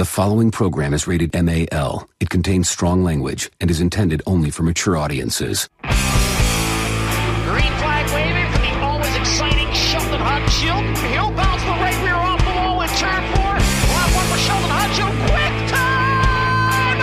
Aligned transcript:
The 0.00 0.06
following 0.06 0.50
program 0.50 0.94
is 0.94 1.06
rated 1.06 1.34
MAL. 1.34 2.08
It 2.20 2.30
contains 2.30 2.70
strong 2.70 3.04
language 3.04 3.50
and 3.60 3.70
is 3.70 3.82
intended 3.82 4.22
only 4.26 4.48
for 4.48 4.62
mature 4.62 4.96
audiences. 4.96 5.68
Green 5.82 5.92
flag 7.76 8.08
waving 8.08 8.50
for 8.50 8.60
the 8.64 8.80
always 8.80 9.14
exciting 9.14 9.70
Sheldon 9.74 10.18
Haudenschild. 10.18 10.96
He'll 11.12 11.30
bounce 11.36 11.62
the 11.64 11.76
right 11.76 12.02
rear 12.02 12.14
off 12.14 12.40
the 12.40 12.48
wall 12.48 12.80
in 12.80 12.88
turn 12.96 13.22
four. 13.36 13.52
Lap 13.92 14.10
one 14.16 14.24
for 14.32 14.40
Sheldon 14.40 14.70
Haudenschild. 14.72 15.12
Quick 15.28 15.68
time! 15.68 17.00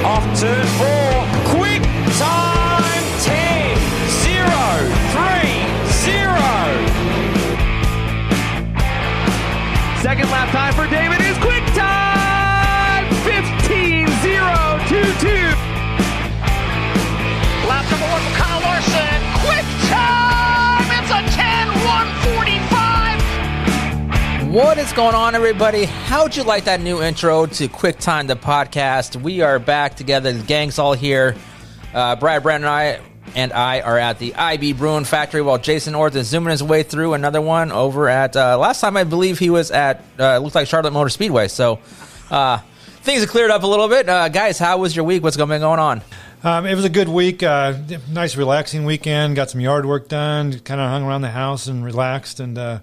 Off 0.00 0.24
turn 0.40 0.66
four. 0.80 1.12
Quick 1.52 1.84
time 2.16 3.04
10 3.28 3.76
0 4.24 4.48
3 5.12 5.52
0. 6.00 6.40
Second 10.00 10.30
lap 10.30 10.48
time 10.50 10.72
for 10.72 10.86
David 10.88 11.09
What 24.50 24.78
is 24.78 24.92
going 24.94 25.14
on, 25.14 25.36
everybody? 25.36 25.84
How'd 25.84 26.34
you 26.34 26.42
like 26.42 26.64
that 26.64 26.80
new 26.80 27.00
intro 27.00 27.46
to 27.46 27.68
Quick 27.68 28.00
Time 28.00 28.26
the 28.26 28.34
podcast? 28.34 29.14
We 29.14 29.42
are 29.42 29.60
back 29.60 29.94
together. 29.94 30.32
The 30.32 30.42
gang's 30.42 30.76
all 30.76 30.92
here. 30.92 31.36
Uh, 31.94 32.16
Brad, 32.16 32.42
Brandon, 32.42 32.68
and 32.68 32.74
I 32.74 33.00
and 33.36 33.52
I 33.52 33.80
are 33.80 33.96
at 33.96 34.18
the 34.18 34.34
IB 34.34 34.72
Bruin 34.72 35.04
Factory 35.04 35.40
while 35.40 35.58
Jason 35.58 35.94
Orth 35.94 36.16
is 36.16 36.26
zooming 36.26 36.50
his 36.50 36.64
way 36.64 36.82
through 36.82 37.14
another 37.14 37.40
one 37.40 37.70
over 37.70 38.08
at. 38.08 38.34
Uh, 38.34 38.58
last 38.58 38.80
time 38.80 38.96
I 38.96 39.04
believe 39.04 39.38
he 39.38 39.50
was 39.50 39.70
at. 39.70 40.02
Uh, 40.18 40.34
it 40.34 40.38
looked 40.40 40.56
like 40.56 40.66
Charlotte 40.66 40.92
Motor 40.92 41.10
Speedway. 41.10 41.46
So 41.46 41.78
uh, 42.28 42.58
things 43.02 43.20
have 43.20 43.30
cleared 43.30 43.52
up 43.52 43.62
a 43.62 43.68
little 43.68 43.86
bit, 43.86 44.08
uh, 44.08 44.30
guys. 44.30 44.58
How 44.58 44.78
was 44.78 44.96
your 44.96 45.04
week? 45.04 45.22
What's 45.22 45.36
going 45.36 45.60
going 45.60 45.78
on? 45.78 46.02
Um, 46.42 46.66
it 46.66 46.74
was 46.74 46.84
a 46.84 46.90
good 46.90 47.08
week. 47.08 47.44
Uh, 47.44 47.74
nice, 48.10 48.34
relaxing 48.34 48.84
weekend. 48.84 49.36
Got 49.36 49.48
some 49.50 49.60
yard 49.60 49.86
work 49.86 50.08
done. 50.08 50.58
Kind 50.58 50.80
of 50.80 50.90
hung 50.90 51.04
around 51.04 51.20
the 51.20 51.30
house 51.30 51.68
and 51.68 51.84
relaxed. 51.84 52.40
And 52.40 52.58
uh, 52.58 52.80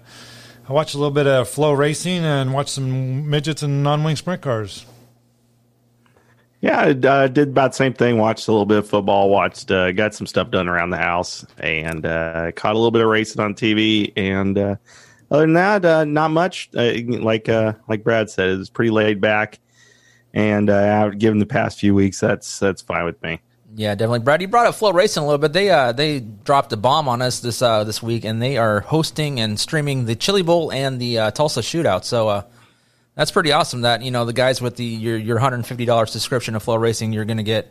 I 0.68 0.72
watched 0.72 0.94
a 0.94 0.98
little 0.98 1.12
bit 1.12 1.26
of 1.26 1.48
FloRacing 1.48 2.20
and 2.20 2.52
watched 2.52 2.68
some 2.68 3.30
midgets 3.30 3.62
and 3.62 3.82
non-wing 3.82 4.16
sprint 4.16 4.42
cars. 4.42 4.84
Yeah, 6.60 6.80
I 6.80 6.90
uh, 6.90 7.28
did 7.28 7.48
about 7.48 7.72
the 7.72 7.76
same 7.76 7.94
thing. 7.94 8.18
Watched 8.18 8.48
a 8.48 8.52
little 8.52 8.66
bit 8.66 8.78
of 8.78 8.88
football. 8.88 9.30
Watched, 9.30 9.70
uh, 9.70 9.92
got 9.92 10.14
some 10.14 10.26
stuff 10.26 10.50
done 10.50 10.68
around 10.68 10.90
the 10.90 10.98
house, 10.98 11.46
and 11.58 12.04
uh, 12.04 12.52
caught 12.52 12.74
a 12.74 12.78
little 12.78 12.90
bit 12.90 13.00
of 13.00 13.08
racing 13.08 13.40
on 13.40 13.54
TV. 13.54 14.12
And 14.14 14.58
uh, 14.58 14.76
other 15.30 15.42
than 15.42 15.54
that, 15.54 15.84
uh, 15.86 16.04
not 16.04 16.32
much. 16.32 16.68
Uh, 16.76 16.92
like 17.06 17.48
like 17.48 18.04
Brad 18.04 18.28
said, 18.28 18.50
it 18.50 18.58
was 18.58 18.68
pretty 18.68 18.90
laid 18.90 19.22
back. 19.22 19.60
And 20.34 20.66
given 21.18 21.38
the 21.38 21.46
past 21.46 21.78
few 21.78 21.94
weeks, 21.94 22.20
that's 22.20 22.58
that's 22.58 22.82
fine 22.82 23.06
with 23.06 23.22
me. 23.22 23.40
Yeah, 23.74 23.94
definitely. 23.94 24.20
Brad, 24.20 24.40
you 24.40 24.48
brought 24.48 24.66
up 24.66 24.74
FloRacing 24.74 25.18
a 25.18 25.22
little 25.22 25.38
bit. 25.38 25.52
They 25.52 25.70
uh, 25.70 25.92
they 25.92 26.20
dropped 26.20 26.72
a 26.72 26.76
bomb 26.76 27.06
on 27.08 27.20
us 27.20 27.40
this 27.40 27.60
uh, 27.60 27.84
this 27.84 28.02
week, 28.02 28.24
and 28.24 28.40
they 28.40 28.56
are 28.56 28.80
hosting 28.80 29.40
and 29.40 29.60
streaming 29.60 30.06
the 30.06 30.16
Chili 30.16 30.42
Bowl 30.42 30.72
and 30.72 31.00
the 31.00 31.18
uh, 31.18 31.30
Tulsa 31.30 31.60
Shootout. 31.60 32.04
So 32.04 32.28
uh, 32.28 32.42
that's 33.14 33.30
pretty 33.30 33.52
awesome. 33.52 33.82
That 33.82 34.02
you 34.02 34.10
know 34.10 34.24
the 34.24 34.32
guys 34.32 34.62
with 34.62 34.76
the 34.76 34.84
your 34.84 35.18
your 35.18 35.38
hundred 35.38 35.56
and 35.56 35.66
fifty 35.66 35.84
dollars 35.84 36.12
subscription 36.12 36.54
to 36.54 36.60
FloRacing, 36.60 37.12
you're 37.12 37.26
going 37.26 37.36
to 37.36 37.42
get 37.42 37.70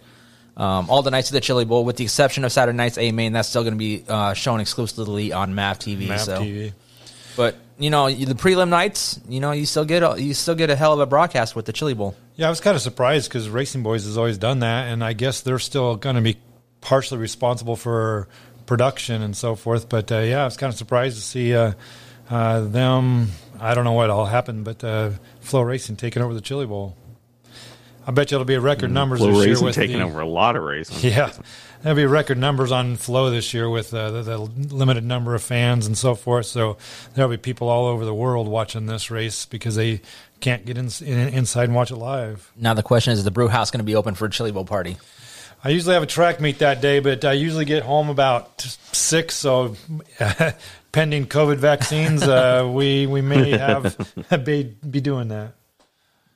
um, 0.56 0.90
all 0.90 1.02
the 1.02 1.12
nights 1.12 1.30
of 1.30 1.34
the 1.34 1.42
Chili 1.42 1.66
Bowl, 1.66 1.84
with 1.84 1.98
the 1.98 2.04
exception 2.04 2.44
of 2.44 2.52
Saturday 2.52 2.78
nights 2.78 2.98
A 2.98 3.12
main. 3.12 3.34
That's 3.34 3.50
still 3.50 3.64
going 3.64 3.74
to 3.74 3.80
be 3.80 4.04
uh, 4.08 4.34
shown 4.34 4.60
exclusively 4.60 5.34
on 5.34 5.56
MAV 5.56 5.80
TV. 5.80 6.08
Map 6.08 6.20
so, 6.20 6.42
TV. 6.42 6.74
but 7.36 7.56
you 7.80 7.90
know 7.90 8.10
the 8.10 8.34
prelim 8.34 8.70
nights, 8.70 9.20
you 9.28 9.40
know 9.40 9.52
you 9.52 9.66
still 9.66 9.86
get 9.86 10.04
a, 10.04 10.22
you 10.22 10.34
still 10.34 10.56
get 10.56 10.70
a 10.70 10.76
hell 10.76 10.94
of 10.94 11.00
a 11.00 11.06
broadcast 11.06 11.56
with 11.56 11.66
the 11.66 11.74
Chili 11.74 11.94
Bowl. 11.94 12.16
Yeah, 12.36 12.48
I 12.48 12.50
was 12.50 12.60
kind 12.60 12.76
of 12.76 12.82
surprised 12.82 13.30
because 13.30 13.50
Racing 13.50 13.84
Boys 13.84 14.06
has 14.06 14.18
always 14.18 14.38
done 14.38 14.60
that, 14.60 14.88
and 14.88 15.04
I 15.04 15.14
guess 15.14 15.42
they're 15.42 15.60
still 15.60 15.96
going 15.96 16.16
to 16.16 16.22
be 16.22 16.38
partially 16.82 17.18
responsible 17.20 17.76
for 17.76 18.28
production 18.66 19.22
and 19.22 19.36
so 19.36 19.56
forth. 19.56 19.90
But 19.90 20.12
uh, 20.12 20.20
yeah, 20.20 20.42
I 20.42 20.46
was 20.46 20.58
kind 20.58 20.72
of 20.72 20.78
surprised 20.78 21.18
to 21.18 21.24
see 21.24 21.56
uh, 21.56 21.74
uh, 22.30 22.62
them. 22.62 23.30
I 23.60 23.74
don't 23.74 23.86
know 23.86 23.94
what 23.94 24.10
all 24.10 24.26
happened, 24.26 24.66
but 24.66 24.84
uh, 24.84 25.12
FloRacing 25.44 25.98
taking 25.98 26.22
over 26.22 26.34
the 26.34 26.42
Chili 26.42 26.66
Bowl. 26.66 26.96
I 28.06 28.12
bet 28.12 28.32
you 28.32 28.36
it'll 28.36 28.46
be 28.46 28.54
a 28.54 28.62
record 28.62 28.90
numbers 28.90 29.20
Flow 29.20 29.34
this 29.34 29.40
year 29.40 29.48
racing 29.50 29.66
with 29.66 29.76
taking 29.76 29.98
the, 29.98 30.06
over 30.06 30.22
a 30.22 30.28
lot 30.28 30.56
of 30.56 30.64
racing. 30.64 30.98
Yeah, 31.12 31.34
there'll 31.82 31.96
be 31.96 32.06
record 32.06 32.38
numbers 32.38 32.72
on 32.72 32.96
Flo 32.96 33.30
this 33.30 33.54
year 33.54 33.70
with 33.70 33.94
uh, 33.94 34.12
the, 34.12 34.22
the 34.24 34.38
limited 34.38 35.04
number 35.04 35.36
of 35.36 35.44
fans 35.44 35.86
and 35.88 35.98
so 35.98 36.16
forth. 36.16 36.46
So 36.46 36.78
there'll 37.14 37.32
be 37.32 37.38
people 37.38 37.70
all 37.70 37.86
over 37.86 38.06
the 38.06 38.14
world 38.14 38.48
watching 38.48 38.86
this 38.86 39.12
race 39.12 39.46
because 39.46 39.76
they 39.76 40.02
can't 40.40 40.66
get 40.66 40.78
in, 40.78 40.90
in, 41.02 41.30
inside 41.30 41.66
and 41.66 41.76
watch 41.76 41.92
it 41.92 41.98
live. 41.98 42.52
Now 42.56 42.74
the 42.74 42.84
question 42.84 43.14
is, 43.14 43.20
is 43.20 43.26
the 43.26 43.32
brew 43.32 43.48
house 43.48 43.72
going 43.72 43.80
to 43.80 43.86
be 43.86 43.96
open 43.96 44.16
for 44.16 44.26
a 44.26 44.30
Chili 44.30 44.52
Bowl 44.52 44.66
party? 44.66 44.98
I 45.64 45.70
usually 45.70 45.96
have 45.96 46.04
a 46.04 46.08
track 46.08 46.40
meet 46.40 46.60
that 46.60 46.82
day, 46.82 47.00
but 47.00 47.26
I 47.26 47.34
usually 47.34 47.66
get 47.66 47.84
home 47.84 48.10
about 48.10 48.62
six. 48.92 49.36
So, 49.36 49.76
pending 50.92 51.26
COVID 51.26 51.58
vaccines, 51.58 52.22
uh, 52.24 52.70
we 52.72 53.08
we 53.08 53.22
may 53.22 53.58
have 53.58 53.98
be, 54.46 54.64
be 54.64 55.02
doing 55.02 55.30
that. 55.30 55.57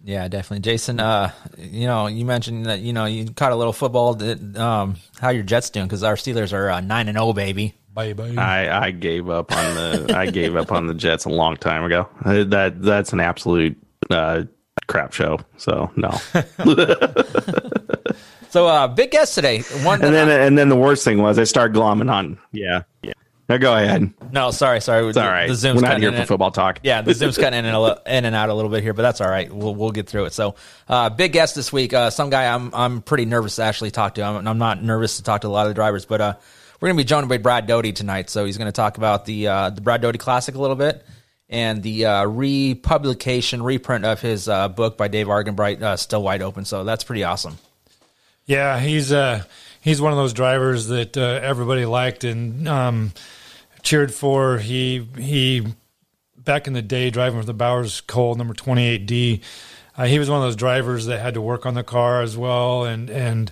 Yeah, 0.03 0.27
definitely, 0.27 0.61
Jason. 0.61 0.99
Uh, 0.99 1.31
you 1.57 1.85
know, 1.85 2.07
you 2.07 2.25
mentioned 2.25 2.65
that 2.65 2.79
you 2.79 2.91
know 2.93 3.05
you 3.05 3.31
caught 3.31 3.51
a 3.51 3.55
little 3.55 3.73
football. 3.73 4.15
That, 4.15 4.57
um, 4.57 4.95
how 5.19 5.29
your 5.29 5.43
Jets 5.43 5.69
doing? 5.69 5.85
Because 5.87 6.03
our 6.03 6.15
Steelers 6.15 6.53
are 6.53 6.69
uh, 6.71 6.81
nine 6.81 7.07
and 7.07 7.17
zero, 7.17 7.33
baby. 7.33 7.75
Bye 7.93 8.13
bye. 8.13 8.33
I, 8.37 8.85
I 8.87 8.91
gave 8.91 9.29
up 9.29 9.51
on 9.51 9.75
the 9.75 10.13
I 10.17 10.25
gave 10.27 10.55
up 10.55 10.71
on 10.71 10.87
the 10.87 10.93
Jets 10.93 11.25
a 11.25 11.29
long 11.29 11.57
time 11.57 11.83
ago. 11.83 12.07
Uh, 12.25 12.43
That 12.45 12.81
that's 12.81 13.13
an 13.13 13.19
absolute 13.19 13.77
uh, 14.09 14.43
crap 14.87 15.13
show. 15.13 15.39
So 15.57 15.91
no. 15.95 16.17
So, 18.49 18.67
uh, 18.67 18.89
big 18.89 19.11
guest 19.11 19.33
today. 19.33 19.61
One. 19.83 20.03
And 20.03 20.13
then 20.13 20.29
and 20.29 20.57
then 20.57 20.67
the 20.67 20.75
worst 20.75 21.05
thing 21.05 21.19
was 21.21 21.39
I 21.39 21.45
started 21.45 21.73
glomming 21.73 22.11
on. 22.11 22.37
Yeah, 22.51 22.83
yeah. 23.01 23.13
Now 23.51 23.57
go 23.57 23.75
ahead. 23.75 24.13
no, 24.31 24.51
sorry, 24.51 24.79
sorry. 24.79 25.05
It's 25.07 25.17
all 25.17 25.27
right. 25.27 25.47
The 25.49 25.55
Zoom's 25.55 25.81
We're 25.81 25.89
not 25.89 25.99
here 25.99 26.11
for 26.11 26.17
and- 26.19 26.27
football 26.27 26.51
talk. 26.51 26.79
Yeah, 26.83 27.01
the 27.01 27.13
Zoom's 27.13 27.37
cutting 27.37 27.59
in 27.59 27.65
and, 27.65 27.75
a 27.75 27.79
li- 27.81 27.95
in 28.05 28.23
and 28.23 28.33
out 28.33 28.47
a 28.47 28.53
little 28.53 28.71
bit 28.71 28.81
here, 28.81 28.93
but 28.93 29.01
that's 29.01 29.19
all 29.19 29.29
right. 29.29 29.53
We'll 29.53 29.75
we'll 29.75 29.91
get 29.91 30.07
through 30.07 30.25
it. 30.25 30.33
So, 30.33 30.55
uh, 30.87 31.09
big 31.09 31.33
guest 31.33 31.55
this 31.55 31.73
week. 31.73 31.93
Uh, 31.93 32.11
some 32.11 32.29
guy 32.29 32.45
I'm 32.53 32.73
I'm 32.73 33.01
pretty 33.01 33.25
nervous 33.25 33.57
to 33.57 33.63
actually 33.63 33.91
talk 33.91 34.15
to. 34.15 34.23
I'm, 34.23 34.47
I'm 34.47 34.57
not 34.57 34.81
nervous 34.81 35.17
to 35.17 35.23
talk 35.23 35.41
to 35.41 35.47
a 35.47 35.49
lot 35.49 35.67
of 35.67 35.71
the 35.71 35.73
drivers, 35.73 36.05
but 36.05 36.21
uh, 36.21 36.33
we're 36.79 36.87
gonna 36.87 36.97
be 36.97 37.03
joined 37.03 37.27
by 37.27 37.39
Brad 37.39 37.67
Doty 37.67 37.91
tonight. 37.91 38.29
So 38.29 38.45
he's 38.45 38.57
gonna 38.57 38.71
talk 38.71 38.97
about 38.97 39.25
the 39.25 39.47
uh, 39.49 39.69
the 39.71 39.81
Brad 39.81 40.01
Doty 40.01 40.17
Classic 40.17 40.55
a 40.55 40.59
little 40.59 40.77
bit 40.77 41.05
and 41.49 41.83
the 41.83 42.05
uh, 42.05 42.25
republication 42.25 43.61
reprint 43.61 44.05
of 44.05 44.21
his 44.21 44.47
uh, 44.47 44.69
book 44.69 44.97
by 44.97 45.09
Dave 45.09 45.27
Argabright, 45.27 45.81
uh, 45.83 45.97
still 45.97 46.23
wide 46.23 46.41
open. 46.41 46.63
So 46.63 46.85
that's 46.85 47.03
pretty 47.03 47.25
awesome. 47.25 47.57
Yeah, 48.45 48.79
he's 48.79 49.11
uh 49.11 49.43
he's 49.81 49.99
one 50.01 50.13
of 50.13 50.17
those 50.17 50.33
drivers 50.33 50.87
that 50.87 51.17
uh, 51.17 51.21
everybody 51.43 51.85
liked 51.85 52.23
and 52.23 52.67
um, 52.67 53.11
cheered 53.81 54.13
for. 54.13 54.57
He 54.57 55.07
he 55.17 55.65
back 56.37 56.67
in 56.67 56.73
the 56.73 56.81
day 56.81 57.09
driving 57.09 57.37
with 57.37 57.47
the 57.47 57.53
Bowers 57.53 58.01
Cole 58.01 58.35
number 58.35 58.53
28D. 58.53 59.41
Uh, 59.97 60.05
he 60.05 60.19
was 60.19 60.29
one 60.29 60.39
of 60.39 60.45
those 60.45 60.55
drivers 60.55 61.05
that 61.05 61.19
had 61.19 61.33
to 61.33 61.41
work 61.41 61.65
on 61.65 61.73
the 61.73 61.83
car 61.83 62.21
as 62.21 62.35
well 62.35 62.85
and 62.85 63.09
and 63.09 63.51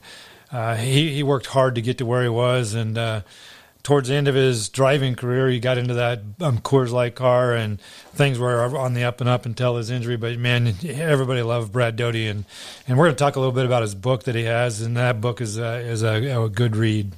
uh, 0.51 0.75
he 0.75 1.13
he 1.13 1.21
worked 1.21 1.47
hard 1.47 1.75
to 1.75 1.81
get 1.81 1.97
to 1.99 2.05
where 2.05 2.23
he 2.23 2.29
was 2.29 2.73
and 2.73 2.97
uh, 2.97 3.21
towards 3.83 4.09
the 4.09 4.15
end 4.15 4.27
of 4.27 4.35
his 4.35 4.69
driving 4.69 5.15
career, 5.15 5.49
he 5.49 5.59
got 5.59 5.77
into 5.77 5.93
that 5.95 6.21
um, 6.41 6.59
Coors 6.59 6.91
Light 6.91 7.15
car, 7.15 7.53
and 7.53 7.81
things 8.13 8.37
were 8.37 8.77
on 8.77 8.93
the 8.93 9.03
up 9.03 9.21
and 9.21 9.29
up 9.29 9.45
until 9.45 9.77
his 9.77 9.89
injury. 9.89 10.17
But 10.17 10.37
man, 10.37 10.75
everybody 10.85 11.41
loved 11.41 11.71
Brad 11.71 11.95
Doty, 11.95 12.27
and 12.27 12.45
and 12.87 12.97
we're 12.97 13.05
going 13.05 13.15
to 13.15 13.19
talk 13.19 13.35
a 13.35 13.39
little 13.39 13.53
bit 13.53 13.65
about 13.65 13.81
his 13.81 13.95
book 13.95 14.23
that 14.23 14.35
he 14.35 14.43
has, 14.43 14.81
and 14.81 14.95
that 14.97 15.21
book 15.21 15.41
is 15.41 15.57
uh, 15.57 15.81
is 15.83 16.03
a, 16.03 16.43
a 16.43 16.49
good 16.49 16.75
read. 16.75 17.13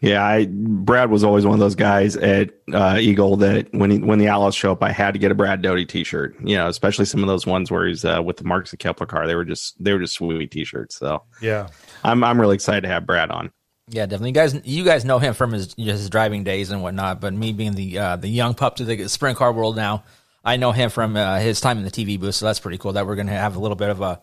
Yeah, 0.00 0.24
I 0.24 0.46
Brad 0.48 1.10
was 1.10 1.24
always 1.24 1.44
one 1.44 1.54
of 1.54 1.60
those 1.60 1.74
guys 1.74 2.16
at 2.16 2.50
uh, 2.72 2.98
Eagle 3.00 3.36
that 3.38 3.72
when 3.74 3.90
he, 3.90 3.98
when 3.98 4.20
the 4.20 4.28
Outlaws 4.28 4.54
show 4.54 4.70
up, 4.70 4.82
I 4.82 4.92
had 4.92 5.12
to 5.14 5.18
get 5.18 5.32
a 5.32 5.34
Brad 5.34 5.60
Doty 5.60 5.86
T-shirt. 5.86 6.36
You 6.40 6.56
know, 6.56 6.68
especially 6.68 7.04
some 7.04 7.20
of 7.22 7.26
those 7.26 7.46
ones 7.46 7.70
where 7.70 7.86
he's 7.86 8.04
uh, 8.04 8.22
with 8.24 8.36
the 8.36 8.44
Marcus 8.44 8.72
Kepler 8.78 9.06
car. 9.06 9.26
They 9.26 9.34
were 9.34 9.44
just 9.44 9.82
they 9.82 9.92
were 9.92 9.98
just 9.98 10.14
sweet 10.14 10.52
T-shirts. 10.52 10.96
So 10.96 11.24
Yeah, 11.42 11.68
I'm 12.04 12.22
I'm 12.22 12.40
really 12.40 12.54
excited 12.54 12.82
to 12.82 12.88
have 12.88 13.06
Brad 13.06 13.30
on. 13.30 13.50
Yeah, 13.90 14.06
definitely. 14.06 14.30
You 14.30 14.34
guys, 14.34 14.60
you 14.64 14.84
guys 14.84 15.04
know 15.04 15.18
him 15.18 15.34
from 15.34 15.52
his 15.52 15.74
his 15.74 16.08
driving 16.10 16.44
days 16.44 16.70
and 16.70 16.80
whatnot. 16.82 17.20
But 17.20 17.32
me 17.32 17.52
being 17.52 17.74
the 17.74 17.98
uh, 17.98 18.16
the 18.16 18.28
young 18.28 18.54
pup 18.54 18.76
to 18.76 18.84
the 18.84 19.08
sprint 19.08 19.36
car 19.36 19.52
world 19.52 19.74
now, 19.74 20.04
I 20.44 20.58
know 20.58 20.70
him 20.70 20.90
from 20.90 21.16
uh, 21.16 21.40
his 21.40 21.60
time 21.60 21.78
in 21.78 21.84
the 21.84 21.90
TV 21.90 22.20
booth. 22.20 22.36
So 22.36 22.46
that's 22.46 22.60
pretty 22.60 22.78
cool. 22.78 22.92
That 22.92 23.06
we're 23.06 23.16
going 23.16 23.26
to 23.26 23.32
have 23.32 23.56
a 23.56 23.58
little 23.58 23.76
bit 23.76 23.90
of 23.90 24.00
a 24.00 24.20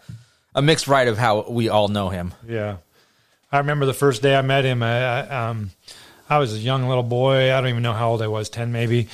a 0.54 0.62
mixed 0.62 0.88
ride 0.88 1.10
of 1.10 1.18
how 1.18 1.50
we 1.50 1.68
all 1.68 1.90
know 1.90 2.10
him. 2.10 2.34
yeah. 2.48 2.78
I 3.52 3.60
remember 3.60 3.86
the 3.86 3.94
first 3.94 4.22
day 4.22 4.36
I 4.36 4.42
met 4.42 4.66
him. 4.66 4.84
I, 4.84 5.22
I, 5.22 5.50
um, 5.50 5.72
I 6.30 6.40
was 6.40 6.54
a 6.54 6.58
young 6.58 6.88
little 6.88 7.04
boy. 7.04 7.54
I 7.54 7.62
don't 7.62 7.70
even 7.70 7.84
know 7.84 7.94
how 7.94 8.12
old 8.12 8.22
I 8.22 8.28
was, 8.28 8.50
ten 8.50 8.72
maybe. 8.72 9.08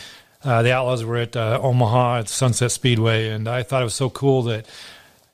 Uh, 0.43 0.63
the 0.63 0.71
Outlaws 0.73 1.03
were 1.05 1.17
at 1.17 1.35
uh, 1.35 1.59
Omaha 1.61 2.19
at 2.19 2.29
Sunset 2.29 2.71
Speedway, 2.71 3.29
and 3.29 3.47
I 3.47 3.63
thought 3.63 3.81
it 3.81 3.85
was 3.85 3.93
so 3.93 4.09
cool 4.09 4.43
that 4.43 4.65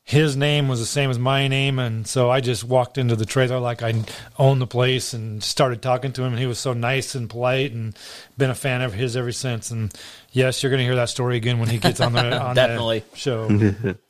his 0.03 0.35
name 0.35 0.67
was 0.67 0.79
the 0.79 0.85
same 0.85 1.09
as 1.09 1.19
my 1.19 1.47
name, 1.47 1.79
and 1.79 2.07
so 2.07 2.29
I 2.29 2.41
just 2.41 2.63
walked 2.63 2.97
into 2.97 3.15
the 3.15 3.25
trailer 3.25 3.59
like 3.59 3.83
I 3.83 4.03
owned 4.39 4.61
the 4.61 4.67
place 4.67 5.13
and 5.13 5.43
started 5.43 5.81
talking 5.81 6.11
to 6.13 6.23
him. 6.23 6.31
And 6.33 6.39
he 6.39 6.45
was 6.45 6.59
so 6.59 6.73
nice 6.73 7.13
and 7.15 7.29
polite, 7.29 7.71
and 7.71 7.97
been 8.37 8.49
a 8.49 8.55
fan 8.55 8.81
of 8.81 8.93
his 8.93 9.15
ever 9.15 9.31
since. 9.31 9.69
And 9.71 9.93
yes, 10.31 10.63
you're 10.63 10.69
going 10.69 10.79
to 10.79 10.85
hear 10.85 10.95
that 10.95 11.09
story 11.09 11.37
again 11.37 11.59
when 11.59 11.69
he 11.69 11.77
gets 11.77 12.01
on 12.01 12.13
the 12.13 12.37
on 12.41 12.55
Definitely. 12.55 13.03
the 13.11 13.17
show. 13.17 13.95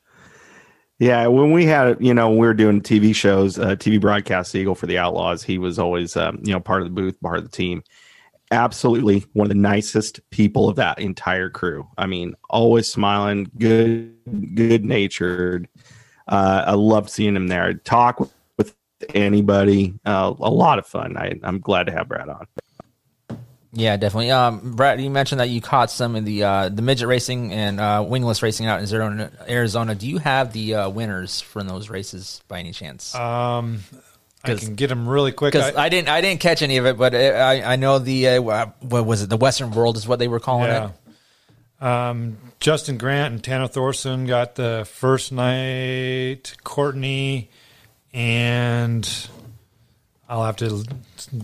Yeah, 1.00 1.28
when 1.28 1.52
we 1.52 1.66
had, 1.66 1.98
you 2.00 2.14
know, 2.14 2.32
we 2.32 2.40
were 2.48 2.56
doing 2.56 2.82
TV 2.82 3.14
shows, 3.14 3.60
uh, 3.60 3.76
TV 3.76 4.02
broadcast 4.02 4.56
Eagle 4.56 4.74
for 4.74 4.88
the 4.88 4.98
Outlaws. 4.98 5.44
He 5.44 5.60
was 5.60 5.78
always, 5.78 6.18
um, 6.18 6.40
you 6.44 6.52
know, 6.52 6.60
part 6.60 6.82
of 6.82 6.88
the 6.88 6.94
booth, 6.94 7.20
part 7.22 7.38
of 7.38 7.44
the 7.44 7.56
team. 7.56 7.84
Absolutely 8.50 9.26
one 9.34 9.46
of 9.46 9.50
the 9.50 9.56
nicest 9.56 10.28
people 10.32 10.70
of 10.70 10.78
that 10.78 11.00
entire 11.00 11.50
crew. 11.50 11.88
I 11.98 12.08
mean, 12.08 12.34
always 12.50 12.88
smiling, 12.88 13.52
good, 13.60 14.16
good 14.56 14.86
natured. 14.86 15.68
Uh, 16.28 16.64
I 16.66 16.74
loved 16.74 17.10
seeing 17.12 17.36
him 17.36 17.48
there. 17.48 17.74
Talk 17.76 18.20
with 18.58 18.76
anybody. 19.14 19.94
Uh, 20.04 20.34
a 20.40 20.50
lot 20.50 20.80
of 20.80 20.88
fun. 20.88 21.16
I, 21.16 21.36
I'm 21.44 21.60
glad 21.60 21.86
to 21.88 21.92
have 21.92 22.08
Brad 22.08 22.30
on. 22.30 22.48
Yeah, 23.74 23.98
definitely. 23.98 24.32
Um, 24.32 24.76
Brad, 24.76 25.02
you 25.02 25.10
mentioned 25.10 25.42
that 25.42 25.50
you 25.50 25.62
caught 25.62 25.92
some 25.92 26.16
of 26.16 26.26
the 26.26 26.44
uh, 26.44 26.70
the 26.70 26.82
midget 26.82 27.08
racing 27.08 27.52
and 27.52 27.80
uh, 27.80 28.04
wingless 28.08 28.42
racing 28.42 28.66
out 28.66 28.82
in 28.82 28.90
Arizona. 28.90 29.32
Arizona. 29.48 29.96
Do 29.96 30.08
you 30.08 30.20
have 30.20 30.54
the 30.54 30.76
uh, 30.76 30.90
winners 30.90 31.42
from 31.42 31.68
those 31.68 31.90
races 31.90 32.42
by 32.48 32.60
any 32.60 32.72
chance? 32.72 33.14
Um, 33.14 33.80
I 34.44 34.56
can 34.56 34.76
get 34.76 34.88
them 34.88 35.08
really 35.08 35.32
quick. 35.32 35.54
Because 35.54 35.76
I- 35.76 35.86
I, 35.86 35.90
didn't, 35.90 36.10
I 36.10 36.22
didn't 36.22 36.40
catch 36.40 36.62
any 36.62 36.78
of 36.78 36.86
it, 36.86 36.98
but 36.98 37.14
uh, 37.14 37.18
I, 37.18 37.74
I 37.74 37.76
know 37.76 38.00
the 38.00 38.28
uh, 38.28 38.66
what 38.80 39.06
was 39.06 39.24
it? 39.24 39.30
The 39.30 39.38
Western 39.38 39.72
World 39.72 39.98
is 39.98 40.08
what 40.08 40.20
they 40.20 40.28
were 40.28 40.40
calling 40.40 40.68
yeah. 40.68 40.90
it. 40.90 40.94
Um, 41.86 42.38
Justin 42.60 42.98
Grant 42.98 43.34
and 43.34 43.44
Tanner 43.44 43.68
Thorson 43.68 44.26
got 44.26 44.56
the 44.56 44.88
first 44.92 45.32
night. 45.32 46.56
Courtney 46.64 47.50
and 48.14 49.30
I'll 50.30 50.44
have 50.44 50.58
to 50.58 50.84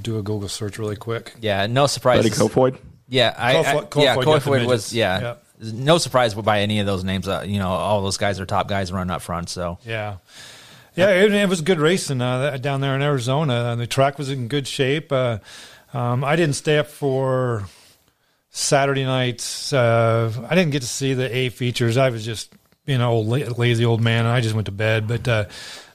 do 0.01 0.17
a 0.17 0.21
Google 0.21 0.49
search 0.49 0.77
really 0.77 0.95
quick. 0.95 1.33
Yeah, 1.41 1.67
no 1.67 1.83
Buddy 1.83 1.91
surprises. 1.93 2.37
Kofoid. 2.37 2.77
Yeah, 3.07 3.33
I, 3.37 3.57
I 3.59 3.63
Kofoid- 3.63 4.03
yeah, 4.03 4.15
Kofoid 4.15 4.25
got 4.25 4.43
the 4.43 4.49
Kofoid 4.51 4.67
was 4.67 4.93
yeah. 4.93 5.21
Yep. 5.21 5.45
No 5.73 5.97
surprise 5.97 6.33
by 6.33 6.59
any 6.61 6.79
of 6.79 6.85
those 6.85 7.03
names. 7.03 7.27
Uh, 7.27 7.45
you 7.47 7.59
know, 7.59 7.69
all 7.69 8.01
those 8.01 8.17
guys 8.17 8.39
are 8.39 8.45
top 8.45 8.67
guys 8.67 8.91
running 8.91 9.11
up 9.11 9.21
front. 9.21 9.49
So 9.49 9.77
Yeah. 9.85 10.17
Yeah, 10.95 11.09
it, 11.09 11.33
it 11.33 11.49
was 11.49 11.61
good 11.61 11.79
racing 11.79 12.21
uh, 12.21 12.57
down 12.57 12.81
there 12.81 12.95
in 12.95 13.01
Arizona. 13.01 13.71
And 13.71 13.81
the 13.81 13.87
track 13.87 14.17
was 14.19 14.29
in 14.29 14.47
good 14.47 14.67
shape. 14.67 15.11
Uh, 15.11 15.39
um, 15.93 16.23
I 16.23 16.35
didn't 16.35 16.55
stay 16.55 16.77
up 16.77 16.87
for 16.87 17.65
Saturday 18.51 19.03
nights. 19.03 19.73
Uh, 19.73 20.31
I 20.47 20.55
didn't 20.55 20.71
get 20.71 20.81
to 20.81 20.87
see 20.87 21.13
the 21.13 21.35
A 21.35 21.49
features. 21.49 21.97
I 21.97 22.09
was 22.09 22.23
just, 22.23 22.53
you 22.85 22.97
know, 22.97 23.11
old, 23.11 23.27
lazy 23.57 23.85
old 23.85 24.01
man, 24.01 24.25
and 24.25 24.33
I 24.33 24.41
just 24.41 24.53
went 24.53 24.65
to 24.65 24.71
bed. 24.71 25.07
But 25.07 25.27
uh, 25.27 25.45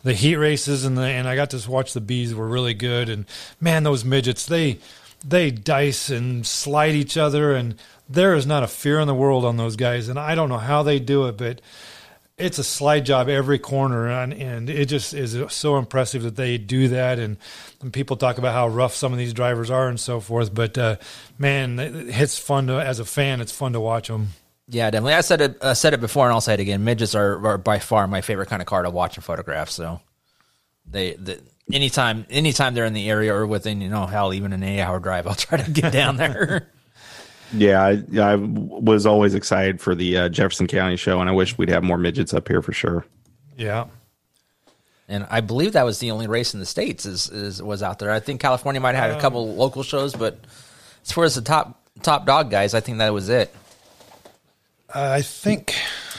the 0.02 0.14
heat 0.14 0.36
races 0.36 0.84
and 0.84 0.96
the 0.96 1.02
and 1.02 1.28
I 1.28 1.34
got 1.34 1.50
to 1.50 1.70
watch 1.70 1.92
the 1.92 2.00
bees 2.00 2.34
were 2.34 2.48
really 2.48 2.74
good. 2.74 3.08
And 3.08 3.26
man, 3.60 3.82
those 3.82 4.04
midgets 4.04 4.46
they 4.46 4.78
they 5.26 5.50
dice 5.50 6.10
and 6.10 6.46
slide 6.46 6.94
each 6.94 7.16
other, 7.16 7.54
and 7.54 7.74
there 8.08 8.34
is 8.34 8.46
not 8.46 8.62
a 8.62 8.68
fear 8.68 9.00
in 9.00 9.06
the 9.06 9.14
world 9.14 9.44
on 9.44 9.56
those 9.56 9.76
guys. 9.76 10.08
And 10.08 10.18
I 10.18 10.34
don't 10.34 10.48
know 10.48 10.58
how 10.58 10.82
they 10.82 10.98
do 10.98 11.26
it, 11.26 11.36
but 11.36 11.60
it's 12.38 12.58
a 12.58 12.64
slide 12.64 13.04
job 13.04 13.28
every 13.28 13.58
corner, 13.58 14.08
and, 14.08 14.32
and 14.32 14.70
it 14.70 14.86
just 14.86 15.12
is 15.12 15.36
so 15.52 15.76
impressive 15.76 16.22
that 16.22 16.36
they 16.36 16.56
do 16.56 16.88
that. 16.88 17.18
And, 17.18 17.36
and 17.82 17.92
people 17.92 18.16
talk 18.16 18.38
about 18.38 18.54
how 18.54 18.68
rough 18.68 18.94
some 18.94 19.12
of 19.12 19.18
these 19.18 19.32
drivers 19.32 19.70
are 19.70 19.88
and 19.88 19.98
so 19.98 20.20
forth, 20.20 20.54
but 20.54 20.78
uh, 20.78 20.96
man, 21.36 21.78
it's 21.80 22.38
fun 22.38 22.68
to 22.68 22.74
as 22.74 23.00
a 23.00 23.04
fan. 23.04 23.40
It's 23.40 23.52
fun 23.52 23.72
to 23.72 23.80
watch 23.80 24.08
them. 24.08 24.28
Yeah, 24.68 24.90
definitely. 24.90 25.14
I 25.14 25.22
said 25.22 25.40
it. 25.40 25.58
I 25.62 25.72
said 25.72 25.94
it 25.94 26.00
before, 26.00 26.26
and 26.26 26.32
I'll 26.32 26.40
say 26.40 26.54
it 26.54 26.60
again. 26.60 26.84
Midgets 26.84 27.14
are, 27.14 27.46
are 27.46 27.58
by 27.58 27.78
far 27.78 28.06
my 28.06 28.20
favorite 28.20 28.48
kind 28.48 28.60
of 28.60 28.66
car 28.66 28.82
to 28.82 28.90
watch 28.90 29.16
and 29.16 29.24
photograph. 29.24 29.70
So 29.70 30.00
they, 30.86 31.14
the 31.14 31.40
anytime 31.72 32.26
anytime 32.30 32.74
they're 32.74 32.84
in 32.84 32.92
the 32.92 33.08
area 33.08 33.34
or 33.34 33.46
within 33.46 33.80
you 33.80 33.88
know 33.88 34.06
hell 34.06 34.32
even 34.34 34.52
an 34.52 34.62
eight 34.62 34.80
hour 34.80 35.00
drive, 35.00 35.26
I'll 35.26 35.34
try 35.34 35.58
to 35.62 35.70
get 35.70 35.92
down 35.94 36.16
there. 36.16 36.68
Yeah, 37.52 37.82
I, 37.82 38.02
I 38.20 38.34
was 38.36 39.06
always 39.06 39.34
excited 39.34 39.80
for 39.80 39.94
the 39.94 40.18
uh, 40.18 40.28
Jefferson 40.28 40.66
County 40.66 40.96
show, 40.96 41.20
and 41.20 41.30
I 41.30 41.32
wish 41.32 41.56
we'd 41.56 41.70
have 41.70 41.82
more 41.82 41.96
midgets 41.96 42.34
up 42.34 42.46
here 42.46 42.60
for 42.60 42.74
sure. 42.74 43.06
Yeah, 43.56 43.86
and 45.08 45.26
I 45.30 45.40
believe 45.40 45.72
that 45.72 45.84
was 45.84 45.98
the 45.98 46.10
only 46.10 46.26
race 46.26 46.52
in 46.52 46.60
the 46.60 46.66
states 46.66 47.06
is, 47.06 47.30
is 47.30 47.62
was 47.62 47.82
out 47.82 47.98
there. 47.98 48.10
I 48.10 48.20
think 48.20 48.42
California 48.42 48.80
might 48.80 48.94
have 48.94 49.10
had 49.10 49.18
a 49.18 49.20
couple 49.20 49.54
local 49.54 49.82
shows, 49.82 50.14
but 50.14 50.38
as 51.02 51.12
far 51.12 51.24
as 51.24 51.34
the 51.34 51.40
top 51.40 51.82
top 52.02 52.26
dog 52.26 52.50
guys, 52.50 52.74
I 52.74 52.80
think 52.80 52.98
that 52.98 53.14
was 53.14 53.30
it. 53.30 53.54
I 54.94 55.22
think. 55.22 55.74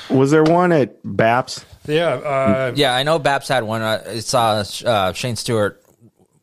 Was 0.09 0.31
there 0.31 0.43
one 0.43 0.71
at 0.71 1.01
Baps? 1.03 1.63
Yeah, 1.87 2.07
uh, 2.09 2.71
Yeah, 2.75 2.93
I 2.93 3.03
know 3.03 3.19
BAPS 3.19 3.47
had 3.47 3.63
one. 3.63 3.81
I 3.81 4.11
I 4.15 4.19
saw 4.19 4.63
uh, 4.85 5.13
Shane 5.13 5.35
Stewart 5.35 5.83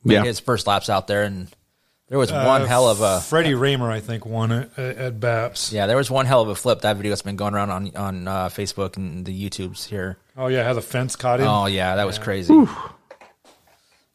make 0.05 0.17
Yeah. 0.17 0.25
his 0.25 0.40
first 0.40 0.67
laps 0.67 0.88
out 0.90 1.06
there, 1.06 1.23
and 1.25 1.49
there 2.08 2.19
was 2.19 2.32
one 2.32 2.62
uh, 2.62 2.67
hell 2.67 2.88
of 2.88 3.00
a 3.00 3.20
Freddie 3.20 3.52
Rahmer, 3.55 3.90
I 3.90 4.00
think, 4.00 4.25
won 4.26 4.50
it 4.52 4.70
at, 4.76 4.96
at 4.96 5.20
BAPS. 5.20 5.73
yeah, 5.73 5.87
there 5.87 5.96
was 5.96 6.11
one 6.11 6.26
hell 6.26 6.43
of 6.43 6.49
a 6.49 6.55
flip. 6.55 6.81
That 6.82 6.96
video's 6.96 7.23
been 7.23 7.37
going 7.37 7.55
around 7.55 7.70
on 7.70 7.96
on 7.96 8.28
uh, 8.28 8.49
Facebook 8.49 8.96
and 8.96 9.25
the 9.25 9.49
YouTubes 9.49 9.87
here. 9.87 10.17
Oh 10.37 10.46
yeah, 10.49 10.64
how 10.64 10.73
the 10.75 10.82
fence 10.82 11.17
caught 11.17 11.40
him. 11.40 11.46
Oh 11.49 11.67
yeah, 11.67 11.96
that 11.96 12.06
was 12.06 12.19
crazy. 12.19 12.55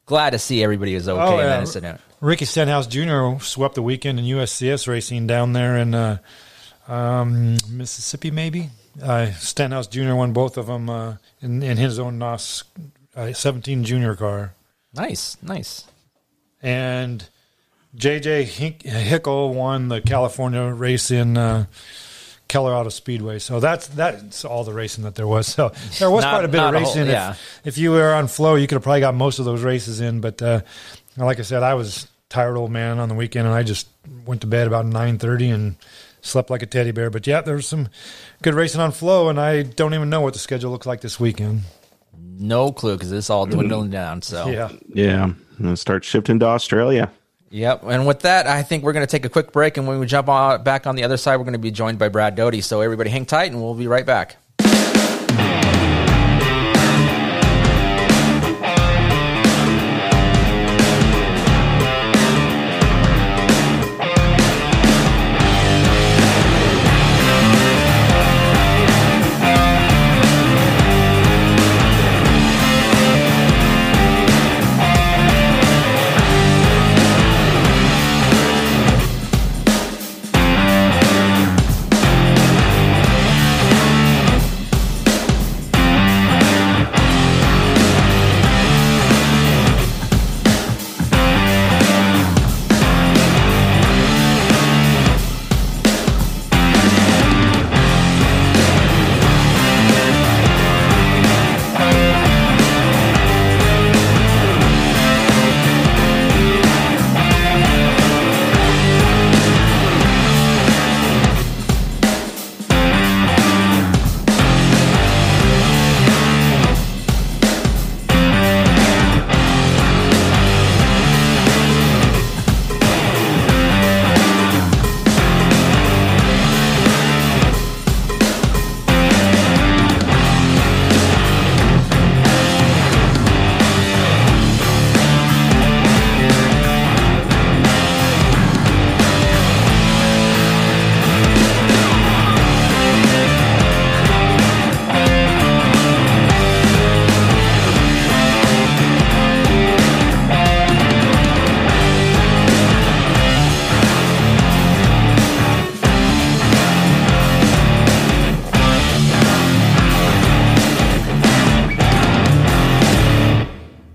Glad 0.06 0.32
to 0.32 0.40
see 0.40 0.62
everybody 0.64 0.94
was 0.96 1.08
okay 1.08 1.22
Oh, 1.22 1.40
in 1.40 1.46
that 1.46 1.60
incident. 1.62 2.02
Ricky 2.20 2.46
Stenhouse 2.46 2.88
Jr. 2.88 3.40
swept 3.44 3.76
the 3.76 3.82
weekend 3.82 4.20
in 4.20 4.26
USCS 4.26 4.88
racing 4.88 5.28
down 5.28 5.54
there 5.54 5.78
in 5.78 5.96
uh, 5.96 6.18
um, 6.92 7.58
Mississippi, 7.70 8.32
maybe. 8.32 8.70
Uh, 9.02 9.32
Stenhouse 9.32 9.88
Jr. 9.88 10.14
won 10.14 10.34
both 10.34 10.58
of 10.58 10.68
them 10.68 10.90
uh, 10.90 11.16
in, 11.42 11.64
in 11.64 11.78
his 11.78 11.98
own 11.98 12.18
NOS 12.18 12.64
uh, 13.16 13.32
17 13.32 13.84
junior 13.84 14.16
car. 14.16 14.54
Nice, 14.94 15.38
nice. 15.42 15.86
And 16.62 17.28
JJ 17.96 18.44
Hink- 18.44 18.84
Hickle 18.84 19.54
won 19.54 19.88
the 19.88 20.02
California 20.02 20.64
race 20.64 21.10
in 21.12 21.38
uh, 21.38 21.66
Keller 22.50 22.74
Auto 22.74 22.90
Speedway. 22.90 23.40
So 23.40 23.62
that's 23.62 23.88
that's 23.88 24.44
all 24.44 24.64
the 24.66 24.74
racing 24.74 25.06
that 25.06 25.16
there 25.16 25.28
was. 25.28 25.48
So 25.48 25.72
there 26.00 26.12
was 26.12 26.24
Not- 26.26 26.34
quite 26.34 26.46
a 26.46 26.48
bit 26.50 26.60
of 26.60 26.74
a 26.74 26.80
whole- 26.80 26.88
racing. 26.88 27.04
If- 27.04 27.08
yeah. 27.08 27.36
if, 27.64 27.78
you 27.78 27.92
were 27.92 28.14
on 28.14 28.28
Flo, 28.28 28.56
you 28.56 28.68
could 28.68 28.76
have 28.76 28.84
probably 28.84 29.00
got 29.00 29.16
most 29.16 29.40
of 29.40 29.46
those 29.46 29.62
races 29.64 30.02
in. 30.02 30.20
But 30.20 30.42
uh, 30.42 30.62
like 31.16 31.40
I 31.40 31.44
said, 31.44 31.64
I 31.64 31.74
was 31.76 32.08
tired 32.30 32.58
old 32.58 32.72
man 32.72 33.00
on 33.00 33.08
the 33.10 33.16
weekend, 33.16 33.48
and 33.48 33.56
I 33.56 33.64
just 33.64 33.88
went 34.26 34.42
to 34.42 34.48
bed 34.48 34.68
about 34.68 34.86
nine 34.86 35.18
thirty 35.18 35.50
and 35.50 35.76
slept 36.22 36.50
like 36.50 36.62
a 36.62 36.66
teddy 36.66 36.92
bear. 36.92 37.10
But 37.10 37.28
yeah, 37.28 37.42
there 37.42 37.56
was 37.56 37.68
some 37.68 37.90
good 38.42 38.54
racing 38.54 38.82
on 38.82 38.92
Flo, 38.92 39.30
and 39.30 39.40
I 39.40 39.64
don't 39.64 39.94
even 39.94 40.10
know 40.10 40.22
what 40.22 40.34
the 40.34 40.40
schedule 40.40 40.72
looks 40.72 40.86
like 40.86 41.02
this 41.02 41.20
weekend. 41.20 41.62
No 42.18 42.72
clue 42.72 42.96
because 42.96 43.12
it's 43.12 43.30
all 43.30 43.46
dwindling 43.46 43.90
down. 43.92 44.22
So 44.22 44.48
Yeah. 44.48 44.70
Yeah, 44.94 45.24
I'm 45.24 45.46
gonna 45.62 45.78
start 45.78 46.04
shifting 46.04 46.40
to 46.40 46.46
Australia. 46.46 47.12
Yep. 47.52 47.84
And 47.84 48.08
with 48.08 48.22
that, 48.22 48.48
I 48.48 48.64
think 48.64 48.84
we're 48.84 48.94
going 48.94 49.06
to 49.06 49.12
take 49.12 49.26
a 49.26 49.30
quick 49.30 49.52
break. 49.52 49.76
And 49.76 49.86
when 49.86 50.00
we 50.00 50.06
jump 50.06 50.30
on, 50.30 50.64
back 50.64 50.88
on 50.88 50.96
the 50.96 51.04
other 51.04 51.18
side, 51.18 51.36
we're 51.36 51.44
going 51.44 51.52
to 51.52 51.60
be 51.60 51.70
joined 51.70 52.00
by 52.00 52.08
Brad 52.08 52.36
Doty. 52.36 52.62
So 52.62 52.80
everybody 52.80 53.10
hang 53.10 53.26
tight 53.26 53.52
and 53.52 53.62
we'll 53.62 53.74
be 53.74 53.88
right 53.88 54.06
back. 54.06 54.38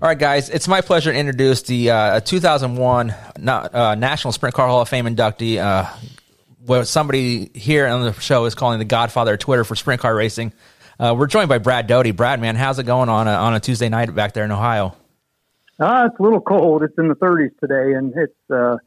All 0.07 0.11
right, 0.11 0.17
guys, 0.17 0.49
it's 0.49 0.69
my 0.69 0.79
pleasure 0.79 1.11
to 1.11 1.19
introduce 1.19 1.63
the 1.63 1.91
uh, 1.91 2.19
2001 2.21 3.09
uh, 3.09 3.95
National 3.99 4.31
Sprint 4.31 4.55
Car 4.55 4.65
Hall 4.65 4.79
of 4.79 4.87
Fame 4.87 5.03
inductee. 5.03 5.57
Uh, 5.57 5.93
what 6.65 6.85
somebody 6.85 7.51
here 7.53 7.85
on 7.87 8.03
the 8.03 8.13
show 8.13 8.45
is 8.45 8.55
calling 8.55 8.79
the 8.79 8.85
Godfather 8.85 9.33
of 9.33 9.39
Twitter 9.39 9.65
for 9.65 9.75
sprint 9.75 9.99
car 9.99 10.15
racing. 10.15 10.53
Uh, 10.97 11.13
we're 11.19 11.27
joined 11.27 11.49
by 11.49 11.57
Brad 11.57 11.87
Doty. 11.87 12.11
Brad, 12.11 12.39
man, 12.39 12.55
how's 12.55 12.79
it 12.79 12.85
going 12.85 13.09
on 13.09 13.27
a, 13.27 13.31
on 13.31 13.53
a 13.53 13.59
Tuesday 13.59 13.89
night 13.89 14.15
back 14.15 14.31
there 14.31 14.45
in 14.45 14.51
Ohio? 14.51 14.95
Uh, 15.77 16.07
it's 16.09 16.17
a 16.17 16.23
little 16.23 16.39
cold. 16.39 16.83
It's 16.83 16.97
in 16.97 17.09
the 17.09 17.15
30s 17.15 17.51
today, 17.59 17.97
and 17.97 18.13
it's 18.15 18.49
uh, 18.49 18.77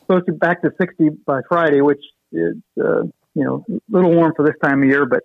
supposed 0.00 0.26
to 0.26 0.32
be 0.32 0.38
back 0.38 0.62
to 0.62 0.72
60 0.80 1.10
by 1.24 1.42
Friday, 1.48 1.80
which 1.80 2.02
is 2.32 2.56
uh, 2.80 3.02
you 3.34 3.44
know 3.44 3.64
a 3.70 3.78
little 3.88 4.12
warm 4.12 4.32
for 4.34 4.44
this 4.44 4.56
time 4.60 4.82
of 4.82 4.88
year. 4.88 5.06
But 5.06 5.22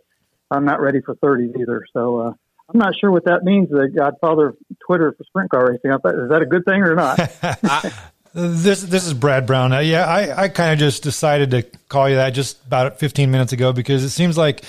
I'm 0.51 0.65
not 0.65 0.81
ready 0.81 1.01
for 1.01 1.15
30s 1.15 1.59
either. 1.59 1.83
So 1.93 2.17
uh, 2.19 2.33
I'm 2.73 2.79
not 2.79 2.93
sure 2.99 3.11
what 3.11 3.25
that 3.25 3.43
means. 3.43 3.69
The 3.69 3.89
Godfather 3.89 4.47
of 4.49 4.57
Twitter 4.85 5.13
for 5.17 5.23
sprint 5.25 5.49
car 5.49 5.71
racing. 5.71 5.91
Is 5.91 6.29
that 6.29 6.41
a 6.41 6.45
good 6.45 6.65
thing 6.65 6.81
or 6.81 6.95
not? 6.95 7.93
This 8.33 8.81
this 8.81 9.05
is 9.05 9.13
Brad 9.13 9.45
Brown. 9.45 9.73
Uh, 9.73 9.79
yeah, 9.79 10.05
I, 10.05 10.43
I 10.43 10.47
kind 10.47 10.71
of 10.71 10.79
just 10.79 11.03
decided 11.03 11.51
to 11.51 11.63
call 11.89 12.07
you 12.07 12.15
that 12.15 12.29
just 12.29 12.65
about 12.65 12.97
15 12.97 13.29
minutes 13.29 13.51
ago 13.51 13.73
because 13.73 14.05
it 14.05 14.09
seems 14.09 14.37
like 14.37 14.63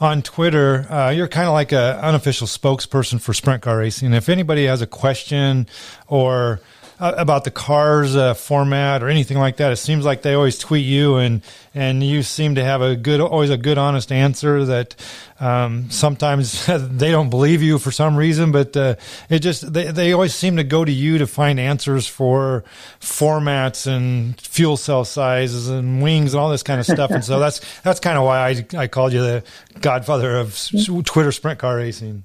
on 0.00 0.20
Twitter 0.20 0.86
uh, 0.92 1.08
you're 1.08 1.26
kind 1.26 1.46
of 1.46 1.54
like 1.54 1.72
an 1.72 1.96
unofficial 1.96 2.46
spokesperson 2.46 3.18
for 3.18 3.32
sprint 3.32 3.62
car 3.62 3.78
racing. 3.78 4.12
If 4.12 4.28
anybody 4.28 4.66
has 4.66 4.82
a 4.82 4.86
question 4.86 5.66
or 6.08 6.60
uh, 6.98 7.12
about 7.16 7.44
the 7.44 7.50
cars 7.50 8.16
uh, 8.16 8.34
format 8.34 9.02
or 9.02 9.08
anything 9.08 9.38
like 9.38 9.58
that. 9.58 9.72
It 9.72 9.76
seems 9.76 10.04
like 10.04 10.22
they 10.22 10.34
always 10.34 10.58
tweet 10.58 10.86
you, 10.86 11.16
and 11.16 11.42
and 11.74 12.02
you 12.02 12.22
seem 12.22 12.54
to 12.54 12.64
have 12.64 12.80
a 12.80 12.96
good, 12.96 13.20
always 13.20 13.50
a 13.50 13.56
good, 13.56 13.76
honest 13.76 14.10
answer. 14.10 14.64
That 14.64 14.94
um, 15.38 15.90
sometimes 15.90 16.66
they 16.66 17.10
don't 17.10 17.30
believe 17.30 17.62
you 17.62 17.78
for 17.78 17.90
some 17.90 18.16
reason, 18.16 18.52
but 18.52 18.76
uh, 18.76 18.96
it 19.28 19.40
just 19.40 19.72
they 19.72 19.90
they 19.90 20.12
always 20.12 20.34
seem 20.34 20.56
to 20.56 20.64
go 20.64 20.84
to 20.84 20.92
you 20.92 21.18
to 21.18 21.26
find 21.26 21.60
answers 21.60 22.06
for 22.06 22.64
formats 23.00 23.86
and 23.86 24.40
fuel 24.40 24.76
cell 24.76 25.04
sizes 25.04 25.68
and 25.68 26.02
wings 26.02 26.32
and 26.32 26.40
all 26.40 26.50
this 26.50 26.62
kind 26.62 26.80
of 26.80 26.86
stuff. 26.86 27.10
and 27.10 27.24
so 27.24 27.38
that's 27.40 27.60
that's 27.82 28.00
kind 28.00 28.16
of 28.16 28.24
why 28.24 28.48
I 28.48 28.66
I 28.76 28.86
called 28.86 29.12
you 29.12 29.20
the 29.20 29.44
godfather 29.80 30.36
of 30.38 30.58
Twitter 31.04 31.32
sprint 31.32 31.58
car 31.58 31.76
racing. 31.76 32.24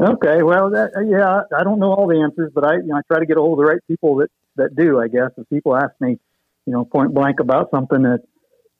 Okay, 0.00 0.42
well, 0.42 0.70
that, 0.70 0.90
yeah, 1.08 1.42
I 1.56 1.62
don't 1.64 1.78
know 1.78 1.92
all 1.92 2.06
the 2.08 2.20
answers, 2.20 2.50
but 2.54 2.64
I, 2.64 2.76
you 2.76 2.86
know, 2.86 2.96
I 2.96 3.02
try 3.06 3.20
to 3.20 3.26
get 3.26 3.36
a 3.36 3.40
hold 3.40 3.58
of 3.58 3.64
the 3.64 3.70
right 3.70 3.80
people 3.86 4.16
that 4.16 4.30
that 4.56 4.74
do. 4.76 5.00
I 5.00 5.08
guess 5.08 5.30
if 5.36 5.48
people 5.48 5.76
ask 5.76 5.92
me, 6.00 6.18
you 6.66 6.72
know, 6.72 6.84
point 6.84 7.14
blank 7.14 7.40
about 7.40 7.70
something 7.70 8.02
that 8.02 8.20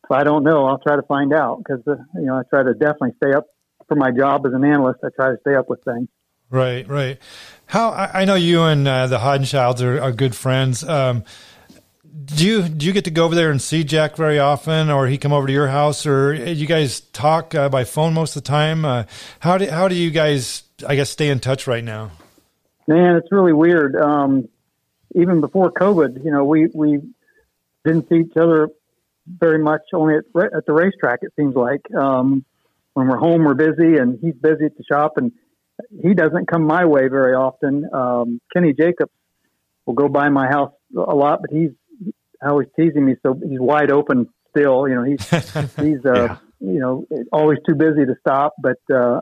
if 0.04 0.11
I 0.11 0.25
don't 0.25 0.45
know, 0.45 0.66
I'll 0.66 0.78
try 0.78 0.97
to 0.97 1.02
find 1.02 1.33
out 1.33 1.59
because 1.59 1.83
uh, 1.87 1.97
you 2.14 2.26
know 2.26 2.37
I 2.37 2.42
try 2.50 2.62
to 2.62 2.75
definitely 2.75 3.12
stay 3.23 3.33
up 3.33 3.47
for 3.88 3.97
my 3.97 4.11
job 4.11 4.47
as 4.47 4.52
an 4.52 4.64
analyst. 4.64 5.00
I 5.04 5.09
try 5.14 5.31
to 5.31 5.38
stay 5.40 5.54
up 5.54 5.69
with 5.69 5.83
things. 5.85 6.09
Right, 6.50 6.87
right. 6.87 7.19
How 7.66 7.90
I, 7.90 8.23
I 8.23 8.25
know 8.25 8.35
you 8.35 8.62
and 8.64 8.87
uh, 8.87 9.07
the 9.07 9.19
Haudenschilds 9.19 9.81
are, 9.81 10.00
are 10.00 10.12
good 10.12 10.35
friends. 10.35 10.85
Um, 10.85 11.25
do 12.12 12.47
you 12.47 12.69
do 12.69 12.87
you 12.87 12.92
get 12.92 13.04
to 13.04 13.11
go 13.11 13.25
over 13.25 13.35
there 13.35 13.50
and 13.50 13.61
see 13.61 13.85
Jack 13.85 14.16
very 14.16 14.38
often, 14.38 14.90
or 14.90 15.07
he 15.07 15.16
come 15.16 15.33
over 15.33 15.47
to 15.47 15.52
your 15.52 15.69
house, 15.69 16.07
or 16.07 16.35
you 16.35 16.66
guys 16.66 17.00
talk 17.00 17.54
uh, 17.54 17.69
by 17.69 17.85
phone 17.85 18.12
most 18.12 18.37
of 18.37 18.42
the 18.42 18.49
time? 18.49 18.85
Uh, 18.85 19.04
how 19.40 19.57
do 19.57 19.69
how 19.71 19.88
do 19.88 19.95
you 19.95 20.11
guys, 20.11 20.64
I 20.87 20.95
guess, 20.95 21.11
stay 21.11 21.28
in 21.28 21.40
touch 21.40 21.66
right 21.66 21.83
now? 21.83 22.11
Man, 22.87 23.16
it's 23.16 23.33
really 23.33 23.54
weird. 23.54 23.97
Um, 23.97 24.49
even 25.14 25.40
before 25.40 25.73
COVID, 25.73 26.23
you 26.23 26.31
know, 26.31 26.45
we 26.45 26.69
we 26.75 27.00
didn't 27.85 28.09
see 28.09 28.16
each 28.16 28.37
other 28.37 28.69
very 29.26 29.59
much. 29.59 29.81
Only 29.95 30.16
at, 30.16 30.25
at 30.54 30.66
the 30.66 30.73
racetrack, 30.73 31.21
it 31.23 31.33
seems 31.37 31.54
like. 31.54 31.83
Um, 31.95 32.45
when 32.92 33.09
we're 33.09 33.16
home, 33.16 33.45
we're 33.45 33.54
busy, 33.54 33.97
and 33.97 34.19
he's 34.21 34.35
busy 34.35 34.66
at 34.66 34.76
the 34.76 34.85
shop, 34.85 35.12
and 35.16 35.33
he 36.02 36.12
doesn't 36.12 36.47
come 36.47 36.66
my 36.66 36.85
way 36.85 37.09
very 37.09 37.35
often. 37.35 37.88
Um, 37.90 38.40
Kenny 38.54 38.75
Jacobs 38.75 39.12
will 39.87 39.95
go 39.95 40.09
by 40.09 40.28
my 40.28 40.47
house 40.47 40.73
a 40.95 41.14
lot, 41.14 41.40
but 41.40 41.50
he's 41.50 41.71
always 42.50 42.68
teasing 42.76 43.04
me. 43.04 43.16
So 43.22 43.34
he's 43.34 43.61
wide 43.61 43.90
open 43.90 44.28
still. 44.50 44.88
You 44.88 44.94
know, 44.94 45.04
he's 45.04 45.28
he's 45.76 46.04
uh, 46.04 46.12
yeah. 46.14 46.37
you 46.61 46.80
know 46.80 47.06
always 47.32 47.58
too 47.66 47.75
busy 47.75 48.04
to 48.04 48.14
stop. 48.20 48.54
But 48.61 48.78
uh, 48.92 49.20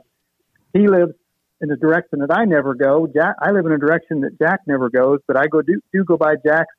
he 0.73 0.87
lives 0.87 1.13
in 1.61 1.71
a 1.71 1.75
direction 1.75 2.19
that 2.19 2.35
I 2.35 2.45
never 2.45 2.73
go. 2.73 3.07
Jack, 3.07 3.35
I 3.39 3.51
live 3.51 3.65
in 3.65 3.71
a 3.71 3.77
direction 3.77 4.21
that 4.21 4.37
Jack 4.39 4.61
never 4.65 4.89
goes, 4.89 5.19
but 5.27 5.37
I 5.37 5.47
go 5.47 5.61
do 5.61 5.81
do 5.93 6.03
go 6.03 6.17
by 6.17 6.35
Jack's. 6.43 6.73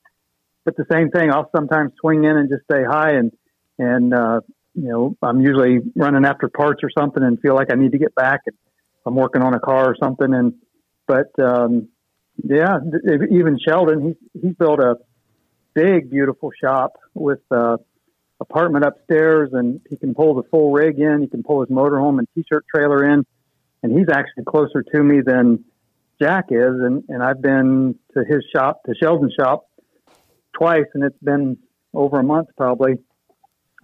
But 0.65 0.77
the 0.77 0.87
same 0.91 1.11
thing, 1.11 1.31
I'll 1.33 1.51
sometimes 1.55 1.93
swing 2.01 2.25
in 2.25 2.37
and 2.37 2.49
just 2.49 2.63
say 2.71 2.85
hi, 2.89 3.13
and 3.13 3.33
and 3.79 4.15
uh, 4.15 4.41
you 4.75 4.89
know 4.89 5.17
I'm 5.23 5.41
usually 5.41 5.81
running 5.97 6.25
after 6.25 6.49
parts 6.49 6.81
or 6.83 6.91
something, 6.97 7.23
and 7.23 7.41
feel 7.41 7.55
like 7.55 7.73
I 7.73 7.77
need 7.77 7.93
to 7.93 7.99
get 7.99 8.15
back. 8.15 8.41
And 8.47 8.57
I'm 9.07 9.17
working 9.17 9.43
on 9.43 9.55
a 9.55 9.61
car 9.61 9.87
or 9.87 9.97
something, 10.01 10.33
and 10.33 10.55
but 11.07 11.31
um, 11.43 11.89
yeah, 12.43 12.79
even 13.31 13.59
Sheldon, 13.67 14.03
he's 14.03 14.43
he's 14.43 14.55
built 14.55 14.81
a 14.81 14.97
big, 15.75 16.11
beautiful 16.11 16.51
shop 16.61 16.99
with 17.15 17.41
uh, 17.51 17.77
apartment 18.41 18.85
upstairs, 18.85 19.51
and 19.53 19.81
he 19.89 19.97
can 19.97 20.15
pull 20.15 20.35
the 20.35 20.43
full 20.51 20.73
rig 20.73 20.99
in. 20.99 21.21
He 21.23 21.29
can 21.29 21.43
pull 21.43 21.61
his 21.61 21.71
motorhome 21.71 22.19
and 22.19 22.29
t-shirt 22.35 22.65
trailer 22.73 23.05
in, 23.05 23.25
and 23.83 23.99
he's 23.99 24.09
actually 24.11 24.45
closer 24.45 24.83
to 24.83 25.03
me 25.03 25.21
than 25.25 25.65
Jack 26.21 26.47
is. 26.51 26.75
And 26.81 27.05
and 27.09 27.23
I've 27.23 27.41
been 27.41 27.99
to 28.15 28.25
his 28.25 28.45
shop, 28.55 28.83
to 28.85 28.95
Sheldon's 29.01 29.35
shop, 29.39 29.69
twice, 30.53 30.87
and 30.95 31.05
it's 31.05 31.19
been 31.23 31.59
over 31.95 32.19
a 32.19 32.25
month 32.25 32.49
probably 32.57 32.95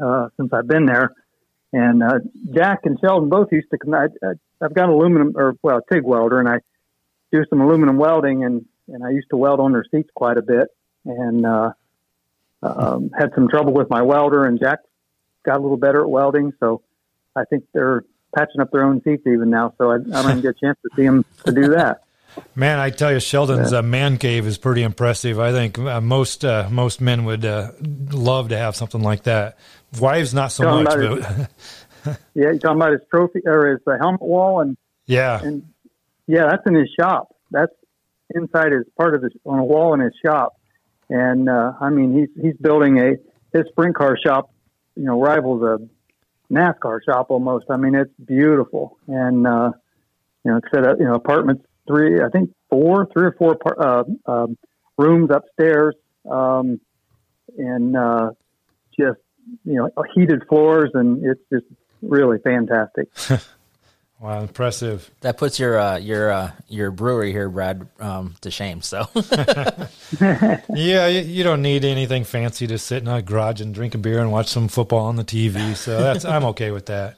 uh, 0.02 0.28
since 0.36 0.50
I've 0.52 0.68
been 0.68 0.86
there. 0.86 1.14
And 1.72 2.02
uh, 2.02 2.20
Jack 2.54 2.80
and 2.84 2.98
Sheldon 3.00 3.28
both 3.28 3.48
used 3.52 3.68
to 3.70 3.78
come. 3.78 3.94
I, 3.94 4.06
I, 4.22 4.32
I've 4.60 4.74
got 4.74 4.88
aluminum 4.88 5.32
or 5.36 5.54
well, 5.62 5.80
TIG 5.92 6.02
welder, 6.02 6.40
and 6.40 6.48
I 6.48 6.60
do 7.30 7.44
some 7.50 7.60
aluminum 7.60 7.96
welding, 7.96 8.44
and 8.44 8.64
and 8.88 9.04
I 9.04 9.10
used 9.10 9.28
to 9.30 9.36
weld 9.36 9.60
on 9.60 9.72
their 9.72 9.84
seats 9.90 10.08
quite 10.14 10.38
a 10.38 10.42
bit 10.42 10.68
and 11.04 11.46
uh, 11.46 11.72
um, 12.62 13.10
had 13.18 13.30
some 13.34 13.48
trouble 13.48 13.72
with 13.72 13.88
my 13.90 14.02
welder, 14.02 14.44
and 14.44 14.58
Jack 14.58 14.80
got 15.44 15.58
a 15.58 15.62
little 15.62 15.76
better 15.76 16.02
at 16.02 16.10
welding. 16.10 16.52
So 16.60 16.82
I 17.34 17.44
think 17.44 17.64
they're 17.72 18.04
patching 18.36 18.60
up 18.60 18.70
their 18.70 18.84
own 18.84 19.02
seats 19.02 19.22
even 19.26 19.50
now. 19.50 19.74
So 19.78 19.90
I, 19.90 19.96
I 19.96 19.98
don't 19.98 20.30
even 20.30 20.40
get 20.40 20.50
a 20.50 20.66
chance 20.66 20.78
to 20.82 20.90
see 20.96 21.04
them 21.04 21.24
to 21.44 21.52
do 21.52 21.68
that. 21.74 22.02
Man, 22.54 22.78
I 22.78 22.90
tell 22.90 23.12
you, 23.12 23.20
Sheldon's 23.20 23.72
uh, 23.72 23.82
man 23.82 24.18
cave 24.18 24.46
is 24.46 24.58
pretty 24.58 24.82
impressive. 24.82 25.40
I 25.40 25.50
think 25.50 25.78
uh, 25.78 26.00
most 26.00 26.44
uh, 26.44 26.68
most 26.70 27.00
men 27.00 27.24
would 27.24 27.44
uh, 27.44 27.72
love 27.80 28.50
to 28.50 28.58
have 28.58 28.76
something 28.76 29.02
like 29.02 29.24
that. 29.24 29.58
Wives, 29.98 30.34
not 30.34 30.52
so 30.52 30.82
much. 30.82 30.86
But 30.86 31.24
his, 31.24 31.48
yeah, 32.06 32.14
you're 32.34 32.58
talking 32.58 32.76
about 32.76 32.92
his 32.92 33.00
trophy 33.10 33.40
or 33.44 33.70
his 33.70 33.80
uh, 33.86 33.96
helmet 33.98 34.22
wall, 34.22 34.60
and 34.60 34.76
yeah, 35.06 35.42
and 35.42 35.64
yeah, 36.26 36.46
that's 36.50 36.62
in 36.66 36.74
his 36.74 36.90
shop. 37.00 37.34
That's 37.50 37.72
inside 38.34 38.72
his 38.72 38.84
part 38.96 39.14
of 39.14 39.22
his 39.22 39.32
on 39.44 39.58
a 39.58 39.64
wall 39.64 39.94
in 39.94 40.00
his 40.00 40.14
shop. 40.24 40.57
And 41.10 41.48
uh, 41.48 41.72
I 41.80 41.90
mean, 41.90 42.12
he's 42.18 42.42
he's 42.42 42.56
building 42.60 42.98
a 42.98 43.12
his 43.56 43.66
sprint 43.70 43.96
car 43.96 44.16
shop, 44.22 44.50
you 44.94 45.04
know, 45.04 45.20
rivals 45.20 45.62
a 45.62 46.52
NASCAR 46.52 47.00
shop 47.04 47.30
almost. 47.30 47.66
I 47.70 47.76
mean, 47.76 47.94
it's 47.94 48.12
beautiful, 48.24 48.98
and 49.06 49.46
uh, 49.46 49.70
you 50.44 50.50
know, 50.50 50.58
it's 50.58 50.68
set 50.74 50.86
up, 50.86 50.98
you 50.98 51.06
know, 51.06 51.14
apartments 51.14 51.64
three, 51.86 52.22
I 52.22 52.28
think 52.28 52.50
four, 52.70 53.08
three 53.12 53.26
or 53.26 53.34
four 53.38 53.58
uh, 53.78 54.04
uh, 54.26 54.46
rooms 54.96 55.30
upstairs, 55.32 55.94
um, 56.30 56.80
and 57.56 57.96
uh, 57.96 58.30
just 58.98 59.18
you 59.64 59.74
know, 59.74 59.90
heated 60.14 60.42
floors, 60.48 60.90
and 60.94 61.24
it's 61.24 61.40
just 61.52 61.64
really 62.02 62.38
fantastic. 62.38 63.08
Wow, 64.20 64.40
impressive! 64.40 65.08
That 65.20 65.38
puts 65.38 65.60
your 65.60 65.78
uh, 65.78 65.96
your 65.98 66.32
uh, 66.32 66.50
your 66.66 66.90
brewery 66.90 67.30
here, 67.30 67.48
Brad, 67.48 67.86
um, 68.00 68.34
to 68.40 68.50
shame. 68.50 68.82
So, 68.82 69.08
yeah, 70.20 71.06
you, 71.06 71.20
you, 71.20 71.44
don't 71.44 71.62
need 71.62 71.84
anything 71.84 72.24
fancy 72.24 72.66
to 72.66 72.78
sit 72.78 73.00
in 73.02 73.08
a 73.08 73.22
garage 73.22 73.60
and 73.60 73.72
drink 73.72 73.94
a 73.94 73.98
beer 73.98 74.18
and 74.18 74.32
watch 74.32 74.48
some 74.48 74.66
football 74.66 75.06
on 75.06 75.14
the 75.14 75.24
TV. 75.24 75.76
So 75.76 76.00
that's 76.00 76.24
I'm 76.24 76.44
okay 76.46 76.72
with 76.72 76.86
that. 76.86 77.16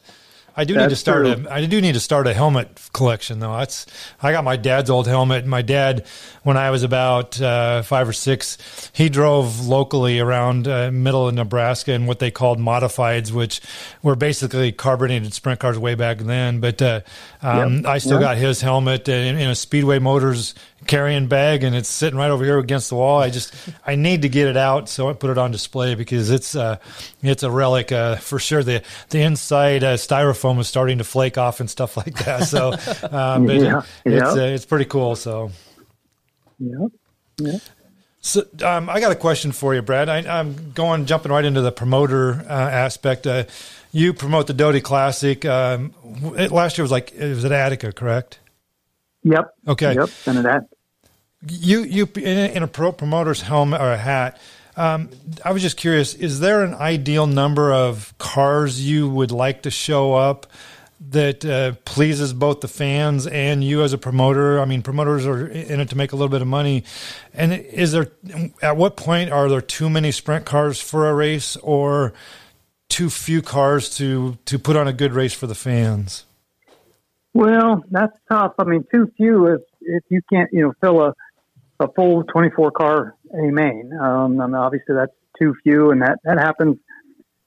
I 0.60 0.64
do 0.64 0.74
That's 0.74 0.84
need 0.84 0.90
to 0.90 0.96
start 0.96 1.24
true. 1.24 1.46
a 1.48 1.50
I 1.50 1.64
do 1.64 1.80
need 1.80 1.94
to 1.94 2.00
start 2.00 2.26
a 2.26 2.34
helmet 2.34 2.68
collection 2.92 3.38
though. 3.38 3.56
That's 3.56 3.86
I 4.22 4.30
got 4.30 4.44
my 4.44 4.56
dad's 4.56 4.90
old 4.90 5.06
helmet. 5.06 5.46
My 5.46 5.62
dad, 5.62 6.04
when 6.42 6.58
I 6.58 6.70
was 6.70 6.82
about 6.82 7.40
uh, 7.40 7.80
five 7.80 8.06
or 8.06 8.12
six, 8.12 8.58
he 8.92 9.08
drove 9.08 9.66
locally 9.66 10.20
around 10.20 10.68
uh, 10.68 10.90
middle 10.90 11.26
of 11.26 11.34
Nebraska 11.34 11.94
in 11.94 12.04
what 12.04 12.18
they 12.18 12.30
called 12.30 12.58
modifieds, 12.58 13.32
which 13.32 13.62
were 14.02 14.14
basically 14.16 14.70
carbonated 14.70 15.32
sprint 15.32 15.60
cars 15.60 15.78
way 15.78 15.94
back 15.94 16.18
then. 16.18 16.60
But 16.60 16.82
uh, 16.82 17.00
um, 17.40 17.76
yep. 17.76 17.86
I 17.86 17.96
still 17.96 18.20
yep. 18.20 18.28
got 18.28 18.36
his 18.36 18.60
helmet 18.60 19.08
in, 19.08 19.38
in 19.38 19.48
a 19.48 19.54
Speedway 19.54 19.98
Motors 19.98 20.54
carrying 20.86 21.26
bag 21.28 21.62
and 21.62 21.76
it's 21.76 21.88
sitting 21.88 22.18
right 22.18 22.30
over 22.30 22.44
here 22.44 22.58
against 22.58 22.88
the 22.88 22.96
wall. 22.96 23.20
I 23.20 23.30
just 23.30 23.54
I 23.86 23.94
need 23.94 24.22
to 24.22 24.28
get 24.28 24.48
it 24.48 24.56
out 24.56 24.88
so 24.88 25.08
I 25.08 25.12
put 25.12 25.30
it 25.30 25.38
on 25.38 25.50
display 25.50 25.94
because 25.94 26.30
it's 26.30 26.54
uh 26.54 26.76
it's 27.22 27.42
a 27.42 27.50
relic 27.50 27.92
uh, 27.92 28.16
for 28.16 28.38
sure. 28.38 28.62
The 28.62 28.82
the 29.10 29.20
inside 29.20 29.84
uh, 29.84 29.96
styrofoam 29.96 30.58
is 30.58 30.68
starting 30.68 30.98
to 30.98 31.04
flake 31.04 31.38
off 31.38 31.60
and 31.60 31.70
stuff 31.70 31.96
like 31.96 32.14
that. 32.24 32.44
So 32.44 32.72
uh, 32.72 33.38
but 33.40 33.56
yeah, 33.56 33.82
it's 34.04 34.36
yeah. 34.36 34.42
Uh, 34.42 34.46
it's 34.46 34.66
pretty 34.66 34.86
cool. 34.86 35.16
So 35.16 35.50
yeah, 36.58 36.86
yeah. 37.38 37.58
So 38.22 38.44
um, 38.62 38.90
I 38.90 39.00
got 39.00 39.12
a 39.12 39.16
question 39.16 39.50
for 39.50 39.74
you, 39.74 39.80
Brad. 39.80 40.10
I, 40.10 40.40
am 40.40 40.72
going 40.72 41.06
jumping 41.06 41.32
right 41.32 41.44
into 41.44 41.62
the 41.62 41.72
promoter 41.72 42.44
uh, 42.46 42.52
aspect. 42.52 43.26
Uh, 43.26 43.44
you 43.92 44.12
promote 44.12 44.46
the 44.46 44.52
Doty 44.52 44.82
Classic. 44.82 45.44
Um, 45.46 45.94
it, 46.36 46.52
last 46.52 46.76
year 46.76 46.82
was 46.82 46.90
like 46.90 47.12
it 47.12 47.28
was 47.30 47.44
at 47.46 47.52
Attica, 47.52 47.92
correct? 47.92 48.38
Yep. 49.24 49.54
Okay. 49.68 49.94
Yep. 49.94 50.10
And 50.26 50.44
that. 50.44 50.68
You 51.48 51.82
you 51.82 52.08
in 52.16 52.62
a 52.62 52.68
pro 52.68 52.92
promoter's 52.92 53.40
helmet 53.42 53.80
or 53.80 53.92
a 53.92 53.96
hat. 53.96 54.38
Um, 54.76 55.10
I 55.44 55.52
was 55.52 55.62
just 55.62 55.76
curious: 55.76 56.14
is 56.14 56.40
there 56.40 56.62
an 56.62 56.74
ideal 56.74 57.26
number 57.26 57.72
of 57.72 58.14
cars 58.18 58.86
you 58.86 59.08
would 59.08 59.30
like 59.32 59.62
to 59.62 59.70
show 59.70 60.14
up 60.14 60.46
that 61.08 61.44
uh, 61.46 61.72
pleases 61.86 62.34
both 62.34 62.60
the 62.60 62.68
fans 62.68 63.26
and 63.26 63.64
you 63.64 63.82
as 63.82 63.94
a 63.94 63.98
promoter? 63.98 64.60
I 64.60 64.66
mean, 64.66 64.82
promoters 64.82 65.26
are 65.26 65.46
in 65.46 65.80
it 65.80 65.88
to 65.90 65.96
make 65.96 66.12
a 66.12 66.16
little 66.16 66.28
bit 66.28 66.42
of 66.42 66.48
money. 66.48 66.84
And 67.32 67.52
is 67.52 67.92
there 67.92 68.12
at 68.60 68.76
what 68.76 68.96
point 68.96 69.30
are 69.30 69.48
there 69.48 69.62
too 69.62 69.88
many 69.88 70.12
sprint 70.12 70.44
cars 70.44 70.80
for 70.80 71.08
a 71.08 71.14
race, 71.14 71.56
or 71.56 72.12
too 72.88 73.08
few 73.08 73.40
cars 73.40 73.96
to 73.96 74.36
to 74.44 74.58
put 74.58 74.76
on 74.76 74.88
a 74.88 74.92
good 74.92 75.12
race 75.14 75.32
for 75.32 75.46
the 75.46 75.54
fans? 75.54 76.26
Well, 77.32 77.84
that's 77.90 78.16
tough. 78.30 78.54
I 78.58 78.64
mean, 78.64 78.84
too 78.92 79.10
few 79.16 79.54
is 79.54 79.60
if 79.80 80.02
you 80.08 80.20
can't, 80.32 80.48
you 80.52 80.62
know, 80.62 80.72
fill 80.80 81.00
a 81.02 81.14
a 81.80 81.88
full 81.92 82.22
24 82.24 82.70
car 82.72 83.16
A 83.32 83.50
main. 83.50 83.92
Um, 83.98 84.40
I 84.40 84.46
mean, 84.46 84.54
obviously 84.54 84.94
that's 84.94 85.14
too 85.38 85.54
few, 85.62 85.90
and 85.90 86.02
that 86.02 86.18
that 86.24 86.38
happens 86.38 86.76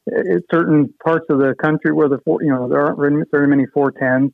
in 0.08 0.42
certain 0.52 0.94
parts 1.04 1.26
of 1.30 1.38
the 1.38 1.54
country 1.62 1.94
where 1.94 2.10
the 2.10 2.20
four, 2.26 2.42
you 2.42 2.50
know 2.50 2.68
there 2.68 2.82
aren't 2.82 3.30
very 3.32 3.48
many 3.48 3.66
410s. 3.68 4.34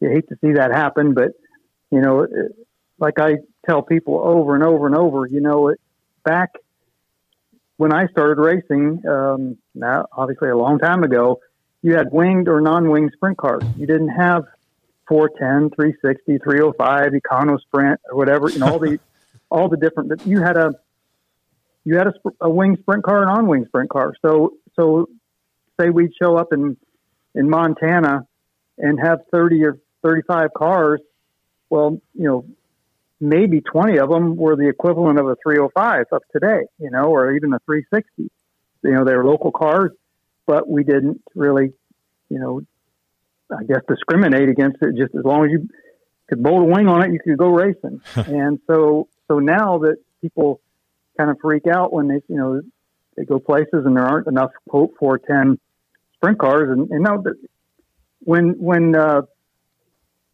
You 0.00 0.10
hate 0.10 0.28
to 0.28 0.36
see 0.40 0.52
that 0.54 0.72
happen, 0.72 1.14
but 1.14 1.30
you 1.90 2.00
know, 2.00 2.26
like 2.98 3.18
I 3.18 3.36
tell 3.68 3.82
people 3.82 4.20
over 4.22 4.54
and 4.54 4.64
over 4.64 4.86
and 4.86 4.96
over, 4.96 5.26
you 5.26 5.40
know, 5.40 5.68
it, 5.68 5.80
back 6.24 6.50
when 7.76 7.92
I 7.92 8.06
started 8.08 8.40
racing, 8.40 9.02
um, 9.08 9.58
now 9.74 10.06
obviously 10.12 10.48
a 10.48 10.56
long 10.56 10.78
time 10.78 11.02
ago, 11.04 11.40
you 11.82 11.94
had 11.94 12.08
winged 12.10 12.48
or 12.48 12.60
non-winged 12.60 13.12
sprint 13.14 13.38
cars. 13.38 13.62
You 13.76 13.86
didn't 13.86 14.08
have 14.08 14.44
410, 15.08 15.70
360, 15.76 16.38
305, 16.38 17.12
Econo 17.12 17.60
Sprint, 17.60 18.00
or 18.10 18.16
whatever. 18.16 18.48
You 18.50 18.58
know, 18.58 18.72
all 18.72 18.78
the 18.78 18.98
all 19.50 19.68
the 19.68 19.76
different. 19.76 20.08
But 20.08 20.26
you 20.26 20.40
had 20.40 20.56
a 20.56 20.72
you 21.84 21.96
had 21.96 22.08
a, 22.08 22.14
a 22.40 22.50
wing 22.50 22.76
sprint 22.80 23.04
car 23.04 23.22
and 23.22 23.30
on 23.30 23.46
wing 23.46 23.64
sprint 23.66 23.90
car. 23.90 24.12
So 24.22 24.54
so 24.74 25.08
say 25.80 25.90
we'd 25.90 26.12
show 26.20 26.36
up 26.36 26.52
in 26.52 26.76
in 27.34 27.48
Montana 27.48 28.26
and 28.78 28.98
have 29.00 29.20
30 29.32 29.64
or 29.64 29.78
35 30.02 30.50
cars. 30.56 31.00
Well, 31.70 32.00
you 32.14 32.24
know, 32.24 32.46
maybe 33.20 33.60
20 33.60 33.98
of 33.98 34.08
them 34.08 34.36
were 34.36 34.56
the 34.56 34.68
equivalent 34.68 35.18
of 35.18 35.26
a 35.26 35.36
305 35.42 36.06
of 36.12 36.22
today, 36.32 36.66
you 36.78 36.90
know, 36.90 37.04
or 37.04 37.32
even 37.32 37.52
a 37.52 37.58
360. 37.66 38.30
You 38.82 38.90
know, 38.90 39.04
they 39.04 39.14
were 39.14 39.24
local 39.24 39.50
cars, 39.50 39.90
but 40.46 40.68
we 40.68 40.84
didn't 40.84 41.22
really, 41.34 41.72
you 42.28 42.38
know, 42.38 42.60
I 43.50 43.64
guess 43.64 43.80
discriminate 43.88 44.48
against 44.48 44.78
it. 44.82 44.96
Just 44.96 45.14
as 45.14 45.24
long 45.24 45.44
as 45.44 45.50
you 45.50 45.68
could 46.28 46.42
bolt 46.42 46.62
a 46.62 46.64
wing 46.64 46.88
on 46.88 47.02
it, 47.02 47.12
you 47.12 47.20
could 47.20 47.38
go 47.38 47.48
racing. 47.48 48.00
and 48.16 48.58
so, 48.66 49.08
so 49.28 49.38
now 49.38 49.78
that 49.78 49.96
people 50.20 50.60
kind 51.16 51.30
of 51.30 51.36
freak 51.40 51.66
out 51.66 51.92
when 51.92 52.08
they, 52.08 52.20
you 52.28 52.36
know, 52.36 52.60
they 53.16 53.24
go 53.24 53.38
places 53.38 53.84
and 53.84 53.96
there 53.96 54.04
aren't 54.04 54.26
enough 54.26 54.50
quote 54.68 54.90
410 54.98 55.58
sprint 56.14 56.38
cars, 56.38 56.68
and, 56.70 56.90
and 56.90 57.02
now 57.02 57.16
that 57.18 57.34
when 58.20 58.54
when 58.58 58.94
uh, 58.94 59.22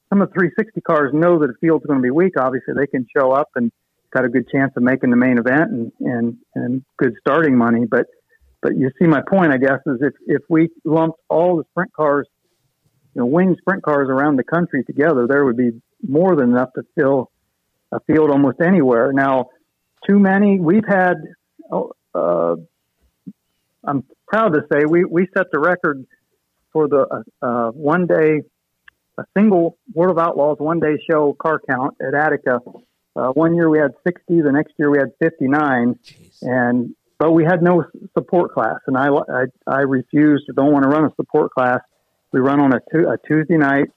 some 0.09 0.21
of 0.21 0.29
the 0.29 0.35
360 0.35 0.81
cars 0.81 1.11
know 1.13 1.39
that 1.39 1.51
a 1.51 1.55
field's 1.61 1.87
going 1.87 1.99
to 1.99 2.03
be 2.03 2.11
weak, 2.11 2.33
obviously 2.39 2.75
they 2.75 2.87
can 2.87 3.07
show 3.17 3.33
up 3.33 3.51
and 3.55 3.71
got 4.13 4.25
a 4.25 4.29
good 4.29 4.49
chance 4.51 4.73
of 4.77 4.83
making 4.83 5.11
the 5.11 5.17
main 5.17 5.39
event 5.39 5.71
and 5.71 5.93
and 6.01 6.37
and 6.55 6.85
good 6.99 7.15
starting 7.21 7.57
money. 7.57 7.85
But 7.89 8.07
but 8.63 8.77
you 8.77 8.91
see 8.99 9.07
my 9.07 9.23
point, 9.29 9.53
I 9.53 9.59
guess, 9.59 9.81
is 9.87 9.99
if 10.01 10.15
if 10.27 10.43
we 10.49 10.71
lumped 10.85 11.19
all 11.29 11.57
the 11.57 11.65
sprint 11.71 11.93
cars, 11.93 12.27
you 13.15 13.21
know, 13.21 13.27
wing 13.27 13.57
sprint 13.59 13.83
cars 13.83 14.09
around 14.09 14.37
the 14.37 14.45
country 14.45 14.85
together, 14.85 15.27
there 15.27 15.45
would 15.45 15.57
be 15.57 15.83
more 16.07 16.35
than 16.35 16.51
enough 16.51 16.73
to 16.75 16.83
fill 16.99 17.31
a 17.93 18.01
field 18.01 18.31
almost 18.31 18.61
anywhere. 18.61 19.13
Now, 19.13 19.51
too 20.09 20.19
many. 20.19 20.59
We've 20.59 20.87
had. 20.87 21.15
Oh, 21.71 21.93
uh, 22.15 22.57
I'm 23.85 24.05
proud 24.27 24.51
to 24.55 24.61
say 24.73 24.85
we 24.89 25.05
we 25.05 25.29
set 25.37 25.47
the 25.53 25.59
record 25.59 26.07
for 26.73 26.89
the 26.89 27.07
uh, 27.43 27.47
uh, 27.47 27.71
one 27.71 28.07
day, 28.07 28.43
a 29.19 29.25
single 29.37 29.79
World 29.95 30.19
of 30.19 30.25
Outlaws 30.25 30.59
one 30.59 30.81
day 30.81 30.99
show 31.11 31.35
car 31.35 31.61
count 31.69 31.97
at 32.01 32.15
Attica. 32.15 32.61
Uh, 33.15 33.29
one 33.29 33.55
year 33.55 33.69
we 33.69 33.79
had 33.79 33.93
60, 34.07 34.41
the 34.41 34.53
next 34.53 34.73
year 34.79 34.91
we 34.91 34.99
had 34.99 35.13
59, 35.23 35.99
Jeez. 36.03 36.39
and 36.43 36.95
but 37.19 37.33
we 37.33 37.45
had 37.45 37.63
no 37.63 37.85
support 38.17 38.53
class, 38.53 38.79
and 38.87 38.97
I 38.97 39.09
I, 39.09 39.45
I 39.67 39.81
refused 39.81 40.45
or 40.49 40.55
don't 40.55 40.73
want 40.73 40.85
to 40.85 40.89
run 40.89 41.05
a 41.05 41.15
support 41.17 41.53
class. 41.53 41.81
We 42.33 42.41
run 42.41 42.61
on 42.61 42.73
a, 42.73 42.81
tu- 42.93 43.09
a 43.09 43.17
Tuesday 43.27 43.57
night, 43.57 43.91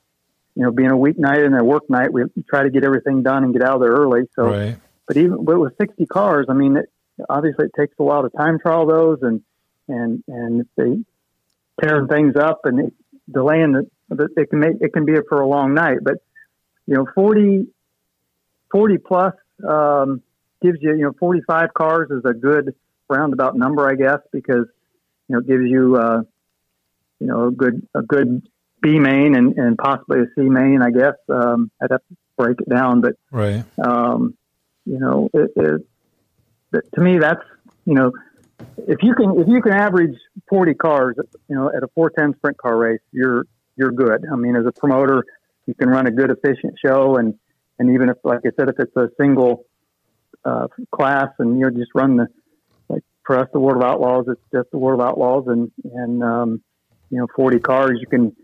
you 0.56 0.64
know, 0.64 0.72
being 0.72 0.92
a 0.92 0.96
weeknight 0.96 1.46
and 1.46 1.58
a 1.58 1.64
work 1.64 1.90
night, 1.90 2.12
we 2.12 2.24
try 2.50 2.64
to 2.64 2.70
get 2.70 2.84
everything 2.84 3.24
done 3.24 3.44
and 3.44 3.54
get 3.54 3.62
out 3.62 3.76
of 3.76 3.82
there 3.82 3.92
early. 3.92 4.24
So, 4.36 4.44
right. 4.44 4.78
but 5.08 5.18
even 5.18 5.44
but 5.44 5.60
with 5.60 5.74
60 5.80 6.06
cars, 6.06 6.48
I 6.50 6.54
mean, 6.54 6.78
it, 6.78 6.86
obviously 7.30 7.66
it 7.66 7.72
takes 7.78 7.96
a 8.00 8.04
while 8.04 8.24
to 8.24 8.30
time 8.30 8.60
trial 8.60 8.86
those 8.86 9.20
and 9.22 9.42
and 9.88 10.24
and 10.28 10.66
they 10.78 11.04
tear 11.82 12.06
things 12.08 12.36
up 12.36 12.62
and 12.64 12.92
delaying 13.32 13.74
the, 14.10 14.30
it 14.38 14.50
can 14.50 14.60
make 14.60 14.76
it 14.82 14.94
can 14.94 15.06
be 15.06 15.14
for 15.28 15.42
a 15.42 15.48
long 15.48 15.74
night. 15.74 15.98
But 16.02 16.16
you 16.88 16.96
know, 16.96 17.08
40, 17.16 17.68
40 18.72 18.98
plus 19.00 19.34
um, 19.68 20.22
gives 20.62 20.80
you 20.82 20.92
you 20.92 21.04
know 21.04 21.14
forty 21.20 21.42
five 21.48 21.74
cars 21.74 22.10
is 22.12 22.24
a 22.26 22.34
good 22.34 22.76
roundabout 23.10 23.56
number, 23.58 23.90
I 23.90 23.96
guess, 23.96 24.20
because 24.32 24.66
you 25.28 25.36
know 25.36 25.40
it 25.40 25.48
gives 25.48 25.64
you 25.66 25.96
uh, 25.98 26.22
you 27.26 27.32
know 27.32 27.48
a 27.48 27.52
good 27.52 27.88
a 27.96 28.04
good 28.04 28.44
B 28.84 29.00
main 29.00 29.36
and, 29.36 29.58
and 29.58 29.78
possibly 29.78 30.20
a 30.20 30.26
C 30.36 30.42
main, 30.42 30.82
I 30.84 30.92
guess. 30.92 31.16
Um, 31.28 31.72
I'd 31.82 31.90
have 31.90 32.02
to 32.02 32.18
break 32.38 32.62
it 32.62 32.70
down, 32.70 33.02
but 33.02 33.16
right. 33.32 33.66
Um, 33.84 34.38
you 34.86 35.00
know, 35.00 35.30
it, 35.34 35.52
it, 35.56 36.92
to 36.94 37.02
me, 37.02 37.18
that's 37.18 37.42
you 37.86 37.96
know 37.96 38.12
if 38.78 39.00
you 39.02 39.16
can 39.16 39.40
if 39.40 39.48
you 39.48 39.60
can 39.60 39.74
average 39.74 40.16
40 40.50 40.74
cars, 40.76 41.16
you 41.50 41.56
know, 41.56 41.70
at 41.76 41.82
a 41.82 41.88
410 41.96 42.38
sprint 42.38 42.58
car 42.60 42.78
race, 42.78 43.02
you're 43.12 43.48
you're 43.76 43.92
good. 43.92 44.24
I 44.32 44.36
mean, 44.36 44.56
as 44.56 44.68
a 44.68 44.72
promoter, 44.72 45.26
you 45.66 45.74
can 45.74 45.90
run 45.90 46.06
a 46.06 46.12
good 46.12 46.30
efficient 46.30 46.76
show, 46.86 47.16
and 47.18 47.34
and 47.80 47.90
even 47.96 48.10
if, 48.10 48.18
like 48.24 48.42
I 48.46 48.52
said, 48.56 48.70
if 48.70 48.76
it's 48.78 48.96
a 48.96 49.10
single 49.20 49.66
uh, 50.44 50.68
class 50.92 51.30
and 51.40 51.58
you 51.58 51.66
know, 51.66 51.72
just 51.72 51.92
run 51.96 52.18
the 52.18 52.28
like 52.88 53.02
for 53.26 53.40
us, 53.40 53.50
the 53.52 53.60
World 53.60 53.82
of 53.82 53.90
Outlaws, 53.90 54.26
it's 54.28 54.42
just 54.54 54.70
the 54.70 54.78
World 54.78 55.02
of 55.02 55.08
Outlaws, 55.08 55.46
and 55.48 55.72
and 55.92 56.24
um, 56.24 56.62
you 57.10 57.20
know, 57.20 57.28
40 57.36 57.60
cars, 57.60 57.98
you 58.00 58.08
can 58.08 58.36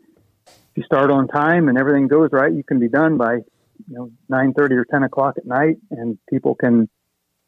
if 0.48 0.78
you 0.78 0.84
start 0.84 1.12
on 1.12 1.28
time 1.28 1.68
and 1.68 1.78
everything 1.78 2.08
goes 2.08 2.30
right, 2.32 2.52
you 2.52 2.64
can 2.64 2.80
be 2.80 2.88
done 2.88 3.18
by 3.18 3.36
you 3.36 3.96
know 3.96 4.12
9:30 4.32 4.72
or 4.72 4.86
10 4.86 5.04
o'clock 5.04 5.36
at 5.38 5.46
night, 5.46 5.78
and 5.92 6.18
people 6.30 6.56
can 6.56 6.90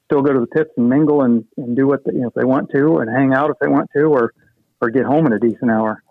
still 0.05 0.21
go 0.21 0.33
to 0.33 0.39
the 0.39 0.47
pits 0.47 0.69
and 0.77 0.89
mingle 0.89 1.21
and, 1.21 1.45
and 1.57 1.75
do 1.75 1.87
what 1.87 2.03
they, 2.05 2.13
you 2.13 2.21
know, 2.21 2.27
if 2.27 2.33
they 2.33 2.43
want 2.43 2.69
to 2.71 2.97
and 2.97 3.09
hang 3.09 3.33
out 3.33 3.49
if 3.49 3.57
they 3.59 3.67
want 3.67 3.89
to 3.95 4.03
or 4.03 4.33
or 4.81 4.89
get 4.89 5.05
home 5.05 5.25
in 5.25 5.33
a 5.33 5.39
decent 5.39 5.71
hour. 5.71 6.03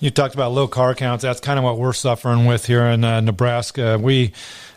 You 0.00 0.10
talked 0.10 0.34
about 0.34 0.52
low 0.52 0.66
car 0.66 0.94
counts. 0.94 1.22
That's 1.22 1.40
kind 1.40 1.58
of 1.58 1.64
what 1.64 1.78
we're 1.78 1.92
suffering 1.92 2.46
with 2.46 2.66
here 2.66 2.84
in 2.84 3.04
uh, 3.04 3.20
Nebraska. 3.20 3.98
We 4.00 4.32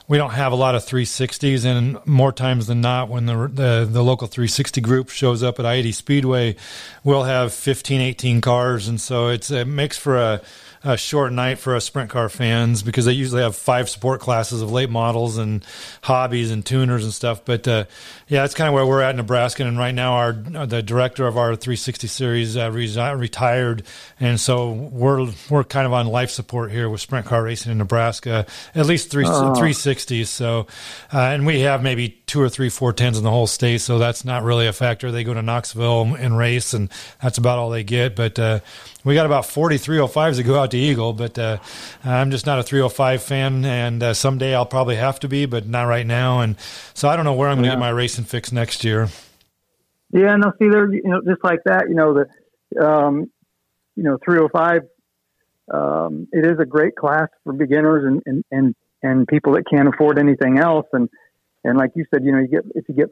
we 0.07 0.17
don't 0.17 0.31
have 0.31 0.51
a 0.51 0.55
lot 0.55 0.75
of 0.75 0.83
360s, 0.83 1.65
and 1.65 2.05
more 2.05 2.31
times 2.31 2.67
than 2.67 2.81
not, 2.81 3.09
when 3.09 3.25
the 3.25 3.35
the, 3.47 3.87
the 3.89 4.03
local 4.03 4.27
360 4.27 4.79
group 4.81 5.09
shows 5.09 5.43
up 5.43 5.59
at 5.59 5.65
I-80 5.65 5.93
Speedway, 5.93 6.55
we'll 7.03 7.23
have 7.23 7.53
15, 7.53 7.99
18 7.99 8.41
cars, 8.41 8.87
and 8.87 9.01
so 9.01 9.27
it's 9.27 9.51
it 9.51 9.67
makes 9.67 9.97
for 9.97 10.17
a 10.17 10.41
a 10.83 10.97
short 10.97 11.33
night 11.33 11.59
for 11.59 11.75
us 11.75 11.85
sprint 11.85 12.09
car 12.09 12.29
fans 12.29 12.83
because 12.83 13.05
they 13.05 13.11
usually 13.11 13.41
have 13.41 13.55
five 13.55 13.89
support 13.89 14.21
classes 14.21 14.61
of 14.61 14.71
late 14.71 14.89
models 14.89 15.37
and 15.37 15.65
hobbies 16.01 16.51
and 16.51 16.65
tuners 16.65 17.03
and 17.03 17.13
stuff. 17.13 17.43
But 17.45 17.67
uh, 17.67 17.85
yeah, 18.27 18.41
that's 18.41 18.53
kind 18.53 18.67
of 18.67 18.73
where 18.73 18.85
we're 18.85 19.01
at 19.01 19.11
in 19.11 19.17
Nebraska. 19.17 19.65
And 19.65 19.77
right 19.77 19.93
now, 19.93 20.13
our 20.13 20.33
the 20.33 20.81
director 20.81 21.27
of 21.27 21.37
our 21.37 21.55
360 21.55 22.07
series 22.07 22.57
uh, 22.57 22.71
retired, 22.71 23.83
and 24.19 24.39
so 24.39 24.71
we're 24.71 25.27
we're 25.49 25.63
kind 25.63 25.85
of 25.85 25.93
on 25.93 26.07
life 26.07 26.29
support 26.29 26.71
here 26.71 26.89
with 26.89 27.01
sprint 27.01 27.25
car 27.25 27.43
racing 27.43 27.71
in 27.71 27.77
Nebraska. 27.77 28.45
At 28.75 28.85
least 28.85 29.11
three 29.11 29.25
oh. 29.25 29.53
360s. 29.57 30.27
So, 30.27 30.67
uh, 31.13 31.19
and 31.19 31.45
we 31.45 31.61
have 31.61 31.81
maybe 31.81 32.21
two 32.27 32.41
or 32.41 32.49
three 32.49 32.69
410s 32.69 33.17
in 33.17 33.23
the 33.23 33.31
whole 33.31 33.47
state, 33.47 33.81
so 33.81 33.99
that's 33.99 34.25
not 34.25 34.43
really 34.43 34.67
a 34.67 34.73
factor. 34.73 35.11
They 35.11 35.23
go 35.23 35.33
to 35.33 35.41
Knoxville 35.41 36.15
and 36.15 36.37
race, 36.37 36.73
and 36.73 36.89
that's 37.21 37.37
about 37.37 37.57
all 37.57 37.69
they 37.69 37.83
get. 37.83 38.15
But 38.15 38.37
uh, 38.37 38.59
we 39.07 39.13
got 39.13 39.25
about 39.25 39.45
40 39.45 39.77
305s 39.77 40.35
that 40.35 40.43
go 40.43 40.59
out 40.59 40.71
to 40.71 40.77
Eagle, 40.77 41.13
but 41.13 41.39
uh, 41.39 41.59
I'm 42.03 42.29
just 42.29 42.45
not 42.45 42.59
a 42.59 42.63
305 42.63 43.23
fan, 43.23 43.63
and 43.63 44.03
uh, 44.03 44.13
someday 44.13 44.53
I'll 44.53 44.65
probably 44.65 44.97
have 44.97 45.17
to 45.21 45.29
be, 45.29 45.45
but 45.45 45.65
not 45.65 45.83
right 45.83 46.05
now. 46.05 46.41
And 46.41 46.59
so 46.93 47.07
I 47.07 47.15
don't 47.15 47.23
know 47.23 47.33
where 47.33 47.47
I'm 47.47 47.55
going 47.55 47.63
to 47.63 47.69
yeah. 47.69 47.75
get 47.75 47.79
my 47.79 47.89
racing 47.89 48.25
fix 48.25 48.51
next 48.51 48.83
year. 48.83 49.07
Yeah, 50.11 50.35
no, 50.35 50.51
see, 50.59 50.67
there, 50.69 50.93
you 50.93 51.03
know, 51.05 51.21
just 51.25 51.41
like 51.41 51.59
that, 51.65 51.85
you 51.87 51.95
know, 51.95 52.15
the, 52.15 52.85
um, 52.85 53.31
you 53.95 54.03
know, 54.03 54.17
305, 54.25 54.81
um, 55.73 56.27
it 56.33 56.45
is 56.45 56.59
a 56.59 56.65
great 56.65 56.97
class 56.97 57.29
for 57.45 57.53
beginners 57.53 58.03
and, 58.05 58.21
and, 58.25 58.43
and, 58.51 58.75
and 59.03 59.27
people 59.27 59.53
that 59.53 59.63
can't 59.69 59.87
afford 59.87 60.19
anything 60.19 60.59
else. 60.59 60.85
And, 60.91 61.09
and 61.63 61.77
like 61.77 61.91
you 61.95 62.05
said, 62.13 62.25
you 62.25 62.33
know, 62.33 62.39
you 62.39 62.47
get, 62.47 62.63
if 62.75 62.89
you 62.89 62.95
get 62.95 63.09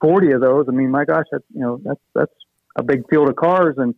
40 0.00 0.32
of 0.32 0.40
those, 0.40 0.66
I 0.68 0.72
mean, 0.72 0.90
my 0.90 1.04
gosh, 1.04 1.26
that's, 1.32 1.44
you 1.52 1.62
know, 1.62 1.80
that's, 1.84 2.00
that's 2.14 2.32
a 2.76 2.84
big 2.84 3.08
field 3.10 3.28
of 3.28 3.34
cars. 3.34 3.74
And, 3.76 3.96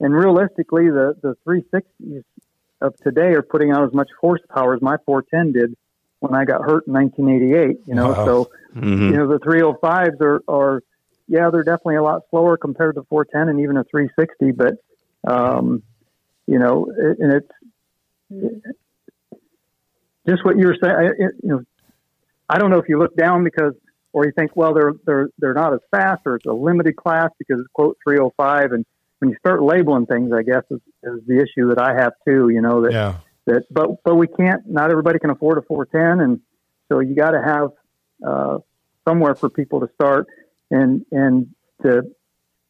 and 0.00 0.14
realistically, 0.14 0.90
the 0.90 1.14
the 1.22 1.36
360s 1.46 2.24
of 2.80 2.96
today 2.98 3.34
are 3.34 3.42
putting 3.42 3.72
out 3.72 3.84
as 3.84 3.92
much 3.92 4.08
horsepower 4.20 4.74
as 4.74 4.82
my 4.82 4.96
410 5.04 5.52
did 5.52 5.76
when 6.20 6.34
I 6.34 6.44
got 6.44 6.62
hurt 6.62 6.86
in 6.86 6.92
1988. 6.92 7.80
You 7.86 7.94
know, 7.94 8.08
Wow. 8.12 8.24
so 8.24 8.50
Mhm. 8.74 9.10
you 9.10 9.16
know 9.16 9.26
the 9.26 9.38
305s 9.40 10.20
are 10.20 10.42
are 10.48 10.82
yeah 11.26 11.50
they're 11.50 11.64
definitely 11.64 11.96
a 11.96 12.02
lot 12.02 12.22
slower 12.30 12.56
compared 12.56 12.94
to 12.94 13.02
410 13.04 13.48
and 13.48 13.60
even 13.60 13.76
a 13.76 13.84
360, 13.84 14.52
but 14.52 14.74
um, 15.26 15.82
you 16.46 16.58
know, 16.58 16.86
it, 16.96 17.18
and 17.18 17.32
it's 17.32 17.50
just 20.26 20.44
what 20.44 20.56
you're 20.56 20.76
saying. 20.80 20.94
I, 20.94 21.04
it, 21.06 21.32
you 21.42 21.48
know, 21.50 21.62
I 22.48 22.58
don't 22.58 22.70
know 22.70 22.78
if 22.78 22.88
you 22.88 22.98
look 22.98 23.16
down 23.16 23.44
because, 23.44 23.74
or 24.12 24.24
you 24.24 24.32
think, 24.32 24.56
well, 24.56 24.74
they're 24.74 24.92
they're 25.04 25.28
they're 25.38 25.54
not 25.54 25.72
as 25.74 25.80
fast, 25.90 26.22
or 26.26 26.36
it's 26.36 26.46
a 26.46 26.52
limited 26.52 26.96
class 26.96 27.30
because 27.38 27.60
it's 27.60 27.68
quote 27.72 27.98
305. 28.04 28.72
And 28.72 28.86
when 29.18 29.30
you 29.30 29.36
start 29.38 29.62
labeling 29.62 30.06
things, 30.06 30.32
I 30.32 30.42
guess 30.42 30.62
is, 30.70 30.80
is 31.02 31.20
the 31.26 31.38
issue 31.38 31.68
that 31.74 31.80
I 31.80 31.94
have 31.94 32.12
too. 32.26 32.48
You 32.50 32.60
know 32.60 32.82
that 32.82 32.92
Yeah. 32.92 33.14
that, 33.46 33.64
but 33.70 34.02
but 34.04 34.14
we 34.14 34.26
can't. 34.26 34.66
Not 34.66 34.90
everybody 34.90 35.18
can 35.18 35.30
afford 35.30 35.58
a 35.58 35.62
410, 35.62 36.24
and 36.24 36.40
so 36.88 37.00
you 37.00 37.14
got 37.14 37.32
to 37.32 37.42
have 37.42 37.70
uh, 38.26 38.58
somewhere 39.06 39.34
for 39.34 39.48
people 39.48 39.80
to 39.80 39.88
start, 39.94 40.26
and 40.70 41.04
and 41.10 41.54
to 41.82 42.02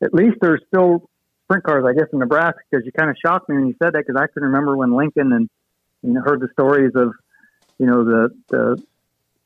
at 0.03 0.15
least 0.15 0.37
there's 0.41 0.63
still 0.69 1.09
sprint 1.45 1.65
cars, 1.65 1.85
I 1.87 1.93
guess, 1.93 2.09
in 2.13 2.19
Nebraska. 2.21 2.61
Because 2.71 2.87
you 2.87 2.93
kind 2.93 3.11
of 3.11 3.17
shocked 3.25 3.49
me 3.49 3.57
when 3.57 3.67
you 3.69 3.75
said 3.83 3.93
that, 3.93 4.05
because 4.07 4.21
I 4.21 4.27
can 4.33 4.43
remember 4.45 4.77
when 4.77 4.93
Lincoln 4.95 5.33
and 5.33 5.49
you 6.03 6.13
know, 6.13 6.21
heard 6.23 6.41
the 6.41 6.49
stories 6.53 6.93
of 6.95 7.13
you 7.79 7.87
know 7.87 8.05
the 8.05 8.31
the 8.49 8.83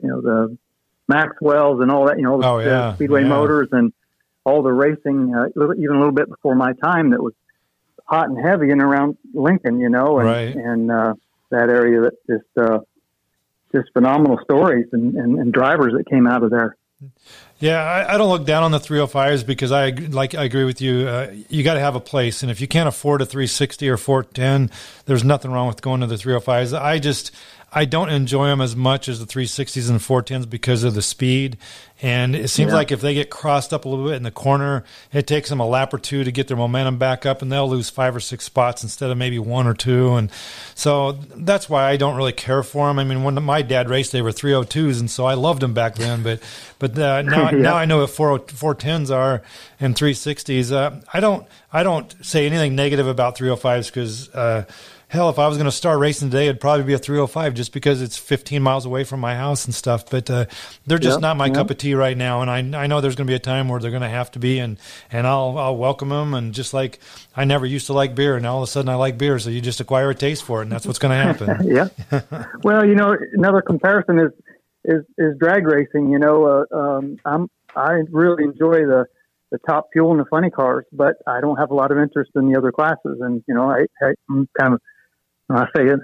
you 0.01 0.09
know 0.09 0.21
the 0.21 0.57
Maxwells 1.09 1.81
and 1.81 1.91
all 1.91 2.07
that. 2.07 2.19
You 2.19 2.25
know, 2.25 2.41
the, 2.41 2.47
Oh, 2.47 2.59
yeah, 2.59 2.67
the 2.91 2.95
Speedway 2.95 3.23
yeah. 3.23 3.29
motors 3.29 3.69
and 3.73 3.93
all 4.45 4.63
the 4.63 4.73
racing, 4.73 5.35
uh, 5.35 5.47
even 5.57 5.97
a 5.97 5.99
little 5.99 6.13
bit 6.13 6.29
before 6.29 6.55
my 6.55 6.73
time, 6.75 7.11
that 7.11 7.23
was 7.23 7.35
hot 8.05 8.29
and 8.29 8.39
heavy 8.45 8.71
and 8.71 8.83
around 8.83 9.17
Lincoln, 9.35 9.79
you 9.81 9.89
know, 9.89 10.19
and, 10.19 10.29
Right. 10.29 10.55
and 10.55 10.91
uh, 10.91 11.15
that 11.51 11.69
area 11.71 12.01
that 12.03 12.15
just 12.27 12.45
uh, 12.59 12.81
just 13.75 13.93
phenomenal 13.93 14.39
stories 14.45 14.87
and, 14.93 15.15
and, 15.15 15.39
and 15.39 15.53
drivers 15.53 15.95
that 15.97 16.07
came 16.09 16.27
out 16.27 16.43
of 16.43 16.51
there. 16.51 16.77
Yeah, 17.59 17.83
I, 17.83 18.15
I 18.15 18.19
don't 18.19 18.29
look 18.29 18.45
down 18.45 18.63
on 18.65 18.71
the 18.71 18.79
305s 18.79 19.45
because 19.47 19.73
I 19.73 19.91
like 19.91 20.35
I 20.35 20.45
agree 20.45 20.65
with 20.65 20.81
you. 20.81 21.07
Uh, 21.09 21.33
you 21.49 21.63
got 21.65 21.75
to 21.75 21.81
have 21.81 21.95
a 21.97 22.01
place, 22.01 22.43
and 22.43 22.51
if 22.51 22.61
you 22.61 22.69
can't 22.69 22.89
afford 22.89 23.23
a 23.23 23.27
360 23.27 23.89
or 23.89 23.97
410, 23.97 24.71
there's 25.07 25.25
nothing 25.25 25.51
wrong 25.53 25.67
with 25.69 25.81
going 25.83 26.01
to 26.01 26.07
the 26.07 26.15
305s. 26.17 26.79
I 26.79 26.99
just 26.99 27.33
I 27.75 27.87
don't 27.87 28.11
enjoy 28.11 28.47
them 28.49 28.61
as 28.61 28.77
much 28.77 29.09
as 29.09 29.19
the 29.19 29.25
360s 29.27 29.89
and 29.89 29.99
410s 29.99 30.45
because 30.49 30.85
of 30.85 30.95
the 30.95 31.01
speed. 31.03 31.57
And 32.03 32.35
it 32.35 32.49
seems 32.49 32.71
Yeah. 32.71 32.77
like 32.77 32.91
if 32.93 33.01
they 33.01 33.15
get 33.15 33.31
crossed 33.31 33.73
up 33.73 33.85
a 33.85 33.89
little 33.89 34.05
bit 34.07 34.17
in 34.17 34.25
the 34.25 34.31
corner, 34.33 34.83
it 35.13 35.27
takes 35.27 35.49
them 35.49 35.61
a 35.61 35.67
lap 35.67 35.95
or 35.95 35.99
two 35.99 36.25
to 36.25 36.33
get 36.33 36.49
their 36.49 36.57
momentum 36.57 36.99
back 36.99 37.25
up, 37.25 37.41
and 37.43 37.51
they'll 37.53 37.69
lose 37.69 37.89
five 37.91 38.15
or 38.17 38.21
six 38.21 38.45
spots 38.45 38.83
instead 38.83 39.11
of 39.11 39.17
maybe 39.17 39.39
one 39.39 39.67
or 39.69 39.73
two. 39.75 40.15
And 40.17 40.29
so 40.75 41.13
that's 41.37 41.71
why 41.71 41.89
I 41.89 41.97
don't 41.97 42.17
really 42.17 42.33
care 42.33 42.63
for 42.65 42.89
them. 42.89 42.99
I 42.99 43.05
mean, 43.05 43.23
when 43.23 43.43
my 43.43 43.63
dad 43.63 43.89
raced, 43.89 44.11
they 44.13 44.21
were 44.21 44.33
302s, 44.33 44.99
and 45.01 45.09
so 45.11 45.25
I 45.27 45.35
loved 45.35 45.63
them 45.63 45.75
back 45.75 45.95
then. 45.95 46.23
But 46.23 46.41
but 46.81 46.99
uh, 46.99 47.23
now 47.23 47.51
Yeah. 47.53 47.57
now 47.59 47.77
I 47.77 47.85
know 47.85 47.99
what 47.99 48.11
40 48.11 48.53
410s 48.55 49.11
are 49.15 49.41
and 49.81 49.95
360s. 49.95 50.73
Uh, 50.73 50.91
I 51.15 51.21
don't 51.21 51.47
I 51.73 51.85
don't 51.85 52.13
say 52.25 52.47
anything 52.47 52.75
negative 52.75 53.07
about 53.07 53.39
305s 53.39 53.87
because. 53.87 54.29
Uh, 54.31 54.65
Hell, 55.13 55.29
if 55.29 55.39
I 55.39 55.47
was 55.47 55.59
going 55.59 55.67
to 55.67 55.71
start 55.71 55.99
racing 55.99 56.31
today, 56.31 56.47
it'd 56.47 56.59
probably 56.59 56.85
be 56.85 56.95
a 56.95 56.99
305 56.99 57.53
just 57.53 57.75
because 57.75 58.01
it's 58.01 58.17
15 58.17 58.63
miles 58.63 58.87
away 58.87 59.05
from 59.05 59.21
my 59.21 59.35
house 59.35 59.67
and 59.67 59.75
stuff. 59.75 60.09
But 60.09 60.31
uh, 60.31 60.47
they're 60.87 60.97
just 60.97 61.17
Yep, 61.17 61.21
not 61.21 61.37
my 61.37 61.49
yep. 61.49 61.55
cup 61.55 61.71
of 61.71 61.77
tea 61.77 61.95
right 61.95 62.17
now, 62.17 62.41
and 62.41 62.51
I 62.51 62.85
I 62.85 62.87
know 62.87 63.03
there's 63.03 63.15
going 63.15 63.27
to 63.27 63.31
be 63.31 63.35
a 63.35 63.39
time 63.39 63.69
where 63.69 63.79
they're 63.79 63.91
going 63.91 64.01
to 64.01 64.09
have 64.09 64.31
to 64.31 64.39
be, 64.39 64.59
and 64.59 64.79
and 65.11 65.27
I'll 65.27 65.59
I'll 65.59 65.77
welcome 65.77 66.09
them. 66.09 66.33
And 66.33 66.55
just 66.55 66.73
like 66.73 66.99
I 67.37 67.45
never 67.45 67.67
used 67.67 67.89
to 67.89 67.93
like 67.93 68.15
beer, 68.15 68.37
and 68.39 68.47
all 68.47 68.63
of 68.63 68.63
a 68.63 68.67
sudden 68.67 68.89
I 68.89 68.95
like 68.95 69.19
beer, 69.19 69.39
so 69.39 69.51
you 69.51 69.61
just 69.61 69.81
acquire 69.81 70.09
a 70.09 70.15
taste 70.15 70.45
for 70.45 70.61
it, 70.61 70.63
and 70.63 70.73
that's 70.73 70.87
what's 70.87 70.99
going 70.99 71.11
to 71.11 71.23
happen. 71.23 71.69
yeah. 72.11 72.47
well, 72.65 72.87
you 72.87 72.95
know, 72.95 73.15
another 73.35 73.61
comparison 73.61 74.19
is 74.19 74.33
is 74.87 75.05
is 75.19 75.37
drag 75.39 75.67
racing. 75.67 76.11
You 76.11 76.21
know, 76.21 76.47
uh, 76.73 76.75
um, 76.75 77.19
I'm 77.27 77.51
I 77.77 77.99
really 78.11 78.45
enjoy 78.45 78.87
the 78.87 79.05
the 79.51 79.59
top 79.69 79.89
fuel 79.93 80.13
and 80.13 80.21
the 80.21 80.25
funny 80.31 80.49
cars, 80.49 80.87
but 80.91 81.17
I 81.27 81.43
don't 81.43 81.59
have 81.59 81.71
a 81.71 81.75
lot 81.75 81.93
of 81.93 81.99
interest 81.99 82.31
in 82.35 82.51
the 82.51 82.57
other 82.57 82.73
classes. 82.73 83.19
And 83.21 83.45
you 83.47 83.55
know, 83.55 83.71
I, 83.71 83.85
I 84.03 84.15
I'm 84.31 84.49
kind 84.59 84.73
of 84.73 84.81
I 85.57 85.67
say 85.77 85.85
it. 85.87 86.01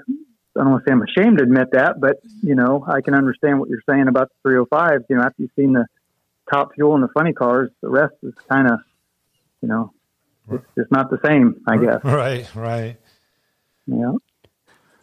I 0.57 0.63
don't 0.63 0.73
want 0.73 0.85
to 0.85 0.91
say 0.91 0.93
I'm 0.93 1.03
ashamed 1.03 1.39
to 1.39 1.45
admit 1.45 1.69
that, 1.73 2.01
but 2.01 2.17
you 2.43 2.55
know, 2.55 2.85
I 2.87 3.01
can 3.01 3.15
understand 3.15 3.61
what 3.61 3.69
you're 3.69 3.83
saying 3.89 4.09
about 4.09 4.31
the 4.43 4.51
305s. 4.51 5.05
You 5.09 5.17
know, 5.17 5.23
after 5.23 5.43
you've 5.43 5.51
seen 5.57 5.73
the 5.73 5.87
top 6.51 6.75
fuel 6.75 6.95
and 6.95 7.05
the 7.05 7.09
funny 7.15 7.33
cars, 7.33 7.71
the 7.81 7.89
rest 7.89 8.15
is 8.23 8.35
kind 8.49 8.67
of, 8.67 8.81
you 9.63 9.69
know, 9.69 9.93
it's 10.51 10.65
just 10.77 10.91
not 10.91 11.11
the 11.11 11.19
same. 11.25 11.63
I 11.67 11.77
guess. 11.77 12.01
right, 12.05 12.55
right. 12.55 12.97
Yeah. 13.87 14.13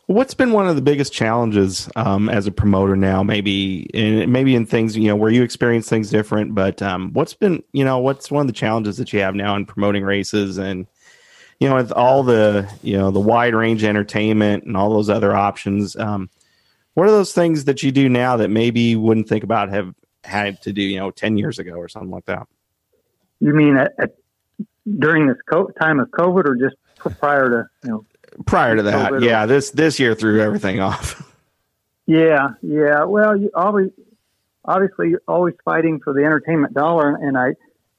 What's 0.07 0.35
been 0.35 0.51
one 0.51 0.67
of 0.67 0.75
the 0.75 0.83
biggest 0.83 1.11
challenges 1.13 1.89
um, 1.95 2.29
as 2.29 2.45
a 2.45 2.51
promoter 2.51 2.95
now? 2.95 3.23
Maybe 3.23 3.83
in, 3.93 4.31
maybe 4.31 4.53
in 4.53 4.67
things 4.67 4.95
you 4.95 5.07
know 5.07 5.15
where 5.15 5.31
you 5.31 5.41
experience 5.41 5.89
things 5.89 6.11
different, 6.11 6.53
but 6.53 6.81
um, 6.81 7.11
what's 7.13 7.33
been 7.33 7.63
you 7.71 7.83
know 7.83 7.97
what's 7.97 8.29
one 8.29 8.41
of 8.41 8.47
the 8.47 8.53
challenges 8.53 8.97
that 8.97 9.11
you 9.13 9.21
have 9.21 9.33
now 9.33 9.55
in 9.55 9.65
promoting 9.65 10.03
races 10.03 10.59
and 10.59 10.85
you 11.59 11.69
know 11.69 11.75
with 11.75 11.91
all 11.91 12.23
the 12.23 12.71
you 12.81 12.97
know 12.97 13.11
the 13.11 13.19
wide 13.19 13.55
range 13.55 13.83
entertainment 13.83 14.63
and 14.65 14.75
all 14.75 14.91
those 14.91 15.09
other 15.09 15.35
options. 15.35 15.95
Um, 15.95 16.29
what 16.93 17.07
are 17.07 17.11
those 17.11 17.33
things 17.33 17.65
that 17.65 17.83
you 17.83 17.91
do 17.91 18.07
now 18.09 18.37
that 18.37 18.49
maybe 18.49 18.81
you 18.81 18.99
wouldn't 18.99 19.27
think 19.27 19.43
about 19.43 19.69
have 19.69 19.93
had 20.23 20.61
to 20.63 20.73
do 20.73 20.81
you 20.81 20.97
know 20.97 21.11
ten 21.11 21.37
years 21.37 21.59
ago 21.59 21.73
or 21.73 21.87
something 21.87 22.11
like 22.11 22.25
that? 22.25 22.47
You 23.39 23.53
mean 23.53 23.77
at, 23.77 23.93
at 23.99 24.15
during 24.99 25.27
this 25.27 25.37
co- 25.49 25.71
time 25.79 25.99
of 25.99 26.09
COVID, 26.09 26.45
or 26.45 26.55
just 26.55 26.75
prior 27.19 27.49
to 27.49 27.69
you 27.83 27.89
know? 27.89 28.05
Prior 28.45 28.75
to 28.75 28.83
that, 28.83 29.13
COVID. 29.13 29.23
yeah, 29.23 29.45
this 29.45 29.71
this 29.71 29.99
year 29.99 30.15
threw 30.15 30.41
everything 30.41 30.79
off. 30.81 31.31
Yeah, 32.05 32.49
yeah. 32.61 33.03
Well, 33.03 33.37
you 33.37 33.49
always 33.55 33.89
obviously 34.65 35.09
you're 35.09 35.21
always 35.27 35.55
fighting 35.63 35.99
for 36.03 36.13
the 36.13 36.23
entertainment 36.23 36.73
dollar, 36.73 37.15
and 37.15 37.37
I, 37.37 37.55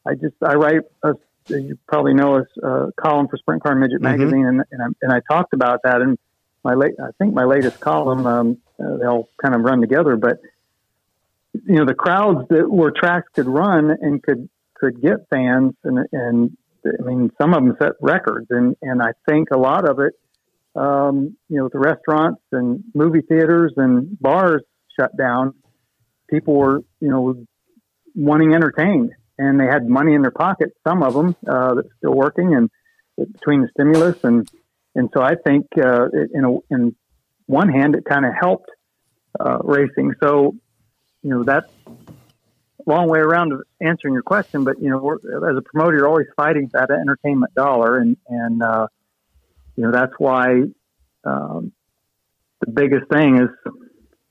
I 0.07 0.15
just 0.15 0.35
I 0.43 0.55
write 0.55 0.83
a, 1.03 1.15
you 1.49 1.79
probably 1.89 2.15
know 2.15 2.37
a 2.37 2.67
uh, 2.67 2.91
column 3.01 3.29
for 3.29 3.37
Sprint 3.37 3.63
Car 3.63 3.75
Midget 3.75 4.01
Mhm. 4.01 4.03
magazine, 4.03 4.47
and 4.47 4.63
and 4.71 4.83
I, 4.83 4.87
and 5.03 5.13
I 5.13 5.21
talked 5.31 5.53
about 5.53 5.81
that 5.85 6.01
in 6.01 6.19
my 6.65 6.75
late 6.75 6.95
I 7.01 7.11
think 7.19 7.35
my 7.35 7.45
latest 7.45 7.79
column. 7.81 8.27
Um, 8.27 8.59
uh, 8.79 8.97
they 8.99 9.07
all 9.07 9.29
kind 9.41 9.55
of 9.55 9.63
run 9.63 9.81
together, 9.81 10.17
but 10.17 10.39
you 11.53 11.77
know 11.77 11.85
the 11.85 11.95
crowds 11.95 12.49
that 12.51 12.71
where 12.71 12.91
tracks 12.91 13.29
could 13.35 13.49
run 13.49 13.91
and 13.91 14.23
could 14.23 14.49
could 14.75 15.01
get 15.01 15.29
fans, 15.31 15.75
and 15.85 16.07
and 16.13 16.57
I 16.87 17.03
mean 17.03 17.31
some 17.41 17.55
of 17.55 17.65
them 17.65 17.77
set 17.81 17.93
records, 18.01 18.47
and 18.51 18.77
and 18.83 19.03
I 19.03 19.13
think 19.29 19.49
a 19.53 19.59
lot 19.59 19.89
of 19.89 19.99
it 20.01 20.15
um, 20.77 21.37
you 21.49 21.57
know, 21.57 21.69
the 21.73 21.79
restaurants 21.79 22.43
and 22.53 22.85
movie 22.95 23.23
theaters 23.23 23.73
and 23.77 24.19
bars 24.21 24.63
shut 24.99 25.17
down, 25.17 25.55
people 26.29 26.55
were, 26.55 26.81
you 27.01 27.09
know, 27.09 27.47
wanting 28.15 28.55
entertained 28.55 29.13
and 29.39 29.61
they 29.61 29.67
had 29.67 29.89
money 29.89 30.15
in 30.15 30.23
their 30.23 30.31
pocket, 30.31 30.71
some 30.87 31.03
of 31.03 31.15
them, 31.15 31.37
uh, 31.47 31.75
that's 31.75 31.89
still 31.99 32.15
working 32.15 32.55
and 32.55 32.71
between 33.17 33.63
the 33.63 33.69
stimulus. 33.69 34.17
And, 34.25 34.49
and 34.95 35.11
so 35.15 35.23
I 35.23 35.35
think, 35.35 35.67
uh, 35.77 36.09
in 36.33 36.45
a, 36.45 36.75
in 36.75 36.97
one 37.47 37.69
hand, 37.69 37.95
it 37.95 38.05
kind 38.05 38.25
of 38.25 38.33
helped, 38.39 38.71
uh, 39.39 39.59
racing. 39.63 40.15
So, 40.23 40.55
you 41.23 41.31
know, 41.31 41.43
that's 41.43 41.71
a 41.87 42.91
long 42.91 43.09
way 43.09 43.19
around 43.19 43.53
of 43.53 43.63
answering 43.81 44.15
your 44.15 44.23
question, 44.23 44.65
but, 44.65 44.81
you 44.81 44.91
know, 44.91 45.19
as 45.49 45.57
a 45.57 45.63
promoter, 45.63 45.97
you're 45.97 46.09
always 46.09 46.29
fighting 46.37 46.71
that 46.73 46.91
entertainment 46.91 47.55
dollar 47.55 47.99
and, 47.99 48.17
and, 48.29 48.63
uh, 48.63 48.87
you 49.77 49.85
know 49.85 49.93
that's 49.93 50.13
why 50.19 50.63
um, 51.25 51.73
the 52.61 52.71
biggest 52.73 53.09
thing 53.11 53.37
is, 53.37 53.73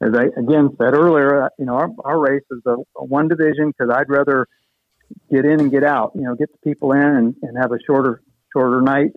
as 0.02 0.14
I 0.14 0.24
again 0.40 0.70
said 0.78 0.94
earlier, 0.94 1.44
uh, 1.44 1.50
you 1.60 1.66
know 1.66 1.76
our, 1.76 1.90
our 2.04 2.20
race 2.20 2.44
is 2.52 2.62
a, 2.66 2.76
a 2.98 3.06
one 3.06 3.28
division 3.28 3.68
because 3.68 3.94
I'd 3.96 4.10
rather 4.10 4.48
get 5.32 5.46
in 5.46 5.60
and 5.60 5.72
get 5.72 5.84
out. 5.84 6.12
You 6.16 6.22
know, 6.22 6.36
get 6.36 6.52
the 6.52 6.70
people 6.70 6.92
in 6.94 7.02
and, 7.02 7.36
and 7.42 7.58
have 7.58 7.72
a 7.72 7.78
shorter 7.86 8.22
shorter 8.54 8.82
night 8.82 9.12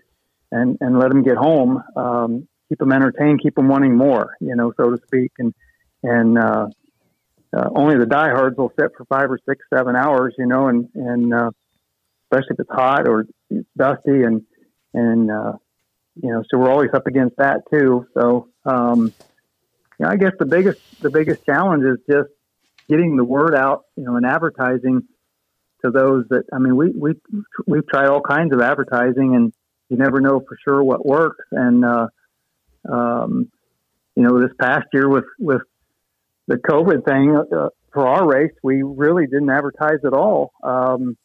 and 0.50 0.78
and 0.80 0.98
let 0.98 1.08
them 1.08 1.22
get 1.22 1.36
home. 1.36 1.82
Um, 1.96 2.48
keep 2.68 2.78
them 2.78 2.92
entertained, 2.92 3.40
keep 3.42 3.54
them 3.54 3.68
wanting 3.68 3.96
more. 3.96 4.36
You 4.40 4.56
know, 4.56 4.72
so 4.76 4.90
to 4.90 4.98
speak, 5.06 5.32
and 5.38 5.54
and 6.02 6.38
uh, 6.38 6.66
uh, 7.56 7.68
only 7.74 7.98
the 7.98 8.06
diehards 8.06 8.56
will 8.56 8.72
sit 8.78 8.90
for 8.96 9.04
five 9.06 9.30
or 9.30 9.38
six, 9.48 9.64
seven 9.72 9.96
hours. 9.96 10.34
You 10.38 10.46
know, 10.46 10.68
and 10.68 10.88
and 10.94 11.34
uh, 11.34 11.50
especially 12.24 12.54
if 12.54 12.60
it's 12.60 12.70
hot 12.70 13.08
or 13.08 13.26
it's 13.50 13.68
dusty 13.76 14.22
and 14.22 14.42
and 14.94 15.30
uh, 15.30 15.52
you 16.22 16.30
know, 16.30 16.42
so 16.50 16.58
we're 16.58 16.70
always 16.70 16.90
up 16.94 17.06
against 17.06 17.36
that 17.36 17.62
too. 17.72 18.06
So, 18.14 18.48
um, 18.64 19.12
you 19.98 20.04
know, 20.04 20.08
I 20.08 20.16
guess 20.16 20.32
the 20.38 20.46
biggest 20.46 20.80
the 21.00 21.10
biggest 21.10 21.44
challenge 21.44 21.84
is 21.84 21.98
just 22.10 22.30
getting 22.88 23.16
the 23.16 23.24
word 23.24 23.54
out, 23.54 23.84
you 23.96 24.04
know, 24.04 24.16
and 24.16 24.26
advertising 24.26 25.02
to 25.84 25.90
those 25.90 26.24
that. 26.30 26.44
I 26.52 26.58
mean, 26.58 26.76
we 26.76 26.90
we 26.90 27.12
we've 27.66 27.86
tried 27.88 28.08
all 28.08 28.20
kinds 28.20 28.52
of 28.52 28.60
advertising, 28.60 29.34
and 29.34 29.52
you 29.88 29.96
never 29.96 30.20
know 30.20 30.40
for 30.40 30.56
sure 30.64 30.82
what 30.82 31.04
works. 31.04 31.44
And 31.52 31.84
uh, 31.84 32.06
um, 32.88 33.50
you 34.16 34.22
know, 34.22 34.40
this 34.40 34.54
past 34.60 34.86
year 34.92 35.08
with 35.08 35.24
with 35.38 35.62
the 36.46 36.56
COVID 36.56 37.04
thing 37.04 37.36
uh, 37.36 37.68
for 37.92 38.06
our 38.06 38.26
race, 38.26 38.52
we 38.62 38.82
really 38.82 39.26
didn't 39.26 39.50
advertise 39.50 40.00
at 40.04 40.12
all 40.12 40.52
um, 40.62 41.16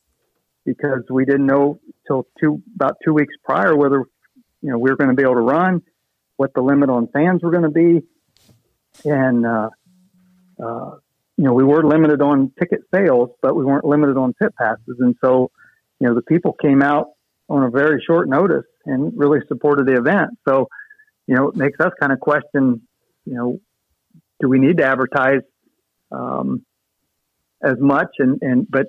because 0.65 1.03
we 1.09 1.25
didn't 1.25 1.45
know 1.45 1.79
till 2.07 2.27
two 2.39 2.61
about 2.75 2.97
two 3.03 3.13
weeks 3.13 3.33
prior 3.43 3.75
whether 3.75 4.03
you 4.61 4.69
know 4.71 4.77
we 4.77 4.89
were 4.89 4.97
going 4.97 5.09
to 5.09 5.15
be 5.15 5.23
able 5.23 5.35
to 5.35 5.41
run, 5.41 5.81
what 6.37 6.53
the 6.53 6.61
limit 6.61 6.89
on 6.89 7.07
fans 7.07 7.41
were 7.41 7.51
going 7.51 7.63
to 7.63 7.69
be, 7.69 8.01
and 9.05 9.45
uh, 9.45 9.69
uh, 10.63 10.91
you 11.37 11.45
know, 11.45 11.53
we 11.53 11.63
were 11.63 11.83
limited 11.83 12.21
on 12.21 12.51
ticket 12.59 12.81
sales, 12.93 13.29
but 13.41 13.55
we 13.55 13.65
weren't 13.65 13.85
limited 13.85 14.17
on 14.17 14.33
pit 14.33 14.53
passes. 14.57 14.97
And 14.99 15.15
so, 15.23 15.49
you 15.99 16.07
know, 16.07 16.15
the 16.15 16.21
people 16.21 16.53
came 16.53 16.81
out 16.81 17.07
on 17.49 17.63
a 17.63 17.69
very 17.69 18.03
short 18.05 18.29
notice 18.29 18.65
and 18.85 19.13
really 19.15 19.39
supported 19.47 19.87
the 19.87 19.97
event. 19.97 20.31
So, 20.47 20.67
you 21.27 21.35
know, 21.35 21.49
it 21.49 21.55
makes 21.55 21.79
us 21.79 21.91
kind 21.99 22.11
of 22.11 22.19
question, 22.19 22.81
you 23.25 23.33
know, 23.33 23.59
do 24.39 24.49
we 24.49 24.59
need 24.59 24.77
to 24.77 24.85
advertise 24.85 25.41
um, 26.11 26.65
as 27.63 27.77
much? 27.79 28.09
And, 28.19 28.39
and, 28.41 28.67
but, 28.69 28.87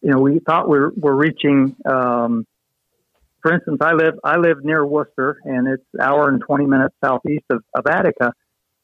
you 0.00 0.10
know, 0.10 0.20
we 0.20 0.38
thought 0.38 0.68
we're, 0.68 0.90
we're 0.96 1.14
reaching, 1.14 1.76
um, 1.84 2.46
for 3.42 3.52
instance, 3.52 3.78
I 3.82 3.92
live, 3.92 4.14
I 4.24 4.36
live 4.38 4.64
near 4.64 4.86
Wooster 4.86 5.38
and 5.44 5.68
it's 5.68 5.84
hour 6.00 6.28
and 6.28 6.40
20 6.40 6.66
minutes 6.66 6.94
southeast 7.04 7.44
of, 7.50 7.62
of 7.74 7.86
Attica. 7.86 8.32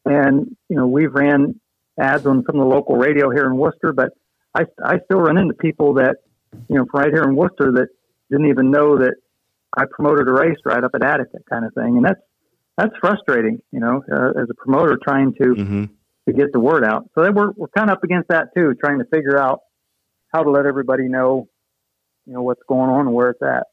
And, 0.05 0.57
you 0.69 0.77
know, 0.77 0.87
we've 0.87 1.15
ran 1.15 1.61
ads 2.01 2.27
on 2.27 2.43
some 2.47 2.59
of 2.61 2.69
the 2.69 2.75
local 2.75 2.97
radio 2.97 3.31
here 3.31 3.47
in 3.47 3.57
Wooster, 3.57 3.93
but 3.93 4.11
I, 4.55 4.63
I 4.85 4.99
still 5.05 5.19
run 5.21 5.39
into 5.39 5.55
people 5.55 5.95
that, 5.95 6.17
you 6.69 6.77
know, 6.77 6.87
right 6.93 7.13
here 7.13 7.23
in 7.23 7.37
Wooster 7.37 7.71
that 7.73 7.89
didn't 8.31 8.49
even 8.49 8.71
know 8.71 8.99
that 8.99 9.15
I 9.77 9.85
promoted 9.91 10.29
a 10.29 10.33
race 10.33 10.59
right 10.65 10.83
up 10.83 10.93
at 10.95 11.03
Attica 11.03 11.39
kind 11.49 11.65
of 11.65 11.73
thing. 11.75 11.97
And 11.97 12.05
that's, 12.05 12.21
that's 12.77 12.93
frustrating, 13.01 13.61
you 13.71 13.81
know, 13.81 14.03
uh, 14.11 14.41
as 14.41 14.49
a 14.51 14.55
promoter 14.55 14.99
trying 15.03 15.35
to, 15.35 15.55
Mm-hmm. 15.55 15.85
to 16.29 16.33
get 16.33 16.53
the 16.53 16.61
word 16.61 16.85
out. 16.85 17.09
So 17.15 17.31
we're, 17.31 17.51
we're 17.53 17.69
kind 17.69 17.91
of 17.91 17.97
up 17.99 18.05
against 18.05 18.29
that 18.29 18.49
too, 18.57 18.75
trying 18.83 18.99
to 18.99 19.05
figure 19.07 19.39
out 19.39 19.61
how 20.33 20.43
to 20.43 20.51
let 20.51 20.67
everybody 20.67 21.09
know, 21.09 21.49
you 22.27 22.33
know, 22.35 22.43
what's 22.43 22.63
going 22.69 22.91
on 22.91 23.07
and 23.07 23.15
where 23.15 23.31
it's 23.31 23.43
at. 23.43 23.65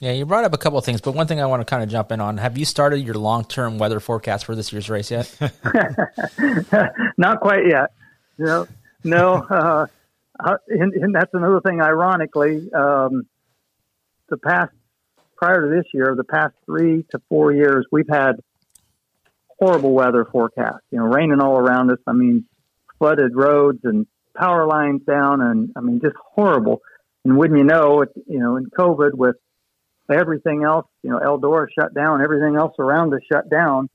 Yeah, 0.00 0.12
you 0.12 0.24
brought 0.24 0.44
up 0.44 0.54
a 0.54 0.58
couple 0.58 0.78
of 0.78 0.84
things, 0.84 1.02
but 1.02 1.12
one 1.12 1.26
thing 1.26 1.40
I 1.42 1.46
want 1.46 1.60
to 1.60 1.66
kind 1.66 1.82
of 1.82 1.90
jump 1.90 2.10
in 2.10 2.20
on: 2.20 2.38
Have 2.38 2.56
you 2.56 2.64
started 2.64 3.00
your 3.00 3.16
long-term 3.16 3.78
weather 3.78 4.00
forecast 4.00 4.46
for 4.46 4.54
this 4.54 4.72
year's 4.72 4.88
race 4.88 5.10
yet? 5.10 5.34
Not 7.18 7.40
quite 7.40 7.66
yet. 7.68 7.92
No, 8.38 8.66
no. 9.04 9.34
Uh, 9.34 9.86
uh, 10.42 10.56
and, 10.68 10.94
and 10.94 11.14
that's 11.14 11.34
another 11.34 11.60
thing. 11.60 11.82
Ironically, 11.82 12.72
um, 12.72 13.24
the 14.30 14.38
past 14.38 14.72
prior 15.36 15.68
to 15.68 15.76
this 15.76 15.84
year, 15.92 16.14
the 16.16 16.24
past 16.24 16.54
three 16.64 17.04
to 17.10 17.20
four 17.28 17.52
years, 17.52 17.86
we've 17.92 18.08
had 18.08 18.36
horrible 19.58 19.92
weather 19.92 20.24
forecasts. 20.24 20.84
You 20.90 20.98
know, 20.98 21.04
raining 21.04 21.40
all 21.40 21.58
around 21.58 21.90
us. 21.90 21.98
I 22.06 22.12
mean, 22.12 22.46
flooded 22.98 23.32
roads 23.34 23.80
and 23.84 24.06
power 24.34 24.66
lines 24.66 25.02
down, 25.06 25.42
and 25.42 25.70
I 25.76 25.80
mean, 25.80 26.00
just 26.02 26.16
horrible. 26.34 26.80
And 27.26 27.36
wouldn't 27.36 27.58
you 27.58 27.64
know, 27.64 28.00
it, 28.00 28.08
you 28.26 28.38
know, 28.38 28.56
in 28.56 28.70
COVID 28.70 29.12
with 29.12 29.36
everything 30.10 30.64
else, 30.64 30.86
you 31.02 31.10
know, 31.10 31.18
Eldora 31.18 31.66
shut 31.78 31.94
down, 31.94 32.22
everything 32.22 32.56
else 32.56 32.74
around 32.78 33.12
us 33.14 33.20
shut 33.30 33.48
down, 33.50 33.88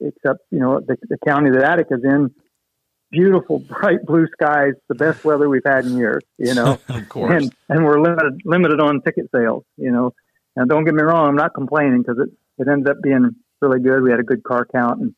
except 0.00 0.40
you 0.50 0.58
know 0.60 0.80
the, 0.80 0.96
the 1.08 1.18
county 1.26 1.50
that 1.50 1.62
Attica's 1.62 2.02
in. 2.04 2.30
Beautiful, 3.10 3.60
bright 3.60 4.04
blue 4.04 4.26
skies, 4.32 4.72
the 4.88 4.94
best 4.96 5.24
weather 5.24 5.48
we've 5.48 5.62
had 5.64 5.84
in 5.84 5.96
years. 5.96 6.22
You 6.38 6.54
know, 6.54 6.78
Of 6.88 7.08
course. 7.08 7.42
and 7.44 7.54
and 7.68 7.84
we're 7.84 8.00
limited 8.00 8.40
limited 8.44 8.80
on 8.80 9.02
ticket 9.02 9.30
sales. 9.34 9.64
You 9.76 9.92
know, 9.92 10.12
and 10.56 10.68
don't 10.68 10.84
get 10.84 10.94
me 10.94 11.02
wrong, 11.02 11.28
I'm 11.28 11.36
not 11.36 11.54
complaining 11.54 12.02
because 12.02 12.18
it 12.18 12.30
it 12.58 12.68
ended 12.68 12.88
up 12.88 13.02
being 13.02 13.36
really 13.60 13.80
good. 13.80 14.02
We 14.02 14.10
had 14.10 14.20
a 14.20 14.24
good 14.24 14.42
car 14.42 14.66
count 14.70 15.00
and 15.00 15.14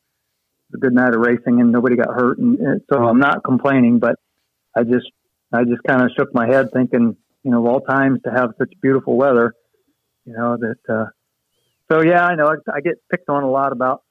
a 0.75 0.79
good 0.79 0.93
night 0.93 1.15
of 1.15 1.21
racing, 1.21 1.61
and 1.61 1.73
nobody 1.73 1.97
got 1.97 2.09
hurt, 2.09 2.39
and, 2.39 2.59
and 2.59 2.81
so 2.93 3.03
I'm 3.03 3.19
not 3.19 3.43
complaining. 3.45 3.99
But 3.99 4.17
I 4.77 4.83
just 4.83 5.11
I 5.53 5.65
just 5.65 5.83
kind 5.87 6.03
of 6.03 6.11
shook 6.19 6.35
my 6.35 6.47
head, 6.47 6.71
thinking, 6.73 7.17
you 7.45 7.51
know, 7.51 7.61
of 7.61 7.67
all 7.67 7.81
times 7.81 8.21
to 8.25 8.31
have 8.31 8.51
such 8.59 8.73
beautiful 8.83 9.17
weather, 9.17 9.55
you 10.27 10.33
know 10.33 10.57
that. 10.57 10.93
uh 10.93 11.07
So 11.91 12.03
yeah, 12.03 12.25
I 12.25 12.35
know 12.35 12.47
I, 12.47 12.77
I 12.77 12.81
get 12.81 12.95
picked 13.11 13.29
on 13.29 13.43
a 13.43 13.51
lot 13.51 13.73
about 13.73 14.03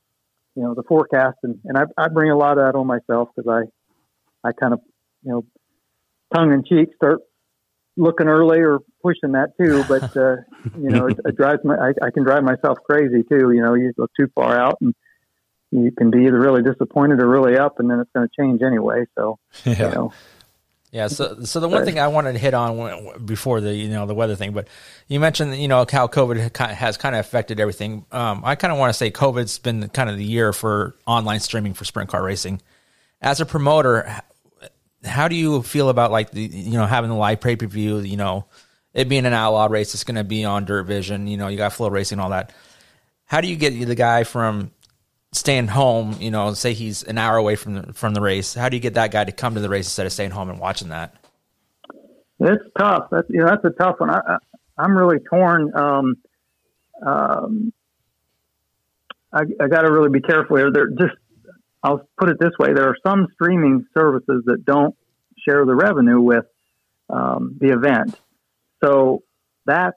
you 0.56 0.63
know 0.63 0.73
the 0.73 0.84
forecast, 0.84 1.38
and 1.43 1.60
and 1.65 1.78
I, 1.78 1.84
I 1.97 2.08
bring 2.08 2.32
a 2.32 2.38
lot 2.38 2.58
of 2.58 2.63
that 2.65 2.78
on 2.78 2.88
myself 2.88 3.30
because 3.36 3.49
I 3.49 4.47
I 4.47 4.51
kind 4.54 4.73
of 4.73 4.80
you 5.23 5.32
know 5.32 5.45
tongue 6.34 6.54
in 6.54 6.63
cheek 6.63 6.95
start 6.95 7.19
looking 7.97 8.28
early 8.28 8.60
or 8.60 8.80
pushing 9.01 9.34
that 9.34 9.51
too. 9.60 9.84
But 9.88 10.04
uh, 10.15 10.38
you 10.82 10.89
know, 10.89 11.08
it, 11.08 11.17
it 11.25 11.36
drives 11.36 11.62
my 11.63 11.75
I, 11.75 11.89
I 12.06 12.12
can 12.12 12.23
drive 12.23 12.43
myself 12.43 12.80
crazy 12.89 13.23
too. 13.23 13.51
You 13.51 13.62
know, 13.62 13.73
you 13.73 13.93
go 13.97 14.08
too 14.19 14.28
far 14.34 14.58
out 14.58 14.78
and 14.82 14.93
you 15.71 15.91
can 15.91 16.12
be 16.12 16.25
either 16.25 16.39
really 16.39 16.62
disappointed 16.62 17.21
or 17.21 17.28
really 17.28 17.58
up, 17.58 17.80
and 17.80 17.89
then 17.89 17.99
it's 17.99 18.12
going 18.15 18.28
to 18.28 18.41
change 18.41 18.62
anyway. 18.62 19.06
So 19.17 19.39
you 19.89 19.95
know, 19.95 20.13
Yeah. 20.95 21.08
So, 21.10 21.43
so 21.43 21.60
the 21.60 21.67
one 21.67 21.84
thing 21.84 21.99
I 21.99 22.08
wanted 22.08 22.31
to 22.34 22.39
hit 22.39 22.53
on 22.53 22.77
when- 22.77 23.25
before 23.25 23.60
the 23.60 23.75
you 23.75 23.89
know 23.89 24.05
the 24.05 24.15
weather 24.15 24.38
thing, 24.38 24.53
but 24.53 24.69
you 25.10 25.19
mentioned 25.19 25.58
you 25.58 25.67
know 25.67 25.86
how 25.91 26.08
COVID 26.08 26.55
has 26.58 26.95
kind 26.95 27.15
of 27.15 27.19
affected 27.19 27.60
everything. 27.60 28.05
Um, 28.13 28.43
I 28.45 28.55
kind 28.55 28.71
of 28.71 28.79
want 28.79 28.91
to 28.91 28.93
say 28.93 29.12
COVID's 29.12 29.60
been 29.60 29.89
kind 29.89 30.10
of 30.10 30.15
the 30.15 30.23
year 30.23 30.53
for 30.53 30.95
online 31.05 31.41
streaming 31.41 31.73
for 31.73 31.84
sprint 31.84 32.10
car 32.10 32.23
racing. 32.23 32.62
As 33.21 33.41
a 33.41 33.45
promoter, 33.45 34.21
how 35.03 35.27
do 35.27 35.36
you 35.36 35.63
feel 35.63 35.89
about 35.89 36.12
like 36.12 36.31
the 36.31 36.43
you 36.43 36.77
know 36.77 36.86
having 36.86 37.10
the 37.10 37.17
live 37.17 37.41
pay 37.41 37.58
per 37.58 37.67
view? 37.67 37.99
You 37.99 38.15
know, 38.15 38.45
it 38.93 39.10
being 39.10 39.25
an 39.25 39.34
outlaw 39.34 39.65
race, 39.65 39.95
it's 39.95 40.05
going 40.05 40.15
to 40.15 40.23
be 40.23 40.45
on 40.45 40.65
DIRTVision. 40.65 41.29
You 41.29 41.36
know, 41.36 41.49
you 41.49 41.58
got 41.58 41.73
FloRacing, 41.73 42.19
all 42.19 42.29
that. 42.29 42.53
How 43.25 43.41
do 43.41 43.49
you 43.49 43.58
get 43.58 43.71
the 43.86 43.95
guy 43.95 44.23
from 44.23 44.71
staying 45.36 45.67
home? 45.67 46.17
You 46.19 46.32
know, 46.32 46.54
say 46.54 46.74
he's 46.74 47.04
an 47.04 47.17
hour 47.17 47.38
away 47.38 47.56
from 47.56 47.76
the, 47.76 47.93
from 47.93 48.13
the 48.13 48.21
race. 48.21 48.54
How 48.54 48.69
do 48.69 48.78
you 48.78 48.82
get 48.82 48.95
that 48.95 49.12
guy 49.12 49.24
to 49.24 49.32
come 49.32 49.56
to 49.56 49.62
the 49.62 49.69
race 49.69 49.86
instead 49.86 50.06
of 50.06 50.13
staying 50.13 50.32
home 50.32 50.50
and 50.50 50.60
watching 50.60 50.89
that? 50.89 51.15
It's 52.39 52.63
tough. 52.78 53.08
That's 53.12 53.28
you 53.30 53.39
know 53.39 53.48
that's 53.48 53.63
a 53.65 53.69
tough 53.69 54.00
one. 54.00 54.10
I, 54.10 54.38
I'm 54.78 54.98
really 54.98 55.19
torn. 55.19 55.71
Um, 55.76 56.17
um, 57.06 57.74
I, 59.32 59.41
I 59.62 59.67
got 59.67 59.82
to 59.82 59.91
really 59.91 60.10
be 60.10 60.21
careful 60.21 60.58
here. 60.58 60.71
There 60.71 60.89
just 60.89 61.15
I'll 61.84 62.08
put 62.17 62.30
it 62.30 62.38
this 62.39 62.52
way: 62.60 62.74
there 62.74 62.89
are 62.89 62.98
some 63.06 63.28
streaming 63.34 63.86
services 63.93 64.43
that 64.45 64.65
don't 64.65 64.95
share 65.48 65.65
the 65.65 65.76
revenue 65.76 66.19
with 66.19 66.45
um, 67.10 67.58
the 67.60 67.69
event, 67.69 68.19
so 68.84 69.24
that 69.65 69.95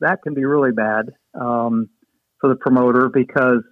that 0.00 0.22
can 0.22 0.34
be 0.34 0.44
really 0.44 0.72
bad 0.72 1.14
um, 1.34 1.88
for 2.40 2.48
the 2.48 2.56
promoter 2.56 3.08
because 3.08 3.62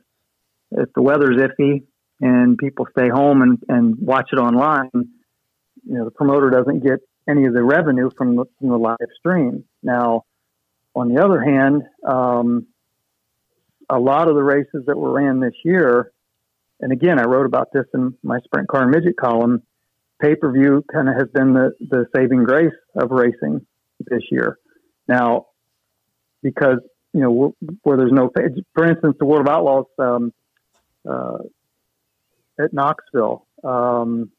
if 0.77 0.89
the 0.95 1.03
weather's 1.03 1.37
iffy 1.37 1.83
and 2.21 2.57
people 2.59 2.87
stay 2.97 3.09
home 3.09 3.43
and, 3.43 3.59
and 3.69 3.97
watch 3.99 4.31
it 4.33 4.37
online, 4.37 4.91
you 4.95 5.95
know 5.95 6.05
the 6.05 6.11
promoter 6.11 6.51
doesn't 6.51 6.85
get 6.85 7.01
any 7.29 7.47
of 7.47 7.55
the 7.55 7.63
revenue 7.63 8.11
from 8.17 8.37
the, 8.37 8.45
from 8.59 8.69
the 8.69 8.77
live 8.77 8.97
stream. 9.19 9.65
Now, 9.83 10.25
on 10.95 11.13
the 11.13 11.23
other 11.25 11.41
hand, 11.41 11.83
um, 12.07 12.67
a 13.89 13.99
lot 13.99 14.29
of 14.29 14.35
the 14.35 14.43
races 14.43 14.85
that 14.87 14.97
were 14.97 15.13
ran 15.13 15.41
this 15.41 15.55
year, 15.65 16.13
and 16.81 16.93
again, 16.93 17.19
I 17.19 17.25
wrote 17.25 17.47
about 17.47 17.69
this 17.73 17.85
in 17.95 18.15
my 18.23 18.39
sprint 18.41 18.69
car 18.69 18.87
midget 18.87 19.17
column. 19.17 19.63
Pay 20.21 20.37
per 20.37 20.53
view 20.53 20.85
kind 20.93 21.09
of 21.09 21.15
has 21.17 21.29
been 21.35 21.53
the, 21.53 21.73
the 21.81 22.07
saving 22.15 22.45
grace 22.45 22.75
of 22.97 23.11
racing 23.11 23.67
this 24.01 24.23
year. 24.31 24.59
Now, 25.09 25.47
because 26.43 26.79
you 27.13 27.21
know 27.21 27.31
where, 27.31 27.51
where 27.83 27.97
there's 27.97 28.13
no, 28.13 28.31
for 28.75 28.85
instance, 28.85 29.17
the 29.19 29.27
World 29.27 29.47
of 29.47 29.53
Outlaws 29.53 29.87
um, 29.99 30.33
uh, 31.09 31.38
at 32.59 32.73
Knoxville. 32.73 33.47
Um, 33.65 34.31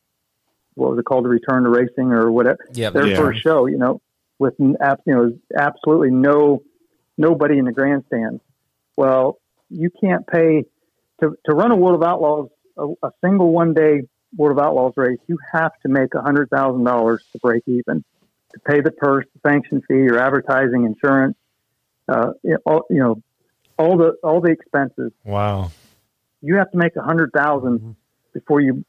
what 0.76 0.92
was 0.92 1.00
it 1.00 1.06
called? 1.06 1.26
The 1.26 1.30
Return 1.30 1.64
to 1.64 1.70
Racing 1.70 2.12
or 2.12 2.32
whatever. 2.32 2.60
Yeah, 2.74 2.90
Their 2.90 3.08
Yeah. 3.08 3.18
first 3.18 3.42
show, 3.42 3.68
you 3.68 3.78
know, 3.78 4.02
with 4.40 4.56
you 4.60 4.76
know 5.08 5.34
absolutely 5.56 6.12
no 6.12 6.64
nobody 7.18 7.58
in 7.58 7.66
the 7.66 7.72
grandstands. 7.72 8.42
Well, 8.98 9.38
you 9.70 9.90
can't 10.02 10.26
pay 10.28 10.66
to 11.22 11.36
to 11.46 11.56
run 11.56 11.72
a 11.72 11.76
World 11.76 11.96
of 12.02 12.04
Outlaws 12.08 12.50
a, 12.78 12.88
a 13.08 13.12
single 13.24 13.52
one 13.52 13.74
day 13.74 14.02
World 14.36 14.58
of 14.58 14.64
Outlaws 14.66 14.94
race. 14.98 15.20
You 15.28 15.38
have 15.54 15.72
to 15.84 15.90
make 15.90 16.14
a 16.16 16.22
hundred 16.22 16.50
thousand 16.50 16.84
dollars 16.84 17.24
to 17.34 17.40
break 17.40 17.64
even 17.68 18.04
to 18.54 18.60
pay 18.60 18.82
the 18.82 18.92
purse, 18.92 19.26
the 19.34 19.50
sanction 19.50 19.82
fee, 19.88 19.96
your 19.96 20.20
advertising, 20.20 20.86
insurance, 20.86 21.36
uh, 22.08 22.34
you 22.44 22.52
know, 22.52 22.58
all, 22.66 22.84
you 22.90 23.00
know, 23.00 23.22
all 23.78 23.98
the 23.98 24.16
all 24.24 24.42
the 24.42 24.52
expenses 24.52 25.12
Wow. 25.24 25.72
You 26.44 26.58
have 26.58 26.70
to 26.72 26.78
make 26.78 26.96
a 26.96 27.02
hundred 27.02 27.32
thousand 27.36 27.96
before 28.34 28.60
you 28.62 28.86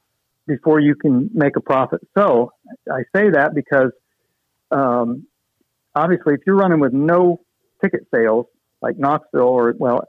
before 0.46 0.80
you 0.80 0.94
can 0.94 1.30
make 1.32 1.56
a 1.56 1.60
profit. 1.60 2.00
So 2.18 2.52
I 2.90 3.02
say 3.16 3.30
that 3.30 3.54
because 3.54 3.92
um, 4.70 5.26
obviously, 5.94 6.34
if 6.34 6.40
you're 6.46 6.56
running 6.56 6.80
with 6.80 6.92
no 6.92 7.40
ticket 7.82 8.06
sales 8.14 8.46
like 8.82 8.98
Knoxville 8.98 9.42
or 9.42 9.74
well, 9.78 10.08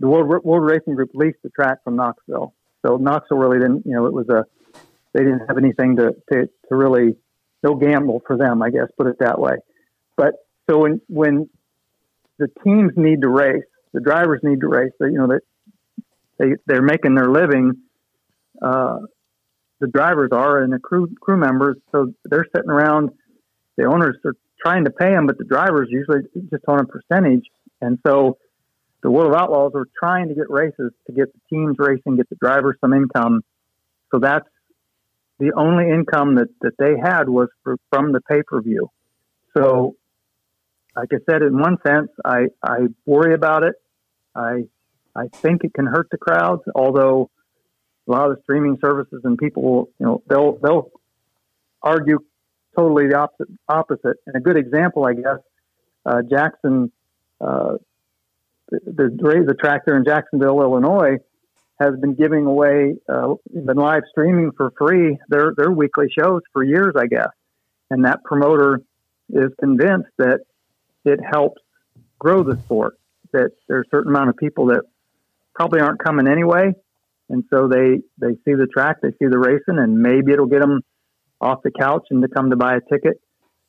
the 0.00 0.08
World 0.08 0.44
World 0.44 0.64
Racing 0.64 0.94
Group 0.94 1.10
leased 1.14 1.38
the 1.42 1.50
track 1.50 1.84
from 1.84 1.96
Knoxville, 1.96 2.54
so 2.84 2.96
Knoxville 2.96 3.38
really 3.38 3.58
didn't. 3.58 3.84
You 3.84 3.92
know, 3.92 4.06
it 4.06 4.12
was 4.12 4.28
a 4.30 4.46
they 5.12 5.20
didn't 5.20 5.46
have 5.46 5.58
anything 5.58 5.96
to 5.96 6.14
to, 6.32 6.46
to 6.46 6.74
really 6.74 7.16
no 7.62 7.74
gamble 7.74 8.22
for 8.26 8.38
them, 8.38 8.62
I 8.62 8.70
guess, 8.70 8.88
put 8.96 9.06
it 9.06 9.18
that 9.20 9.38
way. 9.38 9.56
But 10.16 10.34
so 10.68 10.78
when 10.78 11.02
when 11.08 11.50
the 12.38 12.48
teams 12.64 12.92
need 12.96 13.20
to 13.20 13.28
race, 13.28 13.64
the 13.92 14.00
drivers 14.00 14.40
need 14.42 14.60
to 14.60 14.68
race. 14.68 14.92
They, 14.98 15.06
you 15.06 15.18
know, 15.18 15.26
that 15.26 15.42
they 16.40 16.54
they're 16.66 16.82
making 16.82 17.14
their 17.14 17.30
living. 17.30 17.74
Uh, 18.60 18.98
the 19.80 19.86
drivers 19.86 20.30
are 20.32 20.62
and 20.62 20.72
the 20.72 20.78
crew 20.78 21.08
crew 21.20 21.36
members, 21.36 21.76
so 21.92 22.12
they're 22.24 22.46
sitting 22.54 22.70
around. 22.70 23.10
The 23.76 23.84
owners 23.84 24.16
are 24.24 24.34
trying 24.62 24.84
to 24.84 24.90
pay 24.90 25.10
them, 25.10 25.26
but 25.26 25.38
the 25.38 25.44
drivers 25.44 25.88
usually 25.90 26.20
just 26.50 26.64
on 26.66 26.80
a 26.80 26.84
percentage. 26.84 27.44
And 27.80 27.98
so, 28.06 28.38
the 29.02 29.10
World 29.10 29.32
of 29.32 29.40
Outlaws 29.40 29.72
are 29.74 29.86
trying 29.98 30.28
to 30.28 30.34
get 30.34 30.50
races 30.50 30.92
to 31.06 31.12
get 31.12 31.32
the 31.32 31.40
teams 31.48 31.76
racing, 31.78 32.16
get 32.16 32.28
the 32.28 32.36
drivers 32.36 32.76
some 32.80 32.92
income. 32.92 33.42
So 34.12 34.18
that's 34.18 34.48
the 35.38 35.52
only 35.56 35.88
income 35.90 36.34
that, 36.34 36.48
that 36.60 36.72
they 36.78 36.98
had 37.02 37.28
was 37.28 37.48
for, 37.62 37.76
from 37.90 38.12
the 38.12 38.20
pay 38.20 38.42
per 38.46 38.60
view. 38.60 38.90
So, 39.56 39.96
like 40.94 41.08
I 41.12 41.18
said, 41.30 41.42
in 41.42 41.58
one 41.58 41.78
sense, 41.86 42.10
I, 42.24 42.46
I 42.62 42.88
worry 43.06 43.34
about 43.34 43.62
it. 43.62 43.74
I 44.34 44.64
I 45.14 45.28
think 45.28 45.64
it 45.64 45.74
can 45.74 45.86
hurt 45.86 46.08
the 46.10 46.18
crowds, 46.18 46.62
although 46.74 47.30
a 48.08 48.10
lot 48.10 48.30
of 48.30 48.36
the 48.36 48.42
streaming 48.42 48.78
services 48.80 49.20
and 49.24 49.36
people, 49.38 49.90
you 49.98 50.06
know, 50.06 50.22
they'll 50.28 50.58
they'll 50.62 50.90
argue 51.82 52.18
totally 52.76 53.08
the 53.08 53.16
opposite. 53.18 53.48
Opposite. 53.68 54.16
And 54.26 54.36
a 54.36 54.40
good 54.40 54.56
example, 54.56 55.04
I 55.04 55.14
guess, 55.14 55.38
uh, 56.06 56.22
Jackson, 56.22 56.92
uh, 57.40 57.76
the, 58.70 58.80
the 58.84 59.44
the 59.48 59.54
track 59.54 59.82
there 59.86 59.96
in 59.96 60.04
Jacksonville, 60.04 60.60
Illinois, 60.60 61.18
has 61.80 61.98
been 61.98 62.14
giving 62.14 62.46
away, 62.46 62.94
uh, 63.08 63.34
been 63.52 63.76
live 63.76 64.02
streaming 64.10 64.52
for 64.56 64.72
free 64.78 65.18
their 65.28 65.52
their 65.56 65.70
weekly 65.70 66.06
shows 66.16 66.42
for 66.52 66.62
years, 66.62 66.94
I 66.96 67.06
guess. 67.06 67.30
And 67.90 68.04
that 68.04 68.22
promoter 68.24 68.80
is 69.30 69.50
convinced 69.58 70.10
that 70.18 70.40
it 71.04 71.20
helps 71.28 71.60
grow 72.18 72.42
the 72.42 72.56
sport. 72.58 72.98
That 73.32 73.50
there's 73.68 73.86
a 73.86 73.90
certain 73.90 74.10
amount 74.10 74.30
of 74.30 74.36
people 74.36 74.66
that 74.66 74.82
probably 75.60 75.80
aren't 75.80 76.02
coming 76.02 76.26
anyway, 76.26 76.72
and 77.28 77.44
so 77.50 77.68
they 77.68 78.00
they 78.16 78.34
see 78.46 78.54
the 78.54 78.66
track, 78.66 78.96
they 79.02 79.10
see 79.10 79.28
the 79.28 79.38
racing, 79.38 79.78
and 79.78 79.98
maybe 79.98 80.32
it'll 80.32 80.46
get 80.46 80.62
them 80.62 80.80
off 81.38 81.58
the 81.62 81.70
couch 81.70 82.06
and 82.08 82.22
to 82.22 82.28
come 82.28 82.48
to 82.48 82.56
buy 82.56 82.76
a 82.76 82.80
ticket. 82.90 83.20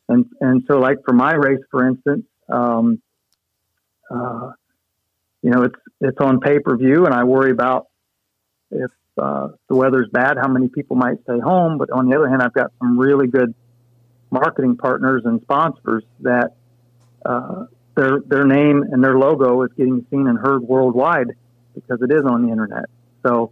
And 0.08 0.26
and 0.40 0.64
so, 0.70 0.80
like 0.80 1.00
for 1.06 1.14
my 1.14 1.34
race, 1.34 1.60
for 1.70 1.86
instance, 1.86 2.24
um, 2.48 3.02
uh, 4.10 4.52
you 5.42 5.52
know, 5.52 5.64
it's 5.64 5.76
it's 6.00 6.18
on 6.22 6.40
pay 6.40 6.60
per 6.60 6.78
view, 6.78 7.06
and 7.06 7.14
I 7.14 7.26
worry 7.26 7.52
about 7.52 7.88
if 8.70 8.92
uh, 9.22 9.50
the 9.68 9.76
weather's 9.76 10.08
bad, 10.14 10.38
how 10.42 10.48
many 10.48 10.70
people 10.70 10.96
might 10.96 11.22
stay 11.24 11.40
home. 11.40 11.78
But 11.78 11.92
on 11.92 12.08
the 12.08 12.16
other 12.16 12.30
hand, 12.30 12.42
I've 12.42 12.54
got 12.54 12.72
some 12.80 12.98
really 12.98 13.28
good 13.28 13.54
marketing 14.30 14.78
partners 14.78 15.24
and 15.26 15.42
sponsors 15.42 16.06
that 16.22 16.52
uh, 17.26 17.66
their 17.98 18.22
their 18.26 18.46
name 18.46 18.82
and 18.90 19.04
their 19.04 19.18
logo 19.18 19.62
is 19.64 19.72
getting 19.76 20.06
seen 20.10 20.28
and 20.28 20.38
heard 20.40 20.62
worldwide 20.62 21.36
because 21.74 22.02
it 22.02 22.12
is 22.12 22.24
on 22.26 22.46
the 22.46 22.52
internet. 22.52 22.86
So 23.24 23.52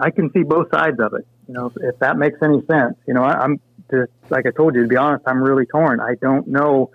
I 0.00 0.10
can 0.10 0.32
see 0.32 0.42
both 0.42 0.68
sides 0.72 0.98
of 1.00 1.14
it. 1.14 1.26
You 1.48 1.54
know, 1.54 1.66
if, 1.66 1.72
if 1.82 1.98
that 1.98 2.16
makes 2.16 2.38
any 2.42 2.64
sense. 2.66 2.96
You 3.06 3.14
know, 3.14 3.22
I, 3.22 3.44
am 3.44 3.60
just 3.90 4.12
like 4.30 4.46
I 4.46 4.50
told 4.50 4.74
you. 4.74 4.82
To 4.82 4.88
be 4.88 4.96
honest, 4.96 5.24
I'm 5.26 5.42
really 5.42 5.66
torn. 5.66 6.00
I 6.00 6.14
don't 6.20 6.48
know. 6.48 6.90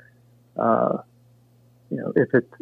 Uh, 0.58 0.98
you 1.90 1.98
know, 1.98 2.14
if 2.16 2.34
it's 2.34 2.54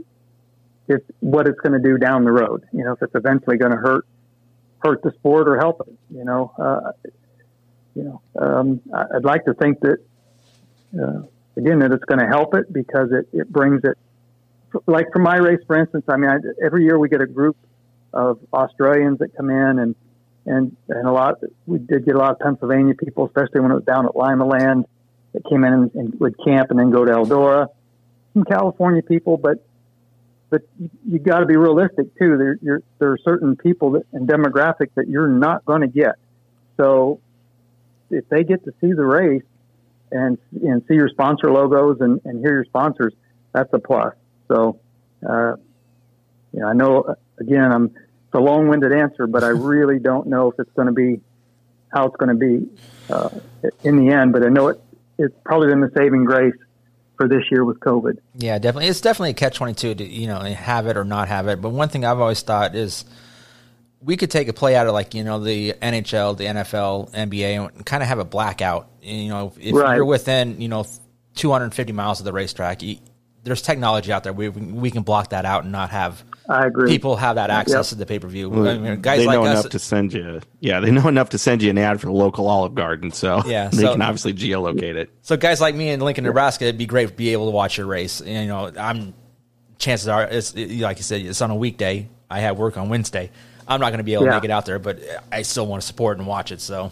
if 0.87 1.01
what 1.19 1.47
it's 1.47 1.59
going 1.61 1.73
to 1.73 1.79
do 1.79 1.97
down 1.97 2.23
the 2.23 2.31
road. 2.31 2.63
You 2.71 2.83
know, 2.83 2.93
if 2.93 3.01
it's 3.01 3.15
eventually 3.15 3.57
going 3.57 3.71
to 3.71 3.77
hurt 3.77 4.05
hurt 4.79 5.01
the 5.01 5.11
sport 5.11 5.47
or 5.47 5.57
help 5.57 5.81
it. 5.87 5.93
You 6.11 6.25
know, 6.25 6.51
uh, 6.57 6.91
you 7.95 8.03
know, 8.03 8.21
um, 8.39 8.81
I'd 8.93 9.23
like 9.23 9.45
to 9.45 9.53
think 9.53 9.79
that 9.81 9.97
uh, 10.99 11.21
again 11.57 11.79
that 11.79 11.91
it's 11.91 12.05
going 12.05 12.19
to 12.19 12.27
help 12.27 12.53
it 12.55 12.71
because 12.71 13.11
it, 13.11 13.27
it 13.33 13.51
brings 13.51 13.83
it. 13.83 13.97
Like 14.87 15.07
for 15.13 15.19
my 15.19 15.37
race, 15.37 15.59
for 15.67 15.79
instance, 15.79 16.05
I 16.07 16.17
mean, 16.17 16.29
I, 16.29 16.37
every 16.63 16.83
year 16.83 16.97
we 16.97 17.09
get 17.09 17.21
a 17.21 17.27
group 17.27 17.57
of 18.13 18.39
Australians 18.53 19.19
that 19.19 19.35
come 19.35 19.49
in 19.49 19.79
and 19.79 19.95
and 20.45 20.75
and 20.89 21.07
a 21.07 21.11
lot 21.11 21.35
we 21.65 21.79
did 21.79 22.05
get 22.05 22.15
a 22.15 22.17
lot 22.17 22.31
of 22.31 22.39
Pennsylvania 22.39 22.93
people, 22.95 23.25
especially 23.25 23.61
when 23.61 23.71
it 23.71 23.75
was 23.75 23.83
down 23.83 24.05
at 24.05 24.13
Limaland, 24.13 24.85
that 25.33 25.43
came 25.49 25.63
in 25.63 25.73
and, 25.73 25.95
and 25.95 26.19
would 26.19 26.35
camp 26.45 26.71
and 26.71 26.79
then 26.79 26.91
go 26.91 27.03
to 27.05 27.11
Eldora. 27.11 27.67
Some 28.33 28.43
California 28.43 29.01
people, 29.01 29.37
but 29.37 29.65
but 30.49 30.61
you, 30.79 30.89
you 31.05 31.19
got 31.19 31.39
to 31.39 31.45
be 31.45 31.57
realistic 31.57 32.17
too. 32.17 32.37
There 32.37 32.57
you're, 32.61 32.83
there 32.99 33.11
are 33.11 33.17
certain 33.23 33.55
people 33.55 33.91
that, 33.91 34.03
and 34.13 34.27
demographics 34.27 34.93
that 34.95 35.07
you're 35.07 35.27
not 35.27 35.65
going 35.65 35.81
to 35.81 35.87
get. 35.87 36.15
So 36.77 37.19
if 38.09 38.27
they 38.29 38.43
get 38.43 38.63
to 38.65 38.73
see 38.81 38.93
the 38.93 39.05
race 39.05 39.43
and 40.11 40.37
and 40.63 40.83
see 40.87 40.95
your 40.95 41.09
sponsor 41.09 41.51
logos 41.51 41.97
and, 41.99 42.21
and 42.23 42.39
hear 42.39 42.53
your 42.53 42.65
sponsors, 42.65 43.13
that's 43.53 43.71
a 43.73 43.79
plus. 43.79 44.13
So, 44.47 44.79
uh, 45.27 45.55
you 46.53 46.59
know, 46.59 46.67
I 46.67 46.73
know 46.73 47.15
again, 47.39 47.71
I'm 47.71 47.85
it's 47.85 48.33
a 48.33 48.39
long-winded 48.39 48.91
answer, 48.91 49.27
but 49.27 49.43
I 49.43 49.49
really 49.49 49.99
don't 49.99 50.27
know 50.27 50.51
if 50.51 50.59
it's 50.59 50.71
going 50.73 50.87
to 50.87 50.93
be 50.93 51.21
how 51.93 52.07
it's 52.07 52.15
going 52.17 52.29
to 52.29 52.35
be 52.35 52.67
uh, 53.09 53.29
in 53.83 53.97
the 53.97 54.11
end. 54.13 54.33
But 54.33 54.43
I 54.43 54.49
know 54.49 54.69
it 54.69 54.81
it's 55.17 55.35
probably 55.45 55.69
been 55.69 55.81
the 55.81 55.91
saving 55.95 56.25
grace 56.25 56.55
for 57.17 57.27
this 57.27 57.43
year 57.49 57.63
with 57.63 57.79
COVID. 57.79 58.17
Yeah, 58.35 58.59
definitely. 58.59 58.87
It's 58.87 59.01
definitely 59.01 59.31
a 59.31 59.35
catch 59.35 59.57
twenty 59.57 59.73
two 59.73 59.95
to 59.95 60.03
you 60.03 60.27
know 60.27 60.39
have 60.39 60.87
it 60.87 60.97
or 60.97 61.03
not 61.03 61.27
have 61.27 61.47
it. 61.47 61.61
But 61.61 61.69
one 61.69 61.89
thing 61.89 62.05
I've 62.05 62.19
always 62.19 62.41
thought 62.41 62.75
is 62.75 63.05
we 64.01 64.17
could 64.17 64.29
take 64.29 64.47
a 64.47 64.53
play 64.53 64.75
out 64.75 64.87
of 64.87 64.93
like 64.93 65.13
you 65.13 65.23
know 65.23 65.39
the 65.39 65.73
NHL, 65.73 66.37
the 66.37 66.45
NFL, 66.45 67.11
NBA, 67.11 67.75
and 67.75 67.85
kind 67.85 68.03
of 68.03 68.09
have 68.09 68.19
a 68.19 68.25
blackout. 68.25 68.89
You 69.01 69.29
know, 69.29 69.53
if 69.59 69.73
right. 69.73 69.95
you're 69.95 70.05
within 70.05 70.61
you 70.61 70.67
know 70.67 70.85
250 71.35 71.93
miles 71.93 72.19
of 72.19 72.25
the 72.25 72.33
racetrack, 72.33 72.81
you, 72.81 72.97
there's 73.45 73.61
technology 73.61 74.11
out 74.11 74.23
there. 74.23 74.33
We 74.33 74.49
we 74.49 74.91
can 74.91 75.03
block 75.03 75.29
that 75.29 75.45
out 75.45 75.63
and 75.63 75.71
not 75.71 75.91
have 75.91 76.23
I 76.49 76.65
agree. 76.65 76.89
People 76.89 77.15
have 77.15 77.35
that 77.35 77.49
access 77.49 77.75
yep. 77.75 77.85
to 77.85 77.95
the 77.95 78.05
pay 78.05 78.19
per 78.19 78.27
view. 78.27 78.49
Well, 78.49 78.67
I 78.67 78.77
mean, 78.77 79.01
guys 79.01 79.19
they 79.19 79.25
like 79.25 79.35
know 79.35 79.45
us, 79.45 79.59
enough 79.59 79.71
to 79.71 79.79
send 79.79 80.13
you. 80.13 80.41
Yeah, 80.59 80.79
they 80.79 80.91
know 80.91 81.07
enough 81.07 81.29
to 81.29 81.37
send 81.37 81.63
you 81.63 81.69
an 81.69 81.77
ad 81.77 82.01
for 82.01 82.07
the 82.07 82.13
local 82.13 82.47
Olive 82.47 82.75
Garden. 82.75 83.11
So 83.11 83.41
yeah, 83.45 83.69
they 83.69 83.83
so, 83.83 83.93
can 83.93 84.01
obviously 84.01 84.33
geolocate 84.33 84.95
it. 84.95 85.11
So 85.21 85.37
guys 85.37 85.61
like 85.61 85.75
me 85.75 85.89
in 85.89 85.99
Lincoln, 86.01 86.23
Nebraska, 86.23 86.65
it'd 86.65 86.77
be 86.77 86.85
great 86.85 87.09
to 87.09 87.13
be 87.13 87.29
able 87.33 87.45
to 87.45 87.51
watch 87.51 87.77
your 87.77 87.87
race. 87.87 88.19
And, 88.19 88.29
you 88.29 88.47
know, 88.47 88.71
I'm 88.77 89.13
chances 89.77 90.07
are 90.07 90.23
it's 90.23 90.55
like 90.55 90.97
you 90.97 91.03
said, 91.03 91.21
it's 91.21 91.41
on 91.41 91.51
a 91.51 91.55
weekday. 91.55 92.09
I 92.29 92.39
have 92.39 92.57
work 92.57 92.77
on 92.77 92.89
Wednesday. 92.89 93.31
I'm 93.67 93.79
not 93.79 93.89
going 93.89 93.99
to 93.99 94.03
be 94.03 94.13
able 94.13 94.25
yeah. 94.25 94.31
to 94.31 94.37
make 94.37 94.45
it 94.45 94.51
out 94.51 94.65
there, 94.65 94.79
but 94.79 94.99
I 95.31 95.43
still 95.43 95.65
want 95.65 95.81
to 95.81 95.87
support 95.87 96.17
and 96.17 96.27
watch 96.27 96.51
it. 96.51 96.61
So. 96.61 96.91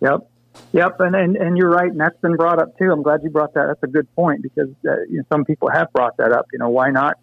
Yep. 0.00 0.28
Yep, 0.72 1.00
and, 1.00 1.14
and 1.14 1.36
and 1.36 1.56
you're 1.58 1.70
right, 1.70 1.90
and 1.90 2.00
that's 2.00 2.18
been 2.22 2.36
brought 2.36 2.58
up 2.58 2.78
too. 2.78 2.90
I'm 2.90 3.02
glad 3.02 3.20
you 3.22 3.30
brought 3.30 3.52
that. 3.54 3.66
That's 3.68 3.82
a 3.82 3.92
good 3.92 4.12
point 4.14 4.42
because 4.42 4.68
uh, 4.88 5.02
you 5.08 5.18
know, 5.18 5.24
some 5.30 5.44
people 5.44 5.68
have 5.70 5.92
brought 5.92 6.16
that 6.16 6.32
up. 6.32 6.46
You 6.52 6.58
know, 6.60 6.70
why 6.70 6.90
not 6.90 7.18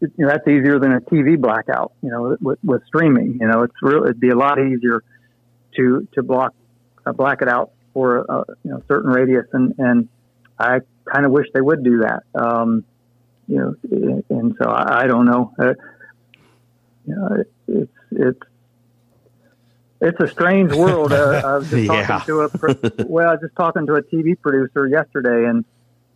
you 0.00 0.08
know, 0.18 0.28
that's 0.28 0.46
easier 0.46 0.78
than 0.78 0.92
a 0.92 1.00
TV 1.00 1.40
blackout. 1.40 1.92
You 2.02 2.10
know, 2.10 2.36
with, 2.40 2.58
with 2.62 2.82
streaming, 2.86 3.38
you 3.40 3.48
know, 3.48 3.62
it's 3.62 3.74
real. 3.82 4.04
It'd 4.04 4.20
be 4.20 4.30
a 4.30 4.36
lot 4.36 4.58
easier 4.60 5.02
to 5.76 6.06
to 6.14 6.22
block 6.22 6.54
uh, 7.04 7.12
black 7.12 7.42
it 7.42 7.48
out 7.48 7.72
for 7.92 8.18
a 8.18 8.44
you 8.62 8.70
know 8.70 8.82
certain 8.88 9.10
radius, 9.10 9.46
and 9.52 9.74
and 9.78 10.08
I 10.58 10.78
kind 11.12 11.26
of 11.26 11.32
wish 11.32 11.46
they 11.54 11.60
would 11.60 11.82
do 11.82 11.98
that. 11.98 12.22
Um, 12.34 12.84
you 13.48 13.56
know, 13.58 14.22
and 14.30 14.54
so 14.62 14.70
I, 14.70 15.02
I 15.02 15.06
don't 15.06 15.24
know. 15.24 15.52
Uh, 15.58 15.74
you 17.04 17.14
know, 17.14 17.44
it's 17.68 17.92
it's 18.12 18.42
it's 20.06 20.20
a 20.20 20.28
strange 20.28 20.72
world. 20.72 21.12
Uh, 21.12 21.42
I 21.44 21.56
was 21.56 21.70
just 21.70 21.84
yeah. 21.92 22.06
talking 22.06 22.26
to 22.26 22.40
a 22.42 23.06
well, 23.06 23.28
I 23.28 23.32
was 23.32 23.40
just 23.40 23.56
talking 23.56 23.86
to 23.86 23.94
a 23.94 24.02
TV 24.02 24.40
producer 24.40 24.86
yesterday, 24.86 25.48
and 25.48 25.64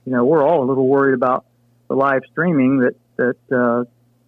you 0.06 0.12
know, 0.12 0.24
we're 0.24 0.42
all 0.42 0.64
a 0.64 0.66
little 0.66 0.86
worried 0.86 1.14
about 1.14 1.44
the 1.88 1.94
live 1.94 2.22
streaming 2.30 2.80
that 2.80 2.94
that 3.16 3.36
uh, 3.50 3.84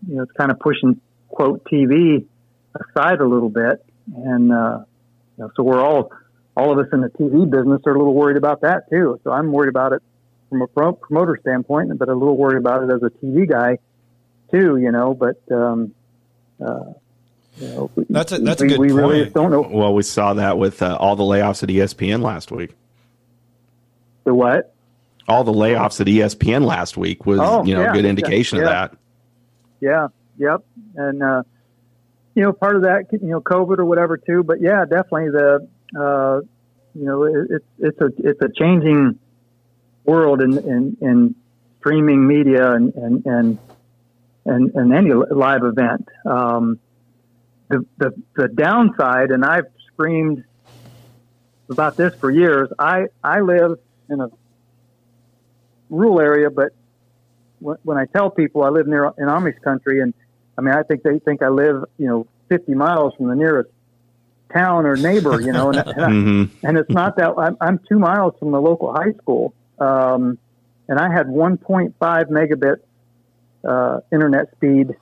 you 0.08 0.16
know 0.16 0.22
it's 0.22 0.32
kind 0.32 0.50
of 0.50 0.58
pushing 0.58 1.00
quote 1.28 1.64
TV 1.64 2.26
aside 2.74 3.20
a 3.20 3.26
little 3.26 3.48
bit, 3.48 3.84
and 4.16 4.52
uh, 4.52 4.80
you 5.38 5.44
know, 5.44 5.50
so 5.56 5.62
we're 5.62 5.80
all 5.80 6.10
all 6.56 6.72
of 6.72 6.78
us 6.78 6.92
in 6.92 7.00
the 7.00 7.08
TV 7.08 7.48
business 7.48 7.80
are 7.86 7.94
a 7.94 7.98
little 7.98 8.14
worried 8.14 8.36
about 8.36 8.62
that 8.62 8.90
too. 8.90 9.20
So 9.24 9.30
I'm 9.30 9.52
worried 9.52 9.70
about 9.70 9.92
it 9.92 10.02
from 10.50 10.62
a 10.62 10.66
promoter 10.66 11.38
standpoint, 11.40 11.98
but 11.98 12.08
a 12.08 12.14
little 12.14 12.36
worried 12.36 12.58
about 12.58 12.82
it 12.82 12.92
as 12.92 13.02
a 13.02 13.10
TV 13.24 13.48
guy 13.48 13.78
too. 14.52 14.76
You 14.76 14.90
know, 14.90 15.14
but 15.14 15.40
um, 15.54 15.94
uh, 16.60 16.92
you 17.58 17.68
know, 17.68 17.90
that's 18.10 18.32
a 18.32 18.38
that's 18.38 18.62
we, 18.62 18.68
a 18.68 18.70
good 18.70 18.80
we 18.80 18.88
point. 18.88 19.00
Really 19.00 19.30
don't 19.30 19.50
know. 19.50 19.62
Well, 19.62 19.94
we 19.94 20.02
saw 20.02 20.34
that 20.34 20.58
with 20.58 20.82
uh, 20.82 20.96
all 20.98 21.16
the 21.16 21.24
layoffs 21.24 21.62
at 21.62 21.68
ESPN 21.68 22.22
last 22.22 22.50
week. 22.50 22.74
The 24.24 24.34
what? 24.34 24.72
all 25.28 25.44
the 25.44 25.52
layoffs 25.52 26.00
at 26.00 26.06
ESPN 26.06 26.64
last 26.64 26.96
week 26.96 27.26
was 27.26 27.40
oh, 27.40 27.64
you 27.64 27.74
know 27.74 27.82
yeah, 27.82 27.90
a 27.90 27.94
good 27.94 28.04
indication 28.04 28.58
yeah, 28.58 28.64
of 28.64 28.70
that. 28.70 28.98
Yeah, 29.80 30.08
yep, 30.38 30.64
and 30.96 31.22
uh, 31.22 31.42
you 32.34 32.42
know 32.42 32.52
part 32.52 32.76
of 32.76 32.82
that 32.82 33.06
you 33.12 33.28
know 33.28 33.40
COVID 33.40 33.78
or 33.78 33.84
whatever 33.84 34.16
too, 34.16 34.42
but 34.42 34.60
yeah, 34.60 34.84
definitely 34.84 35.30
the 35.30 35.68
uh, 35.98 36.40
you 36.94 37.04
know 37.04 37.24
it, 37.24 37.46
it's 37.50 37.64
it's 37.78 38.00
a 38.00 38.28
it's 38.28 38.42
a 38.42 38.48
changing 38.48 39.18
world 40.04 40.42
in 40.42 40.58
in, 40.58 40.96
in 41.00 41.34
streaming 41.80 42.26
media 42.26 42.72
and 42.72 42.94
and 42.94 43.26
and 43.26 43.58
and, 44.44 44.74
and 44.74 44.92
any 44.92 45.12
live 45.12 45.62
event. 45.64 46.08
Um, 46.26 46.80
the, 47.72 47.86
the 47.98 48.22
the 48.36 48.48
downside, 48.48 49.30
and 49.30 49.44
I've 49.44 49.66
screamed 49.86 50.44
about 51.70 51.96
this 51.96 52.14
for 52.14 52.30
years. 52.30 52.68
I 52.78 53.06
I 53.24 53.40
live 53.40 53.78
in 54.08 54.20
a 54.20 54.28
rural 55.88 56.20
area, 56.20 56.50
but 56.50 56.72
when, 57.58 57.76
when 57.82 57.98
I 57.98 58.04
tell 58.06 58.30
people 58.30 58.62
I 58.62 58.68
live 58.68 58.86
near 58.86 59.06
in 59.18 59.26
Amish 59.26 59.60
country, 59.62 60.00
and 60.00 60.12
I 60.58 60.60
mean, 60.60 60.74
I 60.74 60.82
think 60.82 61.02
they 61.02 61.18
think 61.18 61.42
I 61.42 61.48
live, 61.48 61.84
you 61.98 62.06
know, 62.06 62.26
50 62.48 62.74
miles 62.74 63.14
from 63.14 63.28
the 63.28 63.34
nearest 63.34 63.70
town 64.52 64.84
or 64.84 64.96
neighbor, 64.96 65.40
you 65.40 65.52
know, 65.52 65.70
and, 65.70 65.78
and, 65.86 65.96
mm-hmm. 65.96 66.66
and 66.66 66.76
it's 66.76 66.90
not 66.90 67.16
that 67.16 67.32
I'm, 67.38 67.56
I'm, 67.60 67.80
two 67.88 67.98
miles 67.98 68.34
from 68.38 68.50
the 68.50 68.60
local 68.60 68.92
high 68.92 69.12
school. 69.12 69.54
Um, 69.78 70.38
and 70.88 70.98
I 70.98 71.10
had 71.10 71.26
1.5 71.26 71.94
megabit 71.98 72.80
uh, 73.64 74.00
internet 74.12 74.52
speed 74.52 74.94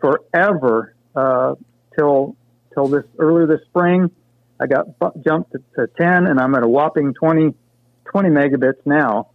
forever 0.00 0.94
uh, 1.14 1.54
till 1.96 2.36
till 2.74 2.88
this 2.88 3.04
earlier 3.18 3.46
this 3.46 3.62
spring. 3.68 4.10
I 4.60 4.66
got 4.66 4.98
bu- 4.98 5.20
jumped 5.24 5.52
to, 5.52 5.58
to 5.76 5.86
10 5.98 6.26
and 6.28 6.38
I'm 6.38 6.54
at 6.54 6.62
a 6.62 6.68
whopping 6.68 7.14
20, 7.14 7.52
20 8.04 8.28
megabits 8.28 8.78
now. 8.84 9.30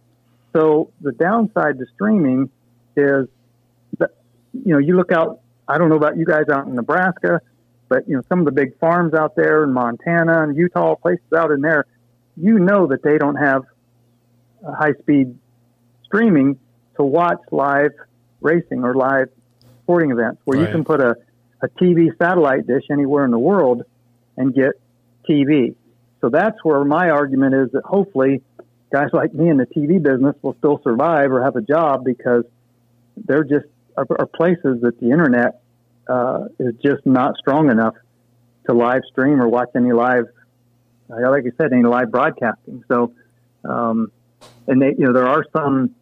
So 0.54 0.90
the 1.02 1.12
downside 1.12 1.78
to 1.78 1.84
streaming 1.94 2.48
is 2.96 3.28
that, 3.98 4.10
you 4.54 4.72
know, 4.72 4.78
you 4.78 4.96
look 4.96 5.12
out, 5.12 5.40
I 5.68 5.76
don't 5.76 5.90
know 5.90 5.96
about 5.96 6.16
you 6.16 6.24
guys 6.24 6.48
out 6.50 6.66
in 6.66 6.74
Nebraska, 6.74 7.42
but 7.90 8.08
you 8.08 8.16
know, 8.16 8.22
some 8.30 8.38
of 8.38 8.46
the 8.46 8.52
big 8.52 8.78
farms 8.78 9.12
out 9.12 9.36
there 9.36 9.64
in 9.64 9.72
Montana 9.74 10.42
and 10.44 10.56
Utah, 10.56 10.94
places 10.96 11.30
out 11.36 11.50
in 11.50 11.60
there, 11.60 11.84
you 12.36 12.58
know 12.58 12.86
that 12.86 13.02
they 13.02 13.18
don't 13.18 13.36
have 13.36 13.64
high 14.64 14.94
speed 15.00 15.36
streaming 16.04 16.58
to 16.96 17.04
watch 17.04 17.38
live 17.50 17.92
racing 18.40 18.82
or 18.82 18.94
live 18.94 19.28
sporting 19.82 20.10
events 20.10 20.40
where 20.44 20.58
Right. 20.58 20.66
you 20.66 20.72
can 20.72 20.84
put 20.84 21.00
a, 21.00 21.16
a 21.60 21.68
TV 21.68 22.16
satellite 22.18 22.66
dish 22.66 22.84
anywhere 22.90 23.24
in 23.24 23.30
the 23.30 23.38
world 23.38 23.82
and 24.36 24.54
get 24.54 24.72
TV. 25.28 25.74
So 26.20 26.28
that's 26.28 26.56
where 26.62 26.84
my 26.84 27.10
argument 27.10 27.54
is 27.54 27.72
that 27.72 27.84
hopefully 27.84 28.42
guys 28.92 29.08
like 29.12 29.34
me 29.34 29.48
in 29.48 29.56
the 29.56 29.66
TV 29.66 30.02
business 30.02 30.34
will 30.42 30.54
still 30.58 30.80
survive 30.82 31.30
or 31.30 31.42
have 31.42 31.56
a 31.56 31.60
job 31.60 32.04
because 32.04 32.44
they're 33.16 33.44
just 33.44 33.66
are, 33.96 34.06
are 34.18 34.26
places 34.26 34.80
that 34.82 34.98
the 35.00 35.10
internet 35.10 35.60
uh, 36.08 36.46
is 36.58 36.74
just 36.82 37.04
not 37.04 37.36
strong 37.36 37.70
enough 37.70 37.94
to 38.68 38.74
live 38.74 39.02
stream 39.10 39.40
or 39.40 39.48
watch 39.48 39.68
any 39.74 39.92
live, 39.92 40.26
uh, 41.10 41.30
like 41.30 41.44
I 41.44 41.50
said, 41.60 41.72
any 41.72 41.84
live 41.84 42.10
broadcasting. 42.10 42.84
So, 42.88 43.12
um, 43.64 44.12
and 44.66 44.80
they, 44.80 44.94
you 44.96 45.06
know, 45.06 45.12
there 45.12 45.26
are 45.26 45.44
some 45.56 45.94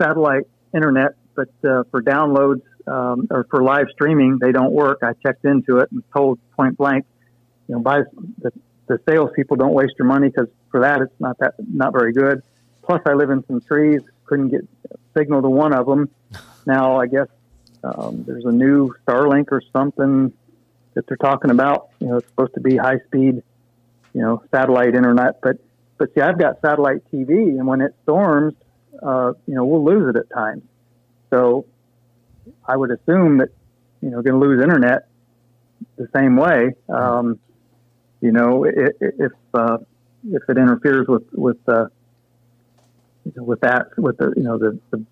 satellite 0.00 0.44
internet, 0.74 1.12
but 1.34 1.48
uh, 1.64 1.84
for 1.90 2.02
downloads 2.02 2.62
um, 2.86 3.28
or 3.30 3.46
for 3.50 3.62
live 3.62 3.86
streaming, 3.92 4.38
they 4.40 4.52
don't 4.52 4.72
work. 4.72 5.00
I 5.02 5.12
checked 5.24 5.44
into 5.44 5.78
it 5.78 5.90
and 5.92 6.02
told 6.12 6.38
point 6.52 6.76
blank, 6.76 7.06
you 7.68 7.74
know, 7.74 7.80
buy 7.80 8.00
the, 8.38 8.52
the 8.86 8.98
salespeople 9.08 9.56
don't 9.56 9.72
waste 9.72 9.94
your 9.98 10.08
money 10.08 10.28
because 10.28 10.48
for 10.70 10.80
that 10.80 11.00
it's 11.00 11.12
not 11.20 11.38
that 11.38 11.54
not 11.58 11.92
very 11.92 12.12
good. 12.12 12.42
Plus, 12.82 13.00
I 13.06 13.14
live 13.14 13.30
in 13.30 13.44
some 13.46 13.60
trees, 13.60 14.00
couldn't 14.24 14.48
get 14.48 14.62
signal 15.16 15.42
to 15.42 15.48
one 15.48 15.72
of 15.72 15.86
them. 15.86 16.08
Now, 16.66 17.00
I 17.00 17.06
guess 17.06 17.28
um, 17.84 18.24
there's 18.26 18.44
a 18.44 18.52
new 18.52 18.94
Starlink 19.06 19.46
or 19.52 19.62
something 19.72 20.32
that 20.94 21.06
they're 21.06 21.16
talking 21.16 21.50
about. 21.50 21.90
You 22.00 22.08
know, 22.08 22.16
it's 22.16 22.28
supposed 22.28 22.54
to 22.54 22.60
be 22.60 22.76
high 22.76 22.98
speed, 23.06 23.42
you 24.12 24.22
know, 24.22 24.42
satellite 24.50 24.94
internet. 24.94 25.40
But 25.40 25.58
but 25.98 26.14
see, 26.14 26.20
I've 26.20 26.38
got 26.38 26.60
satellite 26.62 27.02
TV, 27.12 27.30
and 27.30 27.66
when 27.66 27.80
it 27.80 27.94
storms, 28.02 28.54
uh, 29.02 29.34
you 29.46 29.54
know, 29.54 29.64
we'll 29.64 29.84
lose 29.84 30.14
it 30.14 30.18
at 30.18 30.30
times. 30.30 30.62
So 31.30 31.66
I 32.66 32.76
would 32.76 32.90
assume 32.90 33.38
that 33.38 33.48
you 34.00 34.10
know, 34.10 34.22
going 34.22 34.40
to 34.40 34.46
lose 34.46 34.62
internet 34.62 35.08
the 35.96 36.08
same 36.14 36.36
way. 36.36 36.74
Um, 36.88 37.38
you 38.22 38.32
know, 38.32 38.64
i- 38.66 38.68
i- 38.68 39.12
if 39.18 39.32
uh, 39.54 39.78
if 40.30 40.42
it 40.48 40.56
interferes 40.58 41.06
with 41.08 41.24
with 41.32 41.58
uh, 41.68 41.86
you 43.24 43.32
know, 43.36 43.44
with 43.44 43.60
that 43.60 43.88
with 43.98 44.16
the 44.18 44.32
you 44.36 44.42
know 44.42 44.58
the, 44.58 44.78
the 44.90 45.04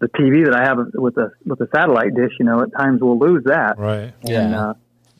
the 0.00 0.08
TV 0.08 0.44
that 0.44 0.54
I 0.54 0.64
have 0.64 0.78
with 0.94 1.14
the 1.14 1.32
with 1.46 1.58
the 1.58 1.68
satellite 1.74 2.14
dish, 2.14 2.32
you 2.38 2.44
know, 2.44 2.60
at 2.62 2.72
times 2.72 3.00
we'll 3.00 3.18
lose 3.18 3.44
that. 3.44 3.78
Right. 3.78 4.12
And, 4.22 4.28
Yeah. 4.28 4.60
uh, 4.70 4.74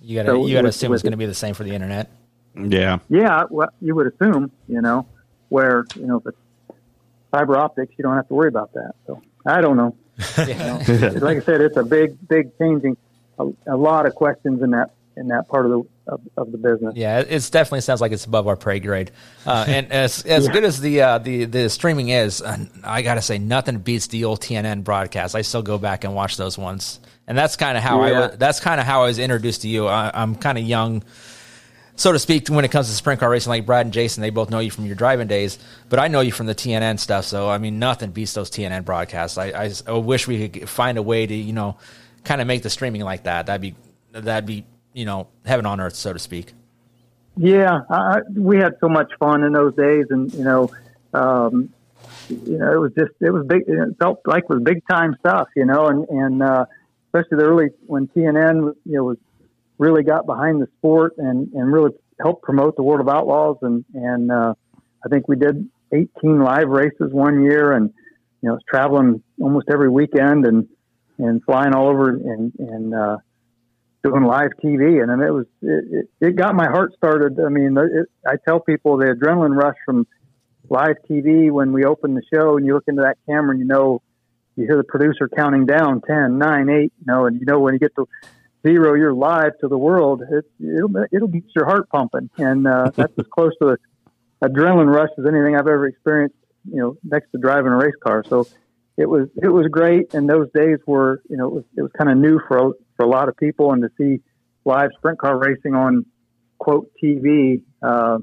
You 0.05 0.17
gotta 0.17 0.29
So 0.31 0.47
you 0.47 0.55
gotta 0.55 0.65
with- 0.67 0.75
assume 0.75 0.93
it's 0.95 1.03
going 1.03 1.13
to 1.13 1.17
be 1.17 1.27
the 1.27 1.35
same 1.35 1.55
for 1.55 1.63
the 1.65 1.71
internet. 1.75 2.11
Yeah. 2.57 2.99
Yeah, 3.09 3.45
well, 3.49 3.69
you 3.81 3.95
would 3.95 4.13
assume, 4.13 4.51
you 4.69 4.81
know, 4.83 5.07
where 5.49 5.85
you 5.95 6.07
know 6.07 6.17
if 6.17 6.27
it's 6.27 6.37
fiber 7.31 7.57
optics, 7.57 7.95
you 7.97 8.03
don't 8.03 8.17
have 8.17 8.27
to 8.29 8.35
worry 8.35 8.49
about 8.49 8.73
that. 8.75 8.95
So 9.07 9.23
I 9.47 9.61
don't 9.61 9.77
know. 9.77 9.95
You 10.39 10.55
know, 10.55 10.81
like 11.21 11.39
I 11.39 11.41
said, 11.41 11.61
it's 11.61 11.77
a 11.77 11.85
big, 11.85 12.17
big 12.29 12.57
changing. 12.59 12.97
A, 13.39 13.49
a 13.67 13.77
lot 13.77 14.07
of 14.07 14.15
questions 14.15 14.63
in 14.63 14.71
that 14.71 14.91
in 15.17 15.29
that 15.29 15.49
part 15.49 15.67
of 15.67 15.73
the 15.73 15.83
of, 16.13 16.21
of 16.37 16.53
the 16.53 16.59
business. 16.59 16.95
Yeah, 16.97 17.21
it 17.21 17.49
definitely 17.53 17.83
sounds 17.83 18.01
like 18.01 18.13
it's 18.13 18.25
above 18.25 18.49
our 18.49 18.57
pay 18.57 18.81
grade. 18.81 19.11
Uh, 19.47 19.65
and 19.69 19.93
as 19.93 20.25
as 20.25 20.49
good 20.49 20.65
as 20.65 20.81
the 20.81 21.01
uh, 21.03 21.19
the 21.19 21.45
the 21.45 21.69
streaming 21.69 22.09
is, 22.09 22.41
uh, 22.43 22.57
I 22.85 23.03
gotta 23.03 23.23
say 23.23 23.39
nothing 23.39 23.79
beats 23.79 24.09
the 24.09 24.25
old 24.25 24.41
TNN 24.41 24.85
broadcast. 24.85 25.35
I 25.35 25.43
still 25.43 25.63
go 25.63 25.79
back 25.79 26.05
and 26.05 26.15
watch 26.15 26.37
those 26.37 26.59
ones, 26.59 27.01
and 27.27 27.37
that's 27.39 27.57
kind 27.57 27.77
of 27.79 27.83
how 27.85 28.01
I 28.03 28.11
Yeah. 28.11 28.21
wa- 28.21 28.31
that's 28.37 28.61
kind 28.61 28.81
of 28.81 28.87
how 28.87 29.03
I 29.03 29.07
was 29.07 29.19
introduced 29.19 29.63
to 29.63 29.69
you. 29.69 29.87
I, 29.87 30.11
I'm 30.15 30.35
kind 30.35 30.59
of 30.59 30.65
young. 30.65 31.03
So 31.97 32.13
to 32.13 32.19
speak, 32.19 32.49
when 32.49 32.65
it 32.65 32.71
comes 32.71 32.89
to 32.89 32.95
sprint 32.95 33.21
car 33.21 33.31
racing, 33.31 33.51
like 33.51 33.67
Brad 33.67 33.87
and 33.87 33.93
Jason, 33.93 34.23
they 34.23 34.31
both 34.31 34.51
know 34.51 34.61
you 34.61 34.71
from 34.71 34.87
your 34.87 34.97
driving 34.97 35.29
days, 35.29 35.59
but 35.89 35.99
I 35.99 36.09
know 36.09 36.21
you 36.21 36.33
from 36.33 36.47
the 36.47 36.55
TNN 36.55 36.99
stuff. 36.99 37.25
So 37.27 37.49
I 37.49 37.59
mean, 37.59 37.79
nothing 37.79 38.11
beats 38.11 38.33
those 38.33 38.51
TNN 38.51 38.85
broadcasts. 38.85 39.39
I, 39.39 39.47
I, 39.49 39.73
I 39.87 39.93
wish 39.93 40.27
we 40.27 40.49
could 40.49 40.69
find 40.69 40.99
a 40.99 41.03
way 41.03 41.27
to, 41.27 41.35
you 41.35 41.53
know, 41.53 41.77
kind 42.25 42.41
of 42.41 42.47
make 42.47 42.63
the 42.63 42.71
streaming 42.71 43.03
like 43.03 43.25
that. 43.25 43.47
That'd 43.47 43.61
be 43.61 43.75
that'd 44.13 44.47
be, 44.47 44.65
you 44.93 45.05
know, 45.05 45.29
heaven 45.45 45.67
on 45.67 45.81
earth, 45.81 45.95
so 45.95 46.13
to 46.13 46.19
speak. 46.19 46.55
Yeah, 47.37 47.81
I, 47.89 48.21
we 48.35 48.59
had 48.59 48.75
so 48.81 48.89
much 48.89 49.11
fun 49.19 49.43
in 49.43 49.53
those 49.53 49.75
days, 49.75 50.07
and 50.11 50.33
you 50.35 50.45
know, 50.45 50.71
um, 51.15 51.73
you 52.29 52.59
know, 52.59 52.73
it 52.73 52.79
was 52.79 52.93
just 52.93 53.13
it 53.21 53.31
was 53.31 53.47
big. 53.47 53.63
It 53.67 53.97
felt 53.99 54.21
like 54.27 54.45
it 54.45 54.49
was 54.51 54.63
big 54.63 54.83
time 54.91 55.17
stuff, 55.21 55.49
you 55.57 55.65
know, 55.65 55.87
and 55.87 56.09
and 56.09 56.43
uh, 56.43 56.67
especially 57.07 57.39
the 57.39 57.45
early 57.45 57.69
when 57.87 58.09
TNN 58.09 58.75
you 58.85 58.97
know 58.97 59.05
was 59.05 59.19
really 59.79 60.03
got 60.03 60.27
behind 60.27 60.61
the 60.61 60.69
sport 60.79 61.15
and 61.19 61.53
and 61.53 61.73
really 61.73 61.93
helped 62.21 62.43
promote 62.43 62.77
the 62.77 62.83
World 62.83 63.01
of 63.01 63.09
Outlaws, 63.09 63.59
and 63.63 63.85
and 63.95 64.31
uh, 64.31 64.55
I 65.05 65.09
think 65.09 65.29
we 65.29 65.37
did 65.37 65.69
18 65.93 66.41
live 66.43 66.69
races 66.69 67.13
one 67.13 67.43
year, 67.43 67.73
and 67.73 67.91
you 68.41 68.49
know, 68.49 68.55
was 68.55 68.63
traveling 68.69 69.23
almost 69.41 69.69
every 69.73 69.89
weekend 69.89 70.47
and 70.47 70.69
and 71.19 71.43
flying 71.45 71.75
all 71.75 71.89
over 71.89 72.11
and 72.11 72.53
and 72.59 72.95
uh, 72.95 73.17
doing 74.03 74.25
live 74.25 74.51
TV, 74.63 75.01
and 75.01 75.11
then 75.11 75.21
it 75.21 75.33
was 75.33 75.47
it, 75.63 75.85
it, 76.21 76.27
it 76.27 76.37
got 76.37 76.55
my 76.55 76.67
heart 76.67 76.93
started. 76.97 77.39
I 77.41 77.49
mean, 77.49 77.77
it, 77.77 78.09
I 78.27 78.35
tell 78.47 78.61
people 78.61 78.97
the 78.97 79.07
adrenaline 79.07 79.57
rush 79.57 79.77
from 79.85 80.07
live 80.69 80.97
TV 81.09 81.51
when 81.51 81.73
we 81.73 81.85
open 81.85 82.15
the 82.15 82.23
show, 82.33 82.57
and 82.57 82.67
you 82.67 82.75
look 82.75 82.85
into 82.89 83.03
that 83.03 83.19
camera, 83.27 83.51
and 83.53 83.61
you 83.61 83.67
know, 83.67 84.03
you 84.57 84.67
hear 84.67 84.77
the 84.77 84.85
producer 84.85 85.29
counting 85.29 85.67
down 85.67 86.03
10, 86.03 86.39
9, 86.39 86.69
8, 86.69 86.83
you 86.83 86.91
know, 87.07 87.27
and 87.27 87.41
you 87.41 87.47
know 87.47 87.61
when 87.61 87.75
you 87.75 87.81
get 87.81 87.95
to 87.97 88.09
zero, 88.63 88.95
you're 88.95 89.15
live 89.15 89.59
to 89.61 89.69
the 89.69 89.79
world. 89.79 90.23
It, 90.31 90.45
it'll 90.61 90.93
it'll 91.11 91.29
get 91.29 91.45
your 91.55 91.67
heart 91.67 91.89
pumping, 91.89 92.31
and 92.39 92.67
uh, 92.67 92.91
that's 92.95 93.13
as 93.19 93.27
close 93.27 93.53
to 93.61 93.77
the 94.41 94.49
adrenaline 94.49 94.93
rush 94.93 95.11
as 95.19 95.27
anything 95.27 95.55
I've 95.57 95.61
ever 95.61 95.87
experienced. 95.87 96.37
You 96.65 96.81
know, 96.81 96.97
next 97.03 97.33
to 97.33 97.39
driving 97.39 97.73
a 97.73 97.77
race 97.77 97.95
car, 98.03 98.25
so 98.29 98.47
it 98.97 99.07
was 99.07 99.29
it 99.43 99.49
was 99.49 99.67
great. 99.69 100.15
And 100.15 100.29
those 100.29 100.49
days 100.55 100.79
were 100.87 101.23
you 101.29 101.37
know 101.37 101.49
it 101.49 101.53
was 101.55 101.65
it 101.77 101.83
was 101.83 101.91
kind 101.97 102.11
of 102.11 102.19
new 102.19 102.41
for 102.47 102.59
a, 102.59 102.73
for 102.97 103.05
a 103.05 103.09
lot 103.09 103.29
of 103.29 103.37
people, 103.37 103.73
and 103.73 103.83
to 103.83 103.91
see 103.99 104.23
live 104.65 104.91
sprint 104.97 105.19
car 105.19 105.39
racing 105.39 105.75
on 105.75 106.07
quote 106.59 106.91
TV, 107.03 107.63
uh, 107.83 108.19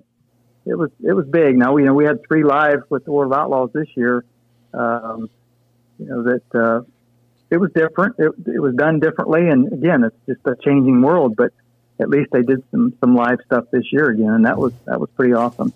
it 0.66 0.76
was 0.78 0.90
it 1.04 1.14
was 1.14 1.26
big. 1.30 1.58
Now 1.58 1.76
you 1.78 1.86
know 1.86 1.94
we 1.94 2.06
had 2.06 2.20
three 2.28 2.44
live 2.44 2.84
with 2.90 3.04
the 3.06 3.12
World 3.12 3.34
of 3.34 3.40
Outlaws 3.40 3.72
this 3.74 3.88
year. 3.96 4.24
Um, 4.74 5.30
you 5.98 6.06
know 6.06 6.24
that 6.24 6.44
uh, 6.56 6.82
it 7.50 7.58
was 7.58 7.72
different. 7.74 8.16
It, 8.20 8.32
it 8.48 8.60
was 8.60 8.76
done 8.76 9.00
differently, 9.00 9.48
and 9.48 9.72
again, 9.72 10.04
it's 10.04 10.16
just 10.28 10.46
a 10.46 10.56
changing 10.64 11.02
world. 11.02 11.36
But 11.36 11.52
at 12.00 12.10
least 12.10 12.32
they 12.32 12.44
did 12.44 12.64
some 12.72 12.94
some 13.00 13.16
live 13.16 13.40
stuff 13.46 13.66
this 13.72 13.92
year 13.92 14.10
again, 14.10 14.30
and 14.30 14.46
that 14.46 14.58
was 14.58 14.74
that 14.86 15.00
was 15.00 15.10
pretty 15.16 15.34
awesome. 15.34 15.74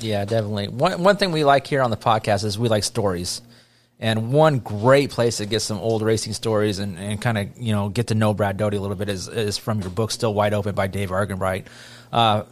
Yeah, 0.00 0.24
definitely. 0.24 0.68
One 0.68 1.02
one 1.02 1.16
thing 1.16 1.32
we 1.32 1.44
like 1.44 1.66
here 1.66 1.82
on 1.82 1.90
the 1.90 1.96
podcast 1.96 2.44
is 2.44 2.58
we 2.58 2.68
like 2.68 2.84
stories. 2.84 3.42
And 4.00 4.32
one 4.32 4.58
great 4.58 5.10
place 5.10 5.36
to 5.36 5.46
get 5.46 5.60
some 5.60 5.78
old 5.78 6.02
racing 6.02 6.32
stories 6.32 6.80
and, 6.80 6.98
and 6.98 7.22
kind 7.22 7.38
of 7.38 7.56
you 7.56 7.72
know 7.72 7.88
get 7.88 8.08
to 8.08 8.14
know 8.14 8.34
Brad 8.34 8.56
Doty 8.56 8.76
a 8.76 8.80
little 8.80 8.96
bit 8.96 9.08
is, 9.08 9.28
is 9.28 9.56
from 9.56 9.80
your 9.80 9.90
book 9.90 10.10
Still 10.10 10.34
Wide 10.34 10.52
Open 10.52 10.74
by 10.74 10.88
Dave 10.88 11.12
Argabright. 11.12 11.68
Uh, 12.12 12.42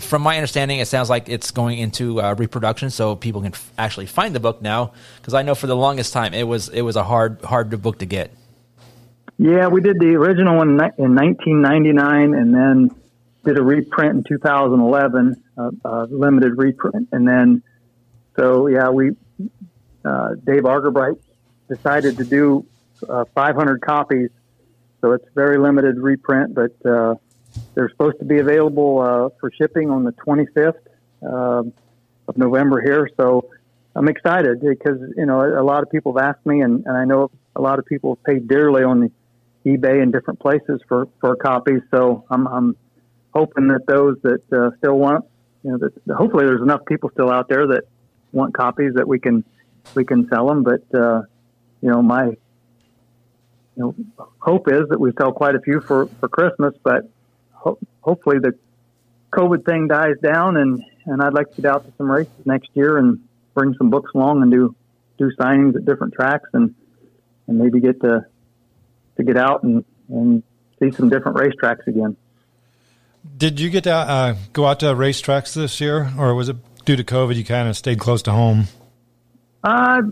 from 0.00 0.22
my 0.22 0.36
understanding, 0.36 0.78
it 0.78 0.88
sounds 0.88 1.08
like 1.08 1.28
it's 1.28 1.50
going 1.50 1.78
into 1.78 2.20
uh, 2.20 2.34
reproduction, 2.34 2.90
so 2.90 3.16
people 3.16 3.42
can 3.42 3.52
f- 3.52 3.72
actually 3.78 4.06
find 4.06 4.34
the 4.34 4.40
book 4.40 4.60
now. 4.60 4.92
Because 5.16 5.34
I 5.34 5.42
know 5.42 5.54
for 5.54 5.66
the 5.66 5.76
longest 5.76 6.12
time 6.12 6.34
it 6.34 6.44
was 6.44 6.68
it 6.68 6.82
was 6.82 6.96
a 6.96 7.04
hard 7.04 7.42
hard 7.42 7.70
book 7.82 7.98
to 8.00 8.06
get. 8.06 8.30
Yeah, 9.38 9.68
we 9.68 9.80
did 9.80 9.98
the 9.98 10.14
original 10.14 10.56
one 10.56 10.70
in 10.70 10.80
in 10.98 11.14
1999, 11.14 12.34
and 12.34 12.54
then 12.54 12.90
did 13.44 13.58
a 13.58 13.62
reprint 13.62 14.16
in 14.16 14.24
2011, 14.24 15.42
uh, 15.56 15.70
uh, 15.84 16.06
limited 16.10 16.56
reprint, 16.56 17.08
and 17.12 17.28
then 17.28 17.62
so 18.34 18.66
yeah, 18.66 18.90
we 18.90 19.12
uh, 20.04 20.34
Dave 20.44 20.64
Argabright 20.64 21.16
decided 21.68 22.16
to 22.18 22.24
do 22.24 22.66
uh, 23.08 23.24
500 23.34 23.80
copies, 23.80 24.30
so 25.00 25.12
it's 25.12 25.26
very 25.34 25.58
limited 25.58 25.98
reprint, 25.98 26.54
but 26.54 26.74
uh, 26.86 27.14
they're 27.74 27.90
supposed 27.90 28.18
to 28.18 28.24
be 28.24 28.38
available 28.38 29.00
uh, 29.00 29.28
for 29.40 29.50
shipping 29.50 29.90
on 29.90 30.04
the 30.04 30.12
25th 30.12 30.74
um 31.22 31.72
of 32.28 32.36
November 32.36 32.80
here. 32.80 33.08
So 33.16 33.50
I'm 33.94 34.08
excited 34.08 34.60
because 34.60 35.00
you 35.16 35.26
know 35.26 35.40
a 35.40 35.62
lot 35.62 35.82
of 35.82 35.90
people 35.90 36.16
have 36.16 36.26
asked 36.28 36.46
me, 36.46 36.60
and, 36.60 36.84
and 36.86 36.96
I 36.96 37.04
know 37.04 37.30
a 37.54 37.60
lot 37.60 37.78
of 37.78 37.86
people 37.86 38.16
have 38.16 38.24
paid 38.24 38.48
dearly 38.48 38.82
on 38.82 39.00
the 39.00 39.10
eBay 39.64 40.02
and 40.02 40.12
different 40.12 40.40
places 40.40 40.80
for 40.88 41.08
for 41.20 41.36
copies. 41.36 41.82
So 41.90 42.24
I'm 42.30 42.46
I'm 42.46 42.76
hoping 43.34 43.68
that 43.68 43.86
those 43.86 44.16
that 44.22 44.42
uh, 44.52 44.76
still 44.78 44.98
want, 44.98 45.24
you 45.62 45.72
know, 45.72 45.78
that 45.78 46.14
hopefully 46.14 46.46
there's 46.46 46.62
enough 46.62 46.84
people 46.86 47.10
still 47.10 47.30
out 47.30 47.48
there 47.48 47.66
that 47.68 47.84
want 48.32 48.54
copies 48.54 48.94
that 48.94 49.08
we 49.08 49.18
can 49.18 49.44
we 49.94 50.04
can 50.04 50.28
sell 50.28 50.46
them. 50.46 50.62
But 50.62 50.82
uh, 50.94 51.22
you 51.80 51.90
know, 51.90 52.02
my 52.02 52.26
you 52.26 52.36
know 53.76 53.94
hope 54.38 54.68
is 54.70 54.88
that 54.90 55.00
we 55.00 55.12
sell 55.18 55.32
quite 55.32 55.54
a 55.54 55.60
few 55.60 55.80
for 55.80 56.06
for 56.20 56.28
Christmas. 56.28 56.74
But 56.82 57.08
ho- 57.66 57.78
hopefully 58.00 58.38
the 58.38 58.52
COVID 59.32 59.64
thing 59.64 59.88
dies 59.88 60.14
down, 60.22 60.56
and 60.56 60.82
and 61.06 61.22
I'd 61.22 61.34
like 61.34 61.54
to 61.54 61.62
get 61.62 61.70
out 61.70 61.84
to 61.86 61.92
some 61.98 62.10
races 62.10 62.32
next 62.44 62.70
year 62.74 62.98
and 62.98 63.20
bring 63.54 63.74
some 63.74 63.90
books 63.90 64.12
along 64.14 64.42
and 64.42 64.50
do 64.50 64.74
do 65.18 65.30
signings 65.38 65.76
at 65.76 65.84
different 65.84 66.14
tracks 66.14 66.48
and 66.52 66.74
and 67.46 67.58
maybe 67.58 67.80
get 67.80 68.00
to 68.02 68.24
to 69.16 69.24
get 69.24 69.36
out 69.36 69.62
and 69.62 69.84
and 70.08 70.42
see 70.78 70.90
some 70.92 71.08
different 71.08 71.38
racetracks 71.38 71.86
again. 71.86 72.16
Did 73.36 73.58
you 73.58 73.70
get 73.70 73.84
to 73.84 73.92
uh, 73.92 74.36
go 74.52 74.66
out 74.66 74.80
to 74.80 74.86
racetracks 74.86 75.54
this 75.54 75.80
year, 75.80 76.12
or 76.18 76.34
was 76.34 76.48
it 76.48 76.56
due 76.84 76.96
to 76.96 77.04
COVID 77.04 77.34
you 77.34 77.44
kind 77.44 77.68
of 77.68 77.76
stayed 77.76 77.98
close 77.98 78.22
to 78.22 78.32
home? 78.32 78.66
Uh, 79.64 80.02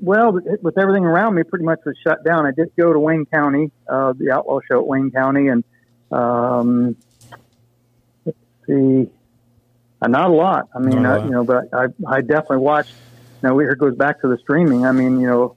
well, 0.00 0.32
with 0.32 0.78
everything 0.78 1.04
around 1.04 1.34
me, 1.34 1.44
pretty 1.44 1.64
much 1.64 1.78
was 1.84 1.96
shut 2.04 2.24
down. 2.24 2.44
I 2.44 2.50
did 2.50 2.72
go 2.76 2.92
to 2.92 2.98
Wayne 2.98 3.24
County, 3.26 3.70
uh, 3.88 4.14
the 4.14 4.32
Outlaw 4.32 4.60
Show 4.68 4.80
at 4.80 4.86
Wayne 4.86 5.10
County, 5.10 5.48
and 5.48 5.62
um, 6.10 6.96
let's 8.24 8.38
see, 8.66 9.08
uh, 10.00 10.06
not 10.08 10.30
a 10.30 10.32
lot. 10.32 10.68
I 10.74 10.78
mean, 10.78 11.04
uh, 11.04 11.24
you 11.24 11.30
know, 11.30 11.44
but 11.44 11.72
I, 11.72 11.86
I 12.06 12.20
definitely 12.20 12.58
watched. 12.58 12.92
Now 13.42 13.56
here 13.58 13.74
goes 13.76 13.94
back 13.96 14.20
to 14.22 14.28
the 14.28 14.38
streaming. 14.38 14.84
I 14.84 14.92
mean, 14.92 15.20
you 15.20 15.26
know, 15.26 15.56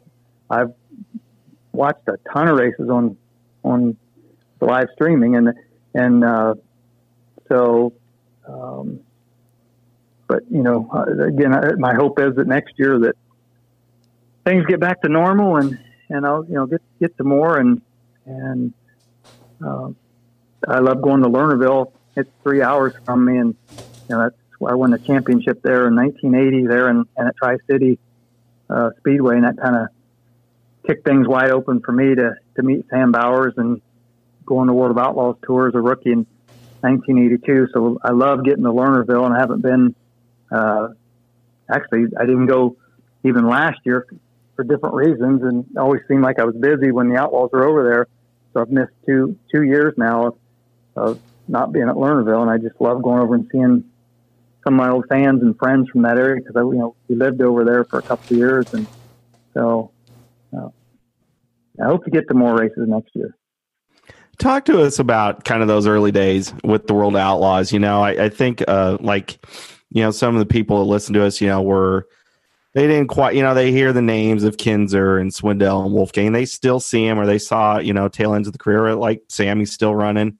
I've 0.49 0.73
watched 1.71 2.07
a 2.07 2.17
ton 2.31 2.47
of 2.47 2.57
races 2.57 2.89
on 2.89 3.17
on 3.63 3.97
the 4.59 4.65
live 4.65 4.87
streaming, 4.93 5.35
and 5.35 5.53
and 5.93 6.23
uh, 6.23 6.55
so. 7.49 7.93
Um, 8.47 9.01
but 10.27 10.43
you 10.49 10.63
know, 10.63 10.89
uh, 10.93 11.25
again, 11.25 11.53
I, 11.53 11.73
my 11.73 11.93
hope 11.93 12.17
is 12.19 12.35
that 12.35 12.47
next 12.47 12.79
year 12.79 12.97
that 12.99 13.15
things 14.45 14.65
get 14.65 14.79
back 14.79 15.01
to 15.01 15.09
normal 15.09 15.57
and 15.57 15.77
and 16.09 16.25
I'll 16.25 16.45
you 16.45 16.55
know 16.55 16.65
get 16.65 16.81
get 16.99 17.17
to 17.17 17.23
more 17.23 17.57
and 17.57 17.81
and 18.25 18.73
uh, 19.65 19.89
I 20.67 20.79
love 20.79 21.01
going 21.01 21.23
to 21.23 21.29
Lernerville. 21.29 21.91
It's 22.15 22.29
three 22.43 22.61
hours 22.61 22.93
from 23.05 23.25
me, 23.25 23.37
and 23.37 23.55
you 24.09 24.15
know 24.15 24.23
that's 24.23 24.35
where 24.59 24.73
I 24.73 24.75
won 24.75 24.91
the 24.91 24.99
championship 24.99 25.61
there 25.61 25.87
in 25.87 25.95
1980 25.95 26.67
there 26.67 26.87
and, 26.87 27.05
and 27.17 27.27
at 27.29 27.35
Tri 27.37 27.57
City 27.69 27.97
uh, 28.69 28.91
Speedway, 28.99 29.35
and 29.35 29.45
that 29.45 29.57
kind 29.57 29.75
of 29.75 29.87
kicked 30.85 31.05
things 31.05 31.27
wide 31.27 31.51
open 31.51 31.81
for 31.81 31.91
me 31.91 32.15
to 32.15 32.35
to 32.55 32.63
meet 32.63 32.85
Sam 32.89 33.11
Bowers 33.11 33.53
and 33.57 33.81
go 34.45 34.59
on 34.59 34.67
the 34.67 34.73
World 34.73 34.91
of 34.91 34.97
Outlaws 34.97 35.37
tour 35.43 35.67
as 35.67 35.75
a 35.75 35.81
rookie 35.81 36.11
in 36.11 36.25
1982. 36.81 37.67
So 37.73 37.99
I 38.03 38.11
love 38.11 38.43
getting 38.43 38.63
to 38.63 38.71
Lernerville, 38.71 39.25
and 39.25 39.33
I 39.33 39.39
haven't 39.39 39.61
been. 39.61 39.95
Uh, 40.51 40.89
actually, 41.73 42.05
I 42.19 42.25
didn't 42.25 42.47
go 42.47 42.75
even 43.23 43.47
last 43.47 43.79
year 43.85 44.05
for 44.55 44.63
different 44.63 44.95
reasons, 44.95 45.43
and 45.43 45.65
always 45.77 46.01
seemed 46.07 46.23
like 46.23 46.39
I 46.39 46.43
was 46.43 46.55
busy 46.55 46.91
when 46.91 47.09
the 47.09 47.17
Outlaws 47.17 47.51
were 47.51 47.65
over 47.65 47.83
there. 47.83 48.07
So 48.53 48.61
I've 48.61 48.69
missed 48.69 48.91
two 49.05 49.37
two 49.53 49.63
years 49.63 49.93
now 49.97 50.27
of, 50.27 50.37
of 50.95 51.19
not 51.47 51.71
being 51.71 51.89
at 51.89 51.95
Lernerville, 51.95 52.41
and 52.41 52.49
I 52.49 52.57
just 52.57 52.79
love 52.79 53.01
going 53.01 53.19
over 53.19 53.35
and 53.35 53.47
seeing 53.51 53.83
some 54.63 54.79
of 54.79 54.85
my 54.85 54.89
old 54.89 55.05
fans 55.09 55.41
and 55.41 55.57
friends 55.57 55.89
from 55.89 56.03
that 56.03 56.17
area 56.17 56.41
because 56.41 56.55
I 56.55 56.61
you 56.61 56.75
know 56.75 56.95
we 57.07 57.15
lived 57.15 57.41
over 57.41 57.63
there 57.65 57.83
for 57.83 57.99
a 57.99 58.01
couple 58.01 58.35
of 58.35 58.37
years, 58.37 58.73
and 58.73 58.87
so 59.53 59.91
uh, 60.55 60.69
I 61.81 61.85
hope 61.85 62.05
to 62.05 62.11
get 62.11 62.27
to 62.27 62.33
more 62.33 62.55
races 62.55 62.87
next 62.87 63.15
year. 63.15 63.35
Talk 64.37 64.65
to 64.65 64.81
us 64.81 64.97
about 64.97 65.43
kind 65.43 65.61
of 65.61 65.67
those 65.67 65.85
early 65.85 66.11
days 66.11 66.53
with 66.63 66.87
the 66.87 66.93
World 66.93 67.15
Outlaws. 67.15 67.71
You 67.71 67.79
know, 67.79 68.01
I, 68.01 68.25
I 68.25 68.29
think 68.29 68.63
uh, 68.67 68.97
like 68.99 69.43
you 69.89 70.03
know 70.03 70.11
some 70.11 70.35
of 70.35 70.39
the 70.39 70.45
people 70.45 70.79
that 70.79 70.89
listen 70.89 71.13
to 71.15 71.23
us, 71.23 71.41
you 71.41 71.47
know, 71.47 71.61
were 71.61 72.07
they 72.73 72.87
didn't 72.87 73.07
quite, 73.07 73.35
you 73.35 73.41
know, 73.41 73.53
they 73.53 73.71
hear 73.71 73.91
the 73.91 74.01
names 74.01 74.43
of 74.43 74.57
Kinser 74.57 75.19
and 75.19 75.31
Swindell 75.31 75.83
and 75.83 75.93
Wolfgang. 75.93 76.31
They 76.31 76.45
still 76.45 76.79
see 76.79 77.05
him 77.05 77.19
or 77.19 77.25
they 77.25 77.37
saw, 77.37 77.79
you 77.79 77.93
know, 77.93 78.07
tail 78.07 78.33
ends 78.33 78.47
of 78.47 78.53
the 78.53 78.59
career, 78.59 78.95
like 78.95 79.23
Sammy's 79.27 79.73
still 79.73 79.93
running. 79.93 80.37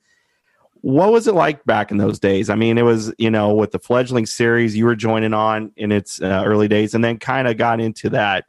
What 0.82 1.11
was 1.11 1.27
it 1.27 1.36
like 1.36 1.63
back 1.65 1.91
in 1.91 1.97
those 1.97 2.19
days? 2.19 2.49
I 2.49 2.55
mean, 2.55 2.77
it 2.77 2.84
was, 2.84 3.13
you 3.17 3.29
know, 3.29 3.53
with 3.53 3.71
the 3.71 3.79
fledgling 3.79 4.25
series 4.25 4.75
you 4.75 4.86
were 4.86 4.95
joining 4.95 5.34
on 5.34 5.71
in 5.75 5.91
its 5.91 6.21
uh, 6.21 6.43
early 6.45 6.67
days 6.67 6.95
and 6.95 7.03
then 7.03 7.19
kind 7.19 7.47
of 7.47 7.57
got 7.57 7.79
into 7.79 8.09
that. 8.09 8.45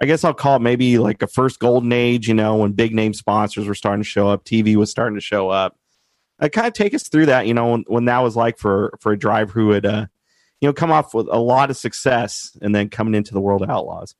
I 0.00 0.06
guess 0.06 0.24
I'll 0.24 0.34
call 0.34 0.56
it 0.56 0.62
maybe 0.62 0.98
like 0.98 1.20
a 1.22 1.26
first 1.26 1.58
golden 1.58 1.92
age, 1.92 2.26
you 2.26 2.34
know, 2.34 2.56
when 2.56 2.72
big 2.72 2.94
name 2.94 3.12
sponsors 3.12 3.68
were 3.68 3.74
starting 3.74 4.02
to 4.02 4.08
show 4.08 4.28
up, 4.28 4.44
TV 4.44 4.76
was 4.76 4.90
starting 4.90 5.16
to 5.16 5.20
show 5.20 5.50
up. 5.50 5.76
Uh, 6.40 6.48
kind 6.48 6.66
of 6.66 6.72
take 6.72 6.94
us 6.94 7.08
through 7.08 7.26
that, 7.26 7.46
you 7.46 7.54
know, 7.54 7.70
when, 7.72 7.84
when 7.86 8.04
that 8.06 8.20
was 8.20 8.34
like 8.34 8.58
for 8.58 8.94
for 9.00 9.12
a 9.12 9.18
driver 9.18 9.52
who 9.52 9.70
had 9.70 9.86
uh, 9.86 10.06
you 10.62 10.68
know, 10.68 10.72
come 10.72 10.92
off 10.92 11.12
with 11.12 11.26
a 11.28 11.38
lot 11.38 11.70
of 11.70 11.76
success 11.76 12.56
and 12.62 12.72
then 12.72 12.88
coming 12.88 13.16
into 13.16 13.34
the 13.34 13.40
World 13.40 13.62
of 13.62 13.68
Outlaws? 13.68 14.14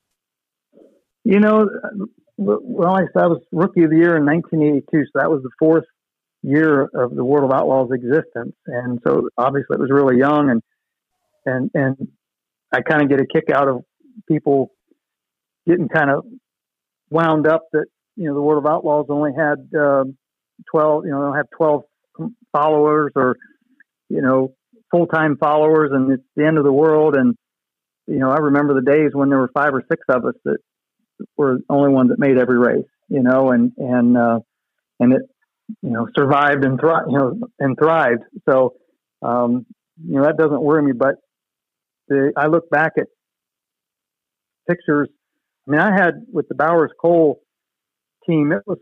You 1.25 1.39
know, 1.39 1.69
well, 2.37 2.97
I 2.97 3.03
I 3.17 3.27
was 3.29 3.41
Rookie 3.53 3.85
of 3.85 3.91
the 3.91 3.97
Year 3.97 4.17
in 4.17 4.27
1982, 4.27 5.05
so 5.05 5.11
that 5.21 5.31
was 5.31 5.43
the 5.45 5.51
fourth 5.57 5.85
year 6.43 6.83
of 6.83 7.15
the 7.15 7.25
World 7.25 7.51
of 7.51 7.57
Outlaws 7.57 7.91
existence, 7.93 8.55
and 8.67 9.01
so 9.07 9.29
obviously 9.37 9.75
it 9.75 9.81
was 9.81 9.91
really 9.91 10.19
young, 10.19 10.51
and 10.51 10.63
and 11.47 11.71
and 11.75 12.09
I 12.73 12.81
kind 12.81 13.03
of 13.03 13.09
get 13.09 13.21
a 13.21 13.27
kick 13.27 13.55
out 13.55 13.69
of 13.69 13.83
people 14.29 14.71
getting 15.67 15.89
kind 15.89 16.11
of 16.11 16.25
wound 17.11 17.47
up 17.47 17.63
that 17.73 17.87
you 18.17 18.27
know 18.29 18.35
the 18.35 18.43
World 18.43 18.65
of 18.65 18.71
Outlaws 18.71 19.07
only 19.09 19.33
had 19.37 19.69
um, 19.79 20.17
12, 20.71 21.07
you 21.07 21.11
know, 21.11 21.33
have 21.33 21.47
12 21.57 21.83
followers 22.53 23.13
or 23.17 23.37
you 24.09 24.21
know 24.21 24.55
full 24.91 25.07
time 25.07 25.37
followers, 25.37 25.91
and 25.93 26.13
it's 26.13 26.23
the 26.37 26.47
end 26.47 26.59
of 26.59 26.65
the 26.65 26.73
world. 26.73 27.17
And 27.17 27.37
you 28.07 28.19
know, 28.19 28.31
I 28.31 28.39
remember 28.39 28.75
the 28.75 28.91
days 28.91 29.11
when 29.13 29.29
there 29.29 29.39
were 29.39 29.51
five 29.55 29.75
or 29.75 29.83
six 29.91 30.03
of 30.09 30.25
us 30.25 30.35
that 30.45 30.59
were 31.37 31.59
the 31.59 31.65
only 31.71 31.91
ones 31.91 32.11
that 32.11 32.19
made 32.19 32.39
every 32.39 32.59
race. 32.59 32.87
You 33.09 33.23
know, 33.23 33.51
and 33.51 33.73
and 33.77 34.17
uh, 34.17 34.41
and 35.01 35.13
it 35.15 35.23
you 35.83 35.91
know 35.91 36.07
survived 36.17 36.65
and 36.65 36.79
thrived. 36.79 37.11
You 37.11 37.19
know, 37.19 37.41
and 37.59 37.77
thrived. 37.79 38.23
So 38.49 38.75
um, 39.23 39.67
you 40.05 40.17
know 40.17 40.25
that 40.25 40.37
doesn't 40.37 40.63
worry 40.63 40.83
me. 40.83 40.93
But 40.93 41.17
the 42.09 42.33
I 42.37 42.47
look 42.47 42.69
back 42.71 42.93
at 42.99 43.07
pictures. 44.69 45.09
I 45.67 45.71
mean, 45.71 45.81
I 45.81 45.93
had 45.93 46.27
with 46.33 46.49
the 46.49 46.55
Bowers 46.55 46.91
Coal 47.01 47.41
team. 48.27 48.53
It 48.53 48.63
was 48.67 48.79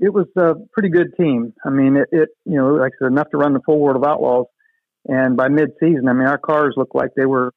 it 0.00 0.12
was 0.12 0.26
a 0.36 0.54
pretty 0.72 0.88
good 0.88 1.08
team. 1.18 1.52
I 1.64 1.70
mean, 1.70 1.96
it, 1.96 2.08
it 2.12 2.28
you 2.44 2.56
know 2.56 2.74
like 2.74 2.92
I 3.00 3.04
said, 3.04 3.12
enough 3.12 3.30
to 3.30 3.38
run 3.38 3.52
the 3.52 3.60
full 3.64 3.78
World 3.78 3.96
of 3.96 4.04
Outlaws. 4.04 4.46
And 5.06 5.34
by 5.36 5.48
mid-season, 5.48 6.08
I 6.08 6.12
mean 6.12 6.26
our 6.26 6.38
cars 6.38 6.74
looked 6.76 6.94
like 6.94 7.10
they 7.16 7.26
were 7.26 7.52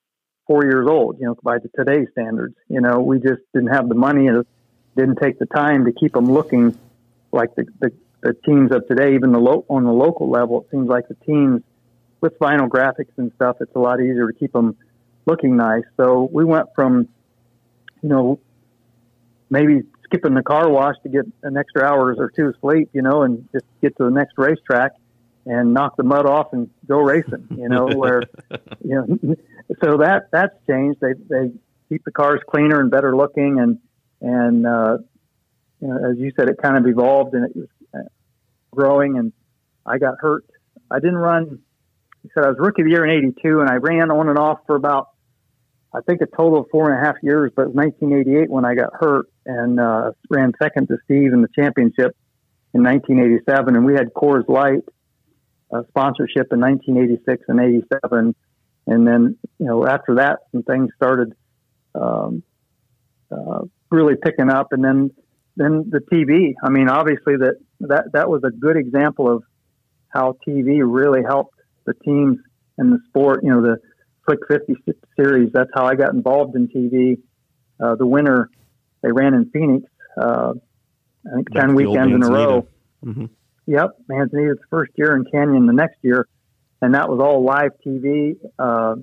four 0.48 0.64
years 0.64 0.88
old. 0.90 1.18
You 1.20 1.28
know, 1.28 1.36
by 1.44 1.58
today's 1.78 2.08
standards. 2.12 2.56
You 2.70 2.82
know, 2.82 3.02
we 3.02 3.20
just 3.20 3.42
didn't 3.54 3.74
have 3.74 3.90
the 3.90 3.96
money 3.96 4.28
and 4.28 4.46
didn't 4.96 5.18
take 5.22 5.40
the 5.40 5.46
time 5.46 5.86
to 5.86 5.92
keep 5.92 6.14
them 6.14 6.32
looking 6.32 6.78
like 7.32 7.54
the 7.56 7.66
the, 7.80 7.92
the 8.24 8.34
teams 8.34 8.72
of 8.72 8.88
today. 8.88 9.16
Even 9.16 9.32
the 9.32 9.40
lo- 9.40 9.66
on 9.70 9.84
the 9.84 9.92
local 9.92 10.30
level, 10.30 10.62
it 10.62 10.68
seems 10.72 10.88
like 10.88 11.08
the 11.08 11.16
teams 11.26 11.62
with 12.22 12.40
vinyl 12.40 12.70
graphics 12.70 13.12
and 13.18 13.32
stuff, 13.36 13.58
it's 13.60 13.76
a 13.76 13.80
lot 13.80 14.00
easier 14.00 14.28
to 14.28 14.34
keep 14.34 14.54
them 14.54 14.78
looking 15.26 15.58
nice. 15.58 15.84
So 15.98 16.30
we 16.32 16.46
went 16.46 16.68
from, 16.74 17.10
you 18.02 18.10
know, 18.10 18.40
maybe 19.50 19.82
skipping 20.06 20.34
the 20.34 20.42
car 20.42 20.70
wash 20.70 20.96
to 21.04 21.10
get 21.10 21.26
an 21.44 21.58
extra 21.58 21.84
hours 21.84 22.18
or 22.20 22.32
two 22.32 22.48
of 22.48 22.56
sleep, 22.62 22.90
you 22.94 23.02
know, 23.02 23.24
and 23.24 23.48
just 23.52 23.66
get 23.82 23.98
to 23.98 24.06
the 24.06 24.10
next 24.10 24.38
racetrack 24.38 24.94
and 25.46 25.74
knock 25.74 25.98
the 25.98 26.04
mud 26.04 26.26
off 26.26 26.54
and 26.54 26.70
go 26.88 27.00
racing. 27.00 27.48
You 27.58 27.68
know, 27.68 27.88
where 27.88 28.24
you 28.84 28.96
know, 28.96 29.36
so 29.84 29.98
that 29.98 30.30
that's 30.32 30.56
changed. 30.66 31.02
They 31.02 31.14
they 31.30 31.52
keep 31.90 32.06
the 32.06 32.12
cars 32.12 32.40
cleaner 32.50 32.80
and 32.80 32.90
better 32.90 33.16
looking, 33.16 33.60
and 33.60 33.80
and 34.22 34.66
uh, 34.66 34.98
you 35.82 35.88
know, 35.90 36.12
as 36.12 36.18
you 36.18 36.32
said, 36.38 36.48
it 36.48 36.58
kind 36.62 36.78
of 36.78 36.88
evolved 36.88 37.34
and 37.34 37.46
it 37.46 37.56
was 37.56 37.68
growing. 38.76 39.18
And 39.18 39.34
I 39.86 39.98
got 39.98 40.16
hurt. 40.20 40.46
I 40.92 41.00
didn't 41.00 41.18
run. 41.18 41.60
He 42.22 42.30
said 42.34 42.46
I 42.46 42.50
was 42.50 42.58
rookie 42.60 42.84
of 42.84 42.86
the 42.86 42.92
year 42.92 43.06
in 43.06 43.12
'82, 43.12 43.60
and 43.60 43.70
I 43.70 43.76
ran 43.76 44.12
on 44.12 44.30
and 44.30 44.38
off 44.38 44.60
for 44.66 44.76
about 44.76 45.10
I 45.94 46.00
think 46.02 46.22
a 46.22 46.26
total 46.26 46.62
of 46.62 46.68
four 46.72 46.90
and 46.90 47.02
a 47.02 47.06
half 47.06 47.16
years. 47.22 47.52
But 47.56 47.64
it 47.64 47.68
was 47.70 47.76
1988 47.76 48.50
when 48.50 48.66
I 48.66 48.76
got 48.76 48.92
hurt 48.94 49.28
and 49.46 49.80
uh, 49.80 50.12
ran 50.30 50.54
second 50.62 50.88
to 50.88 50.98
Steve 51.06 51.34
in 51.34 51.42
the 51.42 51.50
championship 51.54 52.16
in 52.74 52.84
1987, 52.84 53.76
and 53.76 53.86
we 53.86 53.94
had 53.94 54.14
Coors 54.14 54.48
Light 54.50 54.84
uh, 55.74 55.84
sponsorship 55.90 56.52
in 56.52 56.60
1986 56.60 57.44
and 57.48 57.60
87. 57.60 58.36
And 58.86 59.08
then, 59.08 59.38
you 59.60 59.66
know, 59.66 59.88
after 59.88 60.16
that, 60.16 60.40
some 60.52 60.64
things 60.64 60.90
started 60.96 61.34
um, 61.96 62.44
uh, 63.32 63.62
really 63.90 64.16
picking 64.22 64.50
up. 64.50 64.68
And 64.72 64.84
then, 64.84 65.12
then 65.56 65.90
the 65.90 66.00
TV. 66.00 66.54
I 66.64 66.70
mean, 66.70 66.90
obviously 66.90 67.38
that, 67.38 67.56
that 67.88 68.12
that 68.14 68.30
was 68.30 68.44
a 68.44 68.52
good 68.52 68.78
example 68.78 69.34
of 69.34 69.44
how 70.10 70.38
TV 70.48 70.82
really 70.84 71.22
helped 71.24 71.56
the 71.86 71.94
teams 71.94 72.38
and 72.78 72.92
the 72.94 73.00
sport. 73.10 73.44
You 73.44 73.52
know, 73.52 73.62
the 73.62 73.78
Slick 74.26 74.40
50 74.48 74.76
series. 75.16 75.52
That's 75.54 75.70
how 75.74 75.86
I 75.86 75.96
got 75.96 76.14
involved 76.14 76.56
in 76.56 76.68
TV. 76.68 77.18
Uh, 77.80 77.96
the 77.96 78.06
winter 78.06 78.50
they 79.02 79.12
ran 79.12 79.34
in 79.34 79.50
Phoenix. 79.50 79.86
Uh, 80.20 80.54
I 81.26 81.36
think 81.36 81.50
ten 81.52 81.76
weekends 81.76 82.14
in 82.14 82.24
a 82.24 82.30
row. 82.30 82.68
Mm-hmm. 83.04 83.26
Yep, 83.66 83.92
Manzanita's 84.10 84.60
first 84.70 84.92
year 84.96 85.14
and 85.14 85.30
Canyon 85.32 85.66
the 85.66 85.74
next 85.74 85.98
year, 86.02 86.28
and 86.82 86.96
that 86.96 87.10
was 87.10 87.20
all 87.20 87.44
live 87.44 87.72
TV. 87.86 88.36
Uh, 88.60 88.96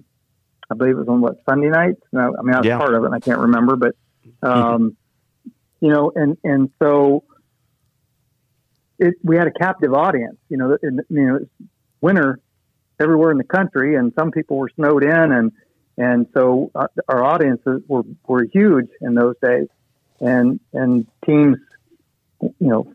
I 0.70 0.74
believe 0.76 0.96
it 0.96 0.98
was 0.98 1.08
on 1.08 1.20
what 1.20 1.36
Sunday 1.48 1.68
nights. 1.68 2.00
No, 2.12 2.34
I 2.38 2.42
mean 2.42 2.54
I 2.54 2.58
was 2.58 2.66
yeah. 2.66 2.78
part 2.78 2.94
of 2.94 3.02
it. 3.02 3.06
and 3.06 3.14
I 3.14 3.20
can't 3.20 3.40
remember, 3.40 3.76
but 3.76 3.94
um, 4.42 4.96
you 5.80 5.88
know, 5.88 6.12
and 6.14 6.36
and 6.44 6.70
so 6.82 7.24
it, 9.00 9.14
we 9.22 9.36
had 9.36 9.48
a 9.48 9.52
captive 9.52 9.92
audience. 9.94 10.38
You 10.48 10.58
know, 10.58 10.78
and, 10.82 11.00
you 11.08 11.26
know, 11.26 11.38
winter 12.00 12.38
everywhere 12.98 13.30
in 13.32 13.38
the 13.38 13.44
country, 13.44 13.96
and 13.96 14.12
some 14.18 14.30
people 14.30 14.58
were 14.58 14.70
snowed 14.76 15.02
in, 15.02 15.32
and 15.32 15.52
and 15.96 16.26
so 16.34 16.70
uh, 16.74 16.86
our 17.08 17.24
audiences 17.24 17.82
were 17.88 18.04
were 18.26 18.44
huge 18.44 18.88
in 19.00 19.14
those 19.14 19.36
days, 19.42 19.68
and 20.20 20.60
and 20.72 21.06
teams, 21.26 21.56
you 22.42 22.52
know, 22.60 22.92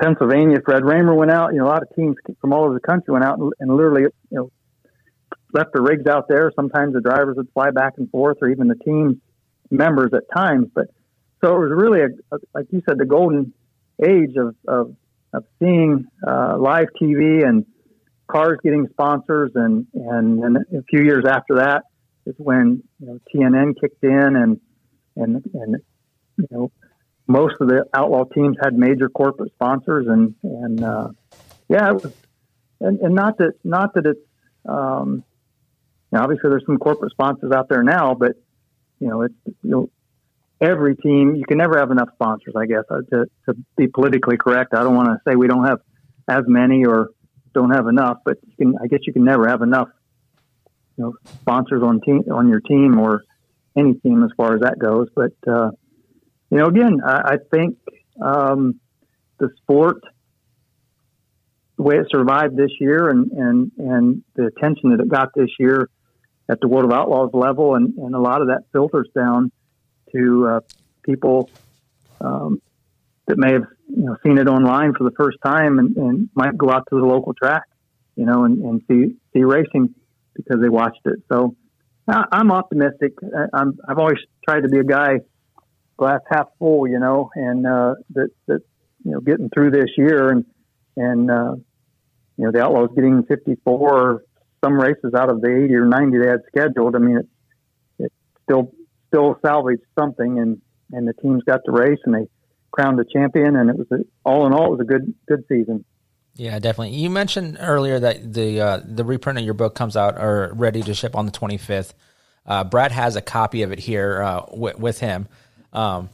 Pennsylvania, 0.00 0.58
Fred 0.64 0.82
Rahmer 0.82 1.16
went 1.16 1.30
out. 1.30 1.52
You 1.52 1.58
know, 1.58 1.66
a 1.66 1.72
lot 1.76 1.82
of 1.82 1.88
teams 1.94 2.16
from 2.40 2.52
all 2.52 2.64
over 2.64 2.74
the 2.74 2.80
country 2.80 3.12
went 3.12 3.24
out 3.24 3.38
and, 3.38 3.52
and 3.60 3.76
literally, 3.76 4.02
you 4.02 4.10
know, 4.30 4.50
left 5.52 5.72
their 5.72 5.82
rigs 5.82 6.06
out 6.06 6.26
there. 6.28 6.50
Sometimes 6.56 6.94
the 6.94 7.00
drivers 7.00 7.36
would 7.36 7.50
fly 7.52 7.70
back 7.70 7.94
and 7.98 8.10
forth, 8.10 8.38
or 8.42 8.48
even 8.48 8.68
the 8.68 8.74
team 8.76 9.20
members 9.70 10.12
at 10.12 10.24
times. 10.34 10.68
But 10.74 10.88
so 11.40 11.54
it 11.56 11.58
was 11.58 11.72
really, 11.74 12.00
a, 12.00 12.34
a 12.34 12.38
like 12.54 12.66
you 12.70 12.82
said, 12.88 12.98
the 12.98 13.04
golden 13.04 13.52
age 14.04 14.36
of 14.36 14.54
of, 14.66 14.96
of 15.32 15.44
seeing 15.58 16.06
uh, 16.26 16.56
live 16.58 16.88
TV 17.00 17.46
and 17.46 17.66
cars 18.26 18.58
getting 18.62 18.88
sponsors, 18.90 19.52
and, 19.54 19.86
and 19.94 20.42
and 20.42 20.56
a 20.56 20.82
few 20.88 21.02
years 21.02 21.24
after 21.28 21.56
that 21.56 21.84
is 22.26 22.34
when 22.38 22.82
you 23.00 23.06
know 23.06 23.20
TNN 23.34 23.80
kicked 23.80 24.02
in, 24.02 24.36
and 24.36 24.60
and 25.16 25.44
and 25.54 25.76
you 26.38 26.48
know 26.50 26.72
most 27.26 27.54
of 27.60 27.68
the 27.68 27.84
outlaw 27.94 28.24
teams 28.24 28.56
had 28.62 28.74
major 28.74 29.08
corporate 29.08 29.52
sponsors, 29.54 30.06
and 30.08 30.34
and 30.42 30.84
uh, 30.84 31.08
yeah, 31.68 31.90
it 31.90 31.94
was, 31.94 32.12
and, 32.80 33.00
and 33.00 33.14
not 33.14 33.38
that 33.38 33.52
not 33.64 33.94
that 33.94 34.06
it's 34.06 34.20
um, 34.68 35.24
you 36.10 36.18
know, 36.18 36.24
obviously 36.24 36.50
there's 36.50 36.66
some 36.66 36.78
corporate 36.78 37.12
sponsors 37.12 37.52
out 37.52 37.68
there 37.68 37.82
now, 37.82 38.14
but 38.14 38.32
you 39.00 39.08
know 39.08 39.22
it's 39.22 39.34
you 39.46 39.70
know 39.70 39.90
every 40.62 40.96
team 40.96 41.34
you 41.34 41.44
can 41.44 41.58
never 41.58 41.78
have 41.78 41.90
enough 41.90 42.08
sponsors. 42.14 42.54
I 42.56 42.66
guess 42.66 42.84
uh, 42.90 43.00
to 43.10 43.26
to 43.46 43.54
be 43.76 43.88
politically 43.88 44.36
correct, 44.36 44.74
I 44.74 44.82
don't 44.82 44.94
want 44.94 45.08
to 45.08 45.18
say 45.26 45.36
we 45.36 45.48
don't 45.48 45.66
have 45.66 45.80
as 46.28 46.44
many 46.46 46.86
or 46.86 47.08
don't 47.52 47.70
have 47.70 47.86
enough, 47.86 48.18
but 48.24 48.38
you 48.46 48.54
can 48.56 48.74
I 48.82 48.86
guess 48.86 49.00
you 49.02 49.12
can 49.12 49.24
never 49.24 49.48
have 49.48 49.62
enough 49.62 49.88
you 50.96 51.04
know 51.04 51.14
sponsors 51.40 51.82
on 51.82 52.00
team 52.00 52.24
on 52.32 52.48
your 52.48 52.60
team 52.60 52.98
or 52.98 53.24
any 53.76 53.94
team 53.94 54.22
as 54.22 54.30
far 54.36 54.54
as 54.54 54.60
that 54.60 54.78
goes, 54.78 55.08
but. 55.14 55.32
Uh, 55.46 55.70
you 56.52 56.58
know, 56.58 56.66
again, 56.66 57.00
I, 57.02 57.12
I 57.16 57.36
think 57.50 57.78
um, 58.22 58.78
the 59.38 59.48
sport, 59.62 60.02
the 61.78 61.82
way 61.82 61.96
it 61.96 62.08
survived 62.10 62.58
this 62.58 62.72
year, 62.78 63.08
and 63.08 63.32
and 63.32 63.72
and 63.78 64.22
the 64.36 64.50
attention 64.54 64.90
that 64.90 65.00
it 65.00 65.08
got 65.08 65.30
this 65.34 65.48
year 65.58 65.88
at 66.50 66.60
the 66.60 66.68
World 66.68 66.84
of 66.84 66.92
Outlaws 66.92 67.30
level, 67.32 67.74
and, 67.74 67.94
and 67.96 68.14
a 68.14 68.18
lot 68.18 68.42
of 68.42 68.48
that 68.48 68.64
filters 68.70 69.08
down 69.16 69.50
to 70.12 70.46
uh, 70.48 70.60
people 71.02 71.50
um, 72.20 72.60
that 73.26 73.38
may 73.38 73.52
have 73.52 73.66
you 73.88 74.04
know 74.04 74.16
seen 74.24 74.38
it 74.38 74.48
online 74.48 74.94
for 74.94 75.04
the 75.04 75.14
first 75.16 75.38
time 75.44 75.78
and, 75.78 75.96
and 75.96 76.28
might 76.34 76.56
go 76.56 76.70
out 76.70 76.86
to 76.90 76.98
the 76.98 77.06
local 77.06 77.34
track, 77.34 77.64
you 78.16 78.24
know, 78.24 78.44
and, 78.44 78.62
and 78.62 78.82
see 78.88 79.16
see 79.32 79.44
racing 79.44 79.94
because 80.34 80.60
they 80.60 80.68
watched 80.68 81.00
it. 81.04 81.20
So 81.30 81.56
I, 82.08 82.24
I'm 82.32 82.50
optimistic. 82.50 83.14
I'm, 83.52 83.78
I've 83.88 83.98
always 83.98 84.18
tried 84.48 84.62
to 84.62 84.68
be 84.68 84.78
a 84.78 84.84
guy 84.84 85.20
glass 85.96 86.20
half 86.30 86.48
full, 86.58 86.88
you 86.88 86.98
know, 86.98 87.30
and 87.34 87.66
uh, 87.66 87.94
that 88.14 88.30
that 88.46 88.60
you 89.04 89.12
know 89.12 89.20
getting 89.20 89.48
through 89.50 89.70
this 89.70 89.90
year 89.96 90.30
and 90.30 90.44
and 90.96 91.30
uh, 91.30 91.54
you 92.36 92.44
know 92.44 92.50
the 92.52 92.62
Outlaws 92.62 92.90
getting 92.94 93.22
54 93.24 94.24
some 94.64 94.74
races 94.74 95.12
out 95.16 95.28
of 95.28 95.40
the 95.40 95.64
80 95.64 95.74
or 95.74 95.86
90 95.86 96.18
they 96.18 96.28
had 96.28 96.40
scheduled. 96.48 96.94
I 96.96 96.98
mean, 96.98 97.18
it 97.18 97.26
it 97.98 98.12
still 98.44 98.72
still 99.12 99.36
salvaged 99.44 99.82
something, 99.98 100.38
and 100.38 100.60
and 100.92 101.06
the 101.06 101.14
teams 101.14 101.42
got 101.44 101.60
to 101.66 101.72
race 101.72 101.98
and 102.04 102.14
they 102.14 102.28
crowned 102.70 102.98
the 102.98 103.04
champion, 103.04 103.56
and 103.56 103.70
it 103.70 103.76
was 103.76 103.86
a, 103.92 103.98
all 104.24 104.46
in 104.46 104.52
all 104.52 104.66
it 104.66 104.70
was 104.70 104.80
a 104.80 104.84
good 104.84 105.14
good 105.26 105.44
season. 105.48 105.84
Yeah, 106.34 106.58
definitely. 106.58 106.96
You 106.96 107.10
mentioned 107.10 107.58
earlier 107.60 108.00
that 108.00 108.32
the 108.32 108.60
uh, 108.60 108.80
the 108.84 109.04
reprint 109.04 109.38
of 109.38 109.44
your 109.44 109.54
book 109.54 109.74
comes 109.74 109.96
out 109.96 110.16
or 110.18 110.52
ready 110.54 110.82
to 110.82 110.94
ship 110.94 111.14
on 111.14 111.26
the 111.26 111.32
25th. 111.32 111.92
Uh, 112.46 112.64
Brad 112.64 112.90
has 112.90 113.16
a 113.16 113.22
copy 113.22 113.62
of 113.62 113.70
it 113.70 113.78
here 113.78 114.22
uh, 114.22 114.40
w- 114.46 114.76
with 114.76 114.98
him. 114.98 115.28
Um, 115.72 116.08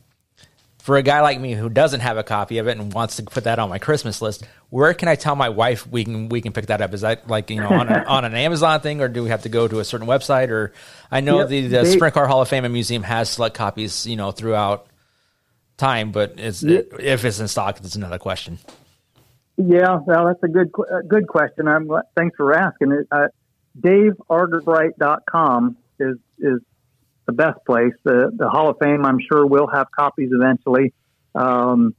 for 0.88 0.96
a 0.96 1.02
guy 1.02 1.20
like 1.20 1.38
me 1.38 1.52
who 1.52 1.68
doesn't 1.68 2.00
have 2.00 2.16
a 2.16 2.22
copy 2.22 2.56
of 2.56 2.66
it 2.66 2.78
and 2.78 2.94
wants 2.94 3.16
to 3.16 3.22
put 3.22 3.44
that 3.44 3.58
on 3.58 3.68
my 3.68 3.76
Christmas 3.78 4.22
list, 4.22 4.46
where 4.70 4.94
can 4.94 5.06
I 5.06 5.16
tell 5.16 5.36
my 5.36 5.50
wife 5.50 5.86
we 5.86 6.02
can 6.02 6.30
we 6.30 6.40
can 6.40 6.54
pick 6.54 6.68
that 6.68 6.80
up? 6.80 6.94
Is 6.94 7.02
that 7.02 7.28
like 7.28 7.50
you 7.50 7.60
know 7.60 7.68
on, 7.68 7.90
a, 7.90 8.04
on 8.08 8.24
an 8.24 8.34
Amazon 8.34 8.80
thing, 8.80 9.02
or 9.02 9.08
do 9.08 9.22
we 9.22 9.28
have 9.28 9.42
to 9.42 9.50
go 9.50 9.68
to 9.68 9.80
a 9.80 9.84
certain 9.84 10.06
website? 10.06 10.48
Or 10.48 10.72
I 11.10 11.20
know 11.20 11.40
yep, 11.40 11.48
the, 11.50 11.60
the 11.66 11.82
they, 11.82 11.94
Sprint 11.94 12.14
Car 12.14 12.26
Hall 12.26 12.40
of 12.40 12.48
Fame 12.48 12.64
and 12.64 12.72
Museum 12.72 13.02
has 13.02 13.28
select 13.28 13.54
copies, 13.54 14.06
you 14.06 14.16
know, 14.16 14.30
throughout 14.30 14.86
time, 15.76 16.10
but 16.10 16.36
it's 16.38 16.62
yep. 16.62 16.86
it, 16.94 17.04
if 17.04 17.22
it's 17.22 17.38
in 17.38 17.48
stock, 17.48 17.76
it's 17.84 17.94
another 17.94 18.18
question. 18.18 18.58
Yeah, 19.58 19.98
well, 20.06 20.24
that's 20.24 20.42
a 20.42 20.48
good 20.48 20.72
good 21.06 21.28
question. 21.28 21.68
I'm 21.68 21.90
thanks 22.16 22.34
for 22.34 22.54
asking 22.54 22.92
it. 22.92 23.06
Uh, 23.12 23.28
DaveArgabright.com 23.78 25.76
is 26.00 26.16
is 26.38 26.60
the 27.28 27.32
best 27.32 27.58
place. 27.66 27.92
The 28.04 28.32
the 28.34 28.48
Hall 28.48 28.70
of 28.70 28.78
Fame, 28.82 29.04
I'm 29.04 29.18
sure, 29.20 29.46
will 29.46 29.68
have 29.68 29.88
copies 29.92 30.30
eventually. 30.32 30.94
Um, 31.34 31.94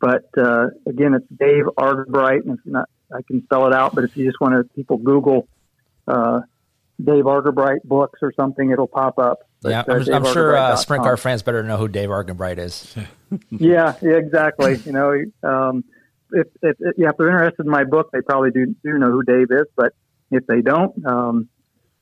but 0.00 0.24
uh, 0.36 0.68
again, 0.86 1.14
it's 1.14 1.26
Dave 1.38 1.66
Argabright, 1.76 2.44
and 2.44 2.58
it's 2.58 2.66
not 2.66 2.88
I 3.14 3.20
can 3.22 3.44
spell 3.44 3.66
it 3.68 3.74
out. 3.74 3.94
But 3.94 4.04
if 4.04 4.16
you 4.16 4.24
just 4.24 4.40
want 4.40 4.54
to, 4.54 4.74
people 4.74 4.96
Google 4.96 5.46
uh, 6.08 6.40
Dave 7.02 7.26
Argabright 7.26 7.84
books 7.84 8.20
or 8.22 8.32
something, 8.34 8.70
it'll 8.70 8.88
pop 8.88 9.18
up. 9.18 9.40
But, 9.60 9.68
yeah, 9.68 9.84
I'm, 9.86 10.00
uh, 10.00 10.16
I'm 10.16 10.32
sure 10.32 10.56
uh, 10.56 10.74
sprint 10.76 11.04
car 11.04 11.16
fans 11.18 11.42
better 11.42 11.62
know 11.62 11.76
who 11.76 11.86
Dave 11.86 12.10
Argabright 12.10 12.58
is. 12.58 12.96
yeah, 13.50 13.94
yeah, 14.00 14.16
exactly. 14.16 14.76
you 14.86 14.92
know, 14.92 15.22
um, 15.42 15.84
if, 16.32 16.48
if, 16.62 16.76
if, 16.80 16.94
yeah, 16.96 17.10
if 17.10 17.16
they're 17.18 17.28
interested 17.28 17.66
in 17.66 17.70
my 17.70 17.84
book, 17.84 18.10
they 18.10 18.22
probably 18.22 18.50
do 18.50 18.74
do 18.82 18.98
know 18.98 19.10
who 19.10 19.22
Dave 19.22 19.48
is. 19.50 19.66
But 19.76 19.92
if 20.30 20.46
they 20.46 20.62
don't, 20.62 21.06
um, 21.06 21.48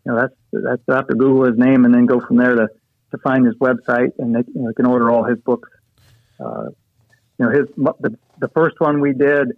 you 0.07 0.13
know, 0.13 0.21
that's 0.21 0.35
that's 0.53 0.83
they 0.87 0.95
have 0.95 1.09
to 1.09 1.15
Google 1.15 1.45
his 1.45 1.59
name 1.59 1.85
and 1.85 1.95
then 1.95 2.07
go 2.07 2.21
from 2.21 2.37
there 2.37 2.55
to, 2.55 2.69
to 3.13 3.19
find 3.19 3.47
his 3.47 3.55
website, 3.57 4.13
and 4.19 4.35
they 4.35 4.41
you 4.55 4.63
know, 4.63 4.73
can 4.73 4.87
order 4.87 5.11
all 5.11 5.25
his 5.25 5.39
books. 5.39 5.69
Uh, 6.39 6.67
you 7.39 7.47
know, 7.47 7.51
his 7.51 7.69
the, 7.77 8.17
the 8.39 8.49
first 8.49 8.81
one 8.81 9.01
we 9.01 9.13
did 9.13 9.53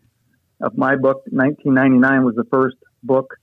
of 0.60 0.76
my 0.76 0.96
book, 0.96 1.22
1999, 1.30 2.24
was 2.24 2.34
the 2.36 2.44
first 2.44 2.76
book 3.02 3.34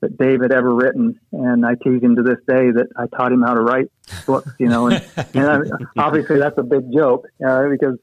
that 0.00 0.16
Dave 0.16 0.42
had 0.42 0.52
ever 0.52 0.72
written, 0.72 1.18
and 1.32 1.64
I 1.64 1.74
tease 1.74 2.02
him 2.02 2.16
to 2.16 2.22
this 2.22 2.38
day 2.46 2.70
that 2.70 2.88
I 2.96 3.06
taught 3.06 3.32
him 3.32 3.42
how 3.42 3.54
to 3.54 3.60
write 3.60 3.86
books. 4.26 4.50
You 4.58 4.68
know, 4.68 4.88
and, 4.88 5.04
and 5.34 5.46
I, 5.46 5.58
obviously 5.96 6.38
that's 6.38 6.58
a 6.58 6.62
big 6.62 6.92
joke 6.92 7.26
uh, 7.44 7.68
because 7.68 7.98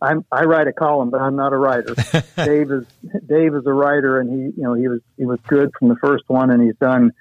I'm 0.00 0.24
I 0.32 0.44
write 0.44 0.66
a 0.66 0.72
column, 0.72 1.10
but 1.10 1.20
I'm 1.20 1.36
not 1.36 1.52
a 1.52 1.56
writer. 1.56 1.94
Dave 2.36 2.70
is 2.70 2.86
Dave 3.26 3.54
is 3.54 3.66
a 3.66 3.72
writer, 3.72 4.20
and 4.20 4.30
he 4.30 4.60
you 4.60 4.62
know 4.62 4.74
he 4.74 4.88
was 4.88 5.00
he 5.16 5.24
was 5.24 5.38
good 5.46 5.72
from 5.78 5.88
the 5.88 5.96
first 5.96 6.24
one, 6.28 6.50
and 6.50 6.62
he's 6.62 6.76
done 6.76 7.12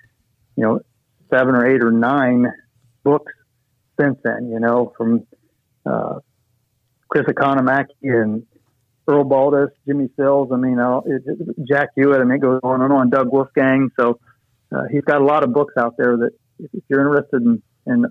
you 0.55 0.63
know, 0.63 0.79
seven 1.29 1.55
or 1.55 1.65
eight 1.65 1.81
or 1.81 1.91
nine 1.91 2.47
books 3.03 3.33
since 3.99 4.17
then, 4.23 4.49
you 4.51 4.59
know, 4.59 4.93
from 4.97 5.25
uh, 5.85 6.19
Chris 7.07 7.25
Economaki 7.25 7.87
and 8.03 8.45
Earl 9.07 9.23
Baltes, 9.25 9.69
Jimmy 9.87 10.09
Sills. 10.15 10.49
I 10.51 10.57
mean, 10.57 10.79
uh, 10.79 11.01
it, 11.05 11.23
Jack 11.67 11.89
Hewitt. 11.95 12.19
I 12.19 12.23
mean, 12.23 12.37
it 12.37 12.41
goes 12.41 12.59
on 12.63 12.81
and 12.81 12.91
on. 12.91 13.09
Doug 13.09 13.31
Wolfgang. 13.31 13.89
So 13.99 14.19
uh, 14.75 14.83
he's 14.91 15.03
got 15.03 15.21
a 15.21 15.25
lot 15.25 15.43
of 15.43 15.53
books 15.53 15.75
out 15.77 15.95
there 15.97 16.17
that 16.17 16.31
if 16.59 16.83
you're 16.89 17.01
interested 17.01 17.41
in, 17.41 17.61
in 17.85 18.05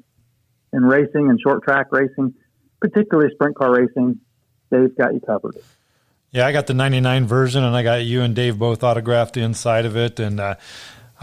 in 0.72 0.82
racing 0.82 1.30
and 1.30 1.38
short 1.40 1.62
track 1.62 1.86
racing, 1.92 2.34
particularly 2.80 3.30
sprint 3.34 3.56
car 3.56 3.72
racing, 3.72 4.20
Dave's 4.70 4.92
got 4.98 5.14
you 5.14 5.20
covered. 5.20 5.56
Yeah, 6.30 6.46
I 6.46 6.52
got 6.52 6.66
the 6.66 6.74
99 6.74 7.26
version 7.26 7.62
and 7.62 7.76
I 7.76 7.84
got 7.84 8.04
you 8.04 8.22
and 8.22 8.34
Dave 8.34 8.58
both 8.58 8.82
autographed 8.82 9.36
inside 9.36 9.86
of 9.86 9.96
it. 9.96 10.18
And 10.18 10.40
uh, 10.40 10.56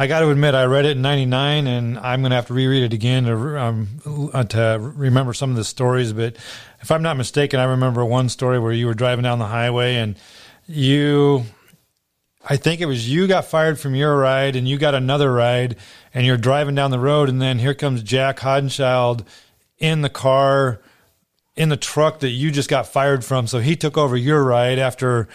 I 0.01 0.07
got 0.07 0.21
to 0.21 0.31
admit, 0.31 0.55
I 0.55 0.63
read 0.63 0.85
it 0.85 0.97
in 0.97 1.03
'99, 1.03 1.67
and 1.67 1.99
I'm 1.99 2.21
going 2.21 2.31
to 2.31 2.35
have 2.35 2.47
to 2.47 2.55
reread 2.55 2.81
it 2.81 2.91
again 2.91 3.25
to 3.25 3.59
um, 3.59 3.87
uh, 4.33 4.43
to 4.45 4.93
remember 4.95 5.31
some 5.31 5.51
of 5.51 5.57
the 5.57 5.63
stories. 5.63 6.11
But 6.11 6.37
if 6.79 6.89
I'm 6.89 7.03
not 7.03 7.17
mistaken, 7.17 7.59
I 7.59 7.65
remember 7.65 8.03
one 8.03 8.27
story 8.27 8.57
where 8.57 8.71
you 8.71 8.87
were 8.87 8.95
driving 8.95 9.21
down 9.21 9.37
the 9.37 9.45
highway 9.45 9.97
and 9.97 10.17
you, 10.65 11.43
I 12.43 12.57
think 12.57 12.81
it 12.81 12.87
was 12.87 13.07
you 13.07 13.27
got 13.27 13.45
fired 13.45 13.79
from 13.79 13.93
your 13.93 14.17
ride, 14.17 14.55
and 14.55 14.67
you 14.67 14.79
got 14.79 14.95
another 14.95 15.31
ride, 15.31 15.75
and 16.15 16.25
you're 16.25 16.35
driving 16.35 16.73
down 16.73 16.89
the 16.89 16.97
road, 16.97 17.29
and 17.29 17.39
then 17.39 17.59
here 17.59 17.75
comes 17.75 18.01
Jack 18.01 18.39
Haudenschild 18.39 19.23
in 19.77 20.01
the 20.01 20.09
car 20.09 20.81
in 21.55 21.67
the 21.67 21.77
truck 21.77 22.19
that 22.21 22.29
you 22.29 22.49
just 22.49 22.69
got 22.69 22.87
fired 22.87 23.25
from. 23.25 23.45
So 23.45 23.59
he 23.59 23.75
took 23.75 23.97
over 23.97 24.15
your 24.15 24.41
ride 24.41 24.79
after, 24.79 25.27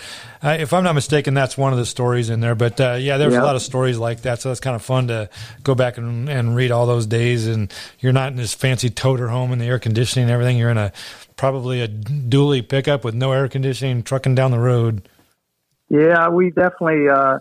uh, 0.43 0.57
if 0.59 0.73
I'm 0.73 0.83
not 0.83 0.95
mistaken, 0.95 1.35
that's 1.35 1.59
one 1.59 1.73
of 1.73 1.79
the 1.79 1.85
stories 1.85 2.31
in 2.31 2.41
there. 2.41 2.55
But 2.55 2.81
uh, 2.81 2.95
yeah, 2.95 3.19
there's 3.19 3.35
yeah. 3.35 3.43
a 3.43 3.45
lot 3.45 3.55
of 3.55 3.63
stories 3.63 3.99
like 3.99 4.23
that. 4.23 4.41
So 4.41 4.51
it's 4.51 4.61
kind 4.61 4.75
of 4.75 4.83
fun 4.83 5.09
to 5.09 5.29
go 5.63 5.75
back 5.75 5.99
and, 5.99 6.29
and 6.29 6.57
read 6.57 6.71
all 6.71 6.87
those 6.87 7.07
days. 7.07 7.47
And 7.47 7.73
you're 8.01 8.15
not 8.15 8.31
in 8.31 8.37
this 8.37 8.55
fancy 8.55 8.89
toter 8.89 9.29
home 9.29 9.53
and 9.53 9.61
the 9.61 9.67
air 9.67 9.79
conditioning 9.79 10.25
and 10.25 10.33
everything. 10.33 10.57
You're 10.57 10.71
in 10.71 10.79
a 10.79 10.93
probably 11.37 11.83
a 11.83 11.89
dually 11.89 12.67
pickup 12.67 13.05
with 13.05 13.15
no 13.15 13.33
air 13.33 13.47
conditioning 13.49 14.03
trucking 14.03 14.35
down 14.35 14.53
the 14.53 14.59
road. 14.59 15.07
Yeah, 15.91 16.29
we 16.31 16.51
definitely, 16.51 17.09
uh, 17.09 17.39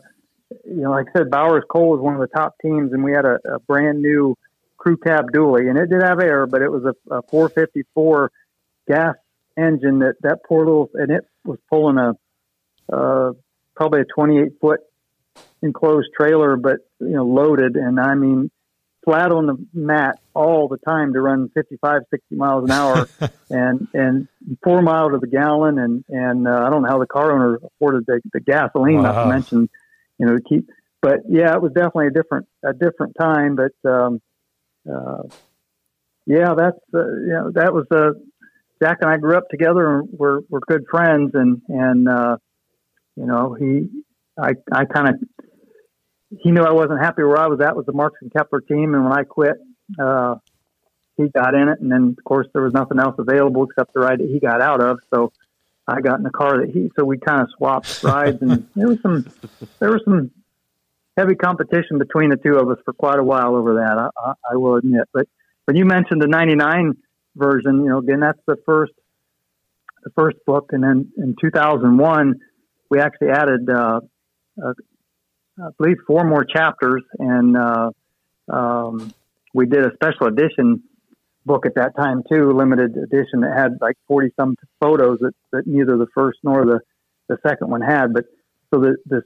you 0.66 0.82
know, 0.82 0.92
like 0.92 1.08
I 1.16 1.20
said, 1.20 1.32
Bowers 1.32 1.64
Coal 1.70 1.92
was 1.92 2.02
one 2.02 2.14
of 2.14 2.20
the 2.20 2.28
top 2.28 2.56
teams, 2.62 2.94
and 2.94 3.04
we 3.04 3.14
had 3.14 3.26
a, 3.26 3.40
a 3.46 3.60
brand 3.60 4.02
new 4.02 4.38
crew 4.78 4.98
cab 4.98 5.32
dually, 5.32 5.68
and 5.70 5.80
it 5.80 5.90
did 5.90 6.04
have 6.04 6.20
air, 6.20 6.46
but 6.46 6.62
it 6.62 6.70
was 6.70 6.84
a, 6.84 7.16
a 7.16 7.22
454 7.24 8.32
gas 8.88 9.16
engine 9.58 10.00
that 10.00 10.16
that 10.22 10.40
poor 10.48 10.66
little 10.66 10.90
and 10.94 11.12
it 11.12 11.26
was 11.44 11.60
pulling 11.70 11.98
a 11.98 12.14
uh, 12.92 13.32
probably 13.76 14.02
a 14.02 14.06
28 14.06 14.54
foot 14.62 14.80
enclosed 15.62 16.10
trailer, 16.16 16.56
but 16.56 16.78
you 17.00 17.10
know, 17.10 17.26
loaded, 17.26 17.76
and 17.76 18.00
I 18.00 18.16
mean, 18.16 18.52
flat 19.04 19.32
on 19.32 19.46
the 19.48 19.66
mat 19.74 20.20
all 20.34 20.68
the 20.68 20.78
time 20.78 21.14
to 21.14 21.22
run 21.22 21.50
55, 21.54 22.02
60 22.10 22.36
miles 22.36 22.64
an 22.66 22.72
hour, 22.72 23.08
and 23.50 23.88
and 23.94 24.28
four 24.64 24.82
miles 24.82 25.12
to 25.14 25.20
the 25.20 25.28
gallon, 25.28 25.78
and 25.80 26.04
and 26.10 26.48
uh, 26.48 26.64
I 26.66 26.70
don't 26.70 26.84
know 26.84 26.90
how 26.90 27.00
the 27.00 27.08
car 27.08 27.32
owner 27.32 27.60
afforded 27.64 28.06
the, 28.06 28.22
the 28.34 28.40
gasoline. 28.40 28.98
Wow. 28.98 29.12
Not 29.12 29.24
to 29.24 29.30
mention, 29.30 29.70
you 30.20 30.26
know, 30.26 30.38
to 30.38 30.42
keep. 30.42 30.70
But 31.02 31.20
yeah, 31.30 31.54
it 31.54 31.62
was 31.62 31.72
definitely 31.74 32.08
a 32.08 32.12
different 32.12 32.48
a 32.64 32.74
different 32.74 33.16
time. 33.20 33.56
But 33.56 33.90
um, 33.90 34.22
uh, 34.92 35.24
yeah, 36.26 36.56
that's 36.58 36.80
uh, 36.94 37.08
you 37.08 37.34
know 37.34 37.52
that 37.54 37.74
was 37.74 37.86
uh, 37.92 38.12
Jack 38.82 38.98
and 39.02 39.10
I 39.10 39.18
grew 39.18 39.38
up 39.38 39.50
together 39.50 40.00
and 40.00 40.10
we're 40.12 40.42
we're 40.50 40.60
good 40.68 40.86
friends, 40.90 41.32
and 41.34 41.62
and 41.70 42.10
uh, 42.10 42.38
you 43.16 43.26
know 43.26 43.54
he 43.54 43.90
I 44.38 44.54
I 44.72 44.86
kind 44.86 45.10
of 45.10 45.16
he 46.42 46.52
knew 46.52 46.64
I 46.64 46.72
wasn't 46.72 47.02
happy 47.02 47.24
where 47.24 47.38
I 47.38 47.48
was 47.48 47.62
at 47.62 47.76
with 47.76 47.86
the 47.86 47.94
Marks 47.94 48.20
and 48.22 48.32
Kepler 48.34 48.62
team, 48.62 48.94
and 48.94 49.04
when 49.04 49.14
I 49.14 49.24
quit, 49.24 49.56
uh, 50.00 50.36
he 51.18 51.30
got 51.30 51.54
in 51.54 51.70
it, 51.70 51.80
and 51.80 51.92
then 51.92 52.16
of 52.18 52.24
course 52.24 52.48
there 52.54 52.64
was 52.64 52.74
nothing 52.74 53.00
else 53.00 53.16
available 53.18 53.64
except 53.64 53.94
the 53.94 54.02
ride 54.02 54.20
that 54.20 54.28
he 54.28 54.40
got 54.40 54.62
out 54.62 54.82
of. 54.82 55.00
So 55.14 55.32
I 55.88 56.02
got 56.02 56.18
in 56.18 56.24
the 56.24 56.32
car 56.32 56.66
that 56.66 56.70
he. 56.74 56.92
So 56.98 57.06
we 57.06 57.18
kind 57.18 57.42
of 57.42 57.50
swapped 57.58 58.04
rides, 58.04 58.42
and 58.42 58.68
there 58.76 58.88
was 58.88 59.02
some 59.02 59.26
there 59.80 59.92
was 59.92 60.02
some 60.04 60.32
heavy 61.18 61.36
competition 61.36 61.98
between 61.98 62.30
the 62.30 62.38
two 62.38 62.58
of 62.58 62.70
us 62.70 62.78
for 62.84 62.94
quite 62.94 63.20
a 63.20 63.24
while 63.24 63.56
over 63.56 63.76
that. 63.76 63.98
I, 63.98 64.10
I, 64.18 64.34
I 64.52 64.56
will 64.58 64.76
admit, 64.76 65.08
but 65.14 65.28
when 65.66 65.78
you 65.78 65.86
mentioned 65.86 66.22
the 66.22 66.28
'99 66.28 66.98
version, 67.36 67.84
you 67.84 67.90
know, 67.90 68.00
again 68.00 68.20
that's 68.20 68.40
the 68.48 68.58
first 68.66 68.94
the 70.04 70.12
first 70.12 70.38
book, 70.46 70.70
and 70.72 70.84
then 70.84 71.12
in 71.18 71.36
2001 71.40 72.36
we 72.90 73.00
actually 73.00 73.30
added. 73.30 73.70
Uh, 73.70 74.02
uh, 74.64 74.74
I 75.58 75.70
believe, 75.78 75.98
four 76.06 76.26
more 76.26 76.44
chapters, 76.44 77.04
and 77.18 77.56
uh, 77.56 77.92
um, 78.52 79.14
we 79.54 79.66
did 79.66 79.86
a 79.86 79.94
special 79.94 80.28
edition 80.28 80.84
book 81.46 81.66
at 81.66 81.76
that 81.76 81.96
time 81.96 82.24
too, 82.30 82.52
limited 82.52 82.98
edition 82.98 83.42
that 83.42 83.56
had 83.56 83.78
like 83.80 83.96
forty 84.08 84.32
some 84.38 84.56
photos 84.80 85.20
that, 85.20 85.34
that 85.52 85.66
neither 85.66 85.98
the 85.98 86.08
first 86.14 86.40
nor 86.44 86.66
the, 86.66 86.80
the 87.30 87.38
second 87.48 87.70
one 87.70 87.82
had. 87.82 88.14
But 88.14 88.26
so 88.74 88.82
the 88.82 88.98
this 89.06 89.24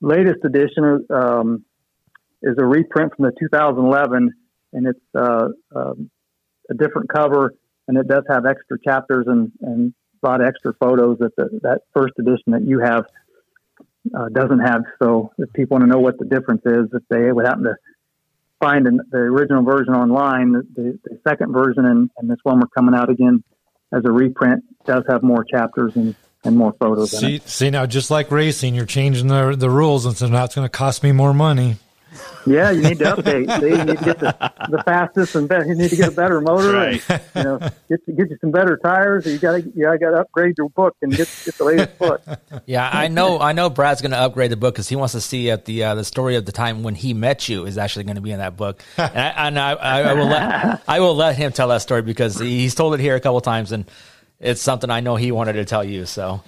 latest 0.00 0.44
edition 0.44 1.06
um, 1.10 1.64
is 2.42 2.54
a 2.58 2.64
reprint 2.64 3.16
from 3.16 3.24
the 3.24 3.32
2011, 3.40 4.32
and 4.72 4.86
it's 4.86 5.00
uh, 5.18 5.48
um, 5.74 6.10
a 6.70 6.74
different 6.74 7.08
cover, 7.08 7.54
and 7.88 7.96
it 7.96 8.08
does 8.08 8.24
have 8.28 8.46
extra 8.46 8.78
chapters 8.84 9.26
and 9.28 9.52
and 9.60 9.94
a 10.22 10.26
lot 10.26 10.40
of 10.40 10.46
extra 10.46 10.74
photos 10.74 11.18
that 11.18 11.36
the, 11.36 11.60
that 11.62 11.82
first 11.94 12.14
edition 12.18 12.52
that 12.52 12.62
you 12.62 12.80
have 12.80 13.04
uh, 14.16 14.28
doesn't 14.28 14.60
have. 14.60 14.82
So 15.02 15.32
if 15.38 15.52
people 15.52 15.76
want 15.76 15.84
to 15.84 15.94
know 15.94 16.00
what 16.00 16.18
the 16.18 16.24
difference 16.24 16.62
is, 16.64 16.88
if 16.92 17.02
they 17.10 17.30
would 17.30 17.46
happen 17.46 17.64
to 17.64 17.76
find 18.60 18.86
an, 18.86 19.00
the 19.10 19.18
original 19.18 19.62
version 19.62 19.94
online, 19.94 20.52
the, 20.52 20.98
the, 21.04 21.18
second 21.26 21.52
version 21.52 21.84
and, 21.84 22.10
and, 22.16 22.30
this 22.30 22.38
one 22.42 22.58
we're 22.58 22.68
coming 22.68 22.94
out 22.94 23.10
again 23.10 23.42
as 23.92 24.02
a 24.04 24.10
reprint 24.10 24.64
does 24.86 25.04
have 25.08 25.22
more 25.22 25.44
chapters 25.44 25.92
and, 25.94 26.14
and 26.44 26.56
more 26.56 26.74
photos. 26.80 27.10
See, 27.10 27.40
see 27.44 27.70
now, 27.70 27.86
just 27.86 28.10
like 28.10 28.30
racing, 28.30 28.74
you're 28.74 28.86
changing 28.86 29.26
the 29.26 29.54
the 29.56 29.70
rules, 29.70 30.06
and 30.06 30.16
so 30.16 30.28
now 30.28 30.44
it's 30.44 30.54
going 30.54 30.64
to 30.64 30.70
cost 30.70 31.02
me 31.02 31.12
more 31.12 31.34
money. 31.34 31.76
Yeah, 32.46 32.70
you 32.70 32.82
need 32.82 32.98
to 32.98 33.04
update. 33.04 33.60
See, 33.60 33.68
you 33.68 33.84
need 33.84 33.98
to 33.98 34.04
get 34.04 34.18
the, 34.20 34.52
the 34.70 34.82
fastest 34.84 35.34
and 35.34 35.48
better. 35.48 35.64
You 35.64 35.74
need 35.74 35.90
to 35.90 35.96
get 35.96 36.08
a 36.08 36.12
better 36.12 36.40
motor. 36.40 36.72
Right. 36.72 37.02
And, 37.08 37.22
you 37.34 37.42
know, 37.42 37.58
get 37.88 38.16
get 38.16 38.30
you 38.30 38.38
some 38.40 38.50
better 38.50 38.76
tires. 38.76 39.26
You 39.26 39.38
got 39.38 39.52
to 39.52 39.62
you 39.62 39.84
got 39.98 40.10
to 40.10 40.20
upgrade 40.20 40.54
your 40.58 40.68
book 40.70 40.96
and 41.02 41.10
get 41.10 41.28
get 41.44 41.54
the 41.56 41.64
latest 41.64 41.98
book. 41.98 42.22
Yeah, 42.66 42.88
I 42.92 43.08
know. 43.08 43.40
I 43.40 43.52
know. 43.52 43.68
Brad's 43.70 44.00
going 44.00 44.12
to 44.12 44.18
upgrade 44.18 44.50
the 44.50 44.56
book 44.56 44.74
because 44.74 44.88
he 44.88 44.96
wants 44.96 45.12
to 45.12 45.20
see 45.20 45.50
at 45.50 45.64
the 45.64 45.84
uh, 45.84 45.94
the 45.94 46.04
story 46.04 46.36
of 46.36 46.46
the 46.46 46.52
time 46.52 46.82
when 46.82 46.94
he 46.94 47.14
met 47.14 47.48
you 47.48 47.66
is 47.66 47.78
actually 47.78 48.04
going 48.04 48.16
to 48.16 48.22
be 48.22 48.32
in 48.32 48.38
that 48.38 48.56
book. 48.56 48.82
And 48.96 49.18
I, 49.18 49.46
and 49.46 49.58
I, 49.58 49.72
I, 49.72 50.02
I 50.02 50.12
will 50.14 50.26
let 50.26 50.82
I 50.88 51.00
will 51.00 51.14
let 51.14 51.36
him 51.36 51.52
tell 51.52 51.68
that 51.68 51.82
story 51.82 52.02
because 52.02 52.38
he's 52.38 52.74
told 52.74 52.94
it 52.94 53.00
here 53.00 53.16
a 53.16 53.20
couple 53.20 53.40
times 53.40 53.72
and 53.72 53.90
it's 54.40 54.60
something 54.60 54.90
I 54.90 55.00
know 55.00 55.16
he 55.16 55.32
wanted 55.32 55.54
to 55.54 55.64
tell 55.64 55.84
you. 55.84 56.06
So. 56.06 56.42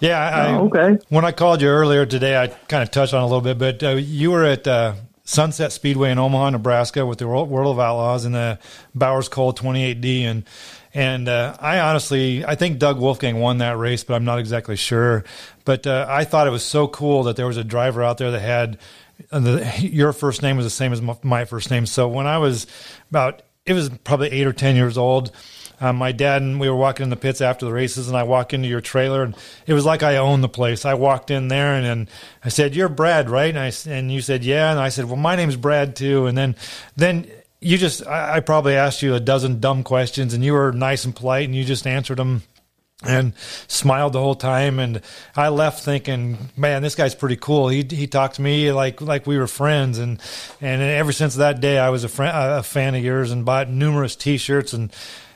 Yeah, 0.00 0.18
I, 0.18 0.52
oh, 0.54 0.66
okay. 0.66 0.98
When 1.08 1.24
I 1.24 1.32
called 1.32 1.62
you 1.62 1.68
earlier 1.68 2.06
today, 2.06 2.36
I 2.36 2.48
kind 2.48 2.82
of 2.82 2.90
touched 2.90 3.14
on 3.14 3.22
a 3.22 3.26
little 3.26 3.40
bit, 3.40 3.58
but 3.58 3.82
uh, 3.82 3.90
you 3.90 4.30
were 4.30 4.44
at 4.44 4.66
uh, 4.66 4.94
Sunset 5.24 5.72
Speedway 5.72 6.10
in 6.10 6.18
Omaha, 6.18 6.50
Nebraska, 6.50 7.06
with 7.06 7.18
the 7.18 7.28
World 7.28 7.48
of 7.50 7.78
Outlaws 7.78 8.24
and 8.24 8.34
the 8.34 8.58
Bowers 8.94 9.28
Coal 9.28 9.52
28D, 9.52 10.22
and 10.22 10.44
and 10.94 11.28
uh, 11.28 11.56
I 11.58 11.80
honestly, 11.80 12.44
I 12.44 12.54
think 12.54 12.78
Doug 12.78 12.98
Wolfgang 12.98 13.40
won 13.40 13.58
that 13.58 13.78
race, 13.78 14.04
but 14.04 14.14
I'm 14.14 14.24
not 14.24 14.38
exactly 14.38 14.76
sure. 14.76 15.24
But 15.64 15.86
uh, 15.86 16.06
I 16.08 16.24
thought 16.24 16.46
it 16.46 16.50
was 16.50 16.64
so 16.64 16.86
cool 16.86 17.22
that 17.22 17.36
there 17.36 17.46
was 17.46 17.56
a 17.56 17.64
driver 17.64 18.02
out 18.02 18.18
there 18.18 18.30
that 18.30 18.40
had 18.40 18.78
uh, 19.30 19.40
the, 19.40 19.72
your 19.80 20.12
first 20.12 20.42
name 20.42 20.56
was 20.56 20.66
the 20.66 20.70
same 20.70 20.92
as 20.92 21.00
my 21.22 21.44
first 21.44 21.70
name. 21.70 21.86
So 21.86 22.08
when 22.08 22.26
I 22.26 22.38
was 22.38 22.66
about, 23.10 23.42
it 23.66 23.72
was 23.72 23.88
probably 24.04 24.30
eight 24.30 24.46
or 24.46 24.52
ten 24.52 24.76
years 24.76 24.98
old 24.98 25.32
um, 25.82 25.96
my 25.96 26.12
dad 26.12 26.42
and 26.42 26.60
we 26.60 26.70
were 26.70 26.76
walking 26.76 27.02
in 27.02 27.10
the 27.10 27.16
pits 27.16 27.40
after 27.40 27.66
the 27.66 27.72
races, 27.72 28.06
and 28.06 28.16
I 28.16 28.22
walk 28.22 28.54
into 28.54 28.68
your 28.68 28.80
trailer, 28.80 29.24
and 29.24 29.36
it 29.66 29.74
was 29.74 29.84
like 29.84 30.04
I 30.04 30.16
owned 30.16 30.44
the 30.44 30.48
place. 30.48 30.84
I 30.84 30.94
walked 30.94 31.28
in 31.28 31.48
there, 31.48 31.74
and, 31.74 31.84
and 31.84 32.10
I 32.44 32.50
said, 32.50 32.76
"You're 32.76 32.88
Brad, 32.88 33.28
right?" 33.28 33.52
And 33.52 33.58
I 33.58 33.72
and 33.90 34.12
you 34.12 34.20
said, 34.20 34.44
"Yeah," 34.44 34.70
and 34.70 34.78
I 34.78 34.90
said, 34.90 35.06
"Well, 35.06 35.16
my 35.16 35.34
name's 35.34 35.56
Brad 35.56 35.96
too." 35.96 36.26
And 36.26 36.38
then 36.38 36.54
then 36.94 37.28
you 37.60 37.78
just 37.78 38.06
I, 38.06 38.36
I 38.36 38.40
probably 38.40 38.76
asked 38.76 39.02
you 39.02 39.16
a 39.16 39.20
dozen 39.20 39.58
dumb 39.58 39.82
questions, 39.82 40.34
and 40.34 40.44
you 40.44 40.52
were 40.52 40.70
nice 40.70 41.04
and 41.04 41.16
polite, 41.16 41.46
and 41.46 41.54
you 41.54 41.64
just 41.64 41.84
answered 41.84 42.18
them 42.18 42.42
and 43.04 43.34
smiled 43.68 44.12
the 44.12 44.20
whole 44.20 44.34
time. 44.34 44.78
And 44.78 45.00
I 45.36 45.48
left 45.48 45.84
thinking, 45.84 46.38
man, 46.56 46.82
this 46.82 46.94
guy's 46.94 47.14
pretty 47.14 47.36
cool. 47.36 47.68
He 47.68 47.82
he 47.82 48.06
talked 48.06 48.36
to 48.36 48.42
me 48.42 48.72
like 48.72 49.00
like 49.00 49.26
we 49.26 49.38
were 49.38 49.46
friends, 49.46 49.98
and 49.98 50.20
and 50.60 50.82
ever 50.82 51.12
since 51.12 51.36
that 51.36 51.60
day, 51.60 51.78
I 51.78 51.90
was 51.90 52.04
a 52.04 52.08
friend, 52.08 52.36
a 52.36 52.62
fan 52.62 52.94
of 52.94 53.02
yours, 53.02 53.30
and 53.30 53.44
bought 53.44 53.68
numerous 53.68 54.16
T-shirts 54.16 54.72
and 54.72 54.92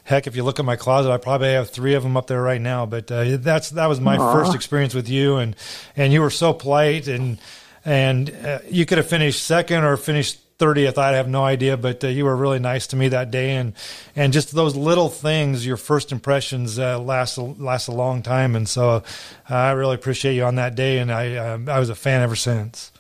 heck, 0.07 0.27
if 0.27 0.37
you 0.37 0.45
look 0.45 0.59
at 0.59 0.65
my 0.65 0.77
closet, 0.77 1.11
I 1.11 1.19
probably 1.19 1.53
have 1.53 1.69
three 1.69 1.95
of 1.95 2.03
them 2.03 2.17
up 2.17 2.29
there 2.29 2.41
right 2.41 2.61
now. 2.61 2.87
But 2.87 3.11
uh, 3.13 3.37
that's 3.37 3.71
that 3.71 3.87
was 3.87 4.01
my 4.01 4.17
Aww. 4.17 4.33
first 4.33 4.55
experience 4.55 4.95
with 4.95 5.09
you, 5.09 5.37
and 5.37 5.55
and 5.97 6.13
you 6.13 6.23
were 6.23 6.31
so 6.31 6.53
polite, 6.53 7.09
and 7.09 7.39
and 7.85 8.31
uh, 8.31 8.61
you 8.71 8.87
could 8.87 8.99
have 8.99 9.09
finished 9.09 9.45
second 9.45 9.85
or 9.85 9.97
finished. 9.97 10.41
30th, 10.59 10.99
I 10.99 11.13
have 11.17 11.29
no 11.29 11.45
idea, 11.45 11.77
but 11.77 12.03
uh, 12.03 12.09
you 12.09 12.25
were 12.25 12.37
really 12.37 12.59
nice 12.59 12.87
to 12.89 12.97
me 12.97 13.09
that 13.09 13.31
day, 13.31 13.57
and 13.57 13.75
and 14.15 14.33
just 14.33 14.55
those 14.55 14.75
little 14.75 15.09
things, 15.09 15.67
your 15.67 15.77
first 15.77 16.13
impressions 16.13 16.79
uh, 16.79 16.99
last 16.99 17.39
last 17.39 17.89
a 17.89 17.93
long 17.93 18.23
time, 18.23 18.57
and 18.57 18.69
so 18.69 18.89
uh, 18.91 19.03
I 19.49 19.73
really 19.73 19.95
appreciate 19.95 20.35
you 20.35 20.45
on 20.45 20.55
that 20.57 20.75
day, 20.75 20.99
and 20.99 21.13
I 21.13 21.35
uh, 21.37 21.59
I 21.69 21.79
was 21.79 21.91
a 21.91 21.95
fan 21.95 22.23
ever 22.23 22.37
since. 22.37 22.93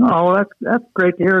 Oh, 0.00 0.34
that's 0.34 0.50
that's 0.60 0.84
great 0.94 1.16
to 1.18 1.22
hear. 1.22 1.38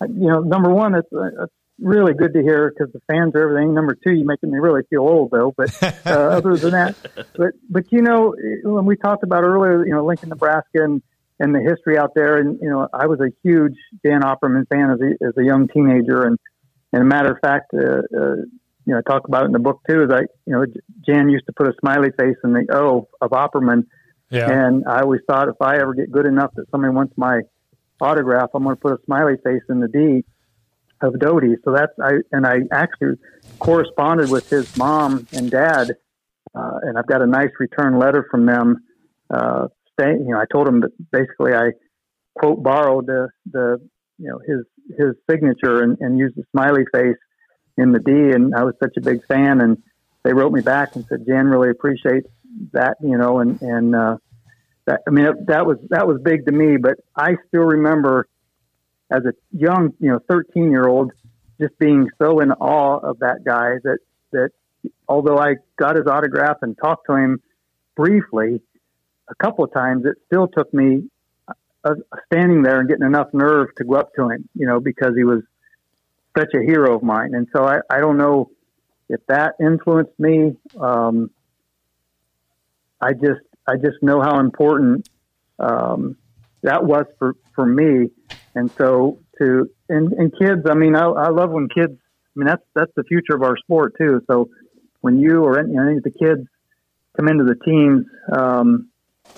And, 0.00 0.22
you 0.22 0.28
know, 0.28 0.40
number 0.40 0.70
one, 0.70 0.94
it's, 0.94 1.08
it's 1.12 1.52
really 1.80 2.14
good 2.14 2.32
to 2.32 2.42
hear 2.42 2.70
because 2.70 2.92
the 2.92 3.00
fans 3.12 3.34
are 3.34 3.42
everything. 3.42 3.74
Number 3.74 3.94
two, 3.94 4.12
you're 4.12 4.26
making 4.26 4.50
me 4.50 4.58
really 4.58 4.82
feel 4.88 5.02
old 5.02 5.30
though. 5.30 5.52
But 5.56 5.70
uh, 5.82 6.10
other 6.10 6.56
than 6.56 6.70
that, 6.72 6.96
but 7.36 7.52
but 7.68 7.92
you 7.92 8.02
know, 8.02 8.34
when 8.62 8.86
we 8.86 8.96
talked 8.96 9.24
about 9.24 9.44
earlier, 9.44 9.84
you 9.84 9.92
know, 9.92 10.04
Lincoln, 10.04 10.28
Nebraska, 10.28 10.84
and 10.84 11.02
and 11.40 11.54
the 11.54 11.60
history 11.60 11.98
out 11.98 12.12
there, 12.14 12.38
and 12.38 12.58
you 12.60 12.68
know, 12.68 12.88
I 12.92 13.06
was 13.06 13.20
a 13.20 13.30
huge 13.42 13.76
Jan 14.04 14.22
Opperman 14.22 14.66
fan 14.68 14.90
as 14.90 15.00
a 15.00 15.26
as 15.26 15.34
a 15.38 15.44
young 15.44 15.68
teenager, 15.68 16.24
and 16.24 16.38
and 16.92 17.02
a 17.02 17.04
matter 17.04 17.32
of 17.32 17.38
fact, 17.40 17.72
uh, 17.74 18.02
uh, 18.16 18.36
you 18.86 18.94
know, 18.94 18.98
I 18.98 19.02
talk 19.08 19.28
about 19.28 19.42
it 19.42 19.46
in 19.46 19.52
the 19.52 19.58
book 19.58 19.80
too. 19.88 20.02
Is 20.02 20.10
I, 20.10 20.20
you 20.46 20.52
know, 20.52 20.64
Jan 21.06 21.28
used 21.28 21.46
to 21.46 21.52
put 21.52 21.68
a 21.68 21.72
smiley 21.80 22.10
face 22.18 22.36
in 22.42 22.52
the 22.52 22.66
O 22.72 23.08
of 23.20 23.30
Opperman, 23.30 23.84
yeah. 24.30 24.50
and 24.50 24.84
I 24.88 25.00
always 25.00 25.20
thought 25.28 25.48
if 25.48 25.60
I 25.60 25.76
ever 25.76 25.94
get 25.94 26.10
good 26.10 26.26
enough 26.26 26.50
that 26.56 26.70
somebody 26.70 26.92
wants 26.92 27.14
my 27.16 27.40
autograph, 28.00 28.50
I'm 28.54 28.64
going 28.64 28.76
to 28.76 28.80
put 28.80 28.92
a 28.92 28.98
smiley 29.04 29.34
face 29.44 29.62
in 29.68 29.80
the 29.80 29.88
D 29.88 30.24
of 31.00 31.18
Doty. 31.18 31.54
So 31.64 31.72
that's 31.72 31.92
I 32.02 32.14
and 32.32 32.46
I 32.46 32.60
actually 32.72 33.16
corresponded 33.60 34.30
with 34.30 34.50
his 34.50 34.76
mom 34.76 35.26
and 35.32 35.50
dad, 35.50 35.92
uh, 36.54 36.78
and 36.82 36.98
I've 36.98 37.06
got 37.06 37.22
a 37.22 37.26
nice 37.26 37.50
return 37.60 37.98
letter 37.98 38.26
from 38.30 38.46
them. 38.46 38.78
Uh, 39.30 39.68
saying, 39.98 40.24
you 40.26 40.32
know, 40.32 40.40
I 40.40 40.44
told 40.50 40.68
him 40.68 40.80
that 40.80 40.90
basically 41.10 41.54
I 41.54 41.70
quote 42.38 42.62
borrowed 42.62 43.06
the 43.06 43.28
the 43.50 43.78
you 44.18 44.28
know 44.28 44.38
his 44.46 44.64
his 44.98 45.14
signature 45.30 45.82
and, 45.82 45.98
and 46.00 46.18
used 46.18 46.36
the 46.36 46.44
smiley 46.52 46.84
face 46.92 47.16
in 47.76 47.92
the 47.92 48.00
D, 48.00 48.12
and 48.12 48.54
I 48.54 48.64
was 48.64 48.74
such 48.82 48.96
a 48.96 49.00
big 49.00 49.24
fan, 49.26 49.60
and 49.60 49.78
they 50.24 50.32
wrote 50.32 50.52
me 50.52 50.60
back 50.60 50.96
and 50.96 51.04
said 51.08 51.24
Jan 51.26 51.46
really 51.46 51.70
appreciates 51.70 52.28
that, 52.72 52.96
you 53.02 53.16
know, 53.16 53.40
and 53.40 53.60
and 53.62 53.94
uh, 53.94 54.16
that 54.86 55.02
I 55.06 55.10
mean 55.10 55.26
that 55.46 55.66
was 55.66 55.78
that 55.90 56.06
was 56.06 56.20
big 56.22 56.46
to 56.46 56.52
me, 56.52 56.76
but 56.76 56.96
I 57.16 57.36
still 57.48 57.64
remember 57.64 58.28
as 59.10 59.22
a 59.24 59.32
young, 59.52 59.92
you 60.00 60.10
know, 60.10 60.20
13 60.28 60.70
year 60.70 60.86
old, 60.86 61.12
just 61.60 61.78
being 61.78 62.08
so 62.20 62.40
in 62.40 62.52
awe 62.52 62.98
of 62.98 63.20
that 63.20 63.38
guy 63.44 63.74
that, 63.84 63.98
that 64.32 64.50
although 65.08 65.38
I 65.38 65.54
got 65.78 65.96
his 65.96 66.06
autograph 66.06 66.58
and 66.62 66.76
talked 66.76 67.06
to 67.08 67.16
him 67.16 67.40
briefly 67.96 68.60
a 69.30 69.34
couple 69.34 69.64
of 69.64 69.72
times, 69.72 70.04
it 70.04 70.16
still 70.26 70.48
took 70.48 70.72
me 70.72 71.08
uh, 71.84 71.94
standing 72.26 72.62
there 72.62 72.80
and 72.80 72.88
getting 72.88 73.06
enough 73.06 73.28
nerve 73.32 73.68
to 73.76 73.84
go 73.84 73.94
up 73.94 74.12
to 74.14 74.28
him, 74.30 74.48
you 74.54 74.66
know, 74.66 74.80
because 74.80 75.14
he 75.16 75.24
was 75.24 75.42
such 76.36 76.52
a 76.54 76.62
hero 76.62 76.96
of 76.96 77.02
mine. 77.02 77.34
And 77.34 77.46
so 77.54 77.64
I, 77.64 77.80
I 77.90 78.00
don't 78.00 78.18
know 78.18 78.50
if 79.08 79.20
that 79.28 79.54
influenced 79.60 80.18
me. 80.18 80.56
Um, 80.78 81.30
I 83.00 83.12
just, 83.12 83.40
I 83.66 83.76
just 83.76 84.02
know 84.02 84.20
how 84.20 84.40
important, 84.40 85.08
um, 85.58 86.16
that 86.62 86.84
was 86.84 87.06
for 87.18 87.34
for 87.54 87.64
me. 87.64 88.10
And 88.54 88.70
so 88.76 89.20
to 89.38 89.70
and, 89.88 90.12
and 90.12 90.32
kids, 90.36 90.62
I 90.68 90.74
mean, 90.74 90.96
I, 90.96 91.06
I 91.06 91.28
love 91.30 91.50
when 91.50 91.68
kids. 91.68 91.92
I 91.92 92.34
mean, 92.34 92.46
that's 92.46 92.62
that's 92.74 92.92
the 92.96 93.04
future 93.04 93.34
of 93.34 93.42
our 93.42 93.56
sport 93.56 93.94
too. 93.98 94.22
So 94.28 94.48
when 95.00 95.18
you 95.20 95.44
or 95.44 95.58
any, 95.58 95.76
any 95.76 95.96
of 95.96 96.02
the 96.02 96.10
kids 96.10 96.46
come 97.16 97.28
into 97.28 97.44
the 97.44 97.56
teams, 97.64 98.06
um, 98.36 98.88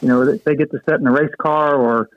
you 0.00 0.08
know, 0.08 0.24
they, 0.24 0.38
they 0.38 0.56
get 0.56 0.70
to 0.70 0.78
sit 0.88 1.00
in 1.00 1.06
a 1.06 1.12
race 1.12 1.34
car 1.38 1.74
or, 1.74 2.08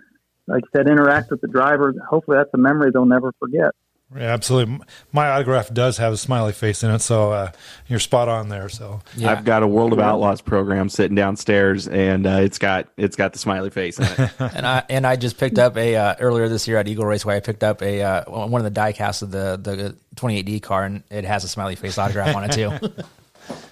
like 0.48 0.64
I 0.66 0.78
said, 0.78 0.88
interact 0.88 1.32
with 1.32 1.42
the 1.42 1.48
driver. 1.48 1.94
Hopefully, 2.10 2.38
that's 2.38 2.54
a 2.54 2.58
memory 2.58 2.92
they'll 2.92 3.06
never 3.06 3.32
forget. 3.40 3.72
Yeah, 4.16 4.34
absolutely. 4.34 4.80
My 5.12 5.30
autograph 5.30 5.74
does 5.74 5.98
have 5.98 6.14
a 6.14 6.18
smiley 6.18 6.54
face 6.54 6.84
in 6.84 6.92
it, 6.92 7.00
so 7.00 7.32
uh, 7.32 7.52
you're 7.88 8.00
spot 8.00 8.30
on 8.30 8.48
there. 8.48 8.70
So 8.70 9.02
Yeah. 9.16 9.32
I've 9.32 9.44
got 9.44 9.64
a 9.64 9.68
World 9.68 9.92
of 9.92 10.00
Outlaws 10.00 10.40
program 10.42 10.88
sitting 10.90 11.16
downstairs, 11.16 11.88
and 11.88 12.28
uh, 12.28 12.42
it's 12.42 12.60
got 12.60 12.90
it's 12.96 13.16
got 13.16 13.34
the 13.34 13.40
smiley 13.40 13.72
face 13.72 13.98
in 13.98 14.06
it. 14.06 14.32
and 14.40 14.68
I 14.68 14.84
and 14.88 15.08
I 15.08 15.16
just 15.16 15.40
picked 15.40 15.58
up 15.58 15.78
a 15.78 15.96
uh, 15.96 16.16
earlier 16.20 16.48
this 16.48 16.68
year 16.68 16.78
at 16.78 16.88
Eagle 16.88 17.06
Raceway. 17.06 17.38
I 17.38 17.40
picked 17.40 17.64
up 17.64 17.82
a 17.82 18.04
uh, 18.04 18.24
one 18.30 18.62
of 18.62 18.66
the 18.66 18.70
die 18.70 18.92
casts 18.92 19.24
of 19.24 19.32
the 19.32 19.60
the 19.60 19.96
28D 20.16 20.62
car, 20.62 20.84
and 20.84 21.02
it 21.10 21.26
has 21.26 21.44
a 21.44 21.48
smiley 21.48 21.76
face 21.76 21.98
autograph 21.98 22.36
on 22.36 22.44
it 22.44 22.52
too. 22.52 22.72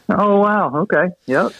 Oh 0.09 0.39
wow! 0.39 0.71
Okay. 0.75 1.07
Yep. 1.25 1.53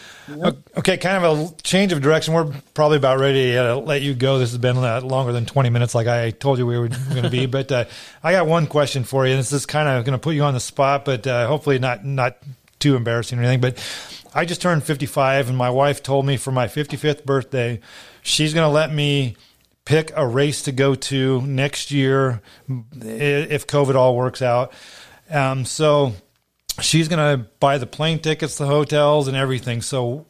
Okay, 0.77 0.97
kind 0.97 1.23
of 1.23 1.51
a 1.51 1.61
change 1.63 1.91
of 1.91 2.01
direction. 2.01 2.33
We're 2.33 2.51
probably 2.73 2.97
about 2.97 3.19
ready 3.19 3.53
to 3.53 3.75
let 3.75 4.01
you 4.01 4.13
go. 4.13 4.39
This 4.39 4.51
has 4.51 4.57
been 4.57 4.77
uh, 4.77 5.01
longer 5.01 5.31
than 5.31 5.45
20 5.45 5.69
minutes, 5.69 5.95
like 5.95 6.07
I 6.07 6.31
told 6.31 6.57
you 6.57 6.65
we 6.65 6.77
were 6.77 6.87
going 7.09 7.23
to 7.23 7.29
be. 7.29 7.45
But 7.45 7.71
uh, 7.71 7.85
I 8.23 8.33
got 8.33 8.47
one 8.47 8.67
question 8.67 9.03
for 9.03 9.25
you. 9.25 9.35
This 9.35 9.51
is 9.51 9.65
kind 9.65 9.87
of 9.87 10.05
going 10.05 10.17
to 10.17 10.21
put 10.21 10.35
you 10.35 10.43
on 10.43 10.53
the 10.53 10.59
spot, 10.59 11.05
but 11.05 11.25
uh, 11.27 11.47
hopefully 11.47 11.79
not 11.79 12.05
not 12.05 12.37
too 12.79 12.95
embarrassing 12.95 13.39
or 13.39 13.43
anything. 13.43 13.61
But 13.61 13.77
I 14.33 14.45
just 14.45 14.61
turned 14.61 14.83
55, 14.83 15.49
and 15.49 15.57
my 15.57 15.69
wife 15.69 16.03
told 16.03 16.25
me 16.25 16.37
for 16.37 16.51
my 16.51 16.67
55th 16.67 17.25
birthday, 17.25 17.79
she's 18.21 18.53
going 18.53 18.67
to 18.67 18.73
let 18.73 18.91
me 18.93 19.35
pick 19.85 20.11
a 20.15 20.25
race 20.27 20.63
to 20.63 20.71
go 20.71 20.95
to 20.95 21.41
next 21.41 21.91
year 21.91 22.41
if 22.67 23.67
COVID 23.67 23.95
all 23.95 24.15
works 24.15 24.41
out. 24.41 24.71
Um, 25.29 25.65
so 25.65 26.13
she's 26.81 27.07
going 27.07 27.39
to 27.39 27.45
buy 27.59 27.77
the 27.77 27.87
plane 27.87 28.19
tickets, 28.19 28.57
the 28.57 28.65
hotels, 28.67 29.27
and 29.27 29.37
everything. 29.37 29.81
So 29.81 30.25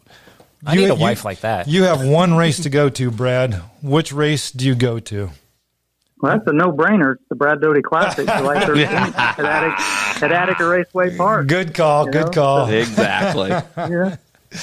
I 0.65 0.75
need 0.75 0.89
a 0.89 0.95
wife 0.95 1.25
like 1.25 1.41
that. 1.41 1.67
You 1.67 1.83
have 1.83 2.05
one 2.05 2.35
race 2.35 2.61
to 2.63 2.69
go 2.69 2.89
to, 2.89 3.11
Brad. 3.11 3.55
Which 3.81 4.11
race 4.13 4.51
do 4.51 4.65
you 4.65 4.75
go 4.75 4.99
to? 4.99 5.29
Well, 6.21 6.33
that's 6.37 6.47
a 6.47 6.53
no-brainer. 6.53 7.13
It's 7.15 7.23
the 7.29 7.35
Brad 7.35 7.61
Doty 7.61 7.81
Classic, 7.81 8.27
July 8.37 8.57
13th 8.63 8.85
at 9.15 9.39
Attic, 9.39 10.21
at 10.23 10.31
Attica 10.31 10.67
Raceway 10.67 11.17
Park. 11.17 11.47
Good 11.47 11.73
call. 11.73 12.05
You 12.05 12.11
Good 12.11 12.25
know, 12.27 12.31
call. 12.31 12.69
exactly. 12.69 13.49
Yeah. 13.91 14.17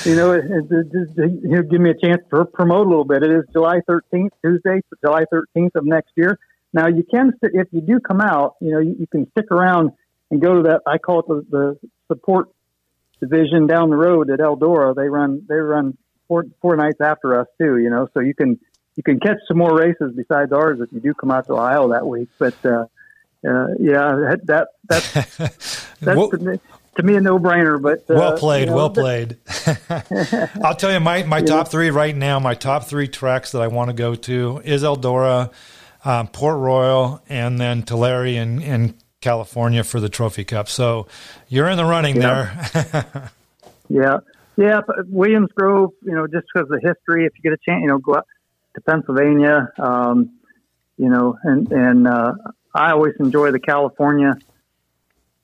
You 0.05 0.17
know, 0.17 0.33
it, 0.33 0.45
it, 0.45 0.65
it, 0.71 0.93
just- 0.93 1.19
he'll 1.51 1.63
give 1.63 1.81
me 1.81 1.89
a 1.91 1.95
chance 1.95 2.21
to 2.31 2.45
promote 2.45 2.87
a 2.87 2.91
little 2.91 3.07
bit. 3.07 3.23
It 3.23 3.31
is 3.31 3.45
July 3.55 3.81
13th, 3.89 4.29
Tuesday, 4.45 4.83
July 5.03 5.25
13th 5.33 5.75
of 5.77 5.87
next 5.87 6.11
year. 6.15 6.39
Now, 6.75 6.89
you 6.89 7.03
can, 7.11 7.33
if 7.43 7.69
you 7.73 7.81
do 7.81 7.99
come 7.99 8.21
out, 8.21 8.57
you 8.61 8.71
know, 8.71 8.81
you, 8.81 8.97
you 9.01 9.07
can 9.07 9.29
stick 9.31 9.51
around 9.51 9.93
and 10.31 10.41
go 10.41 10.57
to 10.57 10.63
that. 10.69 10.83
I 10.87 10.99
call 10.99 11.21
it 11.21 11.27
the, 11.29 11.47
the 11.51 11.89
support 12.09 12.49
division 13.21 13.67
down 13.67 13.91
the 13.91 13.97
road 13.97 14.31
at 14.31 14.39
Eldora. 14.41 14.95
They 14.95 15.09
run, 15.09 15.45
they 15.49 15.57
run 15.57 15.97
four, 16.29 16.45
four 16.61 16.77
nights 16.77 17.01
after 17.01 17.41
us 17.41 17.47
too, 17.59 17.79
you 17.79 17.91
know, 17.91 18.09
so 18.15 18.21
you 18.21 18.35
can, 18.35 18.59
you 18.97 19.03
can 19.03 19.21
catch 19.21 19.39
some 19.47 19.59
more 19.59 19.77
races 19.77 20.13
besides 20.17 20.53
ours 20.53 20.81
if 20.81 20.93
you 20.93 21.01
do 21.01 21.15
come 21.15 21.31
out 21.31 21.47
to 21.47 21.53
Ohio 21.55 21.89
that 21.93 22.07
week. 22.07 22.29
But, 22.39 22.55
uh, 22.65 22.87
uh, 23.47 23.67
yeah, 23.79 24.17
that, 24.17 24.41
that 24.45 24.69
that's, 24.85 25.13
that's 26.01 26.17
Well- 26.17 26.31
to, 26.31 26.39
me, 26.39 26.61
to 26.97 27.03
me 27.05 27.15
a 27.15 27.21
no 27.21 27.39
brainer, 27.39 27.81
but, 27.81 28.01
uh, 28.11 28.19
well 28.19 28.37
played. 28.37 28.63
you 28.63 28.67
know, 28.67 28.77
well 28.77 28.91
played. 28.91 29.37
I'll 30.65 30.75
tell 30.75 30.93
you 30.93 30.99
my, 30.99 31.23
my 31.23 31.41
top 31.43 31.69
three 31.69 31.91
right 31.91 32.15
now. 32.15 32.41
My 32.41 32.55
top 32.55 32.85
three 32.85 33.07
tracks 33.07 33.53
that 33.53 33.63
I 33.63 33.69
want 33.69 33.91
to 33.91 33.95
go 33.95 34.17
to 34.17 34.61
is 34.65 34.83
Eldora, 34.83 35.53
um, 36.05 36.27
Port 36.27 36.59
Royal, 36.59 37.23
and 37.29 37.61
then 37.61 37.85
Tulare 37.85 38.37
and, 38.39 38.61
in 38.63 38.95
California 39.21 39.83
for 39.85 40.01
the 40.01 40.09
Trophy 40.09 40.45
Cup. 40.45 40.69
So 40.69 41.07
you're 41.49 41.69
in 41.69 41.77
the 41.77 41.85
running 41.85 42.17
Yeah. 42.17 42.81
there. 42.93 43.31
Yeah, 43.91 44.19
yeah. 44.59 44.83
But 44.87 45.09
Williams 45.09 45.49
Grove, 45.55 45.93
you 46.03 46.13
know, 46.15 46.27
just 46.27 46.45
because 46.53 46.71
of 46.71 46.79
the 46.79 46.87
history, 46.87 47.25
if 47.25 47.33
you 47.37 47.41
get 47.43 47.55
a 47.55 47.57
chance, 47.67 47.81
you 47.81 47.89
know, 47.89 47.97
go 47.97 48.17
out 48.17 48.27
to 48.75 48.83
Pennsylvania, 48.83 49.71
um, 49.79 50.39
you 50.99 51.09
know, 51.09 51.39
and 51.43 51.73
and 51.73 52.07
uh, 52.07 52.35
I 52.75 52.91
always 52.91 53.15
enjoy 53.19 53.51
the 53.51 53.61
California 53.61 54.35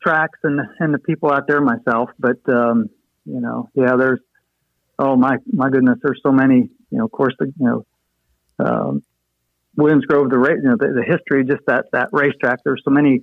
tracks 0.03 0.39
and 0.43 0.61
and 0.79 0.93
the 0.93 0.99
people 0.99 1.33
out 1.33 1.47
there 1.49 1.62
myself. 1.62 2.11
But 2.18 2.47
um, 2.51 2.91
you 3.25 3.41
know, 3.41 3.70
yeah, 3.75 3.97
there's 3.97 4.20
oh 4.99 5.16
my 5.16 5.39
my 5.51 5.70
goodness, 5.70 5.99
there's 6.03 6.20
so 6.22 6.31
many. 6.31 6.68
You 6.91 6.99
know, 6.99 7.07
of 7.07 7.12
course, 7.12 7.35
the 7.39 7.47
you 7.47 7.66
know. 7.66 7.87
Um, 8.59 9.03
Williams 9.75 10.05
Grove, 10.05 10.29
the 10.29 10.37
you 10.37 10.68
know 10.68 10.77
the, 10.77 10.93
the 10.95 11.03
history, 11.03 11.45
just 11.45 11.64
that 11.66 11.87
that 11.93 12.11
racetrack. 12.12 12.59
There's 12.62 12.83
so 12.85 12.91
many 12.91 13.22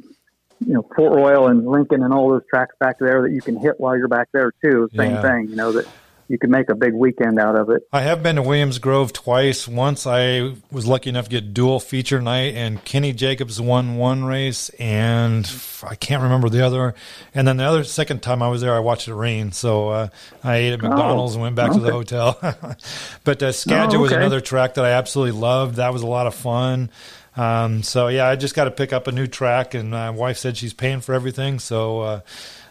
you 0.65 0.73
know, 0.73 0.81
Port 0.83 1.13
Royal 1.15 1.47
and 1.47 1.65
Lincoln 1.67 2.03
and 2.03 2.13
all 2.13 2.29
those 2.29 2.43
tracks 2.49 2.75
back 2.79 2.99
there 2.99 3.21
that 3.23 3.31
you 3.31 3.41
can 3.41 3.57
hit 3.57 3.79
while 3.79 3.97
you're 3.97 4.07
back 4.07 4.29
there 4.31 4.51
too. 4.63 4.89
Same 4.95 5.11
Yeah. 5.15 5.21
thing, 5.21 5.47
you 5.49 5.55
know, 5.55 5.71
that 5.71 5.85
you 6.27 6.37
can 6.37 6.49
make 6.49 6.69
a 6.69 6.75
big 6.75 6.93
weekend 6.93 7.37
out 7.39 7.57
of 7.59 7.69
it. 7.69 7.81
I 7.91 8.01
have 8.03 8.23
been 8.23 8.37
to 8.37 8.41
Williams 8.41 8.79
Grove 8.79 9.11
twice. 9.11 9.67
Once 9.67 10.07
I 10.07 10.53
was 10.71 10.87
lucky 10.87 11.09
enough 11.09 11.25
to 11.25 11.29
get 11.31 11.53
dual 11.53 11.81
feature 11.81 12.21
night, 12.21 12.53
and 12.55 12.81
Kenny 12.85 13.11
Jacobs 13.11 13.59
won 13.59 13.97
one 13.97 14.23
race, 14.23 14.69
and 14.79 15.45
I 15.83 15.95
can't 15.95 16.23
remember 16.23 16.47
the 16.47 16.65
other. 16.65 16.93
And 17.35 17.45
then 17.45 17.57
the 17.57 17.65
other 17.65 17.83
second 17.83 18.21
time 18.21 18.41
I 18.41 18.47
was 18.47 18.61
there, 18.61 18.73
I 18.73 18.79
watched 18.79 19.09
it 19.09 19.13
rain. 19.15 19.51
So 19.51 19.89
uh, 19.89 20.07
I 20.41 20.55
ate 20.57 20.71
at 20.73 20.81
McDonald's 20.81 21.33
and 21.33 21.41
went 21.41 21.55
back 21.57 21.73
to 21.73 21.79
the 21.79 21.91
hotel. 21.91 22.37
but 23.25 23.43
uh, 23.43 23.51
Skagit 23.51 23.95
Oh, 23.99 24.03
was 24.03 24.13
another 24.13 24.39
track 24.39 24.75
that 24.75 24.85
I 24.85 24.91
absolutely 24.91 25.37
loved. 25.37 25.75
That 25.75 25.91
was 25.91 26.01
a 26.01 26.07
lot 26.07 26.27
of 26.27 26.33
fun. 26.35 26.91
Um, 27.37 27.81
so 27.83 28.07
yeah, 28.09 28.27
I 28.27 28.35
just 28.35 28.55
got 28.55 28.65
to 28.65 28.71
pick 28.71 28.91
up 28.93 29.07
a 29.07 29.11
new 29.11 29.27
track, 29.27 29.73
and 29.73 29.91
my 29.91 30.09
wife 30.09 30.37
said 30.37 30.57
she's 30.57 30.73
paying 30.73 31.01
for 31.01 31.13
everything. 31.13 31.59
So 31.59 32.01
uh, 32.01 32.19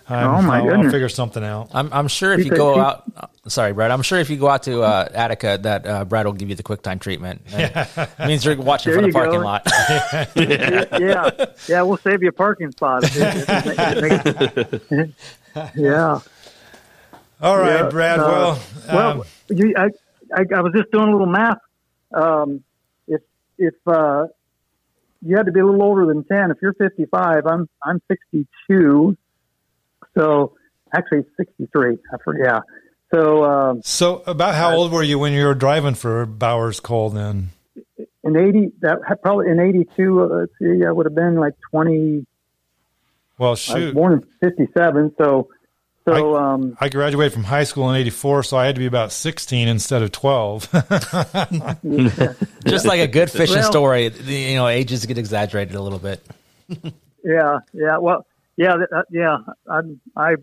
I'm, 0.08 0.28
Oh, 0.28 0.42
my 0.42 0.58
I'll, 0.60 0.82
I'll 0.84 0.90
figure 0.90 1.08
something 1.08 1.42
out. 1.42 1.70
I'm, 1.72 1.90
I'm 1.92 2.08
sure 2.08 2.32
if 2.32 2.44
you 2.44 2.50
go 2.50 2.78
out, 2.78 3.04
uh, 3.16 3.26
sorry, 3.48 3.72
Brad. 3.72 3.90
I'm 3.90 4.02
sure 4.02 4.18
if 4.18 4.28
you 4.28 4.36
go 4.36 4.48
out 4.48 4.64
to 4.64 4.82
uh, 4.82 5.08
Attica, 5.14 5.58
that 5.62 5.86
uh, 5.86 6.04
Brad 6.04 6.26
will 6.26 6.32
give 6.34 6.48
you 6.50 6.56
the 6.56 6.62
quick 6.62 6.82
time 6.82 6.98
treatment. 6.98 7.40
It 7.52 8.08
means 8.26 8.44
you're 8.44 8.56
watching 8.56 8.92
There 8.92 9.00
from 9.00 9.10
the 9.10 9.14
parking 9.14 9.40
go. 9.40 9.46
lot. 9.46 9.62
yeah, 10.36 11.46
yeah, 11.68 11.82
we'll 11.82 11.96
save 11.98 12.22
you 12.22 12.28
a 12.28 12.32
parking 12.32 12.70
spot. 12.72 13.04
if 13.04 13.16
it- 13.16 13.48
if 13.48 14.82
it 14.82 14.90
makes- 14.90 15.74
yeah. 15.76 16.20
All 17.42 17.56
right, 17.58 17.80
Yeah, 17.84 17.88
Brad. 17.88 18.18
uh, 18.18 18.22
well, 18.26 18.62
well, 18.88 19.10
um, 19.20 19.22
you, 19.48 19.74
I, 19.76 19.86
I, 20.36 20.44
I 20.54 20.60
was 20.60 20.72
just 20.74 20.90
doing 20.90 21.08
a 21.08 21.12
little 21.12 21.26
math. 21.26 21.56
Um, 22.12 22.62
if 23.08 23.22
if 23.56 23.74
uh, 23.86 24.26
you 25.22 25.36
had 25.36 25.46
to 25.46 25.52
be 25.52 25.60
a 25.60 25.64
little 25.64 25.82
older 25.82 26.06
than 26.06 26.24
ten, 26.24 26.50
if 26.50 26.58
you're 26.62 26.74
55, 26.74 27.46
I'm 27.46 27.68
I'm 27.82 28.00
62. 28.08 29.16
So 30.16 30.54
actually 30.94 31.24
63. 31.36 31.98
I 32.12 32.16
forget. 32.24 32.46
Yeah. 32.46 32.60
So 33.12 33.44
um, 33.44 33.80
So, 33.82 34.22
about 34.26 34.54
how 34.54 34.74
old 34.74 34.92
were 34.92 35.02
you 35.02 35.18
when 35.18 35.32
you 35.32 35.44
were 35.44 35.54
driving 35.54 35.94
for 35.94 36.26
Bowers 36.26 36.80
Coal 36.80 37.10
then? 37.10 37.50
in 38.22 38.36
80, 38.36 38.72
that 38.82 38.98
probably 39.22 39.48
in 39.50 39.58
82. 39.58 40.20
Uh, 40.20 40.26
let's 40.26 40.52
see, 40.60 40.84
I 40.86 40.92
would 40.92 41.06
have 41.06 41.14
been 41.14 41.36
like 41.36 41.54
20. 41.70 42.26
Well, 43.38 43.48
I 43.48 43.50
was 43.52 43.60
shoot. 43.60 43.94
born 43.94 44.12
in 44.12 44.48
57. 44.48 45.14
So 45.18 45.48
so 46.04 46.36
um, 46.36 46.76
I 46.80 46.88
graduated 46.88 47.32
from 47.32 47.44
high 47.44 47.64
school 47.64 47.90
in 47.90 47.96
84, 47.96 48.42
so 48.44 48.56
I 48.56 48.66
had 48.66 48.74
to 48.74 48.78
be 48.78 48.86
about 48.86 49.12
16 49.12 49.68
instead 49.68 50.02
of 50.02 50.12
12. 50.12 50.70
Just 52.66 52.86
like 52.86 53.00
a 53.00 53.06
good 53.06 53.30
fishing 53.30 53.56
Well- 53.56 53.70
story, 53.70 54.08
the, 54.08 54.34
you 54.34 54.56
know, 54.56 54.66
ages 54.68 55.04
get 55.06 55.18
exaggerated 55.18 55.74
a 55.74 55.82
little 55.82 55.98
bit. 55.98 56.24
Yeah, 57.22 57.58
yeah. 57.72 57.98
Well, 57.98 58.26
yeah, 58.56 58.76
uh, 58.94 59.02
yeah. 59.10 59.38
I, 59.68 59.80
I 60.16 60.36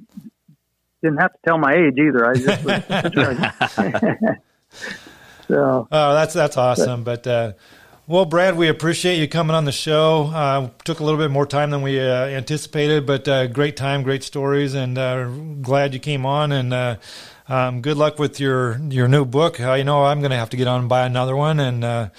didn't 1.01 1.17
have 1.17 1.33
to 1.33 1.39
tell 1.45 1.57
my 1.57 1.73
age 1.73 1.97
either. 1.97 2.25
I 2.25 2.33
just 2.35 2.63
was, 2.63 2.83
so 5.47 5.87
oh, 5.91 6.13
that's 6.13 6.33
that's 6.33 6.57
awesome. 6.57 7.03
But, 7.03 7.25
uh, 7.25 7.53
well, 8.09 8.23
Brad, 8.23 8.55
we 8.55 8.69
appreciate 8.69 9.19
you 9.19 9.27
coming 9.27 9.53
on 9.53 9.65
the 9.65 9.71
show. 9.73 10.31
Uh, 10.33 10.69
took 10.85 11.01
a 11.01 11.03
little 11.03 11.19
bit 11.19 11.29
more 11.29 11.45
time 11.45 11.71
than 11.71 11.81
we 11.81 11.99
uh, 11.99 12.27
anticipated, 12.27 13.05
but 13.05 13.27
uh, 13.27 13.47
great 13.47 13.75
time, 13.75 14.01
great 14.01 14.23
stories, 14.23 14.75
and 14.75 14.97
uh, 14.97 15.27
glad 15.61 15.93
you 15.93 15.99
came 15.99 16.25
on. 16.25 16.53
And 16.53 16.73
uh, 16.73 16.95
um, 17.49 17.81
good 17.81 17.97
luck 17.97 18.17
with 18.17 18.39
your 18.39 18.79
your 18.89 19.09
new 19.09 19.25
book. 19.25 19.59
You 19.59 19.83
know, 19.83 20.05
I'm 20.05 20.19
going 20.19 20.31
to 20.31 20.37
have 20.37 20.49
to 20.51 20.57
get 20.57 20.67
on 20.67 20.79
and 20.79 20.89
buy 20.89 21.05
another 21.05 21.35
one, 21.35 21.59
and 21.59 21.83
uh, 21.83 22.09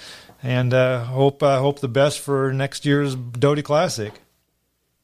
and 0.43 0.73
hope 0.73 1.41
hope 1.41 1.79
the 1.79 1.87
best 1.87 2.19
for 2.19 2.53
next 2.53 2.85
year's 2.85 3.15
Doty 3.15 3.63
Classic. 3.63 4.13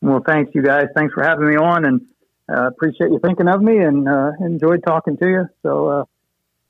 well, 0.02 0.22
thanks 0.24 0.54
you 0.54 0.62
guys. 0.62 0.86
Thanks 0.96 1.16
for 1.16 1.24
having 1.24 1.50
me 1.50 1.56
on, 1.56 1.86
and 1.86 2.02
appreciate 2.48 3.10
you 3.10 3.20
thinking 3.24 3.48
of 3.48 3.60
me, 3.60 3.80
and 3.80 4.08
enjoyed 4.40 4.84
talking 4.86 5.18
to 5.18 5.28
you. 5.28 5.50
So, 5.64 6.08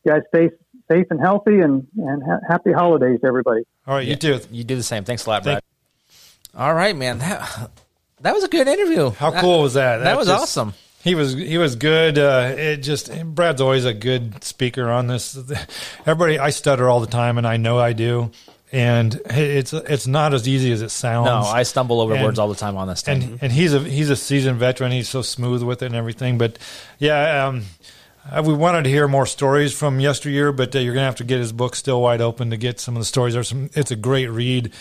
guys 0.08 0.22
stay 0.34 0.52
safe 0.92 1.08
and 1.10 1.20
healthy, 1.20 1.60
and 1.62 1.88
and 1.98 2.24
ha- 2.24 2.40
happy 2.48 2.72
holidays, 2.72 3.20
to 3.22 3.28
everybody. 3.28 3.62
All 3.88 3.96
right, 3.96 4.08
you 4.08 4.16
too. 4.16 4.40
You 4.52 4.64
do 4.64 4.76
the 4.76 4.84
same. 4.84 5.04
Thanks 5.04 5.26
a 5.26 5.30
lot, 5.30 5.44
Thank- 5.44 5.62
Brad. 6.54 6.62
All 6.68 6.74
right, 6.74 6.96
man. 6.96 7.20
That, 7.20 7.70
that 8.22 8.34
was 8.34 8.44
a 8.44 8.48
good 8.48 8.68
interview. 8.68 9.10
How 9.12 9.40
cool 9.42 9.62
was 9.64 9.74
that? 9.76 9.98
That 9.98 10.18
was 10.18 10.28
just- 10.28 10.42
awesome. 10.44 10.74
He 11.04 11.14
was 11.14 11.34
he 11.34 11.58
was 11.60 11.76
good. 11.76 12.18
Uh, 12.18 12.54
it 12.58 12.78
just 12.78 13.12
Brad's 13.36 13.62
always 13.62 13.86
a 13.86 13.94
good 13.94 14.44
speaker 14.44 14.90
on 14.90 15.06
this. 15.06 15.38
Everybody, 16.06 16.40
I 16.40 16.50
stutter 16.50 16.90
all 16.90 17.00
the 17.00 17.06
time, 17.08 17.38
and 17.38 17.46
I 17.46 17.58
know 17.58 17.78
I 17.78 17.94
do. 17.94 18.32
and 18.72 19.22
it's 19.28 19.72
it's 19.72 20.08
not 20.08 20.34
as 20.34 20.48
easy 20.48 20.72
as 20.72 20.82
it 20.82 20.90
sounds. 20.90 21.28
No, 21.28 21.38
I 21.42 21.62
stumble 21.62 22.02
over 22.02 22.16
And- 22.16 22.24
words 22.24 22.40
all 22.40 22.48
the 22.50 22.56
time 22.56 22.76
on 22.78 22.88
this 22.88 23.04
thing. 23.04 23.22
and 23.22 23.40
and 23.44 23.52
he's 23.52 23.74
a 23.76 23.80
he's 23.82 24.10
a 24.10 24.16
seasoned 24.16 24.58
veteran. 24.58 24.92
He's 24.92 25.08
so 25.08 25.22
smooth 25.22 25.62
with 25.62 25.84
it 25.84 25.88
and 25.88 25.96
everything. 25.96 26.40
But 26.40 26.58
yeah, 26.98 27.46
um, 27.46 27.66
we 28.44 28.54
wanted 28.54 28.84
to 28.84 28.90
hear 28.90 29.08
more 29.08 29.26
stories 29.26 29.78
from 29.78 30.00
yesteryear, 30.00 30.52
but 30.52 30.76
uh, 30.76 30.80
you're 30.80 30.94
gonna 30.94 31.06
have 31.06 31.16
to 31.18 31.24
get 31.24 31.40
his 31.40 31.52
book 31.52 31.76
still 31.76 32.02
wide 32.02 32.22
open 32.22 32.50
to 32.50 32.58
get 32.58 32.80
some 32.80 32.96
of 32.96 33.02
the 33.02 33.06
stories. 33.06 33.34
There's 33.34 33.50
some. 33.50 33.70
It's 33.74 33.92
a 33.92 33.96
great 33.96 34.28
read. 34.28 34.72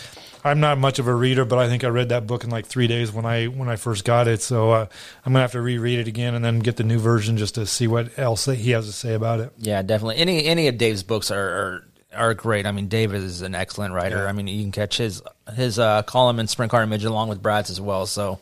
I'm 0.43 0.59
not 0.59 0.77
much 0.77 0.99
of 0.99 1.07
a 1.07 1.13
reader, 1.13 1.43
but 1.43 1.57
I 1.57 1.67
think 1.67 1.83
I 1.83 1.87
read 1.87 2.09
that 2.09 2.27
book 2.27 2.43
in 2.43 2.51
like 2.51 2.67
three 2.67 2.85
days 2.87 3.11
when 3.11 3.25
I 3.25 3.45
when 3.45 3.67
I 3.67 3.75
first 3.77 4.05
got 4.05 4.27
it. 4.27 4.41
So 4.41 4.71
uh, 4.71 4.87
I'm 5.25 5.33
gonna 5.33 5.41
have 5.41 5.53
to 5.53 5.61
reread 5.61 5.99
it 5.99 6.07
again 6.07 6.35
and 6.35 6.45
then 6.45 6.59
get 6.59 6.77
the 6.77 6.83
new 6.83 6.99
version 6.99 7.37
just 7.37 7.55
to 7.55 7.65
see 7.65 7.87
what 7.87 8.17
else 8.17 8.45
he 8.45 8.71
has 8.71 8.85
to 8.85 8.91
say 8.91 9.13
about 9.13 9.39
it. 9.39 9.51
Yeah, 9.57 9.81
definitely. 9.81 10.17
Any 10.17 10.45
any 10.45 10.67
of 10.67 10.77
Dave's 10.77 11.03
books 11.03 11.31
are 11.31 11.37
are, 11.39 11.83
are 12.13 12.33
great. 12.33 12.65
I 12.65 12.71
mean, 12.71 12.87
Dave 12.87 13.13
is 13.13 13.41
an 13.41 13.55
excellent 13.55 13.93
writer. 13.93 14.17
Yeah. 14.17 14.25
I 14.25 14.31
mean, 14.33 14.47
you 14.47 14.61
can 14.61 14.71
catch 14.71 14.97
his 14.97 15.21
his 15.55 15.79
uh, 15.79 16.03
column 16.03 16.39
in 16.39 16.47
Sprint 16.47 16.71
Car 16.71 16.83
Image 16.83 17.05
along 17.05 17.29
with 17.29 17.41
Brad's 17.41 17.69
as 17.69 17.81
well. 17.81 18.05
So 18.05 18.39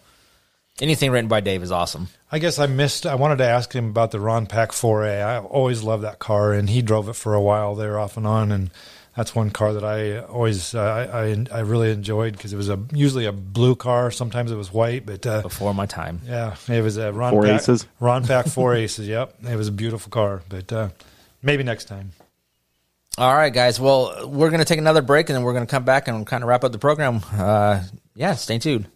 anything 0.81 1.11
written 1.11 1.27
by 1.27 1.39
Dave 1.41 1.63
is 1.63 1.71
awesome. 1.71 2.07
I 2.31 2.39
guess 2.39 2.59
I 2.59 2.65
missed. 2.67 3.05
I 3.05 3.15
wanted 3.15 3.37
to 3.37 3.45
ask 3.47 3.73
him 3.73 3.89
about 3.89 4.11
the 4.11 4.19
Ron 4.19 4.47
Pack 4.47 4.71
4A. 4.71 5.23
I 5.23 5.39
always 5.39 5.83
loved 5.83 6.03
that 6.03 6.19
car, 6.19 6.53
and 6.53 6.69
he 6.69 6.81
drove 6.81 7.09
it 7.09 7.13
for 7.13 7.33
a 7.33 7.41
while 7.41 7.75
there, 7.75 7.99
off 7.99 8.17
and 8.17 8.25
on. 8.25 8.51
And 8.51 8.71
that's 9.15 9.35
one 9.35 9.51
car 9.51 9.73
that 9.73 9.83
I 9.83 10.19
always 10.19 10.73
uh, 10.73 10.81
I, 10.81 11.25
I 11.25 11.59
I 11.59 11.59
really 11.61 11.91
enjoyed 11.91 12.33
because 12.33 12.51
it 12.53 12.57
was 12.57 12.69
a 12.69 12.79
usually 12.91 13.25
a 13.25 13.31
blue 13.31 13.75
car. 13.75 14.09
Sometimes 14.09 14.51
it 14.51 14.55
was 14.55 14.73
white, 14.73 15.05
but 15.05 15.25
uh, 15.27 15.41
Before 15.43 15.73
my 15.75 15.85
time. 15.85 16.21
yeah, 16.25 16.55
it 16.67 16.81
was 16.81 16.97
a 16.97 17.13
Ron 17.13 17.31
Four 17.33 17.43
Pack, 17.43 17.61
aces? 17.61 17.85
Ron 17.99 18.25
Pack 18.25 18.47
Four 18.47 18.73
Aces. 18.75 19.07
Yep, 19.07 19.35
it 19.47 19.55
was 19.55 19.67
a 19.67 19.71
beautiful 19.71 20.09
car, 20.09 20.41
but 20.49 20.71
uh, 20.73 20.89
maybe 21.43 21.61
next 21.63 21.85
time. 21.85 22.11
All 23.19 23.31
right, 23.35 23.53
guys. 23.53 23.79
Well, 23.79 24.27
we're 24.27 24.49
going 24.49 24.57
to 24.61 24.65
take 24.65 24.79
another 24.79 25.03
break 25.03 25.29
and 25.29 25.35
then 25.35 25.43
we're 25.43 25.53
going 25.53 25.67
to 25.67 25.69
come 25.69 25.83
back 25.83 26.07
and 26.07 26.25
kind 26.25 26.43
of 26.43 26.47
wrap 26.49 26.63
up 26.63 26.71
the 26.71 26.79
program. 26.79 27.21
Uh, 27.31 27.83
yeah, 28.15 28.33
stay 28.33 28.57
tuned. 28.57 28.87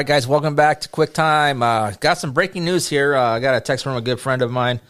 Right, 0.00 0.06
guys, 0.06 0.26
welcome 0.26 0.54
back 0.54 0.80
to 0.80 0.88
Quick 0.88 1.12
Time. 1.12 1.62
Uh, 1.62 1.90
got 2.00 2.16
some 2.16 2.32
breaking 2.32 2.64
news 2.64 2.88
here. 2.88 3.14
Uh, 3.14 3.32
I 3.32 3.38
got 3.38 3.54
a 3.54 3.60
text 3.60 3.84
from 3.84 3.98
a 3.98 4.00
good 4.00 4.18
friend 4.18 4.40
of 4.40 4.50
mine 4.50 4.80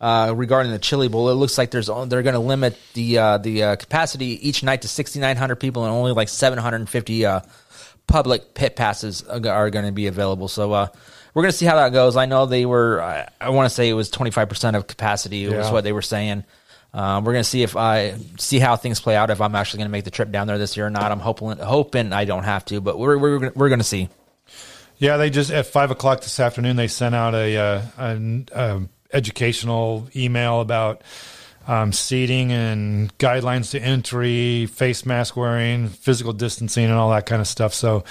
uh, 0.00 0.32
regarding 0.36 0.70
the 0.70 0.78
Chili 0.78 1.08
Bowl. 1.08 1.30
It 1.30 1.34
looks 1.34 1.58
like 1.58 1.72
there's 1.72 1.88
they're 1.88 2.22
going 2.22 2.34
to 2.34 2.38
limit 2.38 2.78
the 2.94 3.18
uh, 3.18 3.38
the 3.38 3.64
uh, 3.64 3.74
capacity 3.76 4.48
each 4.48 4.62
night 4.62 4.82
to 4.82 4.88
6,900 4.88 5.56
people, 5.56 5.84
and 5.84 5.92
only 5.92 6.12
like 6.12 6.28
750 6.28 7.26
uh, 7.26 7.40
public 8.06 8.54
pit 8.54 8.76
passes 8.76 9.24
are 9.24 9.68
going 9.70 9.84
to 9.84 9.90
be 9.90 10.06
available. 10.06 10.46
So 10.46 10.72
uh, 10.72 10.86
we're 11.34 11.42
going 11.42 11.50
to 11.50 11.58
see 11.58 11.66
how 11.66 11.74
that 11.74 11.92
goes. 11.92 12.16
I 12.16 12.26
know 12.26 12.46
they 12.46 12.64
were. 12.64 13.02
I, 13.02 13.28
I 13.40 13.50
want 13.50 13.68
to 13.68 13.74
say 13.74 13.88
it 13.88 13.94
was 13.94 14.10
25 14.10 14.48
percent 14.48 14.76
of 14.76 14.86
capacity 14.86 15.44
was 15.46 15.54
Yeah. 15.54 15.72
what 15.72 15.82
they 15.82 15.92
were 15.92 16.02
saying. 16.02 16.44
Um, 16.94 17.24
we're 17.24 17.32
going 17.32 17.42
to 17.42 17.50
see 17.50 17.64
if 17.64 17.74
I 17.74 18.14
see 18.38 18.60
how 18.60 18.76
things 18.76 19.00
play 19.00 19.16
out. 19.16 19.30
If 19.30 19.40
I'm 19.40 19.56
actually 19.56 19.78
going 19.78 19.88
to 19.88 19.92
make 19.92 20.04
the 20.04 20.12
trip 20.12 20.30
down 20.30 20.46
there 20.46 20.58
this 20.58 20.76
year 20.76 20.86
or 20.86 20.90
not. 20.90 21.10
I'm 21.10 21.18
hoping 21.18 21.58
hoping 21.58 22.12
I 22.12 22.26
don't 22.26 22.44
have 22.44 22.64
to, 22.66 22.80
but 22.80 22.96
we're 22.96 23.18
we're 23.18 23.50
we're 23.56 23.68
going 23.68 23.80
to 23.80 23.84
see. 23.84 24.08
Yeah, 25.02 25.16
they 25.16 25.30
just 25.30 25.50
at 25.50 25.66
five 25.66 25.90
o'clock 25.90 26.20
this 26.20 26.38
afternoon 26.38 26.76
they 26.76 26.86
sent 26.86 27.12
out 27.12 27.34
a, 27.34 27.56
uh, 27.56 27.82
an 27.96 28.48
um, 28.52 28.88
educational 29.12 30.08
email 30.14 30.60
about 30.60 31.02
um, 31.66 31.92
seating 31.92 32.52
and 32.52 33.18
guidelines 33.18 33.72
to 33.72 33.82
entry, 33.82 34.66
face 34.66 35.04
mask 35.04 35.36
wearing, 35.36 35.88
physical 35.88 36.32
distancing, 36.32 36.84
and 36.84 36.92
all 36.92 37.10
that 37.10 37.26
kind 37.26 37.40
of 37.40 37.48
stuff. 37.48 37.74
So. 37.74 38.04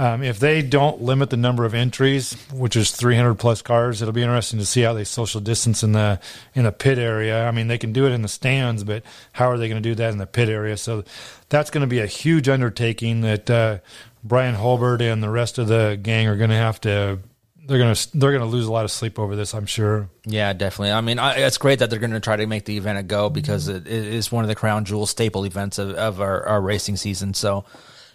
Um, 0.00 0.22
if 0.22 0.38
they 0.38 0.62
don't 0.62 1.02
limit 1.02 1.30
the 1.30 1.36
number 1.36 1.64
of 1.64 1.74
entries, 1.74 2.34
which 2.52 2.76
is 2.76 2.92
300 2.92 3.34
plus 3.34 3.62
cars, 3.62 4.00
it'll 4.00 4.14
be 4.14 4.22
interesting 4.22 4.60
to 4.60 4.64
see 4.64 4.82
how 4.82 4.92
they 4.92 5.02
social 5.02 5.40
distance 5.40 5.82
in 5.82 5.90
the 5.90 6.20
in 6.54 6.62
the 6.62 6.70
pit 6.70 6.98
area. 6.98 7.44
I 7.44 7.50
mean, 7.50 7.66
they 7.66 7.78
can 7.78 7.92
do 7.92 8.06
it 8.06 8.12
in 8.12 8.22
the 8.22 8.28
stands, 8.28 8.84
but 8.84 9.02
how 9.32 9.50
are 9.50 9.58
they 9.58 9.68
going 9.68 9.82
to 9.82 9.88
do 9.88 9.96
that 9.96 10.12
in 10.12 10.18
the 10.18 10.26
pit 10.26 10.48
area? 10.48 10.76
So 10.76 11.02
that's 11.48 11.70
going 11.70 11.80
to 11.80 11.88
be 11.88 11.98
a 11.98 12.06
huge 12.06 12.48
undertaking 12.48 13.22
that 13.22 13.50
uh, 13.50 13.78
Brian 14.22 14.54
Holbert 14.54 15.00
and 15.00 15.22
the 15.22 15.30
rest 15.30 15.58
of 15.58 15.68
the 15.68 15.98
gang 16.00 16.26
are 16.26 16.36
going 16.36 16.50
to 16.50 16.56
have 16.56 16.80
to. 16.82 17.20
They're 17.66 17.78
going 17.78 17.94
to 17.94 18.18
they're 18.18 18.38
to 18.38 18.44
lose 18.46 18.66
a 18.66 18.72
lot 18.72 18.86
of 18.86 18.90
sleep 18.90 19.18
over 19.18 19.36
this, 19.36 19.54
I'm 19.54 19.66
sure. 19.66 20.08
Yeah, 20.24 20.54
definitely. 20.54 20.92
I 20.92 21.02
mean, 21.02 21.18
I, 21.18 21.34
it's 21.34 21.58
great 21.58 21.80
that 21.80 21.90
they're 21.90 21.98
going 21.98 22.12
to 22.12 22.20
try 22.20 22.36
to 22.36 22.46
make 22.46 22.64
the 22.64 22.78
event 22.78 22.98
a 22.98 23.02
go 23.02 23.28
because 23.28 23.68
it, 23.68 23.86
it 23.86 24.06
is 24.06 24.32
one 24.32 24.42
of 24.42 24.48
the 24.48 24.54
crown 24.54 24.86
jewel 24.86 25.04
staple 25.04 25.44
events 25.44 25.78
of, 25.78 25.90
of 25.90 26.20
our, 26.22 26.46
our 26.46 26.62
racing 26.62 26.96
season. 26.96 27.34
So, 27.34 27.66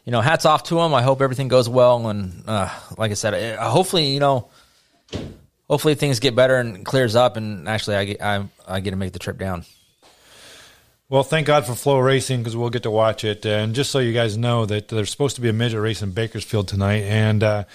you 0.05 0.11
know, 0.11 0.21
hats 0.21 0.45
off 0.47 0.63
to 0.63 0.75
them. 0.75 0.95
I 0.95 1.03
hope 1.03 1.21
everything 1.21 1.49
goes 1.49 1.69
well. 1.69 2.07
And 2.07 2.43
uh, 2.47 2.67
like 2.97 3.11
I 3.11 3.13
said, 3.13 3.57
uh, 3.59 3.69
hopefully, 3.69 4.07
you 4.07 4.19
know, 4.19 4.49
hopefully 5.69 5.93
things 5.93 6.19
get 6.19 6.35
better 6.35 6.55
and 6.57 6.83
clears 6.83 7.15
up. 7.15 7.37
And 7.37 7.69
actually, 7.69 7.97
I 7.97 8.05
get, 8.05 8.21
I, 8.23 8.45
I 8.67 8.79
get 8.79 8.89
to 8.89 8.97
make 8.97 9.13
the 9.13 9.19
trip 9.19 9.37
down. 9.37 9.65
Well, 11.13 11.21
thank 11.21 11.45
God 11.45 11.67
for 11.67 11.73
FloRacing 11.73 12.39
because 12.39 12.57
we'll 12.57 12.71
get 12.71 12.81
to 12.81 12.89
watch 12.89 13.23
it. 13.23 13.45
And 13.45 13.75
just 13.75 13.91
so 13.91 13.99
you 13.99 14.13
guys 14.13 14.35
know 14.35 14.65
that 14.65 14.87
there's 14.87 15.11
supposed 15.11 15.35
to 15.35 15.43
be 15.43 15.49
a 15.49 15.53
midget 15.53 15.79
race 15.79 16.01
in 16.01 16.09
Bakersfield 16.09 16.67
tonight, 16.67 17.03
and 17.03 17.43
uh, 17.43 17.65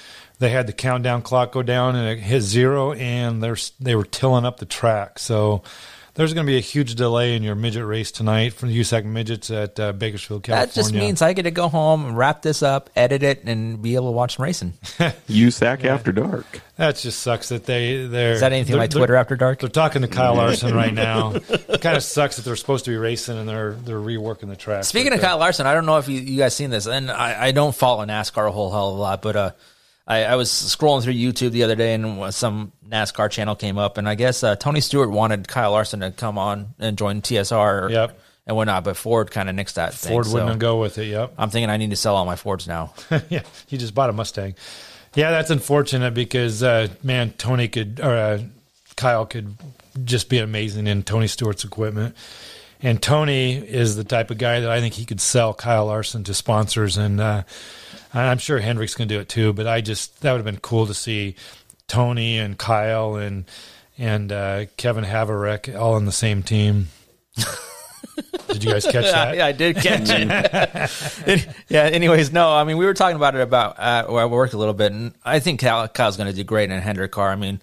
they 0.41 0.51
had 0.51 0.67
the 0.67 0.73
countdown 0.73 1.23
clock 1.23 1.53
go 1.53 1.63
down 1.63 1.95
and 1.95 2.09
it 2.09 2.21
hit 2.21 2.41
zero, 2.41 2.95
and 2.95 3.41
they're 3.41 3.57
they 3.79 3.95
were 3.95 4.03
tilling 4.03 4.45
up 4.45 4.59
the 4.59 4.67
track. 4.67 5.21
So 5.21 5.63
there's 6.19 6.35
going 6.35 6.45
to 6.45 6.51
be 6.51 6.57
a 6.57 6.61
huge 6.61 6.97
delay 6.97 7.37
in 7.37 7.45
your 7.45 7.55
midget 7.55 7.87
race 7.87 8.11
tonight 8.11 8.53
from 8.53 8.71
the 8.71 8.81
USAC 8.81 9.05
midgets 9.05 9.53
at 9.53 9.79
uh, 9.79 9.93
Bakersfield, 9.93 10.43
California. 10.43 10.67
That 10.67 10.75
just 10.75 10.93
means 10.93 11.23
I 11.23 11.33
get 11.33 11.45
to 11.45 11.53
go 11.53 11.69
home 11.69 12.07
and 12.07 12.19
wrap 12.19 12.43
this 12.43 12.61
up, 12.61 12.91
edit 12.97 13.23
it, 13.23 13.45
and 13.45 13.81
be 13.81 13.95
able 13.95 14.09
to 14.09 14.11
watch 14.17 14.35
some 14.35 14.43
racing. 14.43 14.73
USAC 14.83 15.85
after 15.85 16.11
dark. 16.11 16.61
that 16.75 16.97
just 16.97 17.21
sucks 17.21 17.51
that 17.51 17.67
they 17.67 18.05
they're. 18.07 18.33
Is 18.33 18.41
that 18.41 18.53
anything 18.53 18.77
like 18.77 18.91
Twitter 18.91 19.15
after 19.15 19.37
dark? 19.37 19.61
They're 19.61 19.69
talking 19.69 20.03
to 20.03 20.09
Kyle 20.09 20.35
Larson 20.37 20.75
right 20.75 20.93
now. 20.93 21.35
it 21.35 21.81
kind 21.81 21.97
of 21.97 22.03
sucks 22.03 22.35
that 22.35 22.45
they're 22.45 22.57
supposed 22.57 22.85
to 22.87 22.91
be 22.91 22.97
racing 22.97 23.39
and 23.39 23.49
they're 23.49 23.75
they're 23.75 24.01
reworking 24.01 24.49
the 24.49 24.57
track. 24.57 24.83
Speaking 24.83 25.11
But, 25.11 25.21
of 25.21 25.25
uh, 25.25 25.29
Kyle 25.29 25.39
Larson, 25.39 25.69
I 25.69 25.75
don't 25.75 25.87
know 25.87 25.99
if 25.99 26.09
you, 26.09 26.19
you 26.21 26.39
guys 26.39 26.53
seen 26.53 26.71
this, 26.71 26.89
and 26.89 27.13
I, 27.13 27.47
I 27.47 27.53
don't 27.53 27.77
follow 27.77 28.05
NASCAR 28.05 28.49
a 28.49 28.51
whole 28.51 28.73
hell 28.73 28.89
of 28.89 28.97
a 28.97 29.01
lot, 29.01 29.23
but 29.23 29.37
uh, 29.37 29.51
I, 30.09 30.25
I 30.25 30.37
was 30.37 30.49
scrolling 30.51 31.03
through 31.03 31.13
YouTube 31.13 31.51
the 31.51 31.65
other 31.65 31.75
day, 31.77 31.93
and 31.93 32.33
some 32.35 32.73
NASCAR 32.89 33.31
channel 33.31 33.55
came 33.55 33.77
up, 33.77 33.99
and 33.99 34.09
I 34.09 34.15
guess 34.15 34.43
uh, 34.43 34.57
Tony 34.57 34.81
Stewart 34.81 35.11
wanted 35.11 35.47
Kyle 35.47 35.73
Larson 35.73 36.01
to 36.01 36.11
come 36.11 36.39
on 36.39 36.75
and 36.79 36.97
join 36.97 37.21
TSR, 37.21 37.91
Yep. 37.91 38.19
and 38.47 38.57
whatnot, 38.57 38.85
but 38.85 38.97
Ford 38.97 39.31
kind 39.31 39.51
of 39.51 39.55
nixed 39.55 39.75
that. 39.75 39.93
Ford 39.93 40.25
so 40.25 40.33
wouldn't 40.33 40.59
go 40.61 40.81
with 40.81 40.97
it. 40.97 41.09
Yep. 41.09 41.35
I'm 41.37 41.51
thinking 41.51 41.69
I 41.69 41.77
need 41.77 41.91
to 41.91 41.97
sell 41.97 42.17
all 42.17 42.25
my 42.25 42.37
Fords 42.37 42.67
now. 42.67 42.95
yeah, 43.29 43.43
he 43.67 43.77
just 43.77 43.95
bought 43.95 44.09
a 44.09 44.15
Mustang. 44.15 44.55
Yeah, 45.15 45.31
that's 45.31 45.51
unfortunate 45.51 46.15
because 46.15 46.63
uh, 46.63 46.89
man, 47.03 47.33
Tony 47.37 47.69
could 47.69 48.01
or 48.01 48.11
uh, 48.17 48.39
Kyle 48.97 49.27
could 49.27 49.57
just 50.05 50.31
be 50.31 50.39
amazing 50.39 50.87
in 50.87 51.03
Tony 51.03 51.27
Stewart's 51.27 51.65
equipment. 51.65 52.17
And 52.81 53.03
Tony 53.03 53.55
is 53.57 53.97
the 53.97 54.05
type 54.05 54.31
of 54.31 54.39
guy 54.39 54.61
that 54.61 54.71
I 54.71 54.81
think 54.81 54.95
he 54.95 55.05
could 55.05 55.21
sell 55.21 55.53
Kyle 55.53 55.87
Larson 55.87 56.25
to 56.25 56.35
sponsors, 56.35 56.97
and 56.97 57.21
uh, 57.21 57.43
I'm 58.15 58.39
sure 58.39 58.59
Hendrick's 58.59 58.95
going 58.95 59.09
to 59.09 59.15
do 59.15 59.21
it 59.21 59.29
too. 59.29 59.53
But 59.53 59.67
I 59.67 59.81
just 59.81 60.21
that 60.23 60.33
would 60.33 60.39
have 60.39 60.45
been 60.45 60.59
cool 60.61 60.87
to 60.87 60.95
see 60.95 61.37
Tony 61.89 62.39
and 62.39 62.57
Kyle 62.59 63.17
and 63.17 63.45
and 63.99 64.31
uh, 64.33 64.67
Kevin 64.77 65.05
Harvick 65.05 65.79
all 65.79 65.95
on 65.95 66.05
the 66.05 66.13
same 66.13 66.43
team. 66.43 66.89
Did 68.49 68.65
you 68.65 68.71
guys 68.73 68.85
catch 68.85 69.05
that? 69.05 69.37
yeah, 69.37 69.47
I 69.47 69.53
did 69.53 69.77
catch 69.77 70.09
it. 70.09 71.47
yeah. 71.69 71.83
Anyways, 71.83 72.33
no. 72.33 72.51
I 72.51 72.65
mean, 72.65 72.77
we 72.79 72.87
were 72.87 72.95
talking 72.95 73.17
about 73.17 73.35
it 73.37 73.43
about 73.43 73.79
uh, 73.79 74.07
where 74.07 74.23
I 74.23 74.27
work 74.27 74.55
a 74.55 74.57
little 74.57 74.75
bit, 74.75 74.91
and 74.93 75.13
I 75.25 75.39
think 75.41 75.61
Kyle, 75.61 75.87
Kyle's 75.87 76.17
going 76.17 76.29
to 76.31 76.35
do 76.35 76.43
great 76.45 76.71
in 76.71 76.77
a 76.77 76.81
Hendrick 76.81 77.13
car. 77.13 77.31
I 77.31 77.37
mean, 77.37 77.61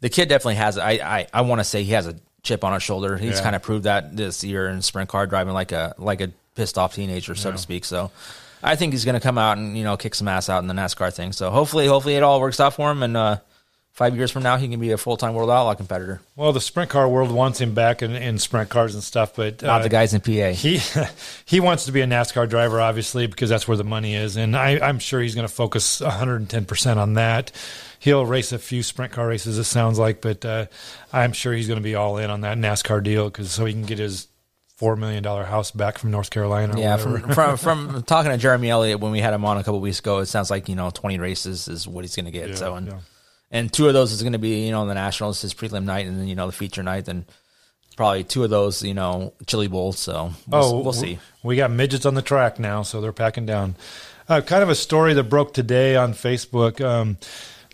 the 0.00 0.08
kid 0.08 0.28
definitely 0.28 0.56
has. 0.56 0.78
I 0.78 0.90
I, 0.92 1.26
I 1.32 1.40
want 1.40 1.60
to 1.60 1.64
say 1.64 1.82
he 1.82 1.92
has 1.92 2.06
a 2.06 2.16
chip 2.42 2.62
on 2.62 2.72
his 2.74 2.82
shoulder. 2.82 3.16
He's 3.16 3.38
Yeah. 3.38 3.42
kind 3.42 3.56
of 3.56 3.62
proved 3.62 3.84
that 3.84 4.16
this 4.16 4.44
year 4.44 4.68
in 4.68 4.82
sprint 4.82 5.08
car 5.08 5.26
driving 5.26 5.54
like 5.54 5.72
a 5.72 5.94
like 5.98 6.20
a 6.20 6.28
pissed 6.54 6.78
off 6.78 6.94
teenager, 6.94 7.34
so 7.34 7.50
to 7.50 7.58
speak. 7.58 7.84
So. 7.84 8.10
I 8.62 8.76
think 8.76 8.92
he's 8.92 9.04
going 9.04 9.14
to 9.14 9.20
come 9.20 9.38
out 9.38 9.58
and 9.58 9.76
you 9.76 9.84
know 9.84 9.96
kick 9.96 10.14
some 10.14 10.28
ass 10.28 10.48
out 10.48 10.62
in 10.62 10.66
the 10.68 10.74
NASCAR 10.74 11.12
thing. 11.12 11.32
So 11.32 11.50
hopefully, 11.50 11.86
hopefully 11.86 12.14
it 12.14 12.22
all 12.22 12.40
works 12.40 12.60
out 12.60 12.74
for 12.74 12.90
him, 12.90 13.02
and 13.02 13.16
uh, 13.16 13.38
five 13.96 14.14
years 14.14 14.30
from 14.30 14.42
now 14.42 14.58
he 14.58 14.68
can 14.68 14.78
be 14.78 14.90
a 14.90 14.98
full 14.98 15.16
time 15.16 15.34
world 15.34 15.50
outlaw 15.50 15.74
competitor, 15.74 16.20
Well, 16.36 16.52
the 16.52 16.60
sprint 16.60 16.90
car 16.90 17.08
world 17.08 17.30
wants 17.30 17.60
him 17.60 17.72
back 17.72 18.02
in, 18.02 18.14
in 18.14 18.38
sprint 18.38 18.68
cars 18.68 18.94
and 18.94 19.02
stuff, 19.02 19.34
but 19.34 19.62
not 19.62 19.80
uh, 19.80 19.84
the 19.84 19.88
guys 19.88 20.12
in 20.12 20.20
PA. 20.20 20.50
he 20.52 20.80
he 21.46 21.60
wants 21.60 21.86
to 21.86 21.92
be 21.92 22.02
a 22.02 22.06
NASCAR 22.06 22.48
driver, 22.48 22.80
obviously, 22.80 23.26
because 23.26 23.48
that's 23.48 23.66
where 23.66 23.76
the 23.76 23.84
money 23.84 24.14
is, 24.14 24.36
and 24.36 24.54
I, 24.56 24.78
I'm 24.86 24.98
sure 24.98 25.20
he's 25.20 25.34
going 25.34 25.48
to 25.48 25.52
focus 25.52 26.00
110 26.00 26.66
percent 26.66 27.00
on 27.00 27.14
that. 27.14 27.52
He'll 27.98 28.26
race 28.26 28.52
a 28.52 28.58
few 28.58 28.82
sprint 28.82 29.12
car 29.12 29.26
races, 29.26 29.58
it 29.58 29.64
sounds 29.64 29.98
like, 29.98 30.20
but 30.20 30.44
uh, 30.44 30.66
I'm 31.12 31.32
sure 31.32 31.54
he's 31.54 31.66
going 31.66 31.80
to 31.80 31.84
be 31.84 31.94
all 31.94 32.18
in 32.18 32.30
on 32.30 32.42
that 32.42 32.58
NASCAR 32.58 33.02
deal 33.02 33.30
because 33.30 33.50
so 33.50 33.64
he 33.64 33.72
can 33.72 33.82
get 33.84 33.98
his 33.98 34.28
four 34.76 34.94
million 34.96 35.22
dollar 35.22 35.44
house 35.44 35.70
back 35.70 35.98
from 35.98 36.10
North 36.10 36.30
Carolina. 36.30 36.78
Yeah, 36.78 36.96
from, 36.98 37.32
from 37.32 37.56
from 37.58 38.02
talking 38.04 38.30
to 38.30 38.38
Jeremy 38.38 38.70
Elliott 38.70 39.00
when 39.00 39.12
we 39.12 39.20
had 39.20 39.34
him 39.34 39.44
on 39.44 39.58
a 39.58 39.64
couple 39.64 39.80
weeks 39.80 39.98
ago, 39.98 40.18
it 40.18 40.26
sounds 40.26 40.50
like 40.50 40.68
you 40.68 40.76
know 40.76 40.90
twenty 40.90 41.18
races 41.18 41.68
is 41.68 41.88
what 41.88 42.04
he's 42.04 42.14
going 42.14 42.26
to 42.26 42.32
get. 42.32 42.50
Yeah, 42.50 42.54
so 42.54 42.74
and 42.76 42.86
yeah. 42.88 42.98
and 43.50 43.72
two 43.72 43.88
of 43.88 43.94
those 43.94 44.12
is 44.12 44.22
going 44.22 44.34
to 44.34 44.38
be 44.38 44.66
you 44.66 44.70
know 44.70 44.86
the 44.86 44.94
nationals, 44.94 45.40
his 45.42 45.54
prelim 45.54 45.84
night, 45.84 46.06
and 46.06 46.18
then 46.18 46.28
you 46.28 46.34
know 46.34 46.46
the 46.46 46.52
feature 46.52 46.82
night, 46.82 47.08
and 47.08 47.24
probably 47.96 48.24
two 48.24 48.44
of 48.44 48.50
those 48.50 48.82
you 48.82 48.94
know 48.94 49.32
Chili 49.46 49.68
Bowl. 49.68 49.92
So 49.92 50.32
we'll, 50.46 50.64
Oh, 50.64 50.80
we'll 50.80 50.92
see. 50.92 51.18
We 51.42 51.56
got 51.56 51.70
midgets 51.70 52.06
on 52.06 52.14
the 52.14 52.22
track 52.22 52.58
now, 52.58 52.82
so 52.82 53.00
they're 53.00 53.12
packing 53.12 53.46
down. 53.46 53.74
Uh, 54.28 54.40
kind 54.40 54.62
of 54.62 54.68
a 54.68 54.74
story 54.74 55.14
that 55.14 55.24
broke 55.24 55.54
today 55.54 55.94
on 55.94 56.12
Facebook. 56.12 56.84
Um, 56.84 57.16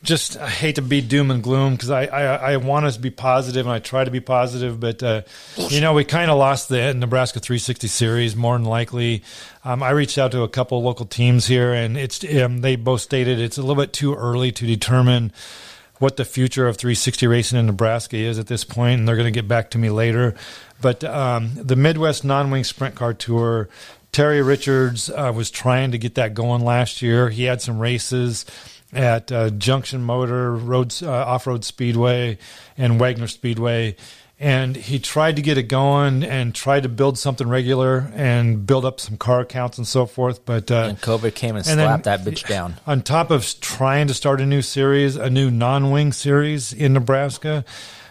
just 0.03 0.37
I 0.37 0.49
hate 0.49 0.77
to 0.77 0.83
be 0.83 1.01
doom 1.01 1.31
and 1.31 1.43
gloom 1.43 1.75
because 1.75 1.91
I, 1.91 2.07
I 2.07 2.53
I 2.53 2.57
want 2.57 2.87
us 2.87 2.97
to 2.97 3.03
be 3.03 3.11
positive 3.11 3.67
and 3.67 3.75
I 3.75 3.79
try 3.79 4.05
to 4.05 4.11
be 4.11 4.21
positive, 4.21 4.81
but 4.81 5.03
uh, 5.03 5.23
you 5.69 5.81
know 5.81 5.95
we 5.95 6.05
kind 6.05 6.31
of 6.31 6.39
lost 6.39 6.69
the 6.69 6.93
Nebraska 6.93 7.39
360 7.39 7.87
series 7.87 8.35
more 8.35 8.57
than 8.59 8.67
likely. 8.67 9.23
Um, 9.65 9.83
I 9.83 9.91
reached 9.91 10.19
out 10.19 10.33
to 10.33 10.43
a 10.43 10.49
couple 10.49 10.83
local 10.83 11.07
teams 11.07 11.47
here, 11.47 11.73
and 11.73 11.97
it's 11.97 12.25
um, 12.35 12.63
they 12.63 12.75
both 12.77 13.01
stated 13.01 13.39
it's 13.39 13.59
a 13.59 13.63
little 13.63 13.81
bit 13.81 13.93
too 13.93 14.15
early 14.15 14.51
to 14.53 14.67
determine 14.67 15.33
what 15.99 16.17
the 16.17 16.25
future 16.25 16.67
of 16.67 16.77
360 16.77 17.29
racing 17.29 17.61
in 17.61 17.67
Nebraska 17.67 18.17
is 18.17 18.41
at 18.41 18.49
this 18.49 18.65
point, 18.65 18.99
and 18.99 19.07
they're 19.07 19.15
going 19.15 19.33
to 19.33 19.41
get 19.41 19.47
back 19.47 19.71
to 19.71 19.79
me 19.79 19.89
later. 19.89 20.35
But 20.81 21.05
um, 21.05 21.53
the 21.55 21.77
Midwest 21.77 22.25
Non-Wing 22.25 22.65
Sprint 22.65 22.97
Car 22.97 23.15
Tour, 23.15 23.69
Terry 24.11 24.43
Richards 24.43 25.09
uh, 25.11 25.33
was 25.33 25.49
trying 25.49 25.93
to 25.93 25.99
get 25.99 26.17
that 26.17 26.35
going 26.35 26.65
last 26.65 27.03
year. 27.03 27.31
He 27.31 27.45
had 27.45 27.63
some 27.63 27.79
races 27.79 28.45
at 28.93 29.33
uh, 29.33 29.51
Junction 29.51 30.03
Motor 30.03 30.55
Roads 30.55 31.03
uh, 31.03 31.11
Off 31.11 31.47
Road 31.47 31.65
Speedway 31.65 32.39
and 32.77 33.01
Wagner 33.01 33.27
Speedway. 33.29 33.97
And 34.39 34.75
he 34.75 34.99
tried 34.99 35.37
to 35.37 35.43
get 35.43 35.57
it 35.57 35.65
going 35.65 36.25
and 36.25 36.53
tried 36.53 36.83
to 36.83 36.89
build 36.89 37.17
something 37.17 37.49
regular 37.49 38.11
and 38.15 38.67
build 38.67 38.85
up 38.85 38.99
some 38.99 39.17
car 39.17 39.45
counts 39.45 39.79
and 39.79 39.87
so 39.87 40.05
forth. 40.05 40.45
But 40.45 40.69
uh, 40.69 40.87
And 40.91 41.01
COVID 41.01 41.35
came 41.37 41.55
and, 41.55 41.65
and 41.69 41.79
then- 41.79 41.87
slapped 41.87 42.05
that 42.05 42.21
bitch 42.23 42.49
down. 42.49 42.75
on 42.85 43.03
top 43.03 43.31
of 43.31 43.47
trying 43.61 44.09
to 44.09 44.15
start 44.15 44.41
a 44.41 44.47
new 44.47 44.61
series, 44.63 45.15
a 45.15 45.31
new 45.31 45.49
non-wing 45.51 46.13
series 46.13 46.73
in 46.73 46.93
Nebraska. 46.93 47.65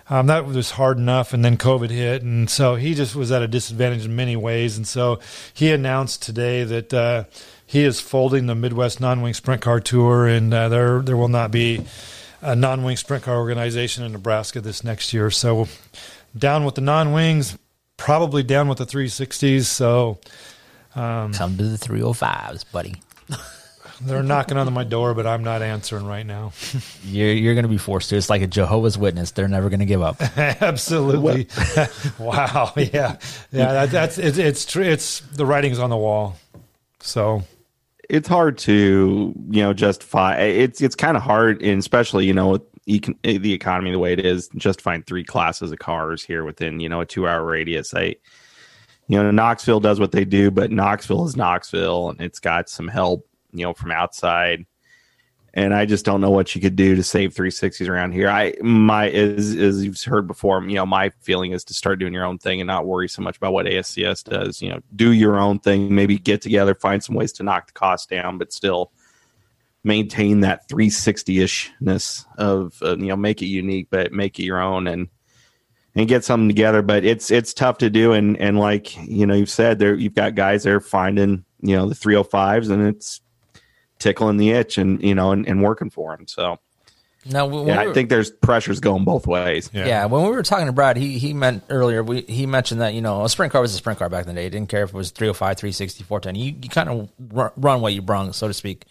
Um, 0.10 0.28
that 0.28 0.46
was 0.46 0.72
hard 0.72 0.98
enough, 0.98 1.32
and 1.34 1.44
then 1.46 1.56
COVID 1.58 1.90
hit, 1.90 2.22
and 2.22 2.50
so 2.50 2.76
he 2.76 2.96
just 2.96 3.16
was 3.16 3.32
at 3.32 3.42
a 3.44 3.48
disadvantage 3.48 4.04
in 4.04 4.14
many 4.14 4.36
ways. 4.36 4.76
And 4.76 4.86
so 4.86 5.20
he 5.54 5.72
announced 5.72 6.22
today 6.22 6.66
that 6.66 6.94
uh, 6.94 7.24
he 7.72 7.86
is 7.86 8.02
folding 8.02 8.48
the 8.48 8.56
Midwest 8.56 9.00
Non-Wing 9.00 9.34
Sprint 9.34 9.62
Car 9.62 9.80
Tour, 9.80 10.28
and 10.28 10.54
uh, 10.54 10.68
there 10.68 11.02
there 11.02 11.16
will 11.16 11.30
not 11.30 11.52
be 11.52 11.86
a 12.42 12.54
non-wing 12.54 12.98
sprint 12.98 13.24
car 13.24 13.38
organization 13.38 14.04
in 14.04 14.12
Nebraska 14.12 14.60
this 14.60 14.84
next 14.84 15.14
year. 15.14 15.32
So 15.32 15.70
down 16.38 16.66
with 16.66 16.76
the 16.76 16.82
non-wings, 16.82 17.58
probably 17.96 18.44
down 18.44 18.68
with 18.68 18.80
the 18.80 18.86
360s. 18.86 19.66
So 19.66 20.20
Come 20.94 21.32
to 21.32 21.64
the 21.64 21.78
305s, 21.78 22.70
buddy. 22.74 22.96
They're 24.02 24.22
knocking 24.22 24.58
on 24.58 24.74
my 24.74 24.84
door, 24.84 25.14
but 25.14 25.26
I'm 25.26 25.44
not 25.44 25.62
answering 25.62 26.06
right 26.06 26.26
now. 26.26 26.52
You're, 27.06 27.32
you're 27.32 27.54
going 27.54 27.64
to 27.64 27.70
be 27.70 27.78
forced 27.78 28.10
to. 28.10 28.18
It's 28.18 28.30
like 28.30 28.42
a 28.42 28.48
Jehovah's 28.48 28.98
Witness. 28.98 29.32
They're 29.32 29.48
never 29.48 29.70
going 29.70 29.80
to 29.80 29.86
give 29.86 30.02
up. 30.02 30.20
Absolutely. 30.38 31.48
wow. 32.20 32.74
Yeah. 32.76 33.18
Yeah. 33.52 33.72
That, 33.72 33.92
that's 33.92 34.18
it's 34.18 34.40
it's 34.40 34.66
true. 34.66 34.84
It's 34.84 35.20
the 35.20 35.46
writing's 35.46 35.78
on 35.80 35.92
the 35.92 35.98
wall. 35.98 36.36
So 37.00 37.44
it's 38.12 38.28
hard 38.28 38.58
to 38.58 39.34
you 39.50 39.64
know 39.64 39.74
justify 39.74 40.38
eh, 40.38 40.44
it's 40.46 40.82
it's 40.82 40.96
kind 40.96 41.16
of 41.16 41.24
hard 41.24 41.62
and 41.64 41.80
especially 41.80 42.26
you 42.26 42.34
know 42.34 42.50
with 42.50 42.62
econ- 42.86 43.18
eh, 43.24 43.38
the 43.38 43.54
economy 43.54 43.90
the 43.90 44.00
way 44.00 44.12
it 44.12 44.24
is 44.24 44.50
justifying 44.58 45.02
three 45.04 45.24
classes 45.24 45.72
of 45.72 45.80
cars 45.80 46.22
here 46.22 46.44
within 46.44 46.82
you 46.82 46.90
know 46.90 47.00
a 47.02 47.06
two 47.06 47.28
hour 47.28 47.46
radius. 47.46 47.94
I 47.94 48.16
you 49.08 49.18
know 49.18 49.32
knoxville 49.32 49.80
does 49.80 50.00
what 50.00 50.12
they 50.12 50.26
do 50.26 50.52
but 50.52 50.72
knoxville 50.72 51.26
is 51.26 51.38
knoxville 51.38 52.10
and 52.10 52.20
it's 52.20 52.40
got 52.40 52.68
some 52.70 52.90
help 52.90 53.26
you 53.54 53.64
know 53.64 53.74
from 53.74 53.92
outside 53.92 54.66
and 55.54 55.74
I 55.74 55.86
just 55.86 56.06
don't 56.06 56.22
know 56.22 56.30
what 56.30 56.56
you 56.56 56.62
could 56.62 56.76
do 56.76 56.96
to 56.96 57.04
save 57.04 57.34
360s 57.34 57.90
around 57.90 58.14
here. 58.14 58.30
I 58.30 58.54
my 58.62 59.10
as 59.10 59.56
as 59.56 59.84
you've 59.84 60.02
heard 60.02 60.28
before, 60.28 60.64
you 60.64 60.76
know, 60.76 60.86
my 60.86 61.10
feeling 61.22 61.52
is 61.52 61.66
to 61.66 61.74
start 61.74 62.00
doing 62.00 62.14
your 62.14 62.26
own 62.26 62.38
thing 62.38 62.62
and 62.62 62.68
not 62.68 62.86
worry 62.86 63.10
so 63.10 63.22
much 63.22 63.38
about 63.38 63.52
what 63.52 63.66
ASCS 63.66 64.24
does. 64.24 64.62
You 64.62 64.70
know, 64.70 64.80
do 64.96 65.12
your 65.12 65.38
own 65.40 65.60
thing, 65.60 65.94
maybe 65.94 66.18
get 66.18 66.42
together, 66.42 66.74
find 66.74 67.04
some 67.04 67.16
ways 67.16 67.34
to 67.34 67.44
knock 67.44 67.68
the 67.68 67.74
cost 67.74 68.10
down, 68.10 68.38
but 68.38 68.54
still 68.54 68.92
maintain 69.84 70.42
that 70.42 70.70
360ishness 70.70 72.26
of 72.38 72.82
uh, 72.82 72.96
you 72.98 73.08
know, 73.08 73.18
make 73.18 73.42
it 73.42 73.48
unique, 73.48 73.88
but 73.90 74.14
make 74.14 74.40
it 74.40 74.44
your 74.44 74.62
own 74.62 74.88
and 74.88 75.10
and 75.96 76.08
get 76.08 76.24
something 76.24 76.48
together. 76.48 76.82
But 76.82 77.04
it's 77.04 77.30
it's 77.30 77.54
tough 77.54 77.80
to 77.80 77.90
do, 77.90 78.14
and 78.14 78.38
and 78.38 78.58
like 78.58 78.96
you 79.06 79.26
know, 79.26 79.34
you've 79.34 79.50
said 79.50 79.80
there, 79.80 79.96
you've 79.96 80.16
got 80.16 80.36
guys 80.36 80.64
there 80.64 80.80
finding 80.80 81.44
you 81.60 81.76
know 81.76 81.90
the 81.90 81.96
305s, 81.96 82.70
and 82.70 82.88
it's 82.88 83.20
tickling 84.02 84.36
the 84.38 84.52
itch 84.52 84.78
and 84.78 85.02
you 85.02 85.16
know 85.16 85.32
and, 85.32 85.48
and 85.48 85.62
working 85.64 85.90
for 85.90 86.14
him. 86.14 86.28
So 86.28 86.58
Now, 87.26 87.46
when 87.46 87.68
yeah, 87.68 87.80
we 87.82 87.86
were- 87.86 87.92
I 87.92 87.94
think 87.94 88.10
there's 88.10 88.32
pressures 88.32 88.80
going 88.80 89.06
both 89.06 89.28
ways. 89.28 89.70
Yeah. 89.74 90.06
when 90.06 90.24
we 90.24 90.30
were 90.30 90.44
talking 90.44 90.66
to 90.66 90.72
Brad, 90.74 90.98
he 90.98 91.18
he 91.20 91.34
meant 91.34 91.64
earlier. 91.70 92.04
We 92.04 92.22
he 92.22 92.46
mentioned 92.46 92.82
that 92.82 92.94
you 92.94 93.02
know 93.02 93.24
a 93.24 93.30
sprint 93.30 93.52
car 93.54 93.62
was 93.62 93.74
a 93.74 93.78
sprint 93.78 94.00
car 94.00 94.10
back 94.10 94.24
in 94.24 94.28
the 94.30 94.34
day. 94.34 94.44
He 94.46 94.50
didn't 94.50 94.70
care 94.70 94.84
if 94.84 94.90
it 94.90 94.96
was 94.96 95.12
305, 95.12 95.58
360, 95.58 96.04
410. 96.04 96.36
You 96.36 96.56
you 96.64 96.70
kind 96.70 96.90
of 96.90 97.10
run, 97.32 97.52
run 97.56 97.82
what 97.82 97.94
you 97.94 98.02
brung, 98.02 98.34
so 98.34 98.48
to 98.48 98.54
speak. 98.54 98.86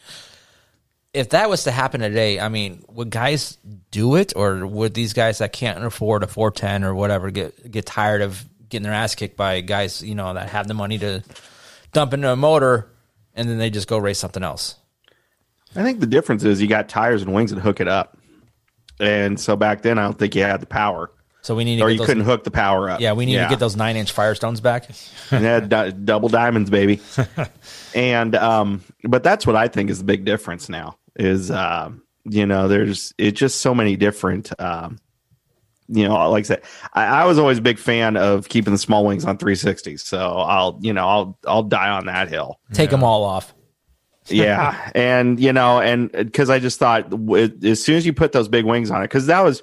If 1.12 1.30
that 1.30 1.50
was 1.50 1.64
to 1.64 1.72
happen 1.72 2.00
today, 2.02 2.38
I 2.38 2.48
mean, 2.48 2.84
would 2.88 3.10
guys 3.10 3.58
do 3.90 4.14
it, 4.14 4.32
or 4.36 4.64
would 4.64 4.94
these 4.94 5.12
guys 5.12 5.38
that 5.38 5.52
can't 5.52 5.82
afford 5.84 6.22
a 6.22 6.28
410 6.28 6.84
or 6.84 6.94
whatever 6.94 7.30
get 7.32 7.68
get 7.70 7.84
tired 7.84 8.22
of 8.22 8.44
getting 8.68 8.84
their 8.84 8.92
ass 8.92 9.16
kicked 9.16 9.36
by 9.36 9.60
guys 9.60 10.00
you 10.04 10.14
know 10.14 10.32
that 10.34 10.48
have 10.50 10.68
the 10.68 10.74
money 10.74 10.98
to 10.98 11.24
dump 11.92 12.14
into 12.14 12.30
a 12.30 12.36
motor, 12.36 12.86
and 13.34 13.48
then 13.48 13.58
they 13.58 13.70
just 13.70 13.88
go 13.88 13.98
race 13.98 14.20
something 14.20 14.44
else? 14.44 14.76
I 15.76 15.82
think 15.82 16.00
the 16.00 16.06
difference 16.06 16.44
is 16.44 16.60
you 16.60 16.66
got 16.66 16.88
tires 16.88 17.22
and 17.22 17.32
wings 17.32 17.52
that 17.52 17.60
hook 17.60 17.80
it 17.80 17.88
up, 17.88 18.18
and 18.98 19.38
so 19.38 19.56
back 19.56 19.82
then 19.82 19.98
I 19.98 20.02
don't 20.02 20.18
think 20.18 20.34
you 20.34 20.42
had 20.42 20.60
the 20.60 20.66
power, 20.66 21.10
So 21.42 21.54
we 21.54 21.64
need 21.64 21.76
to 21.76 21.84
or 21.84 21.88
get 21.88 21.92
you 21.92 21.98
those, 21.98 22.06
couldn't 22.06 22.24
hook 22.24 22.44
the 22.44 22.50
power 22.50 22.90
up. 22.90 23.00
Yeah, 23.00 23.12
we 23.12 23.26
need 23.26 23.36
to 23.36 23.48
get 23.48 23.58
those 23.58 23.76
nine 23.76 23.96
inch 23.96 24.14
Firestones 24.14 24.62
back. 24.62 24.88
yeah, 25.32 25.60
d- 25.60 25.92
double 26.04 26.28
diamonds, 26.28 26.70
baby. 26.70 27.00
and 27.94 28.34
um, 28.34 28.82
but 29.04 29.22
that's 29.22 29.46
what 29.46 29.56
I 29.56 29.68
think 29.68 29.90
is 29.90 29.98
the 29.98 30.04
big 30.04 30.24
difference 30.24 30.68
now. 30.68 30.96
Is 31.16 31.50
uh, 31.50 31.90
you 32.24 32.46
know, 32.46 32.68
there's 32.68 33.14
it's 33.18 33.38
just 33.38 33.60
so 33.60 33.74
many 33.74 33.96
different. 33.96 34.52
Um, 34.60 34.98
you 35.92 36.06
know, 36.06 36.30
like 36.30 36.42
I 36.42 36.46
said, 36.46 36.62
I, 36.94 37.04
I 37.04 37.24
was 37.24 37.36
always 37.38 37.58
a 37.58 37.62
big 37.62 37.78
fan 37.78 38.16
of 38.16 38.48
keeping 38.48 38.72
the 38.72 38.78
small 38.78 39.04
wings 39.04 39.24
on 39.24 39.38
360s. 39.38 39.98
So 39.98 40.18
I'll, 40.18 40.78
you 40.80 40.92
know, 40.92 41.08
I'll 41.08 41.38
I'll 41.48 41.62
die 41.64 41.88
on 41.88 42.06
that 42.06 42.28
hill. 42.28 42.60
Take 42.72 42.90
them 42.90 43.02
all 43.02 43.24
off. 43.24 43.52
yeah. 44.36 44.90
And 44.94 45.38
you 45.40 45.52
know 45.52 45.80
and 45.80 46.14
uh, 46.14 46.24
because 46.24 46.50
i 46.50 46.58
just 46.58 46.78
thought 46.78 47.12
as 47.64 47.82
soon 47.82 47.96
as 47.96 48.06
you 48.06 48.12
put 48.12 48.32
those 48.32 48.48
big 48.48 48.64
wings 48.64 48.90
on 48.90 49.02
it 49.02 49.04
because 49.04 49.26
that 49.26 49.40
was 49.40 49.62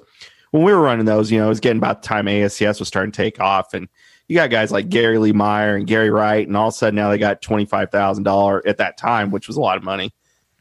when 0.50 0.62
we 0.62 0.72
were 0.72 0.80
running 0.80 1.06
those 1.06 1.30
you 1.30 1.38
know 1.38 1.46
it 1.46 1.48
was 1.48 1.60
getting 1.60 1.78
about 1.78 2.02
the 2.02 2.08
time 2.08 2.26
ascs 2.26 2.78
was 2.78 2.88
starting 2.88 3.12
to 3.12 3.16
take 3.16 3.40
off 3.40 3.74
and 3.74 3.88
you 4.28 4.34
got 4.34 4.50
guys 4.50 4.70
like 4.70 4.88
gary 4.88 5.18
lee 5.18 5.32
maier 5.32 5.76
and 5.76 5.86
gary 5.86 6.10
wright 6.10 6.46
and 6.46 6.56
all 6.56 6.68
of 6.68 6.74
a 6.74 6.76
sudden 6.76 6.96
now 6.96 7.10
they 7.10 7.18
got 7.18 7.42
$25000 7.42 8.62
at 8.66 8.76
that 8.78 8.96
time 8.96 9.30
which 9.30 9.48
was 9.48 9.56
a 9.56 9.60
lot 9.60 9.76
of 9.76 9.82
money. 9.82 10.12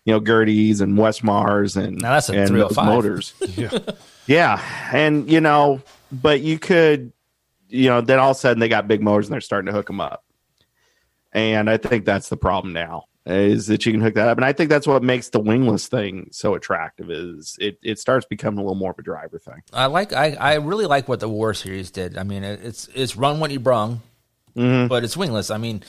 You 0.05 0.13
know 0.13 0.21
gaertes 0.21 0.79
and 0.79 0.97
wesmars 0.97 1.75
and 1.75 1.97
Now 1.97 2.11
that's 2.11 2.29
a 2.29 2.39
and 2.39 2.55
those 2.55 2.77
oh 2.77 2.85
motors. 2.85 3.33
Yeah. 3.57 3.77
yeah. 4.25 4.89
And 4.93 5.29
you 5.29 5.41
know 5.41 5.81
but 6.13 6.39
you 6.39 6.57
could 6.59 7.11
you 7.67 7.89
know 7.89 7.99
then 7.99 8.17
all 8.17 8.31
of 8.31 8.37
a 8.37 8.39
sudden 8.39 8.59
they 8.61 8.69
got 8.69 8.87
big 8.87 9.01
motors 9.01 9.25
and 9.25 9.33
they're 9.33 9.41
starting 9.41 9.65
to 9.65 9.73
hook 9.73 9.87
them 9.87 9.99
up. 9.99 10.23
And 11.33 11.69
I 11.69 11.75
think 11.75 12.05
that's 12.05 12.29
the 12.29 12.37
problem 12.37 12.71
now 12.71 13.03
is 13.29 13.67
that 13.67 13.85
you 13.85 13.91
can 13.91 14.01
hook 14.01 14.13
that 14.15 14.27
up. 14.27 14.37
And 14.37 14.45
I 14.45 14.53
think 14.53 14.69
that's 14.69 14.87
what 14.87 15.03
makes 15.03 15.29
the 15.29 15.39
wingless 15.39 15.87
thing 15.87 16.29
so 16.31 16.55
attractive 16.55 17.11
is 17.11 17.57
it, 17.59 17.77
it 17.83 17.99
starts 17.99 18.25
becoming 18.25 18.59
a 18.59 18.61
little 18.61 18.75
more 18.75 18.91
of 18.91 18.99
a 18.99 19.01
driver 19.03 19.37
thing. 19.37 19.61
I 19.73 19.87
like 19.87 20.13
I, 20.13 20.33
I 20.33 20.55
really 20.55 20.85
like 20.85 21.07
what 21.07 21.19
the 21.19 21.27
War 21.29 21.53
Series 21.53 21.91
did. 21.91 22.17
I 22.17 22.23
mean, 22.23 22.43
it, 22.43 22.61
it's 22.63 22.87
it's 22.95 23.15
run 23.15 23.39
what 23.39 23.51
you 23.51 23.59
brung, 23.59 24.01
Mm-hmm. 24.55 24.87
but 24.87 25.03
it's 25.03 25.15
wingless. 25.15 25.51
I 25.51 25.57
mean, 25.57 25.83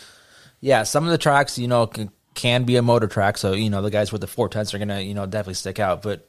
yeah, 0.60 0.82
some 0.82 1.04
of 1.04 1.10
the 1.10 1.16
tracks 1.18 1.58
you 1.58 1.68
know 1.68 1.86
can, 1.86 2.10
can 2.34 2.64
be 2.64 2.76
a 2.76 2.82
motor 2.82 3.06
track, 3.06 3.38
so 3.38 3.52
you 3.52 3.70
know 3.70 3.80
the 3.82 3.90
guys 3.90 4.12
with 4.12 4.20
the 4.20 4.26
four 4.26 4.48
tenths 4.48 4.74
are 4.74 4.78
gonna 4.78 5.00
you 5.00 5.14
know 5.14 5.24
definitely 5.24 5.54
stick 5.54 5.78
out. 5.78 6.02
But 6.02 6.28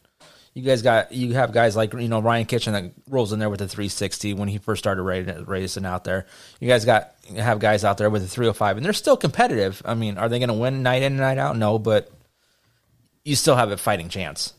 you 0.53 0.63
guys 0.63 0.81
got 0.81 1.11
you 1.11 1.33
have 1.33 1.51
guys 1.51 1.75
like 1.75 1.93
you 1.93 2.07
know 2.07 2.19
Ryan 2.19 2.45
Kitchen 2.45 2.73
that 2.73 2.91
rolls 3.07 3.31
in 3.31 3.39
there 3.39 3.49
with 3.49 3.61
a 3.61 3.67
360 3.67 4.33
when 4.33 4.47
he 4.47 4.57
first 4.57 4.79
started 4.79 5.03
racing, 5.03 5.85
out 5.85 6.03
there. 6.03 6.25
You 6.59 6.67
guys 6.67 6.85
got 6.85 7.13
have 7.35 7.59
guys 7.59 7.83
out 7.83 7.97
there 7.97 8.09
with 8.09 8.23
a 8.23 8.27
305, 8.27 8.77
and 8.77 8.85
they're 8.85 8.93
still 8.93 9.17
competitive. 9.17 9.81
I 9.85 9.93
mean, 9.93 10.17
are 10.17 10.29
they 10.29 10.39
going 10.39 10.49
to 10.49 10.55
win 10.55 10.83
night 10.83 11.03
in 11.03 11.13
and 11.13 11.17
night 11.17 11.37
out? 11.37 11.57
No, 11.57 11.79
but 11.79 12.11
you 13.23 13.35
still 13.35 13.55
have 13.55 13.71
a 13.71 13.77
fighting 13.77 14.09
chance. 14.09 14.53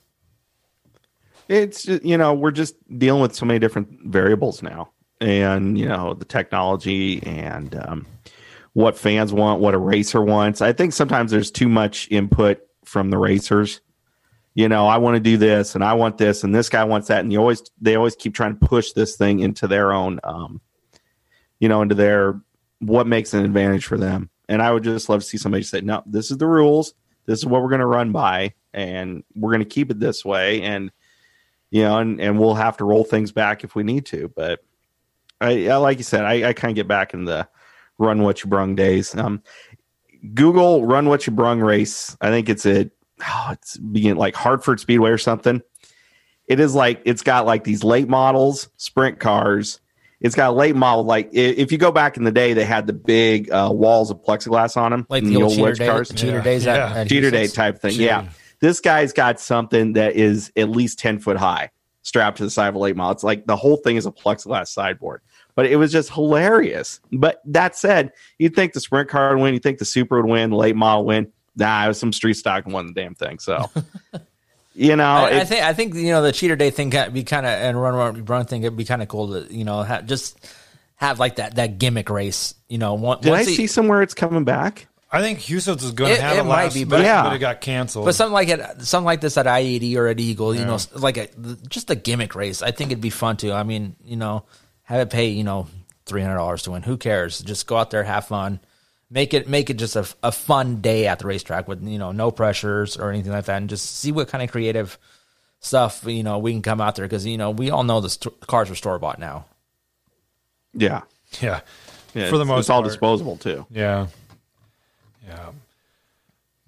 It's 1.49 1.87
you 1.87 2.17
know, 2.17 2.33
we're 2.33 2.53
just 2.53 2.77
dealing 2.99 3.23
with 3.23 3.35
so 3.35 3.45
many 3.45 3.59
different 3.59 3.89
variables 4.05 4.63
now. 4.63 4.91
And, 5.21 5.77
you 5.77 5.87
know, 5.87 6.15
the 6.15 6.25
technology 6.25 7.23
and 7.25 7.75
um, 7.75 8.07
what 8.73 8.97
fans 8.97 9.33
want, 9.33 9.61
what 9.61 9.75
a 9.75 9.79
racer 9.79 10.23
wants. 10.23 10.63
I 10.63 10.73
think 10.73 10.93
sometimes 10.93 11.31
there's 11.31 11.51
too 11.51 11.69
much 11.69 12.09
input 12.11 12.61
from 12.85 13.11
the 13.11 13.19
racers. 13.19 13.81
You 14.55 14.69
know, 14.69 14.89
I 14.89 14.99
want 14.99 15.15
to 15.15 15.21
do 15.21 15.37
this 15.37 15.75
and 15.75 15.85
I 15.85 15.95
want 15.95 16.19
this 16.19 16.43
and 16.43 16.55
this 16.55 16.69
guy 16.69 16.85
wants 16.85 17.09
that. 17.09 17.21
And 17.21 17.33
you 17.33 17.39
always, 17.39 17.63
they 17.81 17.95
always 17.95 18.17
keep 18.17 18.35
trying 18.35 18.59
to 18.59 18.67
push 18.67 18.93
this 18.93 19.17
thing 19.17 19.41
into 19.41 19.69
their 19.69 19.93
own, 19.93 20.19
um, 20.25 20.61
you 21.61 21.69
know, 21.69 21.83
into 21.83 21.95
their, 21.95 22.41
what 22.81 23.07
makes 23.07 23.33
an 23.33 23.45
advantage 23.45 23.87
for 23.87 23.97
them. 23.97 24.29
And 24.49 24.61
I 24.61 24.73
would 24.73 24.83
just 24.83 25.09
love 25.09 25.21
to 25.21 25.27
see 25.27 25.39
somebody 25.39 25.63
say, 25.63 25.83
no, 25.83 26.03
this 26.07 26.31
is 26.31 26.39
the 26.39 26.47
rules. 26.47 26.95
This 27.27 27.39
is 27.39 27.47
what 27.47 27.63
we're 27.63 27.69
going 27.69 27.81
to 27.81 27.87
run 27.87 28.11
by. 28.11 28.55
And 28.75 29.23
we're 29.37 29.53
going 29.53 29.61
to 29.61 29.67
keep 29.67 29.91
it 29.91 30.01
this 30.01 30.25
way. 30.25 30.63
And, 30.63 30.91
you 31.71 31.83
know, 31.83 31.99
and, 31.99 32.21
and 32.21 32.39
we'll 32.39 32.55
have 32.55 32.77
to 32.79 32.85
roll 32.85 33.05
things 33.05 33.31
back 33.31 33.63
if 33.63 33.77
we 33.77 33.85
need 33.85 34.07
to. 34.07 34.33
But 34.35 34.65
I, 35.41 35.69
I 35.69 35.77
like 35.77 35.99
you 35.99 36.05
said, 36.05 36.25
I, 36.25 36.49
I 36.49 36.53
kind 36.53 36.71
of 36.73 36.77
get 36.77 36.89
back 36.89 37.15
in 37.15 37.25
the 37.25 37.47
run 37.99 38.23
what 38.23 38.43
you 38.43 38.51
brung 38.51 38.75
days. 38.75 39.15
Um, 39.15 39.43
Google 40.35 40.85
run 40.85 41.09
what 41.09 41.27
you 41.27 41.33
brung 41.33 41.61
race. 41.61 42.17
I 42.21 42.31
think 42.31 42.49
it's 42.49 42.67
a, 42.67 42.91
oh, 43.27 43.49
it's 43.53 43.77
being 43.77 44.17
like 44.17 44.35
Hartford 44.35 44.81
Speedway 44.81 45.11
or 45.11 45.19
something. 45.19 45.63
It 46.47 46.59
is 46.61 46.75
like 46.75 47.03
it's 47.05 47.23
got 47.23 47.47
like 47.47 47.65
these 47.65 47.85
late 47.85 48.09
models, 48.09 48.69
sprint 48.77 49.21
cars. 49.21 49.81
It's 50.21 50.35
got 50.35 50.51
a 50.51 50.53
late 50.53 50.77
model. 50.77 51.05
Like 51.05 51.31
if 51.33 51.73
you 51.73 51.79
go 51.79 51.93
back 51.93 52.17
in 52.17 52.25
the 52.25 52.33
day, 52.33 52.53
they 52.53 52.65
had 52.65 52.87
the 52.87 52.93
big 52.93 53.51
uh, 53.51 53.71
walls 53.73 54.11
of 54.11 54.23
plexiglass 54.23 54.77
on 54.77 54.91
them, 54.91 55.07
Like 55.09 55.23
in 55.23 55.33
the, 55.33 55.43
old 55.43 55.53
cheater, 55.53 55.63
wedge 55.63 55.79
day, 55.79 56.15
cheater 56.17 56.37
Yeah. 56.37 56.43
days 56.43 56.65
Yeah. 56.67 56.93
at 56.95 57.09
cheater 57.09 57.31
day 57.31 57.47
type 57.47 57.81
thing. 57.81 57.93
Yeah. 57.95 58.29
This 58.61 58.81
guy's 58.81 59.13
got 59.15 59.41
something 59.41 59.95
that 59.95 60.17
is 60.17 60.53
at 60.57 60.69
least 60.69 60.99
10 60.99 61.21
foot 61.21 61.39
high 61.39 61.71
strapped 62.03 62.39
to 62.39 62.45
the 62.45 62.51
side 62.51 62.69
of 62.69 62.75
a 62.75 62.79
late 62.79 62.97
model. 62.97 63.13
It's 63.13 63.25
like 63.25 63.47
the 63.47 63.57
whole 63.57 63.77
thing 63.79 63.97
is 63.97 64.05
a 64.05 64.11
plexiglass 64.11 64.69
sideboard. 64.69 65.23
But 65.55 65.67
it 65.67 65.77
was 65.77 65.91
just 65.93 66.13
hilarious. 66.13 67.01
But 67.13 67.41
that 67.47 67.77
said, 67.77 68.13
you'd 68.39 68.55
think 68.55 68.73
the 68.73 68.81
sprint 68.81 69.09
car 69.09 69.35
would 69.35 69.43
win, 69.43 69.55
you'd 69.55 69.63
think 69.63 69.79
the 69.79 69.85
super 69.85 70.21
would 70.21 70.31
win, 70.31 70.51
the 70.51 70.57
late 70.57 70.77
model 70.77 71.05
win. 71.07 71.33
Nah, 71.57 71.85
it 71.85 71.89
was 71.89 71.99
some 71.99 72.13
street 72.13 72.35
stock 72.35 72.65
and 72.65 72.73
won 72.73 72.87
the 72.87 72.93
damn 72.93 73.15
thing. 73.15 73.39
So 73.39 73.71
you 74.75 74.97
know, 74.97 75.05
I, 75.05 75.41
I 75.41 75.45
think 75.45 75.63
I 75.65 75.73
think 75.75 75.95
you 75.95 76.11
know 76.13 76.23
the 76.23 76.33
cheater 76.33 76.57
day 76.57 76.71
thing 76.71 76.91
can 76.91 77.13
be 77.13 77.25
kind 77.25 77.45
of 77.47 77.53
and 77.53 77.81
run 77.81 77.95
run 77.95 78.25
run 78.25 78.47
thing. 78.47 78.63
It'd 78.63 78.77
be 78.77 78.85
kind 78.85 79.03
of 79.03 79.09
cool 79.09 79.33
to 79.43 79.53
you 79.55 79.65
know 79.65 79.83
ha- 79.83 80.03
just 80.03 80.39
have 80.97 81.19
like 81.19 81.37
that 81.37 81.57
that 81.57 81.79
gimmick 81.79 82.09
race. 82.11 82.55
You 82.69 82.79
know, 82.79 82.95
one, 82.95 83.21
did 83.21 83.29
I 83.33 83.37
once 83.37 83.47
the- 83.47 83.55
see 83.55 83.67
somewhere 83.67 84.03
it's 84.03 84.15
coming 84.15 84.45
back? 84.45 84.87
I 85.13 85.23
think 85.23 85.41
Huset's 85.41 85.83
is 85.83 85.91
going 85.91 86.15
to 86.15 86.23
have 86.23 86.37
it 86.37 86.41
it, 86.43 86.45
might 86.45 86.73
be, 86.73 86.85
but- 86.85 87.01
Yeah. 87.01 87.25
but 87.25 87.33
it 87.35 87.41
got 87.41 87.61
canceled. 87.61 88.05
But 88.05 88.15
something 88.15 88.33
like 88.33 88.49
it, 88.49 88.83
something 88.83 89.05
like 89.05 89.21
this 89.21 89.37
at 89.37 89.49
I 89.49 89.59
eighty 89.59 89.99
or 89.99 90.07
at 90.07 90.21
Eagle, 90.21 90.55
you 90.55 90.65
know, 90.65 90.79
like 90.95 91.17
a 91.17 91.27
just 91.69 91.91
a 91.91 91.97
gimmick 91.97 92.37
race. 92.37 92.63
I 92.63 92.71
think 92.71 92.93
it'd 92.93 93.03
be 93.03 93.11
fun 93.11 93.37
too. 93.37 93.53
I 93.53 93.65
mean, 93.65 93.97
you 94.05 94.15
know, 94.15 94.45
have 94.85 95.01
it 95.01 95.11
pay 95.11 95.31
you 95.31 95.43
know 95.43 95.67
three 96.07 96.23
hundred 96.23 96.37
dollars 96.37 96.63
to 96.63 96.71
win. 96.71 96.83
Who 96.83 96.97
cares? 96.97 97.41
Just 97.41 97.67
go 97.67 97.77
out 97.77 97.91
there, 97.91 98.05
have 98.05 98.29
fun, 98.29 98.61
make 99.11 99.35
it 99.35 99.49
make 99.49 99.71
it 99.71 99.75
just 99.75 99.97
a, 99.97 100.07
a 100.23 100.31
fun 100.33 100.81
day 100.81 101.07
at 101.07 101.19
the 101.19 101.27
racetrack 101.27 101.67
with 101.69 101.83
you 101.87 101.99
know 101.99 102.13
no 102.13 102.31
pressures 102.31 102.97
or 102.97 103.11
anything 103.11 103.33
like 103.33 103.45
that, 103.47 103.57
and 103.57 103.69
just 103.69 103.97
see 103.97 104.13
what 104.13 104.29
kind 104.29 104.43
of 104.43 104.51
creative 104.51 104.99
stuff 105.61 106.05
you 106.07 106.23
know 106.23 106.39
we 106.39 106.53
can 106.53 106.63
come 106.63 106.81
out 106.81 106.97
there 106.97 107.05
because 107.07 107.27
you 107.27 107.37
know 107.37 107.51
we 107.51 107.71
all 107.71 107.85
know 107.85 108.01
the 108.01 108.09
st- 108.11 108.41
cars 108.47 108.71
are 108.71 108.75
store 108.75 108.99
bought 108.99 109.19
now. 109.19 109.45
Yeah. 110.73 111.03
yeah, 111.43 111.61
yeah 112.15 112.31
For 112.31 112.37
the 112.39 112.43
it's- 112.43 112.47
most 112.47 112.61
it's 112.61 112.71
all 112.71 112.81
part. 112.83 112.91
disposable 112.93 113.37
too. 113.37 113.67
yeah, 113.71 114.07
yeah. 115.27 115.51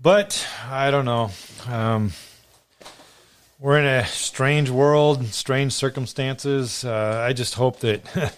But 0.00 0.46
I 0.68 0.90
don't 0.90 1.04
know. 1.04 1.30
Um, 1.68 2.10
we're 3.60 3.78
in 3.78 3.84
a 3.84 4.04
strange 4.06 4.68
world, 4.70 5.24
strange 5.26 5.72
circumstances. 5.72 6.84
Uh, 6.84 7.24
I 7.24 7.32
just 7.32 7.54
hope 7.54 7.78
that 7.80 8.02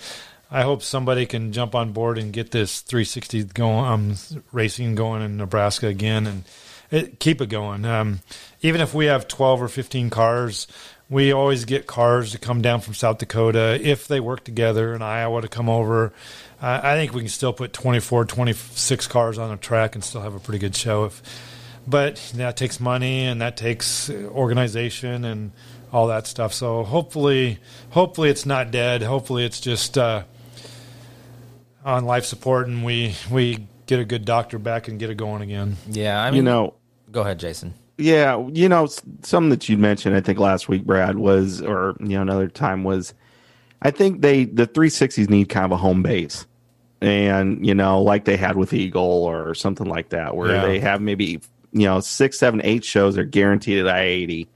I 0.54 0.62
hope 0.62 0.84
somebody 0.84 1.26
can 1.26 1.50
jump 1.50 1.74
on 1.74 1.90
board 1.90 2.16
and 2.16 2.32
get 2.32 2.52
this 2.52 2.80
360 2.82 3.42
going, 3.46 3.84
um, 3.86 4.14
racing 4.52 4.94
going 4.94 5.20
in 5.20 5.36
Nebraska 5.36 5.88
again, 5.88 6.28
and 6.28 6.44
it, 6.92 7.18
keep 7.18 7.40
it 7.40 7.48
going. 7.48 7.84
Um, 7.84 8.20
even 8.62 8.80
if 8.80 8.94
we 8.94 9.06
have 9.06 9.26
12 9.26 9.62
or 9.62 9.66
15 9.66 10.10
cars, 10.10 10.68
we 11.10 11.32
always 11.32 11.64
get 11.64 11.88
cars 11.88 12.30
to 12.30 12.38
come 12.38 12.62
down 12.62 12.82
from 12.82 12.94
South 12.94 13.18
Dakota 13.18 13.80
if 13.82 14.06
they 14.06 14.20
work 14.20 14.44
together, 14.44 14.94
and 14.94 15.02
Iowa 15.02 15.42
to 15.42 15.48
come 15.48 15.68
over. 15.68 16.12
Uh, 16.62 16.78
I 16.84 16.94
think 16.94 17.12
we 17.12 17.22
can 17.22 17.30
still 17.30 17.52
put 17.52 17.72
24, 17.72 18.24
26 18.24 19.08
cars 19.08 19.38
on 19.38 19.50
a 19.50 19.56
track 19.56 19.96
and 19.96 20.04
still 20.04 20.20
have 20.20 20.36
a 20.36 20.38
pretty 20.40 20.60
good 20.60 20.76
show. 20.76 21.06
If, 21.06 21.20
but 21.84 22.30
that 22.36 22.56
takes 22.56 22.78
money 22.78 23.26
and 23.26 23.40
that 23.40 23.56
takes 23.56 24.08
organization 24.08 25.24
and 25.24 25.50
all 25.92 26.06
that 26.06 26.28
stuff. 26.28 26.54
So 26.54 26.84
hopefully, 26.84 27.58
hopefully 27.90 28.30
it's 28.30 28.46
not 28.46 28.70
dead. 28.70 29.02
Hopefully 29.02 29.44
it's 29.44 29.60
just 29.60 29.98
uh, 29.98 30.22
on 31.84 32.04
life 32.04 32.24
support, 32.24 32.66
and 32.66 32.84
we 32.84 33.14
we 33.30 33.66
get 33.86 34.00
a 34.00 34.04
good 34.04 34.24
doctor 34.24 34.58
back 34.58 34.88
and 34.88 34.98
get 34.98 35.10
it 35.10 35.16
going 35.16 35.42
again. 35.42 35.76
Yeah, 35.88 36.22
I 36.22 36.30
mean, 36.30 36.38
you 36.38 36.42
know, 36.42 36.74
go 37.12 37.20
ahead, 37.20 37.38
Jason. 37.38 37.74
Yeah, 37.98 38.44
you 38.52 38.68
know, 38.68 38.84
s- 38.84 39.02
something 39.22 39.50
that 39.50 39.68
you 39.68 39.76
mentioned, 39.78 40.16
I 40.16 40.20
think 40.20 40.38
last 40.40 40.68
week, 40.68 40.84
Brad, 40.84 41.16
was, 41.16 41.62
or 41.62 41.94
you 42.00 42.08
know, 42.16 42.22
another 42.22 42.48
time 42.48 42.82
was, 42.82 43.14
I 43.82 43.90
think 43.92 44.20
they 44.20 44.44
the 44.46 44.66
360s 44.66 45.28
need 45.30 45.48
kind 45.48 45.64
of 45.66 45.72
a 45.72 45.76
home 45.76 46.02
base, 46.02 46.46
and 47.00 47.64
you 47.64 47.74
know, 47.74 48.02
like 48.02 48.24
they 48.24 48.36
had 48.36 48.56
with 48.56 48.72
Eagle 48.72 49.02
or 49.24 49.54
something 49.54 49.86
like 49.86 50.08
that, 50.08 50.34
where 50.36 50.52
Yeah. 50.54 50.66
they 50.66 50.80
have 50.80 51.00
maybe 51.00 51.40
you 51.72 51.86
know 51.86 52.00
six, 52.00 52.38
seven, 52.38 52.60
eight 52.64 52.84
shows 52.84 53.16
are 53.18 53.24
guaranteed 53.24 53.78
at 53.78 53.88
I 53.88 54.00
80, 54.02 54.48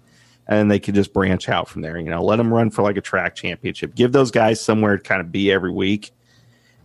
and 0.49 0.71
they 0.71 0.79
could 0.81 0.95
just 0.95 1.13
branch 1.13 1.49
out 1.49 1.69
from 1.69 1.83
there. 1.83 1.99
You 1.99 2.11
know, 2.11 2.25
let 2.25 2.37
them 2.37 2.53
run 2.53 2.71
for 2.71 2.83
like 2.83 2.97
a 2.97 3.01
track 3.03 3.35
championship, 3.37 3.95
give 3.95 4.13
those 4.13 4.31
guys 4.31 4.61
somewhere 4.61 4.97
to 4.97 5.03
kind 5.03 5.21
of 5.21 5.31
be 5.31 5.53
every 5.53 5.71
week. 5.73 6.11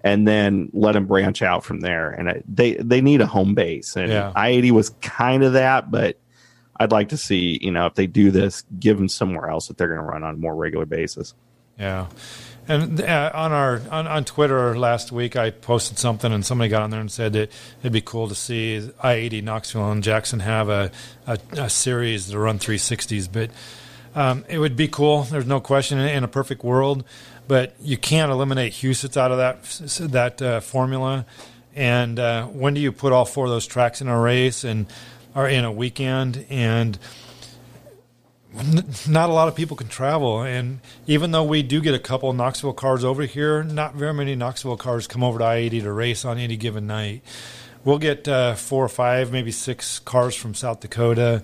And 0.06 0.28
then 0.28 0.70
let 0.74 0.92
them 0.94 1.06
branch 1.06 1.42
out 1.42 1.64
from 1.64 1.80
there, 1.80 2.10
and 2.12 2.30
I- 2.30 2.44
they 2.46 2.74
they 2.74 3.00
need 3.00 3.22
a 3.22 3.26
home 3.26 3.54
base, 3.56 3.96
and 3.96 4.12
Yeah. 4.12 4.34
I 4.36 4.50
eighty 4.50 4.70
was 4.70 4.90
kind 5.02 5.44
of 5.44 5.54
that, 5.54 5.90
but 5.92 6.18
I'd 6.78 6.92
like 6.92 7.10
to 7.10 7.18
see, 7.18 7.58
you 7.62 7.72
know, 7.72 7.86
if 7.86 7.96
they 7.96 8.08
do 8.08 8.30
this, 8.30 8.64
give 8.78 8.98
them 8.98 9.08
somewhere 9.08 9.48
else 9.50 9.68
that 9.70 9.78
they're 9.78 9.88
going 9.88 10.02
to 10.02 10.06
run 10.06 10.24
on 10.24 10.34
a 10.34 10.38
more 10.38 10.56
regular 10.56 10.86
basis. 10.86 11.34
Yeah. 11.80 12.08
And 12.68 13.00
uh, 13.02 13.32
on 13.34 13.52
our 13.54 13.82
on, 13.92 14.08
on 14.08 14.26
Twitter 14.26 14.78
last 14.78 15.12
week, 15.14 15.36
I 15.38 15.52
posted 15.52 15.98
something, 15.98 16.34
and 16.34 16.46
somebody 16.46 16.70
got 16.70 16.82
on 16.82 16.90
there 16.90 17.00
and 17.00 17.12
said 17.12 17.32
that 17.34 17.50
it'd 17.82 17.94
be 17.94 18.02
cool 18.02 18.28
to 18.28 18.36
see 18.36 18.90
I 19.02 19.14
eighty 19.14 19.42
Knoxville 19.42 19.90
and 19.92 20.04
Jackson 20.04 20.40
have 20.42 20.68
a, 20.68 20.92
a, 21.28 21.38
a 21.54 21.70
series 21.70 22.30
to 22.30 22.40
run 22.40 22.60
three 22.60 22.78
sixties. 22.78 23.28
But 23.30 23.52
um, 24.16 24.46
it 24.50 24.60
would 24.60 24.76
be 24.76 24.88
cool. 24.88 25.24
There's 25.24 25.46
no 25.48 25.60
question 25.60 25.98
in, 25.98 26.08
in 26.10 26.24
a 26.24 26.28
perfect 26.28 26.64
world, 26.64 27.04
but 27.48 27.76
you 27.82 27.98
can't 27.98 28.32
eliminate 28.32 28.74
Huset's 28.74 29.18
out 29.18 29.32
of 29.32 29.38
that 29.38 29.64
that 30.12 30.42
uh, 30.42 30.60
formula. 30.60 31.26
And 31.76 32.20
uh, 32.20 32.46
when 32.48 32.74
do 32.74 32.82
you 32.82 32.92
put 32.92 33.14
all 33.14 33.26
four 33.26 33.46
of 33.46 33.52
those 33.52 33.66
tracks 33.66 34.02
in 34.02 34.08
a 34.08 34.20
race 34.20 34.64
and 34.64 34.86
or 35.36 35.48
in 35.48 35.66
a 35.66 35.72
weekend? 35.72 36.46
And 36.50 36.98
not 39.08 39.30
a 39.30 39.34
lot 39.34 39.48
of 39.48 39.56
people 39.56 39.76
can 39.76 39.88
travel. 39.88 40.44
And 40.44 40.80
even 41.08 41.32
though 41.32 41.44
we 41.44 41.64
do 41.64 41.82
get 41.82 41.96
a 41.96 42.00
couple 42.00 42.30
of 42.30 42.36
Knoxville 42.36 42.74
cars 42.74 43.04
over 43.04 43.24
here, 43.24 43.64
not 43.64 43.96
very 43.96 44.14
many 44.14 44.36
Knoxville 44.36 44.78
cars 44.78 45.08
come 45.08 45.24
over 45.24 45.40
to 45.40 45.46
I 45.46 45.56
80 45.56 45.82
to 45.82 45.92
race 45.92 46.26
on 46.26 46.38
any 46.38 46.58
given 46.58 46.86
night. 46.86 47.24
We'll 47.84 48.00
get 48.00 48.28
uh, 48.28 48.56
four 48.56 48.86
or 48.86 48.90
five, 48.90 49.32
maybe 49.32 49.52
six 49.52 50.00
cars 50.00 50.36
from 50.36 50.54
South 50.54 50.80
Dakota. 50.80 51.44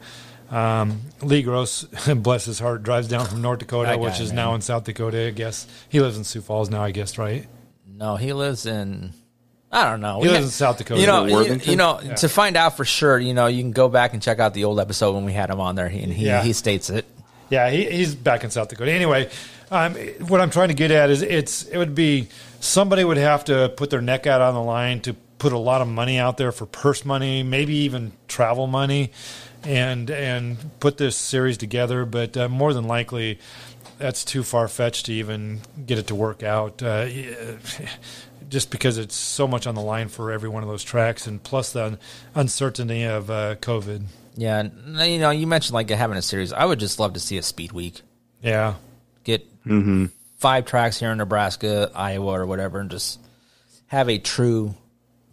Um, 0.50 1.02
Lee 1.22 1.44
Gross, 1.44 1.84
bless 2.16 2.46
his 2.46 2.60
heart, 2.60 2.84
drives 2.84 3.08
down 3.08 3.26
from 3.28 3.42
North 3.42 3.60
Dakota, 3.60 3.92
guy, 3.92 3.96
which 3.98 4.20
is 4.20 4.30
man. 4.30 4.36
now 4.38 4.56
in 4.56 4.62
South 4.62 4.84
Dakota, 4.84 5.28
I 5.28 5.32
guess. 5.32 5.68
He 5.90 6.00
lives 6.00 6.18
in 6.18 6.24
Sioux 6.24 6.42
Falls 6.42 6.70
now, 6.70 6.84
I 6.84 6.92
guess, 6.92 7.18
right? 7.18 7.48
No, 7.88 8.16
he 8.16 8.34
lives 8.34 8.66
in. 8.66 9.14
I 9.72 9.88
don't 9.90 10.02
know. 10.02 10.22
He 10.22 10.28
We 10.28 10.28
lives 10.30 10.40
ha- 10.40 10.46
in 10.46 10.52
South 10.52 10.78
Dakota. 10.80 11.02
You 11.02 11.06
know, 11.08 11.26
you, 11.26 11.54
you 11.64 11.76
know, 11.76 12.00
Yeah. 12.02 12.16
to 12.16 12.30
find 12.30 12.58
out 12.58 12.76
for 12.78 12.86
sure, 12.86 13.20
you 13.20 13.36
know, 13.36 13.46
you 13.46 13.62
can 13.62 13.72
go 13.72 13.88
back 13.90 14.14
and 14.14 14.22
check 14.22 14.40
out 14.40 14.54
the 14.56 14.64
old 14.64 14.80
episode 14.80 15.14
when 15.14 15.26
we 15.26 15.34
had 15.34 15.50
him 15.52 15.60
on 15.60 15.76
there, 15.76 15.86
and 15.86 16.12
he 16.12 16.26
Yeah. 16.26 16.42
he 16.42 16.54
states 16.54 16.90
it. 16.90 17.06
Yeah, 17.50 17.70
he, 17.70 17.86
he's 17.86 18.16
back 18.16 18.44
in 18.44 18.50
South 18.52 18.70
Dakota. 18.70 18.92
Anyway, 18.92 19.30
um, 19.70 19.94
what 20.28 20.40
I'm 20.42 20.50
trying 20.50 20.68
to 20.70 20.74
get 20.74 20.90
at 20.92 21.10
is 21.12 21.22
it's 21.22 21.64
it 21.64 21.78
would 21.78 21.94
be 21.94 22.28
somebody 22.60 23.04
would 23.04 23.18
have 23.18 23.46
to 23.46 23.70
put 23.76 23.90
their 23.92 24.02
neck 24.02 24.26
out 24.26 24.42
on 24.42 24.54
the 24.56 24.62
line 24.62 25.02
to 25.02 25.14
put 25.38 25.54
a 25.54 25.58
lot 25.58 25.82
of 25.82 25.88
money 25.88 26.18
out 26.20 26.38
there 26.38 26.52
for 26.52 26.66
purse 26.66 27.06
money, 27.06 27.44
maybe 27.44 27.74
even 27.76 28.12
travel 28.28 28.66
money, 28.68 29.12
and 29.64 30.10
and 30.10 30.58
put 30.80 30.98
this 30.98 31.16
series 31.16 31.58
together. 31.58 32.06
But 32.06 32.38
uh, 32.38 32.50
more 32.50 32.74
than 32.74 32.86
likely, 32.86 33.40
that's 33.98 34.24
too 34.24 34.44
far 34.44 34.68
fetched 34.68 35.08
to 35.08 35.14
even 35.14 35.62
get 35.86 35.98
it 35.98 36.08
to 36.08 36.16
work 36.16 36.44
out. 36.44 36.82
Uh, 36.82 37.08
just 38.50 38.72
because 38.72 38.98
it's 38.98 39.16
so 39.16 39.48
much 39.48 39.68
on 39.68 39.76
the 39.76 39.82
line 39.82 40.08
for 40.08 40.32
every 40.32 40.50
one 40.50 40.64
of 40.64 40.70
those 40.70 40.84
tracks, 40.84 41.28
and 41.28 41.42
plus 41.44 41.72
the 41.74 42.00
uncertainty 42.36 43.04
of 43.04 43.30
uh, 43.30 43.56
COVID. 43.56 44.04
Yeah, 44.36 44.64
you 45.04 45.20
know, 45.20 45.32
you 45.32 45.46
mentioned 45.48 45.74
like 45.74 45.90
having 45.90 46.18
a 46.18 46.22
series. 46.22 46.54
I 46.54 46.66
would 46.66 46.80
just 46.80 47.00
love 47.00 47.14
to 47.14 47.20
see 47.20 47.38
a 47.38 47.44
speed 47.44 47.72
week. 47.72 48.02
Yeah, 48.42 48.76
Get 49.24 49.46
five 50.38 50.66
tracks 50.66 51.00
here 51.00 51.12
in 51.12 51.18
Nebraska, 51.18 51.92
Iowa, 51.94 52.40
or 52.40 52.46
whatever, 52.46 52.80
and 52.80 52.90
just 52.90 53.20
have 53.88 54.10
a 54.10 54.18
true 54.18 54.74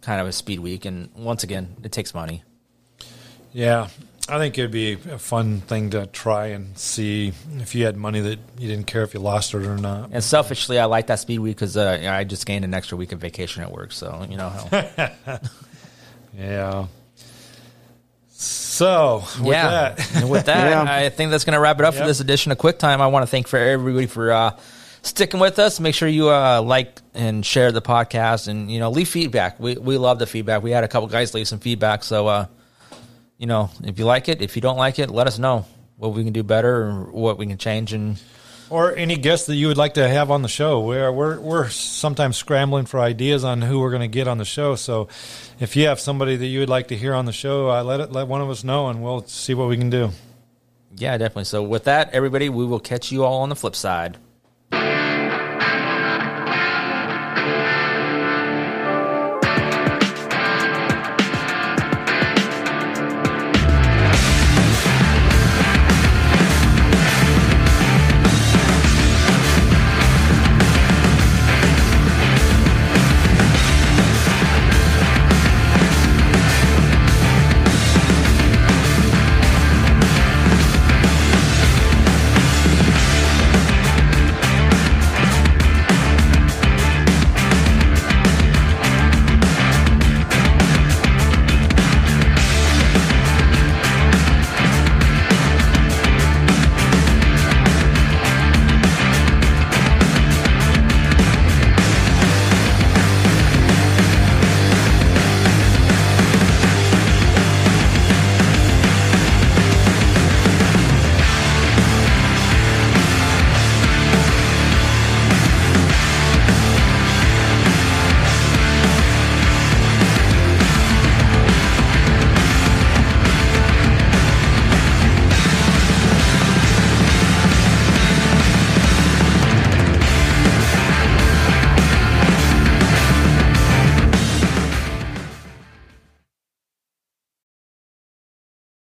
kind 0.01 0.19
of 0.19 0.27
a 0.27 0.33
speed 0.33 0.59
week. 0.59 0.85
And 0.85 1.09
once 1.15 1.43
again, 1.43 1.75
it 1.83 1.91
takes 1.91 2.13
money. 2.13 2.43
Yeah, 3.53 3.87
I 4.29 4.37
think 4.39 4.57
it'd 4.57 4.71
be 4.71 4.93
a 4.93 5.17
fun 5.17 5.61
thing 5.61 5.91
to 5.91 6.05
try 6.07 6.47
and 6.47 6.77
see 6.77 7.31
if 7.59 7.73
you 7.73 7.85
had 7.85 7.95
money 7.95 8.19
that 8.19 8.39
you 8.57 8.67
didn't 8.67 8.87
care 8.87 9.03
if 9.03 9.13
you 9.13 9.21
lost 9.21 9.53
it 9.53 9.65
or 9.65 9.77
not. 9.77 10.09
And 10.11 10.23
selfishly, 10.23 10.79
I 10.79 10.85
like 10.85 11.07
that 11.07 11.19
speed 11.19 11.39
week 11.39 11.55
because 11.55 11.77
uh, 11.77 11.99
I 12.03 12.25
just 12.25 12.45
gained 12.45 12.65
an 12.65 12.73
extra 12.73 12.97
week 12.97 13.13
of 13.13 13.19
vacation 13.19 13.63
at 13.63 13.71
work. 13.71 13.93
So 13.93 14.25
you 14.29 14.37
know 14.37 14.49
how. 14.49 15.39
Yeah. 16.37 16.87
So 18.29 19.23
with 19.39 19.47
yeah. 19.47 19.95
that, 19.95 20.29
with 20.29 20.45
that, 20.45 20.69
Yeah. 20.85 20.85
I 20.87 21.09
think 21.09 21.31
that's 21.31 21.45
going 21.45 21.55
to 21.55 21.59
wrap 21.59 21.79
it 21.79 21.85
up 21.85 21.95
for 21.95 22.05
this 22.05 22.19
edition 22.19 22.51
of 22.51 22.59
Quick 22.59 22.77
Time. 22.77 23.01
I 23.01 23.07
want 23.07 23.23
to 23.23 23.27
thank 23.27 23.47
for 23.47 23.57
everybody 23.57 24.05
for 24.05 24.31
uh, 24.31 24.57
sticking 25.01 25.39
with 25.39 25.57
us. 25.57 25.79
Make 25.79 25.95
sure 25.95 26.07
you 26.07 26.29
uh, 26.29 26.61
like 26.61 27.01
and 27.15 27.43
share 27.43 27.71
the 27.71 27.81
podcast, 27.81 28.47
and 28.47 28.71
you 28.71 28.77
know, 28.79 28.91
leave 28.91 29.09
feedback. 29.09 29.59
We 29.59 29.77
we 29.77 29.97
love 29.97 30.19
the 30.19 30.27
feedback. 30.27 30.61
We 30.61 30.69
had 30.69 30.83
a 30.83 30.87
couple 30.87 31.07
guys 31.07 31.33
leave 31.33 31.47
some 31.47 31.57
feedback, 31.57 32.03
so 32.03 32.27
uh, 32.27 32.45
you 33.37 33.47
know, 33.47 33.69
if 33.83 33.99
you 33.99 34.05
like 34.05 34.29
it, 34.29 34.41
if 34.41 34.55
you 34.55 34.61
don't 34.61 34.77
like 34.77 34.99
it, 34.99 35.09
let 35.09 35.27
us 35.27 35.39
know 35.39 35.65
what 35.97 36.13
we 36.13 36.23
can 36.23 36.33
do 36.33 36.43
better 36.43 36.83
or 36.83 37.03
what 37.11 37.37
we 37.37 37.45
can 37.47 37.57
change. 37.57 37.93
And 37.93 38.17
or 38.69 38.95
any 38.95 39.15
guests 39.15 39.47
that 39.47 39.55
you 39.55 39.67
would 39.67 39.77
like 39.77 39.93
to 39.95 40.07
have 40.07 40.29
on 40.31 40.41
the 40.41 40.47
show. 40.47 40.81
We're 40.81 41.11
we're 41.11 41.39
we're 41.39 41.69
sometimes 41.69 42.37
scrambling 42.37 42.85
for 42.85 42.99
ideas 42.99 43.43
on 43.43 43.61
who 43.61 43.79
we're 43.79 43.91
going 43.91 44.01
to 44.01 44.07
get 44.07 44.27
on 44.27 44.37
the 44.37 44.45
show. 44.45 44.75
So 44.75 45.07
if 45.59 45.75
you 45.75 45.87
have 45.87 45.99
somebody 45.99 46.35
that 46.35 46.45
you 46.45 46.59
would 46.59 46.69
like 46.69 46.89
to 46.89 46.97
hear 46.97 47.13
on 47.13 47.25
the 47.25 47.31
show, 47.31 47.69
uh, 47.69 47.83
let 47.83 47.99
it 47.99 48.11
let 48.11 48.27
one 48.27 48.41
of 48.41 48.49
us 48.49 48.63
know, 48.63 48.89
and 48.89 49.01
we'll 49.01 49.25
see 49.25 49.53
what 49.53 49.69
we 49.69 49.77
can 49.77 49.89
do. 49.89 50.09
yeah, 50.95 51.17
definitely. 51.17 51.45
So 51.45 51.63
with 51.63 51.85
that, 51.85 52.11
everybody, 52.13 52.49
we 52.49 52.65
will 52.65 52.79
catch 52.79 53.11
you 53.11 53.23
all 53.23 53.41
on 53.41 53.49
the 53.49 53.55
flip 53.55 53.75
side. 53.75 54.17